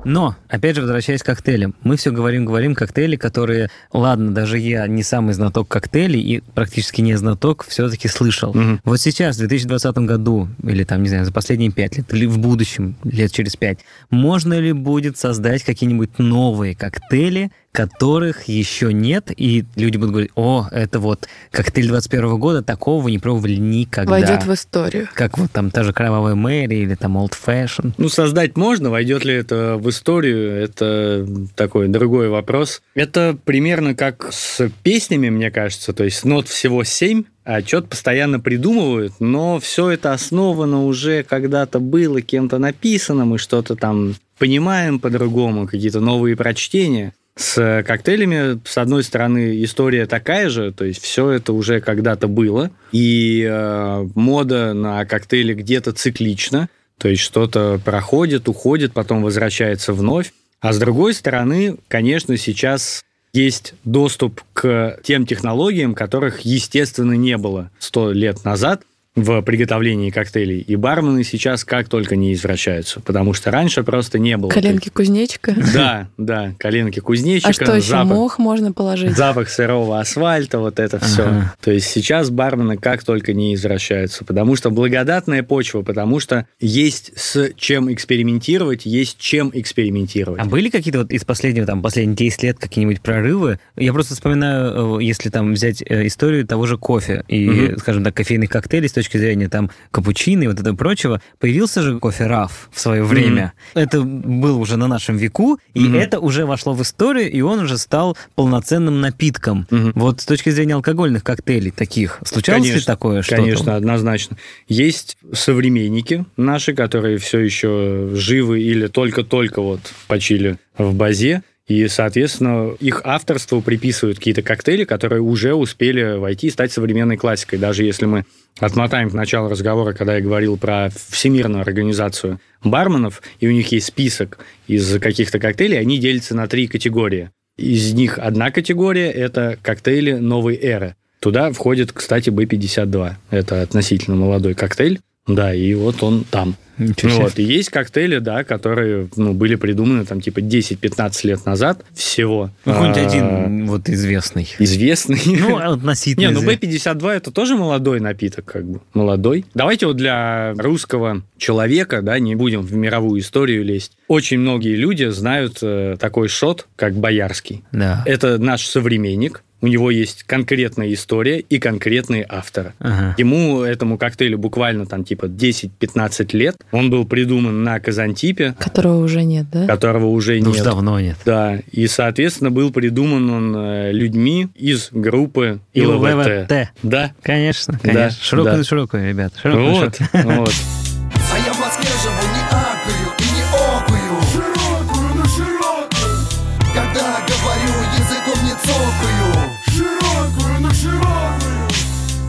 Но, 0.08 0.38
опять 0.48 0.76
же, 0.76 0.84
возвращаясь 0.84 1.22
к 1.22 1.26
коктейлям, 1.26 1.76
мы 1.84 1.98
все 1.98 2.12
говорим, 2.12 2.46
говорим 2.46 2.76
коктейли, 2.76 3.18
которые, 3.18 3.70
ладно, 3.92 4.34
даже 4.34 4.58
я 4.58 4.88
не 4.88 5.04
самый 5.04 5.34
знаток 5.34 5.68
коктейлей 5.68 6.22
и 6.22 6.44
практически 6.56 7.02
не 7.02 7.16
знаток, 7.18 7.66
все-таки 7.68 8.08
слышал. 8.08 8.54
Мгм. 8.54 8.80
Вот 8.86 9.02
сейчас, 9.02 9.36
в 9.36 9.40
2020 9.40 9.98
году, 9.98 10.48
или 10.64 10.86
там, 10.86 11.04
не 11.04 11.10
знаю, 11.10 11.26
за 11.26 11.34
последние 11.34 11.72
пять 11.72 11.98
лет, 11.98 12.14
или 12.14 12.26
в 12.26 12.40
будущем, 12.40 12.96
лет 13.04 13.34
через 13.34 13.58
пять, 13.58 13.80
можно 14.10 14.58
ли 14.58 14.72
будет 14.72 15.18
создать 15.18 15.64
какие-нибудь 15.64 16.20
новые 16.20 16.74
коктейли, 16.74 17.52
которых 17.72 18.45
еще 18.45 18.91
нет, 18.91 19.31
и 19.35 19.65
люди 19.76 19.98
будут 19.98 20.11
говорить, 20.11 20.31
о, 20.35 20.68
это 20.72 20.99
вот 20.99 21.27
коктейль 21.52 21.88
21 21.88 22.39
года, 22.39 22.64
такого 22.64 23.03
вы 23.03 23.11
не 23.11 23.19
пробовали 23.19 23.56
никогда. 23.56 24.11
Войдет 24.11 24.45
в 24.45 24.53
историю. 24.53 25.07
Как 25.14 25.38
вот 25.38 25.52
там 25.52 25.69
та 25.69 25.84
же 25.84 25.94
Кровавая 25.94 26.35
Мэри 26.35 26.76
или 26.76 26.95
там 26.95 27.18
Old 27.18 27.34
Fashion. 27.34 27.94
Ну, 27.98 28.10
создать 28.10 28.57
можно, 28.57 28.89
войдет 28.89 29.26
ли 29.26 29.34
это 29.35 29.77
в 29.77 29.89
историю, 29.89 30.64
это 30.64 31.27
такой 31.56 31.88
другой 31.88 32.30
вопрос. 32.30 32.81
Это 32.95 33.38
примерно 33.45 33.94
как 33.94 34.30
с 34.31 34.69
песнями, 34.81 35.30
мне 35.30 35.52
кажется, 35.52 35.94
то 35.94 36.03
есть 36.03 36.26
нот 36.26 36.48
всего 36.48 36.84
семь, 36.84 37.26
а 37.44 37.61
что-то 37.61 37.88
постоянно 37.88 38.39
придумывают, 38.39 39.14
но 39.19 39.60
все 39.60 39.91
это 39.91 40.14
основано 40.14 40.85
уже 40.85 41.23
когда-то 41.23 41.80
было 41.80 42.22
кем-то 42.22 42.57
написано, 42.57 43.23
мы 43.23 43.38
что-то 43.38 43.76
там 43.76 44.15
понимаем 44.38 44.99
по-другому, 44.99 45.68
какие-то 45.68 45.99
новые 45.99 46.35
прочтения. 46.35 47.14
С 47.38 47.84
коктейлями, 47.86 48.60
с 48.66 48.78
одной 48.80 49.04
стороны, 49.04 49.64
история 49.64 50.08
такая 50.08 50.50
же, 50.50 50.72
то 50.72 50.84
есть 50.84 51.02
все 51.04 51.30
это 51.30 51.54
уже 51.54 51.82
когда-то 51.82 52.28
было, 52.28 52.72
и 52.92 53.48
э, 53.48 54.08
мода 54.16 54.74
на 54.74 55.06
коктейли 55.06 55.54
где-то 55.54 55.92
циклична, 55.92 56.68
то 56.98 57.08
есть 57.08 57.22
что-то 57.22 57.80
проходит, 57.86 58.50
уходит, 58.50 58.94
потом 58.94 59.22
возвращается 59.22 59.94
вновь. 59.94 60.34
А 60.62 60.74
с 60.74 60.80
другой 60.80 61.14
стороны, 61.14 61.78
конечно, 61.88 62.38
сейчас 62.38 63.06
есть 63.34 63.76
доступ 63.84 64.42
к 64.54 64.98
тем 65.04 65.28
технологиям, 65.28 65.94
которых, 65.94 66.40
естественно, 66.40 67.14
не 67.14 67.38
было 67.38 67.70
сто 67.78 68.12
лет 68.12 68.44
назад 68.46 68.82
в 69.18 69.41
приготовлении 69.41 70.11
коктейлей. 70.11 70.60
И 70.60 70.76
бармены 70.76 71.23
сейчас 71.23 71.65
как 71.65 71.89
только 71.89 72.15
не 72.15 72.34
извращаются, 72.34 72.99
потому 73.02 73.34
что 73.34 73.49
раньше 73.49 73.84
просто 73.84 74.19
не 74.19 74.38
было. 74.38 74.49
Коленки 74.49 74.89
кузнечика. 74.89 75.56
Да, 75.73 76.07
да, 76.18 76.53
коленки 76.60 76.99
кузнечика, 76.99 77.49
А 77.49 77.53
что 77.53 77.76
еще? 77.76 77.88
запах, 77.89 78.07
Мох 78.07 78.38
можно 78.39 78.72
положить? 78.72 79.18
запах 79.18 79.49
сырого 79.49 79.99
асфальта, 79.99 80.60
вот 80.60 80.80
это 80.80 80.99
все. 80.99 81.23
Ага. 81.23 81.56
То 81.61 81.72
есть 81.72 81.88
сейчас 81.88 82.30
бармены 82.30 82.77
как 82.77 83.03
только 83.03 83.34
не 83.34 83.56
извращаются, 83.56 84.23
потому 84.23 84.56
что 84.56 84.69
благодатная 84.69 85.41
почва, 85.41 85.81
потому 85.81 86.19
что 86.19 86.45
есть 86.60 87.11
с 87.18 87.52
чем 87.56 87.91
экспериментировать, 87.91 88.85
есть 88.85 89.18
чем 89.18 89.49
экспериментировать. 89.53 90.39
А 90.39 90.45
были 90.45 90.69
какие-то 90.69 90.99
вот 90.99 91.11
из 91.11 91.26
последнего, 91.26 91.65
там, 91.65 91.81
последних 91.81 92.15
10 92.18 92.44
лет 92.44 92.60
какие-нибудь 92.60 93.02
прорывы? 93.02 93.60
Я 93.76 93.94
просто 93.94 94.14
вспоминаю, 94.14 94.99
э, 94.99 95.03
если 95.03 95.30
там 95.30 95.53
взять 95.53 95.81
э, 95.81 96.06
историю 96.06 96.45
того 96.45 96.68
же 96.68 96.77
кофе 96.77 97.23
и, 97.27 97.48
Мгм. 97.49 97.77
скажем 97.80 98.03
так, 98.03 98.14
кофейных 98.15 98.49
коктейлей 98.52 98.89
с 98.89 98.91
точки 98.91 99.07
зрения 99.16 99.48
там 99.48 99.72
капучино 99.92 100.44
и 100.44 100.48
вот 100.48 100.60
этого 100.60 100.76
прочего, 100.76 101.22
появился 101.40 101.82
же 101.82 102.00
кофе 102.00 102.28
раф 102.28 102.70
в 102.74 102.80
свое 102.80 103.04
время. 103.04 103.54
Это 103.74 104.02
был 104.02 104.60
уже 104.60 104.76
на 104.76 104.88
нашем 104.88 105.16
веку, 105.16 105.60
и 105.74 105.80
Мгм. 105.80 105.96
это 105.96 106.20
уже 106.20 106.46
вошло 106.46 106.74
в 106.74 106.82
историю, 106.82 107.32
и 107.32 107.40
он 107.40 107.60
уже 107.60 107.78
стал 107.78 108.18
полноценным 108.36 109.00
напитком. 109.00 109.68
Мгм. 109.70 109.94
Вот 109.96 110.20
с 110.22 110.26
точки 110.26 110.50
зрения 110.50 110.74
алкогольных 110.74 111.24
коктейлей 111.24 111.72
таких, 111.72 112.20
случалось 112.26 112.64
ли 112.66 112.70
Конечно, 112.72 112.94
такое 112.94 113.22
что-то? 113.22 113.42
Конечно, 113.42 113.76
однозначно. 113.76 114.38
Есть 114.68 115.18
современники 115.32 116.26
наши, 116.36 116.74
которые 116.74 117.18
все 117.20 117.40
еще 117.40 118.10
живы 118.14 118.62
или 118.62 118.88
только-только 118.88 119.62
вот 119.62 119.80
почили 120.08 120.58
в 120.78 120.94
базе. 120.94 121.44
И, 121.68 121.88
соответственно, 121.89 122.76
их 122.80 123.02
авторству 123.03 123.61
приписывают 123.61 124.19
какие-то 124.19 124.41
коктейли, 124.41 124.85
которые 124.85 125.22
уже 125.22 125.53
успели 125.53 126.18
войти 126.18 126.48
и 126.48 126.52
стать 126.52 126.72
современной 126.72 127.18
классикой. 127.18 127.60
Даже 127.60 127.84
если 127.84 128.06
мы 128.06 128.26
отмотаем 128.60 129.10
к 129.10 129.14
началу 129.14 129.49
разговора, 129.49 129.94
когда 129.94 130.15
я 130.15 130.22
говорил 130.22 130.57
про 130.57 130.89
Всемирную 131.10 131.61
организацию 131.61 132.39
барменов, 132.64 133.22
и 133.41 133.48
у 133.48 133.52
них 133.52 133.69
есть 133.73 133.88
список 133.88 134.39
из 134.68 134.98
каких-то 134.99 135.39
коктейлей, 135.39 135.80
они 135.80 135.99
делятся 135.99 136.35
на 136.35 136.48
три 136.48 136.68
категории. 136.68 137.31
Из 137.57 137.94
них 137.94 138.18
одна 138.18 138.49
категория– 138.52 139.11
это 139.11 139.57
коктейли 139.61 140.14
новой 140.14 140.56
эры. 140.56 140.95
Туда 141.19 141.52
входит, 141.52 141.91
кстати, 141.91 142.30
B52. 142.30 143.14
Это 143.31 143.61
относительно 143.61 144.15
молодой 144.15 144.53
коктейль. 144.53 145.02
Да, 145.28 145.54
и 145.54 145.74
вот 145.74 146.02
он 146.04 146.24
там. 146.30 146.56
Ничего 146.78 147.12
Ну 147.12 147.22
вот, 147.22 147.40
и 147.40 147.44
есть 147.44 147.70
коктейли, 147.70 148.20
да, 148.20 148.44
которые 148.44 149.10
ну, 149.16 149.34
были 149.34 149.56
придуманы 149.56 150.06
там 150.06 150.22
типа 150.22 150.40
10-15 150.40 151.28
лет 151.28 151.44
назад 151.44 151.84
всего. 151.94 152.52
Ну, 152.66 152.74
какой-нибудь 152.74 153.02
А, 153.02 153.08
один 153.08 153.66
вот 153.66 153.90
известный. 153.90 154.48
Известный. 154.60 155.20
Ну, 155.38 155.58
относительно. 155.58 156.28
Не, 156.28 156.34
ну 156.34 156.41
известный. 156.41 156.70
B52 156.70 157.12
это 157.12 157.32
тоже 157.32 157.56
молодой 157.56 157.99
напиток, 157.99 158.45
как 158.45 158.66
бы. 158.66 158.82
Молодой. 158.94 159.45
Давайте 159.54 159.88
вот 159.88 159.98
для 159.98 160.54
русского 160.56 161.24
человека, 161.38 162.02
да, 162.02 162.20
не 162.20 162.36
будем 162.36 162.62
в 162.62 162.74
мировую 162.74 163.22
историю 163.22 163.64
лезть. 163.64 163.94
Очень 164.08 164.40
многие 164.40 164.76
люди 164.76 165.06
знают 165.06 165.58
э, 165.62 165.98
такой 165.99 166.28
шот, 166.28 166.68
как 166.76 166.94
Боярский. 166.94 167.64
Да. 167.72 168.04
Это 168.06 168.38
наш 168.38 168.66
современник. 168.68 169.44
У 169.62 169.68
него 169.68 169.90
есть 169.90 170.24
конкретная 170.24 170.94
история 170.94 171.40
и 171.40 171.58
конкретные 171.60 172.26
авторы. 172.28 172.74
Ага. 172.80 173.16
Ему, 173.18 173.64
этому 173.64 173.98
коктейлю, 173.98 174.38
буквально 174.38 174.86
там 174.86 175.04
типа 175.04 175.26
10-15 175.26 176.36
лет. 176.38 176.56
Он 176.72 176.90
был 176.90 177.06
придуман 177.06 177.64
на 177.64 177.80
Казантипе, 177.80 178.56
Которого 178.60 179.04
уже 179.04 179.24
нет, 179.24 179.48
да? 179.52 179.66
которого 179.66 180.08
уже 180.08 180.40
Ну, 180.42 180.52
уж 180.52 180.58
нет. 180.58 180.66
давно 180.66 181.00
нет. 181.00 181.18
Да, 181.26 181.60
и, 181.72 181.88
соответственно, 181.88 182.52
был 182.52 182.72
придуман 182.72 183.30
он 183.30 183.56
э, 183.56 183.92
людьми 183.92 184.48
из 184.56 184.90
группы 184.92 185.60
ИЛВТ. 185.74 186.28
ИЛВТ. 186.28 186.70
Да, 186.84 187.12
Конечно, 187.24 187.74
Да, 187.84 187.92
конечно. 187.92 188.24
Широкую, 188.24 188.58
да. 188.58 188.64
широкую, 188.64 189.10
ребят. 189.10 189.34
Широкую, 189.42 189.72
вот, 189.72 189.96
широкую. 189.98 190.36
вот. 190.40 190.54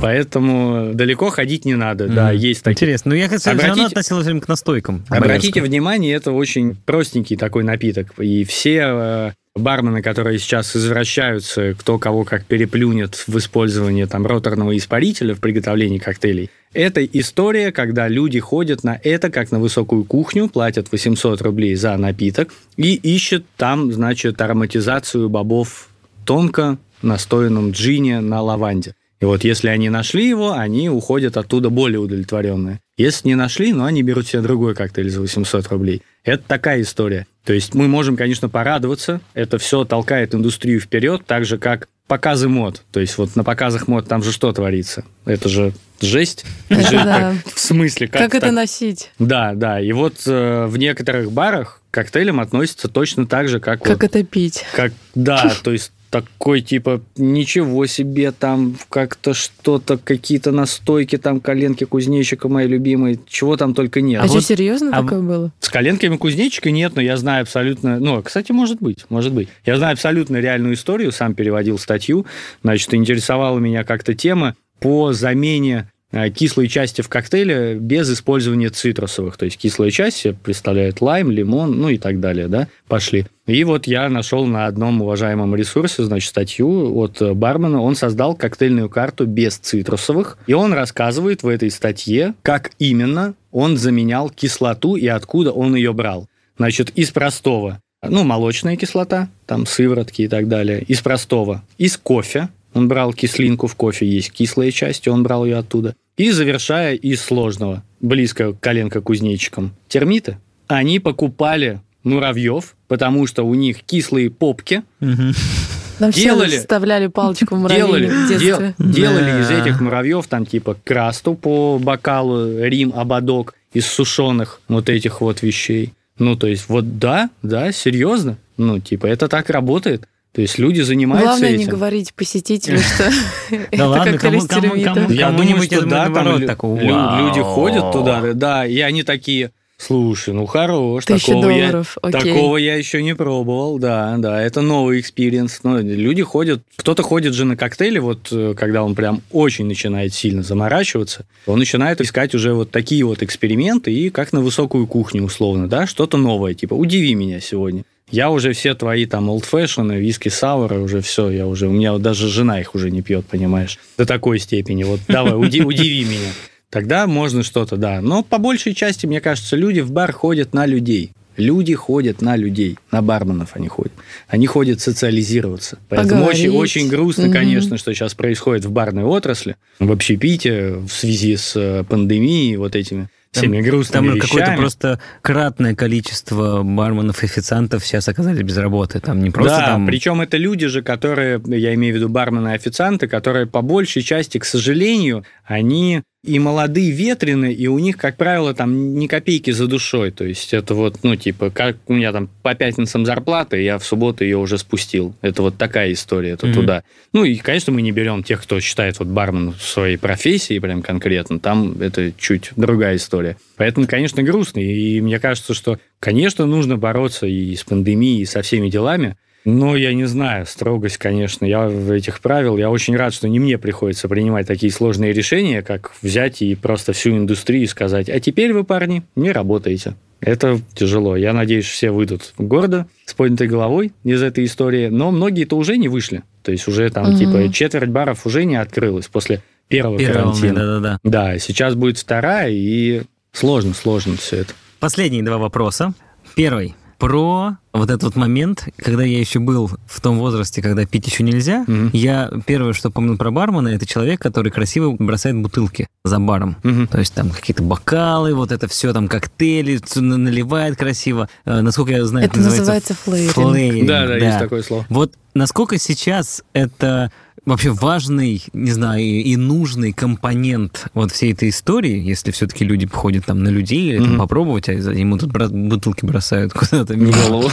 Поэтому 0.01 0.93
далеко 0.95 1.31
ходить 1.31 1.65
не 1.65 1.75
надо. 1.75 2.07
Да, 2.07 2.29
Мгм. 2.29 2.37
есть 2.37 2.63
такие. 2.63 2.75
Интересно. 2.77 3.11
Ну, 3.11 3.15
я, 3.17 3.29
кстати, 3.29 3.49
равно 3.49 3.63
Обратите- 3.73 3.87
относился 3.87 4.25
время 4.27 4.41
к 4.41 4.49
настойкам. 4.49 5.05
Обратите 5.09 5.61
внимание, 5.61 6.15
это 6.15 6.31
очень 6.33 6.77
простенький 6.87 7.37
такой 7.37 7.65
напиток. 7.65 8.13
И 8.19 8.45
все 8.45 8.81
э, 8.85 9.33
бармены, 9.57 10.01
которые 10.01 10.39
сейчас 10.39 10.77
извращаются, 10.77 11.75
кто 11.77 11.99
кого 11.99 12.23
как 12.25 12.45
переплюнет 12.45 13.25
в 13.27 13.37
использовании 13.39 14.05
там 14.05 14.25
роторного 14.25 14.77
испарителя 14.77 15.35
в 15.35 15.41
приготовлении 15.41 15.99
коктейлей, 15.99 16.49
это 16.75 17.05
история, 17.05 17.73
когда 17.73 18.07
люди 18.07 18.39
ходят 18.39 18.85
на 18.85 19.01
это 19.03 19.31
как 19.31 19.51
на 19.51 19.59
высокую 19.59 20.05
кухню, 20.05 20.49
платят 20.49 20.93
800 20.93 21.43
рублей 21.43 21.75
за 21.75 21.97
напиток 21.97 22.55
и 22.77 22.95
ищут 22.95 23.45
там, 23.57 23.93
значит, 23.93 24.41
ароматизацию 24.41 25.29
бобов 25.29 25.89
тонко 26.25 26.79
настоянном 27.03 27.73
джине 27.73 28.21
на 28.21 28.43
лаванде. 28.43 28.95
И 29.21 29.25
вот 29.25 29.43
если 29.45 29.69
они 29.69 29.89
нашли 29.91 30.29
его, 30.29 30.53
они 30.53 30.89
уходят 30.89 31.37
оттуда 31.37 31.71
более 31.71 31.99
удовлетворенные. 31.99 32.81
Если 32.97 33.29
не 33.29 33.35
нашли, 33.35 33.73
ну, 33.73 33.85
они 33.85 34.03
берут 34.03 34.27
себе 34.29 34.43
другой 34.43 34.75
коктейль 34.75 35.11
за 35.11 35.21
800 35.21 35.67
рублей. 35.69 36.03
Это 36.25 36.43
такая 36.47 36.83
история. 36.83 37.27
То 37.45 37.53
есть 37.53 37.75
мы 37.75 37.89
можем, 37.89 38.17
конечно, 38.17 38.49
порадоваться. 38.49 39.21
Это 39.35 39.59
все 39.59 39.85
толкает 39.85 40.35
индустрию 40.35 40.81
вперед, 40.81 41.23
так 41.27 41.45
же, 41.45 41.59
как 41.59 41.89
показы 42.07 42.49
мод. 42.49 42.83
То 42.93 43.01
есть 43.01 43.19
вот 43.19 43.35
на 43.37 43.43
показах 43.45 43.89
мод 43.89 44.07
там 44.09 44.23
же 44.23 44.33
что 44.33 44.53
творится? 44.53 45.05
Это 45.25 45.49
же 45.49 45.73
жесть. 46.01 46.45
Да. 46.69 47.35
В 47.55 47.59
смысле? 47.59 48.07
Как, 48.09 48.23
Как 48.23 48.35
это 48.35 48.47
так? 48.47 48.55
носить? 48.55 49.11
Да, 49.19 49.53
да. 49.55 49.81
И 49.81 49.93
вот 49.93 50.15
э, 50.27 50.67
в 50.67 50.77
некоторых 50.77 51.33
барах 51.33 51.81
к 51.91 51.95
коктейлям 51.95 52.39
относятся 52.41 52.89
точно 52.89 53.27
так 53.27 53.49
же, 53.49 53.59
как, 53.61 53.83
Как 53.83 54.01
вот- 54.01 54.05
это 54.05 54.23
пить? 54.25 54.65
как 54.75 54.93
да, 55.15 55.53
то 55.63 55.73
есть 55.73 55.93
такой 56.11 56.61
типа 56.61 57.01
ничего 57.17 57.87
себе 57.87 58.33
там 58.33 58.77
как-то 58.89 59.35
что-то 59.35 59.99
какие-то 59.99 60.53
настойки 60.53 61.19
там 61.19 61.41
коленки 61.41 61.85
кузнечика 61.85 62.49
мои 62.49 62.67
любимые 62.67 63.19
чего 63.27 63.57
там 63.57 63.75
только 63.75 64.01
нет. 64.01 64.23
А, 64.23 64.27
что, 64.27 64.35
вот- 64.35 64.45
серьезно 64.45 64.97
а 64.97 65.03
такое 65.03 65.21
было? 65.21 65.53
с 65.61 65.69
коленками 65.69 66.17
кузнечика 66.17 66.71
нет 66.71 66.95
но 66.97 67.03
я 67.03 67.17
знаю 67.17 67.43
абсолютно 67.43 67.99
ну 67.99 68.23
кстати 68.23 68.53
может 68.53 68.81
быть 68.81 69.05
может 69.09 69.33
быть. 69.33 69.49
Я 69.65 69.77
знаю 69.77 69.93
абсолютно 69.93 70.37
реальную 70.37 70.75
историю 70.75 71.13
сам 71.13 71.35
переводил 71.35 71.79
статью. 71.79 72.27
Значит 72.63 72.95
интересовала 72.95 73.59
меня 73.59 73.85
как-то 73.85 74.15
тема. 74.15 74.55
По 74.81 75.13
замене 75.13 75.91
э, 76.13 76.31
кислой 76.31 76.69
части 76.69 77.03
в 77.03 77.09
коктейле 77.09 77.75
без 77.75 78.13
использования 78.13 78.71
цитрусовых. 78.71 79.37
То 79.37 79.45
есть 79.45 79.59
кислая 79.59 79.91
часть 79.91 80.19
себе 80.19 80.35
представляет 80.35 81.01
лайм, 81.01 81.31
лимон, 81.31 81.79
ну 81.79 81.89
и 81.89 81.99
так 81.99 82.21
далее, 82.21 82.49
да, 82.49 82.69
пошли. 82.87 83.27
И 83.47 83.65
вот 83.65 83.87
я 83.87 84.09
нашел 84.09 84.47
на 84.47 84.67
одном 84.67 85.01
уважаемом 85.01 85.55
ресурсе, 85.57 86.05
значит, 86.05 86.29
статью 86.29 86.97
от 86.99 87.21
бармена. 87.37 87.83
Он 87.83 87.95
создал 87.95 88.35
коктейльную 88.35 88.91
карту 88.91 89.27
без 89.27 89.57
цитрусовых, 89.57 90.39
и 90.47 90.53
он 90.53 90.73
рассказывает 90.73 91.43
в 91.43 91.49
этой 91.49 91.71
статье, 91.71 92.35
как 92.43 92.73
именно 92.79 93.35
он 93.51 93.77
заменял 93.77 94.29
кислоту 94.31 94.97
и 94.97 95.07
откуда 95.07 95.53
он 95.53 95.75
ее 95.75 95.93
брал. 95.93 96.29
Значит, 96.59 96.91
из 96.91 97.11
простого, 97.11 97.81
ну, 98.03 98.25
молочная 98.25 98.77
кислота, 98.77 99.29
там 99.47 99.65
сыворотки 99.65 100.23
и 100.23 100.29
так 100.29 100.49
далее, 100.49 100.83
из 100.83 101.01
простого, 101.01 101.63
из 101.79 101.97
кофе, 101.97 102.49
он 102.75 102.89
брал 102.89 103.13
кислинку 103.13 103.67
в 103.67 103.75
кофе, 103.75 104.07
есть 104.07 104.31
кислая 104.33 104.71
часть, 104.71 105.09
он 105.09 105.23
брал 105.23 105.45
ее 105.45 105.57
оттуда. 105.57 105.95
И 106.17 106.31
завершая 106.31 106.95
из 106.95 107.21
сложного, 107.23 107.83
близко 108.01 108.53
коленка 108.53 109.01
кузнечикам, 109.01 109.73
термиты. 109.89 110.39
Они 110.67 110.99
покупали 110.99 111.81
муравьев, 112.03 112.75
потому 112.89 113.27
что 113.27 113.45
у 113.45 113.55
них 113.55 113.83
кислые 113.85 114.31
попки. 114.31 114.83
Нам 115.01 116.13
все 116.13 116.23
Делали. 116.25 116.59
вставляли 116.59 117.07
палочку 117.09 117.57
в 117.57 117.69
делали, 117.69 118.07
в 118.07 118.29
детстве. 118.29 118.75
дел- 118.79 118.93
делали 118.93 119.33
Да. 119.33 119.41
из 119.41 119.51
этих 119.51 119.81
муравьев 119.81 120.27
там 120.29 120.47
типа 120.47 120.77
красту 120.85 121.35
по 121.35 121.79
бокалу, 121.79 122.61
рим, 122.63 122.93
ободок 122.95 123.55
из 123.73 123.87
сушеных 123.87 124.61
вот 124.69 124.89
этих 124.91 125.21
вот 125.21 125.43
вещей. 125.43 125.93
Ну, 126.19 126.37
то 126.37 126.47
есть, 126.47 126.69
вот 126.69 126.99
да, 126.99 127.31
да, 127.43 127.71
серьезно. 127.73 128.39
Ну, 128.57 128.81
типа, 128.81 129.07
это 129.07 129.29
так 129.29 129.51
работает. 129.51 130.09
То 130.39 130.43
есть 130.43 130.57
люди 130.57 130.83
занимаются 130.83 131.31
Главное 131.31 131.57
не 131.57 131.65
этим. 131.65 131.73
говорить 131.73 132.15
посетителю, 132.15 132.79
что 132.79 133.11
это 133.73 134.03
как 134.05 134.21
холестерин. 134.21 134.77
Я 134.77 134.95
думаю, 134.95 135.19
Кому-нибудь, 135.19 135.65
что 135.65 135.75
я 135.75 135.83
да, 135.83 136.11
там 136.11 136.39
люди 136.39 137.41
ходят 137.41 137.91
туда, 137.91 138.23
да, 138.35 138.65
и 138.65 138.79
они 138.79 139.03
такие, 139.03 139.51
слушай, 139.79 140.33
ну 140.33 140.47
хорош, 140.47 141.07
такого 141.07 141.49
я, 141.49 141.71
долларов, 141.73 141.99
окей. 142.03 142.21
такого 142.21 142.57
я 142.57 142.77
еще 142.77 143.03
не 143.03 143.17
пробовал, 143.17 143.81
да, 143.81 144.15
да, 144.19 144.41
это 144.41 144.61
новый 144.61 145.01
experience. 145.01 145.59
Ну, 145.65 145.81
люди 145.81 146.23
ходят, 146.23 146.63
кто-то 146.77 147.03
ходит 147.03 147.35
же 147.35 147.45
на 147.45 147.57
коктейли, 147.57 147.99
вот 147.99 148.29
э, 148.31 148.55
когда 148.57 148.85
он 148.85 148.95
прям 148.95 149.23
очень 149.33 149.67
начинает 149.67 150.15
сильно 150.15 150.45
заморачиваться, 150.45 151.27
он 151.47 151.59
начинает 151.59 152.01
искать 152.01 152.33
уже 152.37 152.55
вот 152.55 152.71
такие 152.71 153.03
вот 153.05 153.25
эксперименты 153.25 153.93
и 153.93 154.09
как 154.11 154.33
на 154.33 154.41
высокую 154.41 154.87
кухню 154.87 155.25
условно, 155.25 155.67
да, 155.67 155.89
что-то 155.89 156.17
новое, 156.17 156.55
типа 156.55 156.75
удиви 156.75 157.17
меня 157.17 157.41
сегодня. 157.41 157.83
Я 158.11 158.31
уже 158.31 158.53
все 158.53 158.75
твои 158.75 159.07
там 159.07 159.29
fashion, 159.31 159.97
виски 159.99 160.29
сауры, 160.29 160.79
уже 160.81 161.01
все, 161.01 161.31
я 161.31 161.47
уже, 161.47 161.69
у 161.69 161.73
меня 161.73 161.97
даже 161.99 162.29
жена 162.29 162.61
их 162.61 162.75
уже 162.75 162.91
не 162.91 163.03
пьет, 163.03 163.27
понимаешь, 163.27 163.79
до 163.99 164.07
такой 164.07 164.39
степени. 164.39 164.85
Вот 164.85 165.01
давай, 165.09 165.35
уди- 165.35 165.63
удиви 165.63 166.05
меня. 166.05 166.31
Тогда 166.71 167.07
можно 167.07 167.43
что-то, 167.43 167.77
да. 167.77 168.01
Но 168.01 168.23
по 168.23 168.39
большей 168.39 168.75
части, 168.75 169.07
мне 169.07 169.21
кажется, 169.21 169.57
люди 169.57 169.81
в 169.81 169.91
бар 169.91 170.13
ходят 170.13 170.53
на 170.55 170.67
людей. 170.67 171.13
Люди 171.37 171.73
ходят 171.75 172.21
на 172.21 172.35
людей, 172.35 172.77
на 172.91 173.01
барменов 173.01 173.51
они 173.55 173.69
ходят. 173.69 173.93
Они 174.27 174.47
ходят 174.49 174.81
социализироваться. 174.81 175.79
Поэтому 175.89 176.25
очень, 176.25 176.47
Поговорить. 176.49 176.77
очень 176.77 176.89
грустно, 176.89 177.25
Мгм. 177.25 177.33
конечно, 177.33 177.79
что 177.79 177.95
сейчас 177.95 178.15
происходит 178.15 178.65
в 178.65 178.73
барной 178.73 179.05
отрасли, 179.05 179.55
в 179.79 179.93
общепите, 179.93 180.73
в 180.73 180.89
связи 180.89 181.37
с 181.37 181.53
э, 181.55 181.85
пандемией, 181.89 182.57
вот 182.57 182.75
этими 182.75 183.09
всеми 183.39 183.61
грустными 183.61 184.11
Там 184.11 184.21
какое-то 184.21 184.55
просто 184.57 185.01
кратное 185.23 185.75
количество 185.75 186.63
барменов 186.63 187.23
и 187.23 187.27
официантов 187.27 187.85
сейчас 187.85 188.09
оказались 188.09 188.43
без 188.43 188.57
работы. 188.57 189.01
Там 189.01 189.23
не 189.23 189.31
просто 189.31 189.59
да, 189.59 189.67
там... 189.67 189.87
причем 189.87 190.21
это 190.21 190.37
люди 190.37 190.67
же, 190.67 190.83
которые, 190.83 191.41
я 191.47 191.75
имею 191.75 191.95
в 191.95 191.97
виду 191.97 192.09
бармены 192.09 192.49
и 192.49 192.53
официанты, 192.53 193.09
которые 193.09 193.47
по 193.47 193.63
большей 193.63 194.03
части, 194.03 194.39
к 194.39 194.45
сожалению, 194.45 195.25
они 195.45 196.03
и 196.25 196.39
молодые, 196.41 196.91
ветреные, 196.91 197.55
и 197.55 197.69
у 197.69 197.79
них, 197.79 197.97
как 197.97 198.17
правило, 198.17 198.53
там 198.53 198.95
ни 198.99 199.07
копейки 199.07 199.53
за 199.53 199.69
душой. 199.69 200.11
То 200.11 200.25
есть 200.25 200.53
это 200.53 200.75
вот, 200.75 200.97
ну, 201.05 201.15
типа, 201.15 201.51
как 201.51 201.77
у 201.87 201.95
меня 201.95 202.13
там 202.13 202.29
по 202.43 202.55
пятницам 202.57 203.07
зарплата, 203.07 203.57
я 203.57 203.79
в 203.79 203.85
субботу 203.85 204.25
ее 204.25 204.37
уже 204.37 204.59
спустил. 204.59 205.15
Это 205.21 205.43
вот 205.43 205.57
такая 205.57 205.93
история, 205.93 206.31
это 206.31 206.47
Мгм. 206.47 206.55
туда. 206.55 206.83
Ну, 207.13 207.25
и, 207.25 207.37
конечно, 207.37 207.73
мы 207.73 207.83
не 207.83 207.93
берем 207.93 208.25
тех, 208.25 208.43
кто 208.43 208.59
считает 208.59 208.99
вот 208.99 209.09
бармен 209.09 209.55
своей 209.61 209.97
профессией 209.97 210.59
прям 210.59 210.83
конкретно. 210.83 211.39
Там 211.39 211.81
это 211.81 212.13
чуть 212.19 212.51
другая 212.57 212.97
история. 212.97 213.37
Поэтому, 213.57 213.87
конечно, 213.87 214.21
грустно. 214.23 214.59
И 214.59 215.01
мне 215.01 215.21
кажется, 215.21 215.55
что, 215.55 215.79
конечно, 216.01 216.47
нужно 216.47 216.77
бороться 216.77 217.27
и 217.27 217.55
с 217.55 217.63
пандемией, 217.63 218.23
и 218.23 218.27
со 218.27 218.43
всеми 218.43 218.69
делами. 218.69 219.17
Ну, 219.45 219.77
я 219.77 219.95
не 219.95 220.05
знаю, 220.05 220.45
строгость, 220.47 220.99
конечно, 220.99 221.47
я 221.47 221.69
в 221.69 221.91
этих 221.91 222.21
правил. 222.21 222.59
Я 222.59 222.71
очень 222.71 222.97
рад, 222.97 223.15
что 223.15 223.29
не 223.29 223.39
мне 223.41 223.57
приходится 223.57 224.09
принимать 224.09 224.47
такие 224.47 224.71
сложные 224.73 225.13
решения, 225.13 225.63
как 225.63 225.93
взять 226.03 226.43
и 226.43 226.55
просто 226.55 226.93
всю 226.93 227.11
индустрию 227.17 227.67
сказать, 227.69 228.09
а 228.11 228.21
теперь 228.21 228.53
вы, 228.53 228.65
парни, 228.65 229.03
не 229.17 229.33
работаете. 229.33 229.95
Это 230.21 230.59
тяжело. 230.75 231.17
Я 231.17 231.33
надеюсь, 231.33 231.65
все 231.67 231.91
выйдут 231.93 232.35
гордо, 232.39 232.89
с 233.07 233.15
поднятой 233.15 233.47
головой 233.47 233.93
из 234.05 234.21
этой 234.21 234.45
истории. 234.45 234.89
Но 234.89 235.13
многие-то 235.13 235.57
уже 235.57 235.77
не 235.79 235.87
вышли. 235.89 236.25
То 236.43 236.51
есть 236.51 236.67
уже 236.67 236.91
там, 236.91 237.11
Мгм. 237.11 237.17
типа, 237.19 237.53
четверть 237.53 237.91
баров 237.91 238.27
уже 238.27 238.45
не 238.45 238.57
открылась 238.57 239.07
после 239.07 239.43
первого 239.69 239.97
волна, 239.97 240.13
карантина. 240.13 240.55
да-да-да. 240.55 240.99
Да, 241.05 241.39
сейчас 241.39 241.77
будет 241.77 241.99
вторая, 241.99 242.51
и 242.51 243.03
сложно, 243.33 243.75
сложно 243.75 244.17
все 244.17 244.39
это. 244.39 244.55
Последние 244.81 245.23
два 245.23 245.39
вопроса. 245.39 245.95
Первый. 246.35 246.75
Про 246.99 247.59
вот 247.73 247.91
этот 247.91 248.03
вот 248.03 248.17
момент, 248.17 248.67
когда 248.77 249.05
я 249.05 249.21
еще 249.21 249.39
был 249.39 249.71
в 249.87 250.01
том 250.01 250.19
возрасте, 250.19 250.61
когда 250.61 250.85
пить 250.85 251.07
еще 251.07 251.23
нельзя, 251.23 251.63
Мгм. 251.69 251.91
я 251.93 252.29
первое, 252.45 252.73
что 252.73 252.91
помню 252.91 253.17
про 253.17 253.31
бармена, 253.31 253.69
это 253.69 253.87
человек, 253.87 254.21
который 254.21 254.51
красиво 254.51 254.91
бросает 254.99 255.37
бутылки 255.37 255.87
за 256.05 256.19
баром. 256.19 256.57
Мгм. 256.65 256.89
То 256.89 256.99
есть 256.99 257.15
там 257.15 257.31
какие-то 257.31 257.63
бокалы, 257.63 258.35
вот 258.35 258.51
это 258.51 258.67
все, 258.67 258.93
там 258.93 259.07
коктейли, 259.07 259.81
наливает 259.95 260.77
красиво. 260.77 261.29
Э, 261.45 261.61
Насколько 261.61 261.93
я 261.93 262.05
знаю, 262.05 262.27
Это 262.27 262.41
называется 262.41 262.95
flairing. 262.95 263.33
flairing, 263.35 263.87
Да, 263.87 264.07
да, 264.09 264.17
есть 264.17 264.39
такое 264.41 264.63
слово. 264.63 264.85
Вот 264.89 265.13
насколько 265.35 265.79
сейчас 265.79 266.43
это 266.53 267.13
вообще 267.47 267.71
важный, 267.71 268.43
не 268.53 268.71
знаю, 268.71 269.03
и, 269.03 269.37
нужный 269.37 269.93
компонент 269.93 270.87
вот 270.95 271.13
всей 271.13 271.33
этой 271.33 271.49
истории, 271.51 271.99
если 271.99 272.31
все-таки 272.31 272.65
люди 272.65 272.87
ходят 272.87 273.27
там 273.27 273.43
на 273.43 273.49
людей 273.49 273.91
или 273.91 273.99
там 273.99 274.11
Мгм. 274.11 274.19
попробовать, 274.19 274.69
а 274.69 274.73
ему 274.73 275.19
тут 275.19 275.31
бра- 275.33 275.49
бутылки 275.49 276.05
бросают 276.05 276.53
куда-то 276.53 276.95
В 276.95 276.99
голову. 277.29 277.51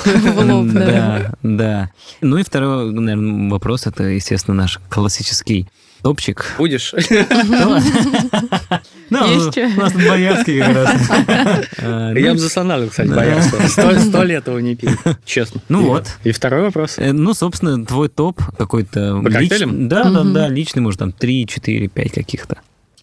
Да, 0.74 1.34
да. 1.44 1.92
Ну 2.22 2.38
и 2.38 2.44
второй, 2.44 2.92
наверное, 2.92 3.50
вопрос, 3.50 3.88
это, 3.88 4.04
естественно, 4.04 4.56
наш 4.56 4.80
классический 4.90 5.68
топчик. 6.06 6.54
Будешь? 6.60 6.94
Ну, 9.12 9.24
Есть 9.28 9.54
чё? 9.54 9.68
у 9.68 9.80
нас 9.80 9.94
тут 9.94 10.02
боярский 10.02 10.60
как 10.60 10.76
раз. 10.76 10.96
Я 11.78 12.30
ну, 12.30 12.34
бы 12.34 12.38
засонал, 12.40 12.88
кстати, 12.88 13.08
Да. 13.08 13.18
боярство. 13.18 13.60
Сто 14.00 14.24
лет 14.24 14.48
его 14.48 14.60
не 14.60 14.76
пил, 14.76 14.90
честно. 15.26 15.62
Ну 15.70 15.86
вот. 15.86 16.08
И 16.24 16.32
второй 16.32 16.62
вопрос. 16.62 16.96
Э, 16.98 17.12
Ну, 17.12 17.36
собственно, 17.36 17.86
твой 17.86 18.10
топ 18.10 18.42
какой-то... 18.58 19.22
По 19.24 19.30
коктейлям? 19.30 19.88
Да, 19.88 20.06
да, 20.06 20.24
да, 20.24 20.48
личный, 20.48 20.82
может, 20.82 21.00
там 21.00 21.12
3, 21.12 21.46
4, 21.46 21.88
5 21.88 22.12
каких-то. 22.12 22.58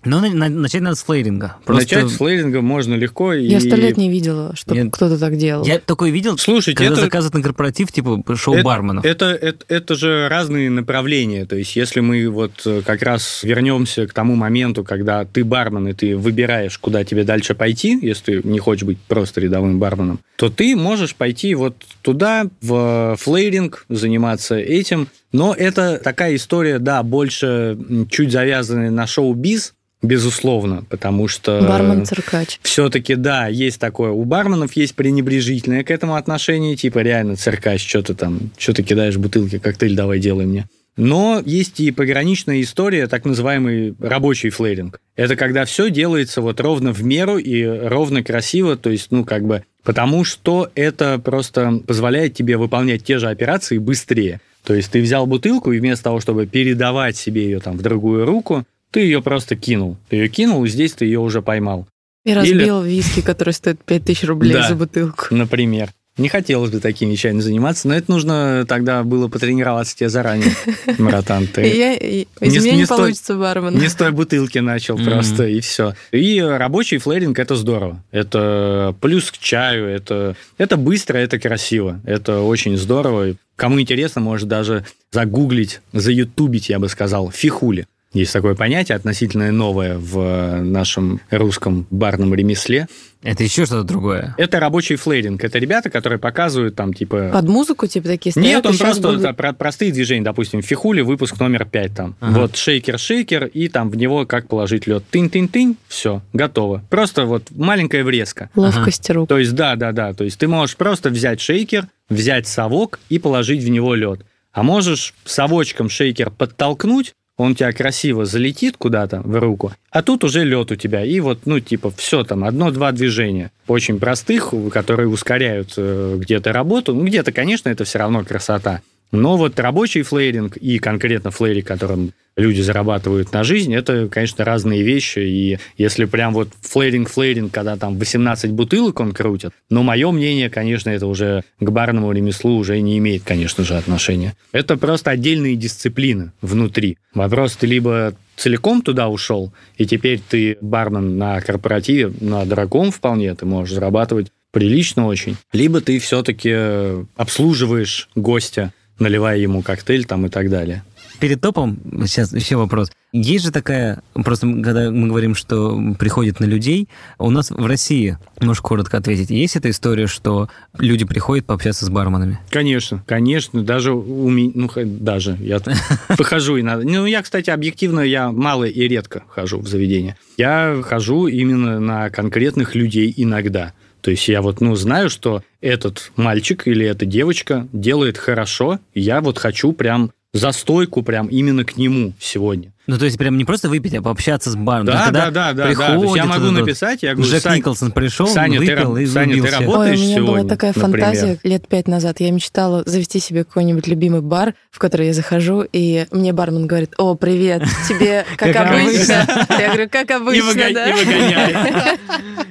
На- 0.04 0.20
на- 0.28 0.48
начать 0.48 0.80
надо 0.82 0.96
с 0.96 1.02
флейринга. 1.04 1.56
Просто 1.64 1.96
Начать 1.96 2.10
с 2.12 2.16
флейринга 2.16 2.60
можно 2.60 2.94
легко. 2.94 3.32
Я 3.32 3.58
и- 3.58 3.60
сто 3.60 3.76
лет 3.76 3.96
не 3.96 4.10
видела, 4.10 4.54
чтобы 4.56 4.80
Я- 4.80 4.90
кто-то 4.90 5.18
так 5.18 5.36
делал. 5.36 5.64
Я 5.64 5.78
такое 5.78 6.10
видел, 6.10 6.36
Слушайте, 6.38 6.78
когда 6.78 6.94
это- 6.94 7.02
заказывают 7.02 7.34
на 7.34 7.42
корпоратив, 7.42 7.92
типа 7.92 8.22
шоу 8.36 8.54
Это- 8.54 8.64
барменов. 8.64 9.04
Это, 9.04 9.26
это, 9.26 9.64
это 9.68 9.94
же 9.94 10.28
разные 10.28 10.70
направления. 10.70 11.46
То 11.46 11.56
есть, 11.56 11.76
если 11.76 12.00
мы 12.00 12.28
вот 12.28 12.62
э, 12.66 12.82
как 12.84 13.02
раз 13.02 13.42
вернемся 13.44 14.06
к 14.06 14.12
тому 14.12 14.34
моменту, 14.34 14.82
когда 14.82 15.24
ты 15.24 15.44
бармен, 15.44 15.88
и 15.88 15.92
ты 15.92 16.16
выбираешь, 16.16 16.76
куда 16.78 17.04
тебе 17.04 17.24
дальше 17.24 17.54
пойти, 17.54 17.98
если 18.02 18.40
ты 18.40 18.48
не 18.48 18.58
хочешь 18.58 18.84
быть 18.84 18.98
просто 18.98 19.40
рядовым 19.40 19.78
барменом, 19.78 20.18
то 20.36 20.48
ты 20.50 20.74
можешь 20.74 21.14
пойти 21.14 21.54
вот 21.54 21.76
туда, 22.02 22.46
в 22.60 23.16
флейринг, 23.18 23.84
заниматься 23.88 24.56
этим. 24.56 25.08
Но 25.32 25.54
это 25.54 25.98
такая 25.98 26.36
история, 26.36 26.78
да, 26.78 27.02
больше 27.02 27.78
чуть 28.10 28.30
завязанная 28.30 28.90
на 28.90 29.06
шоу-биз, 29.06 29.74
безусловно, 30.02 30.84
потому 30.88 31.28
что... 31.28 31.60
Бармен-циркач. 31.60 32.58
Все-таки, 32.62 33.14
да, 33.14 33.46
есть 33.46 33.80
такое. 33.80 34.10
У 34.10 34.24
барменов 34.24 34.74
есть 34.74 34.94
пренебрежительное 34.94 35.84
к 35.84 35.90
этому 35.90 36.16
отношение, 36.16 36.76
типа 36.76 36.98
реально 36.98 37.36
циркач, 37.36 37.86
что 37.88 38.02
ты 38.02 38.14
там, 38.14 38.50
что 38.58 38.74
ты 38.74 38.82
кидаешь 38.82 39.16
бутылки, 39.16 39.58
коктейль 39.58 39.96
давай 39.96 40.18
делай 40.18 40.44
мне. 40.44 40.66
Но 40.96 41.42
есть 41.44 41.80
и 41.80 41.90
пограничная 41.90 42.60
история, 42.60 43.06
так 43.06 43.24
называемый 43.24 43.94
рабочий 43.98 44.50
флейринг. 44.50 45.00
Это 45.16 45.36
когда 45.36 45.64
все 45.64 45.88
делается 45.88 46.42
вот 46.42 46.60
ровно 46.60 46.92
в 46.92 47.02
меру 47.02 47.38
и 47.38 47.64
ровно 47.64 48.22
красиво, 48.22 48.76
то 48.76 48.90
есть, 48.90 49.06
ну, 49.10 49.24
как 49.24 49.44
бы, 49.44 49.64
потому 49.84 50.24
что 50.24 50.70
это 50.74 51.18
просто 51.18 51.80
позволяет 51.86 52.34
тебе 52.34 52.58
выполнять 52.58 53.04
те 53.04 53.18
же 53.18 53.28
операции 53.28 53.78
быстрее. 53.78 54.40
То 54.64 54.74
есть 54.74 54.90
ты 54.90 55.02
взял 55.02 55.26
бутылку, 55.26 55.72
и 55.72 55.78
вместо 55.80 56.04
того, 56.04 56.20
чтобы 56.20 56.46
передавать 56.46 57.16
себе 57.16 57.44
ее 57.44 57.58
там 57.60 57.76
в 57.76 57.82
другую 57.82 58.24
руку, 58.26 58.64
ты 58.90 59.00
ее 59.00 59.22
просто 59.22 59.56
кинул. 59.56 59.96
Ты 60.08 60.16
ее 60.16 60.28
кинул, 60.28 60.64
и 60.64 60.68
здесь 60.68 60.92
ты 60.92 61.04
ее 61.06 61.18
уже 61.20 61.42
поймал. 61.42 61.86
И 62.24 62.32
разбил 62.32 62.82
виски, 62.82 63.20
который 63.20 63.52
стоит 63.54 63.82
5000 63.84 64.24
рублей 64.24 64.52
Да. 64.52 64.68
за 64.68 64.74
бутылку. 64.76 65.26
Например. 65.30 65.90
Не 66.18 66.28
хотелось 66.28 66.70
бы 66.70 66.78
такими 66.78 67.12
вещами 67.12 67.40
заниматься, 67.40 67.88
но 67.88 67.94
это 67.94 68.10
нужно 68.10 68.66
тогда 68.68 69.02
было 69.02 69.28
потренироваться 69.28 69.96
тебе 69.96 70.10
заранее, 70.10 70.52
братан. 70.98 71.46
Ты 71.46 71.62
я, 71.62 71.92
Не 71.96 72.26
из 72.48 72.52
с- 72.52 72.62
меня 72.62 72.72
не 72.74 72.80
не 72.80 72.86
получится 72.86 73.34
бармен. 73.34 73.78
не 73.78 73.88
с 73.88 73.94
той 73.94 74.10
бутылки 74.12 74.58
начал 74.58 74.98
Мгм. 74.98 75.06
просто, 75.06 75.46
и 75.46 75.60
все. 75.60 75.94
И 76.10 76.38
рабочий 76.38 76.98
флейринг– 76.98 77.38
это 77.40 77.56
здорово. 77.56 78.04
Это 78.10 78.94
плюс 79.00 79.30
к 79.32 79.38
чаю, 79.38 79.86
это, 79.88 80.36
это 80.58 80.76
быстро, 80.76 81.16
это 81.16 81.38
красиво. 81.38 81.98
Это 82.04 82.40
очень 82.42 82.76
здорово. 82.76 83.34
Кому 83.62 83.80
интересно, 83.80 84.20
может 84.20 84.48
даже 84.48 84.84
загуглить, 85.12 85.82
заютубить, 85.92 86.68
я 86.68 86.80
бы 86.80 86.88
сказал, 86.88 87.30
фихули. 87.30 87.86
Есть 88.12 88.32
такое 88.32 88.54
понятие, 88.54 88.96
относительно 88.96 89.50
новое 89.52 89.96
в 89.96 90.60
нашем 90.60 91.20
русском 91.30 91.86
барном 91.90 92.34
ремесле. 92.34 92.86
Это 93.22 93.44
еще 93.44 93.64
что-то 93.66 93.84
другое. 93.84 94.34
Это 94.36 94.58
рабочий 94.58 94.96
флейринг. 94.96 95.42
Это 95.44 95.58
ребята, 95.58 95.90
которые 95.90 96.18
показывают 96.18 96.74
там, 96.74 96.92
типа... 96.92 97.30
Под 97.32 97.48
музыку, 97.48 97.86
типа, 97.86 98.08
такие 98.08 98.32
стоят, 98.32 98.46
Нет, 98.46 98.66
он 98.66 98.76
просто 98.76 99.16
да, 99.16 99.32
про- 99.32 99.52
простые 99.52 99.92
движения, 99.92 100.24
допустим, 100.24 100.60
в 100.60 100.64
фихуле 100.64 101.04
выпуск 101.04 101.38
номер 101.38 101.64
5 101.64 101.94
там. 101.94 102.16
Ага. 102.20 102.40
Вот 102.40 102.54
шейкер-шейкер, 102.54 103.46
и 103.46 103.68
там 103.68 103.90
в 103.90 103.96
него 103.96 104.26
как 104.26 104.48
положить 104.48 104.86
лед. 104.86 105.04
Тынь-тынь-тынь, 105.10 105.76
все, 105.86 106.20
готово. 106.32 106.82
Просто 106.90 107.24
вот 107.24 107.44
маленькая 107.54 108.02
врезка. 108.02 108.50
Ловкость 108.56 109.08
рук. 109.10 109.28
То 109.28 109.38
есть, 109.38 109.54
да, 109.54 109.76
да, 109.76 109.92
да. 109.92 110.12
То 110.12 110.24
есть 110.24 110.38
ты 110.38 110.48
можешь 110.48 110.76
просто 110.76 111.08
взять 111.08 111.40
шейкер, 111.40 111.86
взять 112.08 112.48
совок 112.48 112.98
и 113.08 113.18
положить 113.20 113.62
в 113.62 113.68
него 113.68 113.94
лед. 113.94 114.26
А 114.52 114.62
можешь 114.64 115.14
совочком 115.24 115.88
шейкер 115.88 116.30
подтолкнуть, 116.30 117.14
он 117.36 117.52
у 117.52 117.54
тебя 117.54 117.72
красиво 117.72 118.24
залетит 118.24 118.76
куда-то 118.76 119.20
в 119.22 119.38
руку, 119.38 119.72
а 119.90 120.02
тут 120.02 120.24
уже 120.24 120.44
лед 120.44 120.70
у 120.70 120.76
тебя. 120.76 121.04
И 121.04 121.20
вот, 121.20 121.40
ну, 121.46 121.60
типа, 121.60 121.90
все 121.96 122.24
там, 122.24 122.44
одно-два 122.44 122.92
движения. 122.92 123.50
Очень 123.66 123.98
простых, 123.98 124.52
которые 124.72 125.08
ускоряют 125.08 125.74
э, 125.76 126.16
где-то 126.18 126.52
работу. 126.52 126.94
Ну, 126.94 127.04
где-то, 127.04 127.32
конечно, 127.32 127.68
это 127.68 127.84
все 127.84 127.98
равно 127.98 128.24
красота. 128.24 128.82
Но 129.12 129.36
вот 129.36 129.60
рабочий 129.60 130.02
flairing 130.02 130.56
и 130.56 130.78
конкретно 130.78 131.30
flairing, 131.30 131.66
которым 131.66 132.12
люди 132.34 132.62
зарабатывают 132.62 133.32
на 133.32 133.44
жизнь, 133.44 133.74
это, 133.74 134.08
конечно, 134.08 134.44
разные 134.44 134.82
вещи. 134.82 135.18
И 135.18 135.58
если 135.76 136.06
прям 136.06 136.32
вот 136.32 136.48
flairing-flairing, 136.62 137.50
когда 137.50 137.76
там 137.76 137.98
18 137.98 138.52
бутылок 138.52 139.00
он 139.00 139.12
крутит, 139.12 139.52
но 139.68 139.82
мое 139.82 140.10
мнение, 140.10 140.48
конечно, 140.48 140.88
это 140.90 141.06
уже 141.06 141.44
к 141.60 141.70
барному 141.70 142.10
ремеслу 142.10 142.56
уже 142.56 142.80
не 142.80 142.96
имеет, 142.98 143.22
конечно 143.22 143.64
же, 143.64 143.76
отношения. 143.76 144.34
Это 144.52 144.78
просто 144.78 145.10
отдельные 145.10 145.56
дисциплины 145.56 146.32
внутри. 146.40 146.96
Вопрос, 147.14 147.56
ты 147.56 147.66
либо 147.66 148.14
целиком 148.36 148.80
туда 148.80 149.08
ушел, 149.08 149.52
и 149.76 149.84
теперь 149.84 150.20
ты 150.26 150.56
бармен 150.62 151.18
на 151.18 151.40
корпоративе, 151.42 152.12
на 152.20 152.46
дорогом 152.46 152.90
вполне, 152.90 153.34
ты 153.34 153.44
можешь 153.44 153.74
зарабатывать 153.74 154.32
прилично 154.52 155.06
очень. 155.06 155.36
Либо 155.52 155.80
ты 155.80 155.98
все-таки 155.98 157.04
обслуживаешь 157.16 158.08
гостя, 158.14 158.72
наливая 158.98 159.38
ему 159.38 159.62
коктейль 159.62 160.04
там 160.04 160.26
и 160.26 160.28
так 160.28 160.50
далее. 160.50 160.82
Перед 161.22 161.40
топом, 161.40 161.78
сейчас 162.06 162.32
еще 162.32 162.56
вопрос. 162.56 162.90
Есть 163.12 163.44
же 163.44 163.52
такая, 163.52 164.02
просто 164.12 164.46
когда 164.62 164.90
мы 164.90 165.06
говорим, 165.06 165.36
что 165.36 165.80
приходит 165.96 166.40
на 166.40 166.46
людей, 166.46 166.88
у 167.18 167.30
нас 167.30 167.50
в 167.50 167.64
России, 167.64 168.18
можешь 168.40 168.60
коротко 168.60 168.96
ответить, 168.96 169.30
есть 169.30 169.54
эта 169.54 169.70
история, 169.70 170.08
что 170.08 170.48
люди 170.78 171.04
приходят 171.04 171.46
пообщаться 171.46 171.84
с 171.84 171.90
барменами? 171.90 172.40
Конечно, 172.50 173.04
конечно, 173.06 173.62
даже 173.62 173.92
у 173.92 174.30
меня, 174.30 174.50
ну, 174.54 174.70
даже, 174.84 175.36
я 175.40 175.60
похожу 176.08 176.56
и 176.56 176.62
надо. 176.62 176.82
Ну, 176.84 177.06
я, 177.06 177.22
кстати, 177.22 177.50
объективно, 177.50 178.00
я 178.00 178.32
мало 178.32 178.64
и 178.64 178.88
редко 178.88 179.22
хожу 179.28 179.60
в 179.60 179.68
заведение. 179.68 180.16
Я 180.38 180.80
хожу 180.82 181.28
именно 181.28 181.78
на 181.78 182.10
конкретных 182.10 182.74
людей 182.74 183.12
иногда. 183.16 183.74
То 184.02 184.10
есть 184.10 184.28
я 184.28 184.42
вот, 184.42 184.60
ну, 184.60 184.74
знаю, 184.74 185.08
что 185.08 185.42
этот 185.60 186.12
мальчик 186.16 186.66
или 186.66 186.84
эта 186.84 187.06
девочка 187.06 187.68
делает 187.72 188.18
хорошо, 188.18 188.80
я 188.94 189.20
вот 189.20 189.38
хочу 189.38 189.72
прям 189.72 190.12
за 190.34 190.52
стойку 190.52 191.02
прям 191.02 191.26
именно 191.26 191.62
к 191.64 191.76
нему 191.76 192.14
сегодня. 192.18 192.72
Ну, 192.86 192.98
то 192.98 193.04
есть 193.04 193.18
прям 193.18 193.36
не 193.36 193.44
просто 193.44 193.68
выпить, 193.68 193.94
а 193.94 194.02
пообщаться 194.02 194.50
с 194.50 194.56
барменом. 194.56 194.86
То 194.86 194.92
Да, 194.92 195.10
да, 195.10 195.30
да, 195.30 195.52
да, 195.52 195.52
да. 195.52 195.62
То 195.62 195.68
есть 195.68 195.80
я 195.80 195.98
приходит 195.98 196.26
могу 196.26 196.44
вот 196.46 196.50
написать, 196.52 197.02
я 197.02 197.14
говорю, 197.14 197.30
Джек 197.30 197.42
Сань, 197.42 197.58
Николсон 197.58 197.92
пришел, 197.92 198.26
Саня, 198.26 198.58
ты 198.58 198.64
выпил 198.64 198.94
раб- 198.94 198.98
и 198.98 199.06
Саня, 199.06 199.42
ты 199.42 199.50
работаешь? 199.50 200.00
Ой, 200.00 200.04
у 200.04 200.08
меня 200.08 200.16
была 200.18 200.26
сегодня, 200.26 200.48
такая 200.48 200.72
например? 200.74 201.06
фантазия 201.06 201.38
лет 201.42 201.68
пять 201.68 201.86
назад. 201.86 202.20
Я 202.20 202.30
мечтала 202.32 202.82
завести 202.86 203.20
себе 203.20 203.44
какой-нибудь 203.44 203.86
любимый 203.86 204.22
бар, 204.22 204.54
в 204.70 204.78
который 204.78 205.08
я 205.08 205.12
захожу, 205.12 205.64
и 205.70 206.06
мне 206.10 206.32
бармен 206.32 206.66
говорит, 206.66 206.94
о, 206.96 207.14
привет, 207.14 207.62
тебе 207.86 208.24
как 208.36 208.56
обычно. 208.56 209.26
Я 209.50 209.68
говорю, 209.68 209.88
как 209.90 210.10
обычно, 210.10 210.54
да? 210.54 210.86
и. 210.88 211.98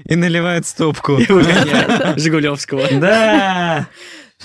И 0.06 0.16
наливает 0.16 0.68
стопку. 0.68 1.18
И 1.18 1.26
Жигулевского. 2.20 2.84
Да! 3.00 3.88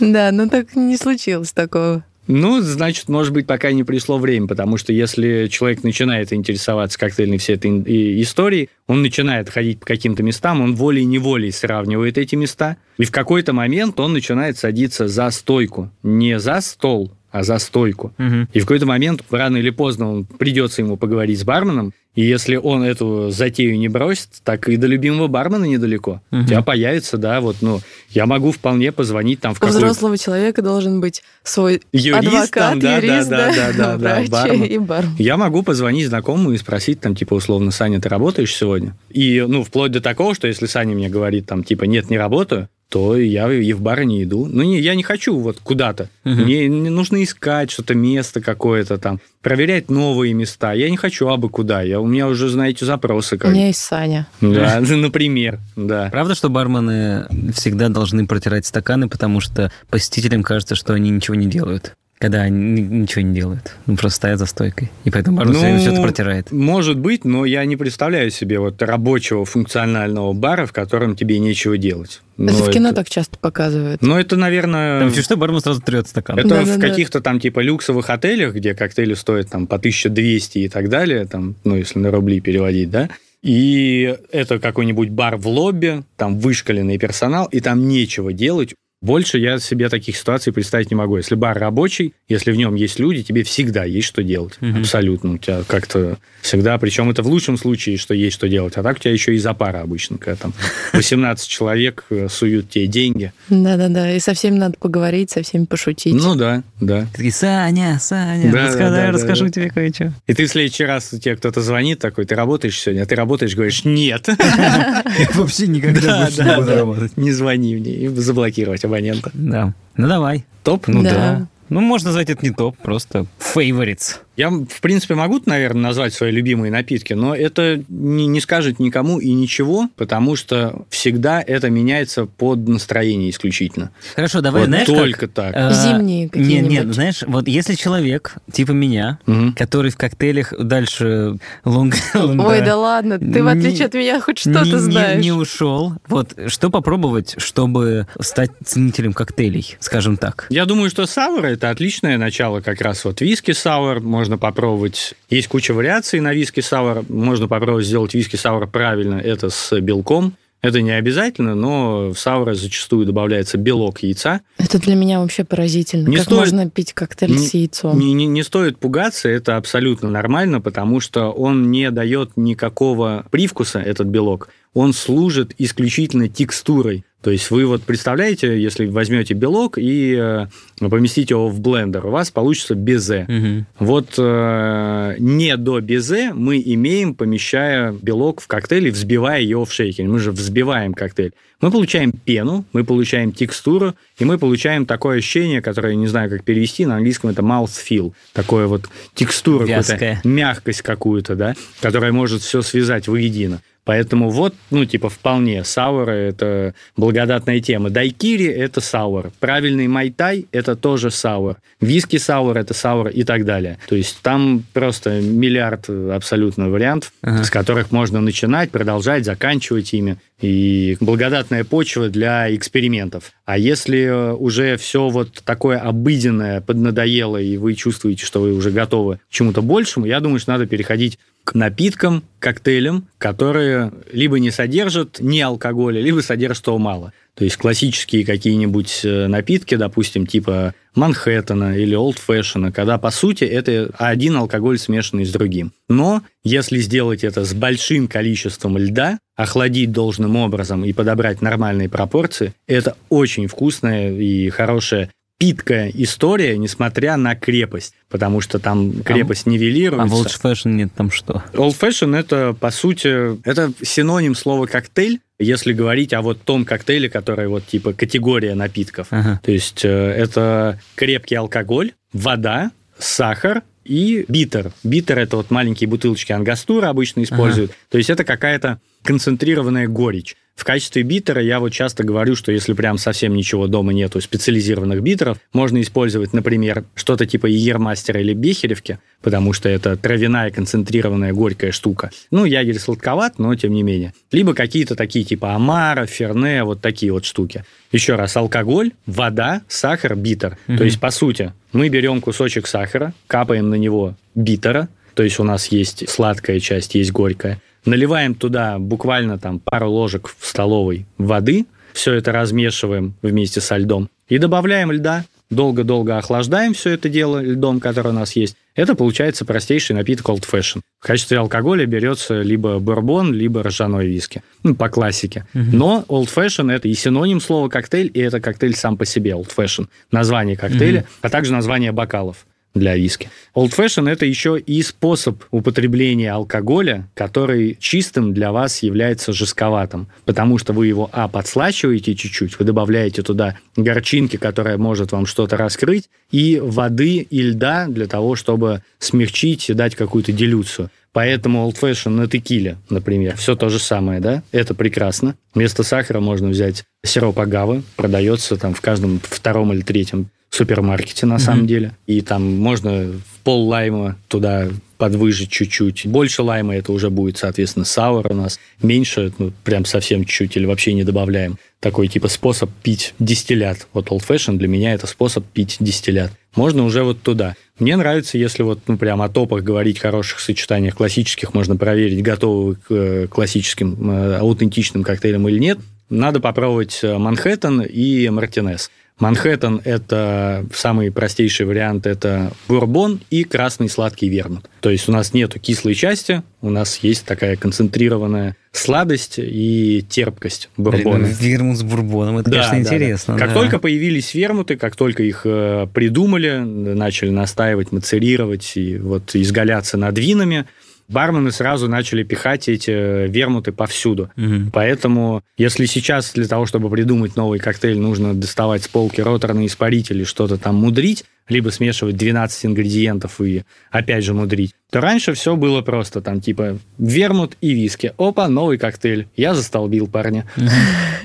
Да, 0.00 0.30
но 0.32 0.48
так 0.48 0.74
не 0.74 0.96
случилось 0.96 1.52
такого. 1.52 2.04
Ну, 2.26 2.60
значит, 2.60 3.08
может 3.08 3.32
быть, 3.32 3.46
пока 3.46 3.72
не 3.72 3.84
пришло 3.84 4.18
время, 4.18 4.46
потому 4.46 4.76
что 4.76 4.92
если 4.92 5.48
человек 5.48 5.82
начинает 5.84 6.32
интересоваться 6.32 6.98
коктейльной 6.98 7.38
всей 7.38 7.56
этой 7.56 8.22
историей, 8.22 8.68
он 8.86 9.02
начинает 9.02 9.48
ходить 9.48 9.80
по 9.80 9.86
каким-то 9.86 10.22
местам, 10.22 10.60
он 10.60 10.74
волей-неволей 10.74 11.50
сравнивает 11.52 12.18
эти 12.18 12.34
места, 12.34 12.76
и 12.98 13.04
в 13.04 13.10
какой-то 13.10 13.52
момент 13.52 13.98
он 14.00 14.12
начинает 14.12 14.58
садиться 14.58 15.08
за 15.08 15.30
стойку, 15.30 15.90
не 16.02 16.38
за 16.38 16.60
стол, 16.60 17.12
а 17.30 17.42
за 17.42 17.58
стойку. 17.58 18.14
Мгм. 18.18 18.48
И 18.52 18.60
в 18.60 18.62
какой-то 18.62 18.86
момент, 18.86 19.22
рано 19.30 19.58
или 19.58 19.70
поздно, 19.70 20.10
он 20.10 20.24
придется 20.24 20.82
ему 20.82 20.96
поговорить 20.96 21.38
с 21.38 21.44
барменом, 21.44 21.92
и 22.16 22.22
если 22.24 22.56
он 22.56 22.82
эту 22.82 23.30
затею 23.30 23.78
не 23.78 23.88
бросит, 23.88 24.28
так 24.42 24.68
и 24.68 24.76
до 24.76 24.88
любимого 24.88 25.28
бармена 25.28 25.64
недалеко. 25.66 26.20
У 26.32 26.36
Мгм. 26.36 26.46
тебя 26.46 26.62
появится, 26.62 27.18
да, 27.18 27.40
вот, 27.40 27.56
ну, 27.60 27.80
я 28.10 28.26
могу 28.26 28.50
вполне 28.50 28.90
позвонить 28.90 29.40
там 29.40 29.54
в 29.54 29.58
У 29.58 29.60
какой-то... 29.60 29.78
взрослого 29.78 30.18
человека 30.18 30.62
должен 30.62 31.00
быть 31.00 31.22
свой 31.44 31.82
Юрист 31.92 32.26
адвокат, 32.26 32.52
там, 32.52 32.80
да, 32.80 32.88
да, 32.88 32.96
юрист, 32.96 33.28
да, 33.28 33.36
да, 33.54 33.72
да, 33.72 33.72
да, 33.76 33.96
врач 33.98 34.28
бармен. 34.30 34.64
и 34.64 34.78
бармен. 34.78 35.14
Я 35.18 35.36
могу 35.36 35.62
позвонить 35.62 36.08
знакомому 36.08 36.52
и 36.52 36.56
спросить, 36.56 37.00
там, 37.00 37.14
типа, 37.14 37.34
условно, 37.34 37.70
Саня, 37.70 38.00
ты 38.00 38.08
работаешь 38.08 38.52
сегодня? 38.54 38.96
И, 39.10 39.44
ну, 39.46 39.62
вплоть 39.62 39.92
до 39.92 40.00
такого, 40.00 40.34
что 40.34 40.48
если 40.48 40.66
Саня 40.66 40.94
мне 40.94 41.08
говорит, 41.08 41.46
там, 41.46 41.62
типа, 41.64 41.84
нет, 41.84 42.08
не 42.10 42.18
работаю, 42.18 42.68
то 42.88 43.16
я 43.16 43.52
и 43.52 43.72
в 43.72 43.80
бар 43.80 44.04
не 44.04 44.22
иду. 44.22 44.46
Ну, 44.46 44.62
не, 44.62 44.80
я 44.80 44.94
не 44.94 45.02
хочу 45.02 45.36
вот 45.38 45.58
куда-то. 45.58 46.08
Мгм. 46.24 46.42
Мне 46.42 46.68
не 46.68 46.90
нужно 46.90 47.22
искать 47.22 47.70
что-то, 47.70 47.94
место 47.94 48.40
какое-то 48.40 48.98
там, 48.98 49.20
проверять 49.42 49.90
новые 49.90 50.34
места. 50.34 50.72
Я 50.72 50.88
не 50.88 50.96
хочу 50.96 51.28
абы 51.28 51.48
куда. 51.48 51.82
Я, 51.82 52.00
у 52.00 52.06
меня 52.06 52.28
уже, 52.28 52.48
знаете, 52.48 52.84
запросы 52.84 53.36
У 53.36 53.38
как. 53.38 53.52
меня 53.52 53.68
есть 53.68 53.80
Саня. 53.80 54.28
Да, 54.40 54.80
например, 54.88 55.58
да. 55.74 56.08
Правда, 56.10 56.34
что 56.34 56.48
бармены 56.48 57.26
всегда 57.54 57.88
должны 57.88 58.26
протирать 58.26 58.66
стаканы, 58.66 59.08
потому 59.08 59.40
что 59.40 59.72
посетителям 59.90 60.42
кажется, 60.42 60.74
что 60.74 60.94
они 60.94 61.10
ничего 61.10 61.34
не 61.34 61.46
делают? 61.46 61.96
Когда 62.18 62.42
они 62.42 62.80
ничего 62.80 63.22
не 63.22 63.34
делают. 63.34 63.76
Ну, 63.84 63.96
просто 63.96 64.16
стоят 64.16 64.38
за 64.38 64.46
стойкой. 64.46 64.90
И 65.04 65.10
поэтому 65.10 65.36
бармен 65.36 65.52
Ну, 65.52 65.58
все 65.58 65.66
время 65.66 65.80
что-то 65.82 66.02
протирает. 66.02 66.50
Может 66.50 66.98
быть, 66.98 67.24
но 67.26 67.44
я 67.44 67.64
не 67.66 67.76
представляю 67.76 68.30
себе 68.30 68.58
вот 68.58 68.80
рабочего 68.80 69.44
функционального 69.44 70.32
бара, 70.32 70.64
в 70.64 70.72
котором 70.72 71.14
тебе 71.14 71.38
нечего 71.38 71.76
делать. 71.76 72.22
Это 72.38 72.52
Но 72.52 72.64
в 72.64 72.70
кино 72.70 72.92
так 72.92 73.10
часто 73.10 73.38
показывают. 73.38 74.00
Ну, 74.00 74.18
это, 74.18 74.36
наверное... 74.36 75.00
Там 75.00 75.12
что, 75.12 75.36
бармен 75.36 75.60
сразу 75.60 75.82
трет 75.82 76.08
стакан. 76.08 76.38
Это 76.38 76.48
Да-да-да. 76.48 76.76
в 76.76 76.80
каких-то 76.80 77.20
там 77.20 77.38
типа 77.38 77.60
люксовых 77.60 78.08
отелях, 78.08 78.54
где 78.54 78.74
коктейли 78.74 79.12
стоят 79.12 79.50
там 79.50 79.66
по 79.66 79.76
1200 79.76 80.58
и 80.58 80.68
так 80.68 80.88
далее, 80.88 81.26
там, 81.26 81.54
ну, 81.64 81.76
если 81.76 81.98
на 81.98 82.10
рубли 82.10 82.40
переводить, 82.40 82.90
да, 82.90 83.10
и 83.42 84.16
это 84.32 84.58
какой-нибудь 84.58 85.10
бар 85.10 85.36
в 85.36 85.46
лобби, 85.46 86.02
там 86.16 86.38
вышкаленный 86.38 86.98
персонал, 86.98 87.46
и 87.46 87.60
там 87.60 87.86
нечего 87.86 88.32
делать. 88.32 88.74
Больше 89.06 89.38
я 89.38 89.60
себе 89.60 89.88
таких 89.88 90.16
ситуаций 90.16 90.52
представить 90.52 90.90
не 90.90 90.96
могу. 90.96 91.16
Если 91.16 91.36
бар 91.36 91.56
рабочий, 91.56 92.12
если 92.28 92.50
в 92.50 92.56
нем 92.56 92.74
есть 92.74 92.98
люди, 92.98 93.22
тебе 93.22 93.44
всегда 93.44 93.84
есть 93.84 94.08
что 94.08 94.24
делать. 94.24 94.54
Мгм. 94.60 94.80
Абсолютно. 94.80 95.34
У 95.34 95.38
тебя 95.38 95.62
как-то 95.64 96.18
всегда, 96.42 96.76
причем 96.78 97.08
это 97.08 97.22
в 97.22 97.28
лучшем 97.28 97.56
случае, 97.56 97.98
что 97.98 98.14
есть 98.14 98.34
что 98.34 98.48
делать. 98.48 98.74
А 98.76 98.82
так 98.82 98.96
у 98.96 98.98
тебя 98.98 99.12
еще 99.12 99.32
и 99.36 99.38
запара 99.38 99.82
обычно, 99.82 100.18
когда 100.18 100.34
там 100.34 100.52
18 100.92 101.48
человек 101.48 102.04
э, 102.10 102.26
суют 102.28 102.68
тебе 102.70 102.88
деньги. 102.88 103.32
Да-да-да, 103.48 104.12
и 104.12 104.18
со 104.18 104.34
всеми 104.34 104.58
надо 104.58 104.74
поговорить, 104.76 105.30
со 105.30 105.42
всеми 105.44 105.66
пошутить. 105.66 106.12
Ну 106.14 106.34
да, 106.34 106.64
да. 106.80 107.06
Такие, 107.14 107.32
Саня, 107.32 107.98
Саня, 108.00 108.50
Да, 108.50 108.66
раска- 108.66 108.78
да, 108.78 108.90
да, 108.90 109.12
расскажу 109.12 109.44
да. 109.46 109.50
тебе 109.52 109.70
кое-что. 109.70 110.12
И 110.26 110.34
ты 110.34 110.46
в 110.46 110.50
следующий 110.50 110.84
раз, 110.84 111.10
тебе 111.10 111.36
кто-то 111.36 111.60
звонит 111.60 112.00
такой, 112.00 112.24
ты 112.26 112.34
работаешь 112.34 112.76
сегодня, 112.80 113.02
а 113.02 113.06
ты 113.06 113.14
работаешь, 113.14 113.54
говоришь, 113.54 113.84
нет, 113.84 114.26
Я 114.38 115.28
вообще 115.34 115.68
никогда 115.68 116.00
Да, 116.00 116.22
больше 116.24 116.42
не 116.42 116.56
буду 116.56 116.74
работать. 116.74 117.16
не 117.16 117.30
звони 117.30 117.76
мне, 117.76 117.92
и 117.92 118.08
заблокировать 118.08 118.84
абонента. 118.96 119.30
Да. 119.34 119.72
Ну, 119.96 120.08
давай. 120.08 120.44
Топ? 120.64 120.86
Ну 120.88 121.02
Да. 121.02 121.10
да. 121.10 121.46
Ну, 121.68 121.80
можно 121.80 122.08
назвать 122.08 122.30
это 122.30 122.44
не 122.44 122.52
топ, 122.52 122.76
просто 122.78 123.26
favorites. 123.38 124.18
Я, 124.36 124.50
в 124.50 124.80
принципе, 124.82 125.14
могу, 125.14 125.40
наверное, 125.46 125.82
назвать 125.82 126.12
свои 126.14 126.30
любимые 126.30 126.70
напитки, 126.70 127.12
но 127.14 127.34
это 127.34 127.82
не, 127.88 128.26
не 128.26 128.40
скажет 128.40 128.78
никому 128.78 129.18
и 129.18 129.32
ничего, 129.32 129.88
потому 129.96 130.36
что 130.36 130.84
всегда 130.90 131.40
это 131.40 131.70
меняется 131.70 132.26
под 132.26 132.66
настроение 132.68 133.30
исключительно. 133.30 133.90
Хорошо, 134.14 134.40
давай, 134.40 134.62
Вот 134.62 134.68
знаешь 134.68 134.86
только 134.86 135.20
как? 135.20 135.30
так. 135.32 135.52
А, 135.56 135.72
Зимние 135.72 136.22
Нет, 136.24 136.32
какие-нибудь. 136.32 136.70
нет, 136.70 136.94
знаешь, 136.94 137.22
вот 137.26 137.48
если 137.48 137.74
человек, 137.74 138.34
типа 138.52 138.72
меня, 138.72 139.18
Мгм. 139.26 139.54
который 139.54 139.90
в 139.90 139.96
коктейлях 139.96 140.52
дальше 140.58 141.36
long... 141.64 141.94
Ой, 142.14 142.60
да 142.60 142.76
ладно, 142.76 143.18
ты 143.18 143.42
в 143.42 143.46
отличие 143.48 143.78
Не- 143.80 143.84
от 143.86 143.94
меня 143.94 144.20
хоть 144.20 144.38
что-то 144.38 144.64
не- 144.64 144.78
знаешь. 144.78 145.22
Не 145.22 145.32
ушел. 145.32 145.92
Вот 146.08 146.34
что 146.48 146.70
попробовать, 146.70 147.34
чтобы 147.38 148.06
стать 148.20 148.50
ценителем 148.64 149.12
коктейлей, 149.12 149.76
скажем 149.80 150.16
так? 150.16 150.46
Я 150.50 150.64
думаю, 150.66 150.90
что 150.90 151.06
sour– 151.06 151.44
это 151.46 151.70
отличное 151.70 152.18
начало 152.18 152.60
как 152.60 152.80
раз. 152.80 153.04
Вот 153.04 153.20
виски 153.20 153.52
sour 153.52 154.00
можно 154.00 154.25
попробовать. 154.36 155.14
Есть 155.30 155.48
куча 155.48 155.72
вариаций 155.72 156.18
на 156.20 156.34
виски 156.34 156.60
sour. 156.60 157.04
Можно 157.08 157.46
попробовать 157.48 157.86
сделать 157.86 158.14
виски 158.14 158.36
sour 158.36 158.66
правильно. 158.66 159.14
Это 159.16 159.50
с 159.50 159.78
белком. 159.80 160.34
Это 160.62 160.80
не 160.80 160.90
обязательно, 160.90 161.54
но 161.54 162.08
в 162.08 162.18
sour 162.18 162.47
ы 162.47 162.54
зачастую 162.54 163.06
добавляется 163.06 163.56
белок 163.56 164.00
яйца. 164.02 164.40
Это 164.58 164.80
для 164.80 164.96
меня 164.96 165.20
вообще 165.20 165.44
поразительно. 165.44 166.08
Не 166.08 166.16
как 166.16 166.24
стоит- 166.24 166.38
можно 166.40 166.68
пить 166.68 166.92
коктейль 166.92 167.30
Не- 167.32 167.46
с 167.46 167.54
яйцом? 167.54 167.96
Не, 167.98 168.12
не- 168.14 168.26
не 168.26 168.42
стоит 168.42 168.78
пугаться, 168.78 169.28
это 169.28 169.58
абсолютно 169.58 170.10
нормально, 170.10 170.60
потому 170.60 170.98
что 171.00 171.30
он 171.30 171.70
не 171.70 171.90
дает 171.92 172.30
никакого 172.36 173.26
привкуса, 173.30 173.78
этот 173.78 174.08
белок. 174.08 174.48
Он 174.76 174.92
служит 174.92 175.54
исключительно 175.56 176.28
текстурой. 176.28 177.02
То 177.22 177.30
есть 177.30 177.50
вы 177.50 177.64
вот 177.64 177.82
представляете, 177.82 178.60
если 178.60 178.84
возьмете 178.84 179.32
белок 179.32 179.78
и 179.78 180.14
э, 180.14 180.46
поместите 180.78 181.32
его 181.32 181.48
в 181.48 181.60
блендер, 181.60 182.04
у 182.04 182.10
вас 182.10 182.30
получится 182.30 182.74
безе. 182.74 183.24
Мгм. 183.26 183.66
Вот 183.78 184.14
э, 184.18 185.14
не 185.18 185.56
до 185.56 185.80
безе 185.80 186.34
мы 186.34 186.62
имеем, 186.62 187.14
помещая 187.14 187.90
белок 187.90 188.42
в 188.42 188.46
коктейль 188.46 188.88
и 188.88 188.90
взбивая 188.90 189.40
его 189.40 189.64
в 189.64 189.72
шейкер. 189.72 190.04
Мы 190.04 190.18
же 190.18 190.30
взбиваем 190.30 190.92
коктейль. 190.92 191.32
Мы 191.62 191.70
получаем 191.70 192.12
пену, 192.12 192.66
мы 192.74 192.84
получаем 192.84 193.32
текстуру, 193.32 193.94
и 194.18 194.26
мы 194.26 194.36
получаем 194.36 194.84
такое 194.84 195.18
ощущение, 195.18 195.62
которое 195.62 195.94
я 195.94 195.96
не 195.96 196.06
знаю, 196.06 196.28
как 196.28 196.44
перевести, 196.44 196.84
на 196.84 196.96
английском 196.96 197.30
это 197.30 197.40
mouthfeel. 197.40 198.12
Такое 198.34 198.66
вот 198.66 198.90
текстура, 199.14 199.66
какая-то, 199.66 200.20
мягкость 200.28 200.82
какую-то, 200.82 201.34
да, 201.34 201.54
которая 201.80 202.12
может 202.12 202.42
все 202.42 202.60
связать 202.60 203.08
воедино. 203.08 203.62
Поэтому 203.86 204.30
вот, 204.30 204.52
ну, 204.72 204.84
типа, 204.84 205.08
вполне 205.08 205.62
сауры– 205.62 206.12
это 206.30 206.74
благодатная 206.96 207.60
тема. 207.60 207.88
Дайкири– 207.88 208.46
это 208.46 208.80
саур. 208.80 209.30
Правильный 209.38 209.86
майтай– 209.86 210.46
это 210.52 210.74
тоже 210.74 211.12
саур. 211.12 211.56
Виски 211.80 212.16
саур– 212.16 212.56
это 212.58 212.74
саур 212.74 213.06
и 213.06 213.22
так 213.22 213.44
далее. 213.44 213.78
То 213.88 213.94
есть 213.94 214.18
там 214.22 214.64
просто 214.72 215.20
миллиард 215.20 215.88
абсолютно 215.88 216.68
вариантов, 216.68 217.12
Ага. 217.22 217.44
с 217.44 217.50
которых 217.50 217.92
можно 217.92 218.20
начинать, 218.20 218.72
продолжать, 218.72 219.24
заканчивать 219.24 219.94
ими. 219.94 220.16
И 220.40 220.96
благодатная 221.00 221.62
почва 221.62 222.08
для 222.08 222.54
экспериментов. 222.54 223.32
А 223.44 223.56
если 223.56 224.00
э, 224.00 224.32
уже 224.32 224.76
все 224.78 225.08
вот 225.08 225.42
такое 225.44 225.78
обыденное 225.78 226.60
поднадоело, 226.60 227.36
и 227.40 227.56
вы 227.56 227.74
чувствуете, 227.74 228.26
что 228.26 228.40
вы 228.40 228.52
уже 228.52 228.72
готовы 228.72 229.16
к 229.16 229.32
чему-то 229.32 229.62
большему, 229.62 230.06
я 230.06 230.18
думаю, 230.18 230.40
что 230.40 230.50
надо 230.50 230.66
переходить 230.66 231.18
к 231.46 231.54
напиткам, 231.54 232.24
коктейлям, 232.40 233.06
которые 233.18 233.92
либо 234.12 234.40
не 234.40 234.50
содержат 234.50 235.20
ни 235.20 235.38
алкоголя, 235.38 236.00
либо 236.00 236.20
содержат 236.20 236.66
его 236.66 236.78
мало. 236.78 237.12
То 237.34 237.44
есть 237.44 237.56
классические 237.56 238.26
какие-нибудь 238.26 239.02
э, 239.04 239.28
напитки, 239.28 239.76
допустим, 239.76 240.26
типа 240.26 240.74
Манхэттена 240.96 241.78
или 241.78 241.94
Олд 241.94 242.18
Фэшена, 242.18 242.72
когда, 242.72 242.98
по 242.98 243.10
сути, 243.10 243.44
это 243.44 243.90
один 243.96 244.36
алкоголь, 244.36 244.76
смешанный 244.76 245.24
с 245.24 245.30
другим. 245.30 245.72
Но 245.88 246.22
если 246.42 246.78
сделать 246.78 247.22
это 247.22 247.44
с 247.44 247.54
большим 247.54 248.08
количеством 248.08 248.76
льда, 248.76 249.18
охладить 249.36 249.92
должным 249.92 250.34
образом 250.34 250.84
и 250.84 250.92
подобрать 250.92 251.42
нормальные 251.42 251.88
пропорции, 251.88 252.54
это 252.66 252.96
очень 253.08 253.46
вкусная 253.46 254.10
и 254.10 254.48
хорошая 254.48 255.10
питкая 255.38 255.90
история, 255.94 256.56
несмотря 256.56 257.16
на 257.16 257.34
крепость, 257.34 257.94
потому 258.08 258.40
что 258.40 258.58
там 258.58 259.02
крепость 259.02 259.46
нивелируется. 259.46 260.04
А 260.04 260.18
в 260.18 260.26
Old 260.26 260.40
Fashion 260.42 260.72
нет 260.72 260.92
там 260.94 261.10
что? 261.10 261.42
Old 261.52 261.78
Fashion 261.78 262.16
это, 262.16 262.54
по 262.58 262.70
сути, 262.70 263.38
это 263.46 263.72
синоним 263.82 264.34
слова 264.34 264.66
коктейль, 264.66 265.20
если 265.38 265.72
говорить 265.72 266.14
о 266.14 266.22
вот 266.22 266.40
том 266.42 266.64
коктейле, 266.64 267.10
который 267.10 267.48
вот 267.48 267.66
типа 267.66 267.92
категория 267.92 268.54
напитков. 268.54 269.08
Ага. 269.10 269.40
То 269.44 269.52
есть 269.52 269.84
э, 269.84 269.88
это 269.88 270.80
крепкий 270.94 271.34
алкоголь, 271.34 271.92
вода, 272.12 272.70
сахар 272.98 273.62
и 273.84 274.24
битер. 274.28 274.72
Битер 274.82 275.18
это 275.18 275.36
вот 275.36 275.50
маленькие 275.50 275.88
бутылочки 275.88 276.32
ангастура 276.32 276.88
обычно 276.88 277.22
используют. 277.22 277.72
То 277.90 277.98
есть 277.98 278.08
это 278.08 278.24
какая-то 278.24 278.80
концентрированная 279.02 279.86
горечь. 279.86 280.36
В 280.56 280.64
качестве 280.64 281.02
битера 281.02 281.40
я 281.42 281.60
вот 281.60 281.68
часто 281.68 282.02
говорю, 282.02 282.34
что 282.34 282.50
если 282.50 282.72
прям 282.72 282.96
совсем 282.96 283.34
ничего 283.34 283.66
дома 283.66 283.92
нету, 283.92 284.22
специализированных 284.22 285.02
битеров, 285.02 285.36
можно 285.52 285.80
использовать, 285.82 286.32
например, 286.32 286.84
что-то 286.94 287.26
типа 287.26 287.44
Егермастера 287.46 288.20
или 288.22 288.32
Бехеревки, 288.32 288.98
потому 289.20 289.52
что 289.52 289.68
это 289.68 289.96
травяная 289.98 290.50
концентрированная 290.50 291.34
горькая 291.34 291.72
штука. 291.72 292.10
Ну, 292.30 292.46
ягель 292.46 292.78
сладковат, 292.78 293.38
но 293.38 293.54
тем 293.54 293.74
не 293.74 293.82
менее. 293.82 294.14
Либо 294.32 294.54
какие-то 294.54 294.96
такие 294.96 295.26
типа 295.26 295.54
Амара, 295.54 296.06
Ферне, 296.06 296.64
вот 296.64 296.80
такие 296.80 297.12
вот 297.12 297.26
штуки. 297.26 297.64
Еще 297.92 298.14
раз, 298.14 298.34
алкоголь, 298.34 298.92
вода, 299.04 299.60
сахар, 299.68 300.16
битер. 300.16 300.56
То 300.66 300.84
есть, 300.84 300.98
по 300.98 301.10
сути, 301.10 301.52
мы 301.72 301.90
берем 301.90 302.22
кусочек 302.22 302.66
сахара, 302.66 303.12
капаем 303.26 303.68
на 303.68 303.74
него 303.74 304.16
битера, 304.34 304.88
то 305.12 305.22
есть 305.22 305.38
у 305.38 305.44
нас 305.44 305.68
есть 305.68 306.08
сладкая 306.08 306.60
часть, 306.60 306.94
есть 306.94 307.12
горькая. 307.12 307.60
Наливаем 307.86 308.34
туда 308.34 308.80
буквально 308.80 309.38
там 309.38 309.60
пару 309.60 309.88
ложек 309.88 310.34
в 310.38 310.44
столовой 310.44 311.06
воды, 311.18 311.66
все 311.92 312.14
это 312.14 312.32
размешиваем 312.32 313.14
вместе 313.22 313.60
со 313.60 313.76
льдом 313.76 314.10
и 314.28 314.38
добавляем 314.38 314.90
льда. 314.90 315.24
Долго-долго 315.48 316.18
охлаждаем 316.18 316.74
все 316.74 316.90
это 316.90 317.08
дело 317.08 317.40
льдом, 317.40 317.78
который 317.78 318.08
у 318.08 318.14
нас 318.14 318.34
есть. 318.34 318.56
Это 318.74 318.96
получается 318.96 319.44
простейший 319.44 319.94
напиток 319.94 320.28
Old 320.30 320.44
Fashion. 320.44 320.80
В 320.98 321.06
качестве 321.06 321.38
алкоголя 321.38 321.86
берется 321.86 322.42
либо 322.42 322.80
бурбон, 322.80 323.32
либо 323.32 323.62
ржаной 323.62 324.08
виски. 324.08 324.42
Ну, 324.64 324.74
по 324.74 324.88
классике. 324.88 325.46
Но 325.54 326.04
Old 326.08 326.28
Fashion 326.34 326.72
это 326.72 326.88
и 326.88 326.94
синоним 326.94 327.40
слова 327.40 327.68
коктейль, 327.68 328.10
и 328.12 328.18
это 328.18 328.40
коктейль 328.40 328.74
сам 328.74 328.96
по 328.96 329.04
себе, 329.04 329.30
Old 329.30 329.52
Fashion. 329.56 329.86
Название 330.10 330.56
коктейля, 330.56 331.04
а 331.22 331.28
также 331.28 331.52
название 331.52 331.92
бокалов 331.92 332.44
для 332.78 332.96
виски. 332.96 333.30
Old 333.54 333.74
Fashion– 333.76 334.08
это 334.10 334.26
еще 334.26 334.58
и 334.58 334.82
способ 334.82 335.42
употребления 335.50 336.32
алкоголя, 336.32 337.08
который 337.14 337.76
чистым 337.80 338.34
для 338.34 338.52
вас 338.52 338.82
является 338.82 339.32
жестковатым, 339.32 340.08
потому 340.24 340.58
что 340.58 340.72
вы 340.72 340.86
его, 340.86 341.08
а, 341.12 341.28
подслащиваете 341.28 342.14
чуть-чуть, 342.14 342.58
вы 342.58 342.64
добавляете 342.64 343.22
туда 343.22 343.56
горчинки, 343.76 344.36
которая 344.36 344.78
может 344.78 345.12
вам 345.12 345.26
что-то 345.26 345.56
раскрыть, 345.56 346.08
и 346.30 346.60
воды 346.62 347.16
и 347.18 347.42
льда 347.42 347.86
для 347.88 348.06
того, 348.06 348.36
чтобы 348.36 348.82
смягчить 348.98 349.70
и 349.70 349.74
дать 349.74 349.94
какую-то 349.94 350.32
делюцию. 350.32 350.90
Поэтому 351.12 351.66
Old 351.66 351.80
Fashion 351.80 352.10
на 352.10 352.26
текиле, 352.26 352.76
например, 352.90 353.36
все 353.36 353.56
то 353.56 353.70
же 353.70 353.78
самое, 353.78 354.20
да, 354.20 354.42
это 354.52 354.74
прекрасно. 354.74 355.34
Вместо 355.54 355.82
сахара 355.82 356.20
можно 356.20 356.48
взять 356.48 356.84
сироп 357.06 357.38
агавы, 357.38 357.82
продается 357.96 358.58
там 358.58 358.74
в 358.74 358.82
каждом 358.82 359.18
втором 359.22 359.72
или 359.72 359.80
третьем 359.80 360.28
супермаркете, 360.50 361.26
на 361.26 361.38
самом 361.38 361.66
деле. 361.66 361.92
И 362.06 362.20
там 362.20 362.56
можно 362.56 363.12
пол 363.44 363.68
лайма 363.68 364.16
туда 364.28 364.68
подвыжить 364.98 365.50
чуть-чуть. 365.50 366.06
Больше 366.06 366.42
лайма 366.42 366.74
это 366.74 366.92
уже 366.92 367.10
будет, 367.10 367.36
соответственно, 367.36 367.84
саур 367.84 368.26
у 368.30 368.34
нас. 368.34 368.58
Меньше, 368.82 369.32
ну, 369.38 369.52
прям 369.62 369.84
совсем 369.84 370.24
чуть-чуть 370.24 370.56
или 370.56 370.66
вообще 370.66 370.94
не 370.94 371.04
добавляем. 371.04 371.58
Такой 371.80 372.08
типа 372.08 372.28
способ 372.28 372.70
пить 372.82 373.14
дистиллят. 373.18 373.86
Вот 373.92 374.08
Old 374.08 374.26
Fashion 374.26 374.56
для 374.56 374.68
меня 374.68 374.94
это 374.94 375.06
способ 375.06 375.44
пить 375.44 375.76
дистиллят. 375.80 376.32
Можно 376.54 376.84
уже 376.84 377.02
вот 377.02 377.20
туда. 377.20 377.54
Мне 377.78 377.96
нравится, 377.96 378.38
если 378.38 378.62
вот, 378.62 378.80
ну, 378.86 378.96
прям 378.96 379.20
о 379.20 379.28
топах 379.28 379.62
говорить, 379.62 379.98
хороших 379.98 380.40
сочетаниях 380.40 380.96
классических, 380.96 381.52
можно 381.52 381.76
проверить, 381.76 382.22
готовы 382.22 382.76
к 382.76 382.90
э, 382.90 383.26
классическим 383.28 384.10
э, 384.10 384.36
аутентичным 384.38 385.04
коктейлям 385.04 385.46
или 385.48 385.58
нет. 385.58 385.78
Надо 386.08 386.40
попробовать 386.40 387.00
э, 387.02 387.18
Манхэттен 387.18 387.82
и 387.82 388.28
Мартинес. 388.30 388.90
Манхэттен– 389.18 389.80
это 389.84 390.66
самый 390.74 391.10
простейший 391.10 391.64
вариант, 391.64 392.06
это 392.06 392.52
бурбон 392.68 393.20
и 393.30 393.44
красный 393.44 393.88
сладкий 393.88 394.28
вермут. 394.28 394.66
То 394.80 394.90
есть 394.90 395.08
у 395.08 395.12
нас 395.12 395.32
нету 395.32 395.58
кислой 395.58 395.94
части, 395.94 396.42
у 396.60 396.68
нас 396.68 396.98
есть 396.98 397.24
такая 397.24 397.56
концентрированная 397.56 398.56
сладость 398.72 399.36
и 399.38 400.04
терпкость 400.06 400.68
бурбона. 400.76 401.24
Блин, 401.24 401.36
вермут 401.40 401.78
с 401.78 401.82
бурбоном, 401.82 402.38
это, 402.38 402.50
конечно, 402.50 402.76
интересно. 402.78 403.38
Как 403.38 403.48
да. 403.48 403.54
только 403.54 403.78
появились 403.78 404.34
вермуты, 404.34 404.76
как 404.76 404.96
только 404.96 405.22
их 405.22 405.42
э, 405.44 405.86
придумали, 405.94 406.58
начали 406.58 407.30
настаивать, 407.30 407.92
мацерировать 407.92 408.72
и 408.76 408.98
вот 408.98 409.34
изгаляться 409.34 409.96
над 409.96 410.18
винами, 410.18 410.66
бармены 411.08 411.50
сразу 411.52 411.88
начали 411.88 412.22
пихать 412.22 412.68
эти 412.68 413.26
вермуты 413.26 413.72
повсюду. 413.72 414.30
Мгм. 414.36 414.70
Поэтому, 414.72 415.42
если 415.56 415.86
сейчас 415.86 416.32
для 416.32 416.46
того, 416.46 416.66
чтобы 416.66 416.90
придумать 416.90 417.36
новый 417.36 417.58
коктейль, 417.58 417.98
нужно 417.98 418.34
доставать 418.34 418.82
с 418.84 418.88
полки 418.88 419.20
роторный 419.20 419.66
испаритель 419.66 420.22
и 420.22 420.24
что-то 420.24 420.58
там 420.58 420.76
мудрить, 420.76 421.24
либо 421.48 421.70
смешивать 421.70 422.16
12 422.16 422.66
ингредиентов 422.66 423.40
и 423.40 423.64
опять 423.90 424.24
же 424.24 424.34
мудрить, 424.34 424.74
то 424.90 425.00
раньше 425.00 425.34
все 425.34 425.56
было 425.56 425.82
просто 425.82 426.20
там 426.20 426.40
типа 426.40 426.78
вермут 426.98 427.56
и 427.60 427.72
виски. 427.72 428.12
Опа, 428.18 428.48
новый 428.48 428.78
коктейль. 428.78 429.28
Я 429.36 429.54
застолбил 429.54 430.06
парня. 430.06 430.46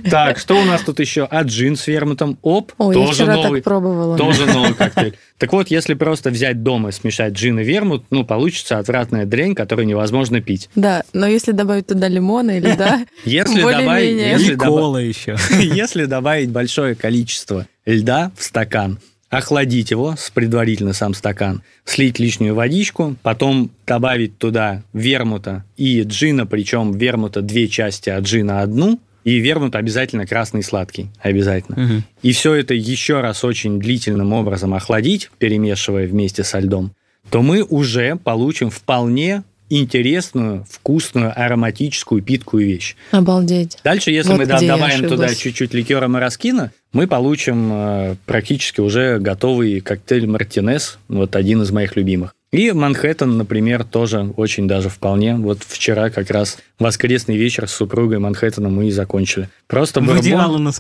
Так, 0.09 0.39
что 0.39 0.59
у 0.59 0.65
нас 0.65 0.81
тут 0.81 0.99
еще? 0.99 1.27
А 1.29 1.43
джин 1.43 1.75
с 1.75 1.85
вермутом. 1.85 2.39
Оп, 2.41 2.71
Ой, 2.79 2.95
я 2.95 3.05
тоже 3.05 3.13
вчера 3.23 3.35
новый. 3.35 3.59
так 3.59 3.65
пробовала. 3.65 4.17
Тоже 4.17 4.45
новый 4.51 4.73
коктейль. 4.73 5.15
Так 5.37 5.53
вот, 5.53 5.69
если 5.69 5.93
просто 5.93 6.31
взять 6.31 6.63
дома 6.63 6.89
и 6.89 6.91
смешать 6.91 7.33
джин 7.33 7.59
и 7.59 7.63
вермут, 7.63 8.05
ну, 8.09 8.25
получится 8.25 8.79
отвратная 8.79 9.27
дрянь, 9.27 9.53
которую 9.53 9.85
невозможно 9.85 10.41
пить. 10.41 10.69
Да, 10.75 11.03
но 11.13 11.27
если 11.27 11.51
добавить 11.51 11.85
туда 11.85 12.07
лимона 12.07 12.57
или 12.57 12.75
да, 12.75 13.05
Если 13.25 13.61
добавить, 13.61 14.17
если, 14.17 14.55
кола 14.55 14.97
еще. 14.97 15.37
если 15.51 16.05
добавить 16.05 16.49
большое 16.49 16.95
количество 16.95 17.67
льда 17.85 18.31
в 18.35 18.43
стакан, 18.43 18.97
охладить 19.31 19.89
его 19.89 20.15
с 20.17 20.29
предварительно 20.29 20.93
сам 20.93 21.15
стакан, 21.15 21.63
слить 21.85 22.19
лишнюю 22.19 22.53
водичку, 22.53 23.15
потом 23.23 23.71
добавить 23.87 24.37
туда 24.37 24.83
вермута 24.93 25.63
и 25.77 26.03
джина, 26.03 26.45
причем 26.45 26.91
вермута 26.91 27.41
две 27.41 27.67
части, 27.67 28.09
а 28.09 28.19
джина 28.19 28.61
одну, 28.61 28.99
и 29.23 29.39
вермут 29.39 29.75
обязательно 29.75 30.27
красный 30.27 30.63
сладкий, 30.63 31.09
обязательно. 31.19 31.81
Мгм. 31.81 32.03
И 32.21 32.33
все 32.33 32.55
это 32.55 32.73
еще 32.73 33.21
раз 33.21 33.43
очень 33.43 33.79
длительным 33.79 34.33
образом 34.33 34.73
охладить, 34.73 35.31
перемешивая 35.37 36.07
вместе 36.07 36.43
со 36.43 36.59
льдом, 36.59 36.91
то 37.29 37.41
мы 37.41 37.63
уже 37.63 38.17
получим 38.17 38.69
вполне 38.69 39.43
интересную, 39.71 40.65
вкусную, 40.69 41.31
ароматическую, 41.35 42.21
питкую 42.21 42.65
вещь. 42.67 42.95
обалдеть. 43.11 43.77
Дальше, 43.83 44.11
если 44.11 44.31
Вот 44.31 44.39
мы 44.39 44.45
да- 44.45 44.59
добавим 44.59 45.07
туда 45.07 45.33
чуть-чуть 45.33 45.73
ликера 45.73 46.07
мороскина, 46.07 46.71
мы 46.93 47.07
получим 47.07 47.69
э, 47.71 48.15
практически 48.25 48.81
уже 48.81 49.17
готовый 49.19 49.79
коктейль 49.79 50.27
Мартинес, 50.27 50.97
вот 51.07 51.35
один 51.35 51.61
из 51.61 51.71
моих 51.71 51.95
любимых. 51.95 52.33
И 52.51 52.71
Манхэттен, 52.73 53.37
например, 53.37 53.85
тоже 53.85 54.33
очень 54.35 54.67
даже 54.67 54.89
вполне. 54.89 55.35
Вот 55.35 55.59
вчера 55.65 56.09
как 56.09 56.29
раз 56.31 56.57
воскресный 56.79 57.37
вечер 57.37 57.65
с 57.65 57.71
супругой 57.71 58.19
Манхэттена 58.19 58.67
мы 58.67 58.87
и 58.87 58.91
закончили. 58.91 59.47
Просто 59.67 60.01
бурбон, 60.01 60.73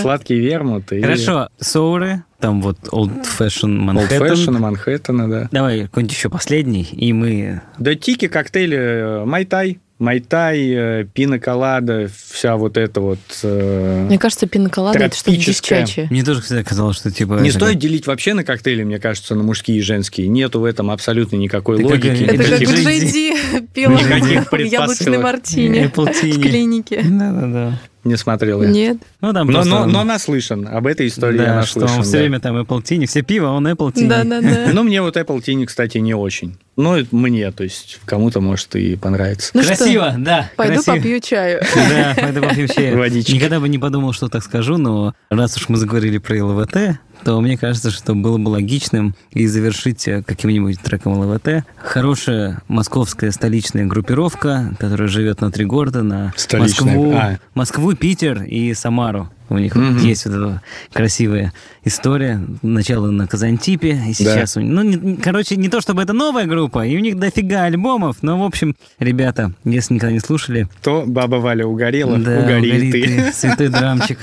сладкий 0.00 0.40
вермут 0.40 0.88
Хорошо, 0.88 1.48
соуры, 1.60 2.24
там 2.40 2.60
вот 2.60 2.78
Old 2.90 3.24
Fashion 3.38 3.78
Old 3.92 4.08
Fashion. 4.08 4.58
Манхэттена, 4.58 5.30
да. 5.30 5.48
Давай 5.52 5.82
какой-нибудь 5.82 6.16
еще 6.16 6.28
последний, 6.28 6.82
и 6.82 7.12
мы... 7.12 7.62
Да 7.78 7.94
тики, 7.94 8.26
коктейли 8.26 8.76
э, 8.76 9.24
Майтай, 9.24 9.78
Майтай, 9.98 10.60
э, 10.70 11.06
пина 11.14 11.38
колада, 11.38 12.10
вся 12.30 12.56
вот 12.56 12.76
эта 12.76 13.00
вот... 13.00 13.18
э, 13.42 14.04
Мне 14.06 14.18
кажется, 14.18 14.46
пиноколада 14.46 14.98
это 14.98 15.16
что-то 15.16 15.36
девчачье. 15.38 16.06
Мне 16.10 16.22
тоже, 16.22 16.42
кстати, 16.42 16.62
казалось, 16.68 16.98
что 16.98 17.10
типа... 17.10 17.34
Не 17.40 17.48
это 17.48 17.58
стоит 17.58 17.78
делить 17.78 18.06
вообще 18.06 18.34
на 18.34 18.44
коктейли, 18.44 18.82
мне 18.84 18.98
кажется, 18.98 19.34
на 19.34 19.42
мужские 19.42 19.78
и 19.78 19.80
женские. 19.80 20.28
Нету 20.28 20.60
в 20.60 20.64
этом 20.64 20.90
абсолютно 20.90 21.36
никакой 21.36 21.78
Ты 21.78 21.84
как 21.84 21.90
логики. 21.92 22.24
говоришь, 22.24 22.28
Это 22.28 22.50
как 22.50 22.60
Никаких- 22.60 23.12
Джей 23.14 23.64
пила 23.72 24.58
яблочный 24.58 25.18
мартини 25.18 25.90
в 25.94 26.40
клинике. 26.42 27.02
Да-да-да. 27.02 27.80
Не 28.06 28.16
смотрел 28.16 28.62
я. 28.62 28.68
Нет. 28.70 28.98
Ну, 29.20 29.32
там 29.32 29.48
Но, 29.48 29.64
но, 29.64 29.84
но 29.84 30.04
наслышан. 30.04 30.68
Об 30.68 30.86
этой 30.86 31.08
истории 31.08 31.38
я 31.38 31.46
да, 31.46 31.62
что 31.62 31.80
наслышан. 31.80 31.98
он 31.98 32.02
все 32.04 32.12
да. 32.12 32.18
время 32.18 32.40
там 32.40 32.56
Apple 32.56 32.82
Tini, 32.82 33.06
все 33.06 33.22
пиво, 33.22 33.48
он 33.48 33.66
Apple 33.66 33.92
Tini. 33.92 34.08
Да-да-да. 34.08 34.68
Ну, 34.72 34.84
мне 34.84 35.02
вот 35.02 35.16
Apple 35.16 35.42
Tini, 35.42 35.66
кстати, 35.66 35.98
не 35.98 36.14
очень. 36.14 36.56
Ну, 36.76 37.04
мне, 37.10 37.50
то 37.50 37.64
есть 37.64 37.98
кому-то, 38.04 38.40
может, 38.40 38.76
и 38.76 38.94
понравится. 38.94 39.50
Ну 39.54 39.62
что, 39.62 39.74
Красиво, 39.74 40.14
да. 40.18 40.50
Пойду 40.56 40.74
красиво. 40.74 40.94
попью 40.94 41.20
чаю. 41.20 41.62
Да, 41.74 42.14
пойду 42.16 42.42
попью 42.42 42.68
чай. 42.68 42.94
Водички. 42.94 43.32
Никогда 43.32 43.58
бы 43.58 43.68
не 43.68 43.78
подумал, 43.78 44.12
что 44.12 44.28
так 44.28 44.44
скажу, 44.44 44.76
но 44.76 45.14
раз 45.28 45.56
уж 45.56 45.68
мы 45.68 45.78
заговорили 45.78 46.18
про 46.18 46.44
ЛВТ, 46.44 47.00
то 47.24 47.40
мне 47.40 47.56
кажется, 47.56 47.90
что 47.90 48.14
было 48.14 48.38
бы 48.38 48.48
логичным 48.50 49.14
и 49.30 49.46
завершить 49.46 50.06
э, 50.08 50.22
каким-нибудь 50.22 50.80
треком 50.80 51.18
ЛВТ. 51.20 51.64
Хорошая 51.76 52.62
московская 52.68 53.30
столичная 53.32 53.86
группировка, 53.86 54.74
которая 54.78 55.08
живет 55.08 55.40
на 55.40 55.50
три 55.50 55.64
города, 55.64 56.02
на 56.02 56.32
Столичная, 56.36 56.94
Москву, 56.96 57.12
а. 57.16 57.38
Москву, 57.54 57.94
Питер 57.94 58.42
и 58.42 58.74
Самару. 58.74 59.28
У 59.48 59.58
них 59.58 59.76
вот 59.76 60.00
есть 60.00 60.26
вот 60.26 60.34
эта 60.34 60.62
красивая 60.92 61.52
история. 61.84 62.40
Начало 62.62 63.12
на 63.12 63.28
Казантипе, 63.28 64.02
и 64.08 64.12
сейчас... 64.12 64.56
у 64.56 64.60
них- 64.60 64.72
Ну, 64.72 64.82
не- 64.82 65.16
короче, 65.18 65.54
не 65.54 65.68
то 65.68 65.80
чтобы 65.80 66.02
это 66.02 66.12
новая 66.12 66.46
группа, 66.46 66.84
и 66.84 66.96
у 66.96 66.98
них 67.00 67.16
дофига 67.16 67.62
альбомов, 67.62 68.16
но, 68.22 68.40
в 68.40 68.42
общем, 68.42 68.74
ребята, 68.98 69.52
если 69.62 69.94
никогда 69.94 70.12
не 70.12 70.18
слушали, 70.18 70.66
То 70.82 71.04
баба 71.06 71.36
Валя 71.36 71.64
угорела, 71.64 72.18
да, 72.18 72.40
угори 72.40 72.70
угори 72.72 72.90
ты. 72.92 73.02
ты, 73.02 73.32
святой 73.32 73.68
драмчик. 73.68 74.18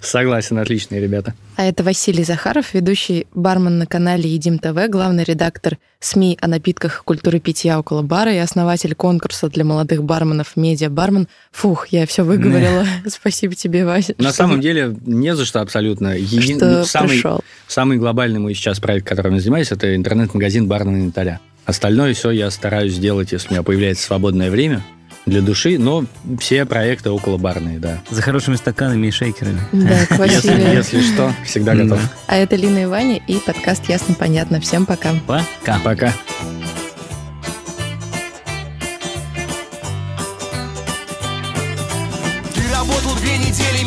Согласен, 0.00 0.58
отличные 0.58 1.00
ребята. 1.00 1.34
А 1.56 1.64
это 1.64 1.82
Василий 1.82 2.24
Захаров, 2.24 2.74
ведущий 2.74 3.26
бармен 3.34 3.78
на 3.78 3.86
канале 3.86 4.28
Едим 4.28 4.58
ТВ, 4.58 4.88
главный 4.88 5.24
редактор 5.24 5.78
СМИ 6.00 6.38
о 6.40 6.46
напитках 6.48 7.02
культуры 7.04 7.40
питья 7.40 7.78
около 7.78 8.02
бара 8.02 8.32
и 8.32 8.38
основатель 8.38 8.94
конкурса 8.94 9.48
для 9.48 9.64
молодых 9.64 10.04
барменов 10.04 10.56
«Медиа 10.56 10.90
Бармен». 10.90 11.28
Фух, 11.52 11.88
я 11.88 12.06
все 12.06 12.22
выговорила. 12.22 12.84
Спасибо 13.06 13.54
тебе, 13.54 13.84
Вася. 13.84 14.14
На 14.18 14.32
самом 14.32 14.60
деле, 14.60 14.94
не 15.06 15.34
за 15.34 15.44
что 15.44 15.60
абсолютно. 15.60 16.16
Еди- 16.16 16.56
что 16.56 16.78
ну, 16.78 16.84
самый, 16.84 17.08
пришел. 17.08 17.40
самый 17.66 17.98
глобальный 17.98 18.38
мой 18.38 18.54
сейчас 18.54 18.78
проект, 18.78 19.06
которым 19.06 19.34
я 19.34 19.40
занимаюсь, 19.40 19.72
это 19.72 19.96
интернет-магазин 19.96 20.68
«Барная 20.68 20.94
инвентаря». 20.94 21.40
Остальное 21.64 22.14
все 22.14 22.30
я 22.30 22.50
стараюсь 22.50 22.94
сделать, 22.94 23.32
если 23.32 23.48
у 23.48 23.52
меня 23.52 23.62
появляется 23.62 24.04
свободное 24.04 24.50
время 24.50 24.84
для 25.26 25.42
души, 25.42 25.76
но 25.78 26.04
все 26.38 26.64
проекты 26.64 27.10
около 27.10 27.36
барные, 27.36 27.78
да. 27.78 28.00
За 28.10 28.22
хорошими 28.22 28.56
стаканами 28.56 29.08
и 29.08 29.10
шейкерами. 29.10 29.60
Да, 29.72 30.06
к 30.06 30.18
Если, 30.26 30.74
если 30.74 31.00
что, 31.02 31.32
всегда 31.44 31.74
готов. 31.74 32.00
А 32.26 32.36
это 32.36 32.56
Лина 32.56 32.78
и 32.78 32.86
Ваня 32.86 33.20
и 33.26 33.38
подкаст 33.38 33.88
«Ясно-понятно». 33.88 34.60
Всем 34.60 34.86
пока. 34.86 35.14
Пока. 35.26 35.80
Пока. 35.80 36.12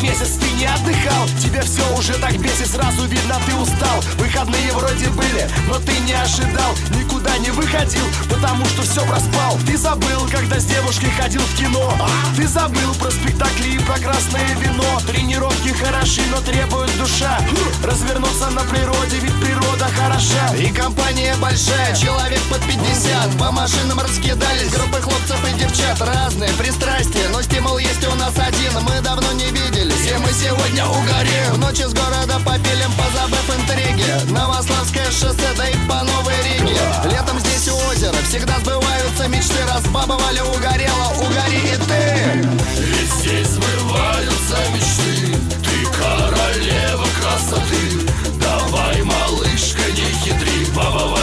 Месяц 0.10 0.38
ты 0.40 0.50
не 0.52 0.66
отдыхал. 0.66 1.28
Тебя 1.42 1.62
все 1.62 1.84
уже 1.98 2.14
так 2.14 2.38
бесит, 2.38 2.68
сразу 2.68 3.06
видно 3.06 3.36
ты 3.46 3.56
устал. 3.56 4.02
Выходные 4.18 4.72
вроде 4.74 5.10
были, 5.10 5.50
но 5.68 5.76
ты 5.80 5.98
не 6.00 6.14
ожидал 6.14 6.76
Никуда 6.98 7.38
не 7.38 7.52
выходил, 7.52 8.06
потому 8.30 8.66
что 8.66 8.82
все 8.82 9.06
проспал. 9.06 9.58
Ты 9.66 9.78
забыл, 9.78 10.28
когда 10.32 10.60
с 10.60 10.66
девушкой 10.66 11.12
ходил 11.12 11.42
в 11.42 11.58
кино. 11.58 11.94
Ты 12.36 12.48
забыл 12.48 12.94
про 12.96 13.12
спектакли 13.12 13.76
и 13.76 13.80
про 13.80 14.00
красное 14.00 14.56
вино. 14.56 15.00
Тренировки 15.08 15.70
хороши, 15.70 16.22
но 16.32 16.42
требует 16.42 16.96
душа. 16.98 17.40
Развернуться 17.84 18.50
на 18.52 18.62
природе, 18.62 19.18
ведь 19.22 19.40
природа 19.40 19.88
хороша. 19.96 20.56
И 20.56 20.72
компания 20.72 21.36
большая, 21.42 21.96
человек 21.96 22.42
под 22.50 22.62
50 22.62 23.38
По 23.38 23.52
машинам 23.52 24.00
раскидались 24.00 24.72
группы 24.72 25.02
хлопцев 25.02 25.40
и 25.50 25.60
девчат. 25.60 26.02
Разные 26.02 26.52
пристрастия, 26.54 27.28
но 27.32 27.42
стимул 27.42 27.78
есть 27.78 28.06
у 28.08 28.16
нас 28.16 28.34
один. 28.38 28.74
Мы 28.82 29.02
давно 29.02 29.32
не 29.34 29.46
виделись, 29.46 29.99
и 30.06 30.18
мы 30.18 30.32
сегодня 30.32 30.86
угорим 30.86 31.54
В 31.54 31.58
ночи 31.60 31.84
с 31.84 31.94
города 31.94 32.40
попилим, 32.46 32.92
позабыв 32.98 33.50
интриги. 33.58 34.32
Новославское 34.32 35.06
шоссе, 35.12 35.50
да 35.58 35.68
и 35.68 35.74
по 35.88 36.04
Новой 36.04 36.36
Риге. 36.44 36.80
Летом 37.06 37.40
здесь 37.40 37.68
у 37.70 37.76
озера 37.90 38.16
всегда 38.28 38.58
сбываются 38.60 39.28
мечты. 39.28 39.64
Раз 39.68 39.84
баба 39.88 40.14
Валя 40.14 40.44
угорела, 40.44 41.14
угори 41.18 41.60
и 41.60 41.78
ты. 41.88 42.48
Ведь 42.80 43.14
здесь 43.20 43.48
сбываются 43.48 44.58
мечты. 44.74 45.36
Ты 45.64 45.86
королева 45.98 47.08
красоты. 47.20 48.08
Давай, 48.40 49.02
малышка, 49.04 49.92
не 49.92 50.12
хитри. 50.24 50.66
Баба 50.76 51.19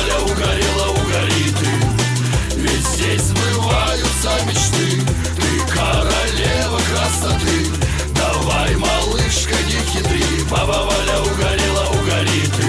Баба 10.56 10.78
Валя 10.86 11.20
угорела, 11.20 11.84
угори 11.90 12.42
ты. 12.56 12.66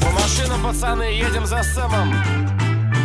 По 0.00 0.10
машинам, 0.10 0.62
пацаны, 0.62 1.04
едем 1.04 1.46
за 1.46 1.62
Сэмом 1.62 2.35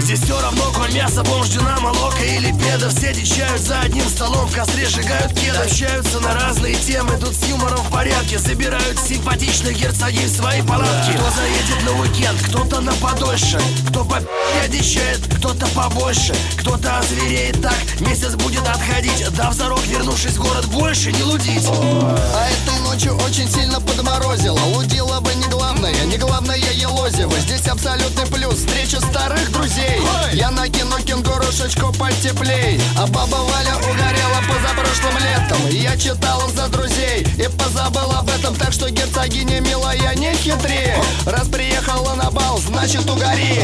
Здесь 0.01 0.21
все 0.21 0.41
равно, 0.41 0.63
коль 0.73 0.91
мясо, 0.93 1.23
бомж, 1.23 1.49
динамо, 1.49 1.89
лока 1.89 2.23
или 2.23 2.51
педа 2.51 2.89
Все 2.89 3.13
дичают 3.13 3.61
за 3.61 3.81
одним 3.81 4.07
столом, 4.09 4.47
в 4.47 4.55
костре 4.55 4.87
сжигают 4.87 5.31
кеды 5.33 5.57
Общаются 5.57 6.19
на 6.19 6.33
разные 6.33 6.75
темы, 6.75 7.17
тут 7.19 7.35
с 7.35 7.47
юмором 7.47 7.77
в 7.77 7.91
порядке. 7.91 8.39
Забирают 8.39 8.99
симпатичных 8.99 9.77
герцогинь 9.77 10.25
в 10.25 10.35
свои 10.35 10.61
палатки. 10.63 11.11
Кто 11.11 11.29
заедет 11.29 11.85
на 11.85 11.99
уикенд, 11.99 12.41
кто-то 12.47 12.81
на 12.81 12.91
подольше. 12.93 13.59
Кто 13.89 14.03
по 14.03 14.19
обещает, 14.65 15.19
кто-то 15.37 15.67
побольше. 15.67 16.33
Кто-то 16.57 16.99
озвереет 16.99 17.61
так, 17.61 17.75
месяц 17.99 18.33
будет 18.35 18.67
отходить. 18.67 19.23
Дав 19.35 19.53
зарок, 19.53 19.85
вернувшись 19.85 20.37
в 20.37 20.41
город, 20.41 20.65
больше 20.67 21.11
не 21.11 21.23
лудить. 21.23 21.67
А 21.69 22.49
этой 22.49 22.79
ночью 22.81 23.15
очень 23.17 23.49
сильно 23.49 23.79
подморозило. 23.79 24.59
Лудила 24.73 25.19
бы 25.19 25.33
не 25.35 25.47
главное, 25.47 26.05
не 26.05 26.17
главное 26.17 26.57
елозево. 26.57 27.37
Здесь 27.39 27.67
абсолютный 27.67 28.25
плюс, 28.27 28.55
встреча 28.55 28.99
старых 28.99 29.51
друзей 29.51 30.00
Я 30.33 30.49
накину 30.51 30.97
кенгурушечку 31.05 31.91
потеплей. 31.93 32.79
А 32.97 33.05
баба 33.07 33.35
Валя 33.35 33.75
угорела 33.77 34.41
позапрошлым 34.47 35.17
летом. 35.17 35.69
Я 35.69 35.97
читал 35.97 36.41
за 36.55 36.67
друзей 36.69 37.25
и 37.37 37.47
позабыл 37.57 38.11
об 38.11 38.29
этом 38.29 38.55
Так 38.55 38.71
что 38.73 38.89
герцогиня 38.89 39.59
милая 39.59 40.15
не 40.15 40.33
хитри 40.33 40.93
Раз 41.25 41.47
приехала 41.47 42.15
на 42.15 42.31
бал, 42.31 42.57
значит 42.59 43.09
угори. 43.09 43.59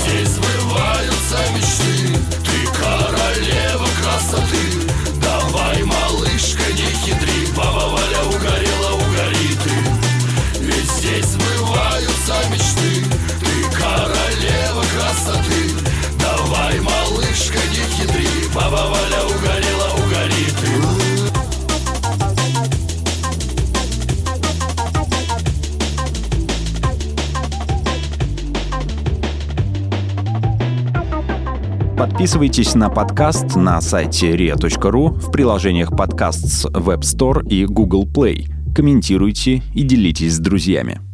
Здесь 0.00 0.28
сбываются 0.28 1.38
мечты. 1.54 2.16
Ты 2.44 2.66
королева 2.78 3.88
красоты. 4.02 4.88
Давай, 5.22 5.82
малышка, 5.82 6.72
не 6.72 6.90
хитри. 7.04 7.46
Баба 7.56 7.88
Валя 7.90 8.22
угорела, 8.24 8.79
Баба 18.60 18.82
Валя 18.90 19.20
угорела, 19.24 19.88
угори 19.94 20.44
ты 20.60 20.68
Подписывайтесь 31.96 32.74
на 32.74 32.90
подкаст 32.90 33.56
на 33.56 33.80
сайте 33.80 34.36
ria.ru 34.36 35.18
в 35.18 35.30
приложениях 35.30 35.96
подкаст 35.96 36.46
с 36.46 36.66
Web 36.66 37.00
Store 37.00 37.46
и 37.48 37.64
Google 37.64 38.04
Play. 38.04 38.46
Комментируйте 38.74 39.62
и 39.72 39.82
делитесь 39.82 40.34
с 40.34 40.38
друзьями. 40.38 41.09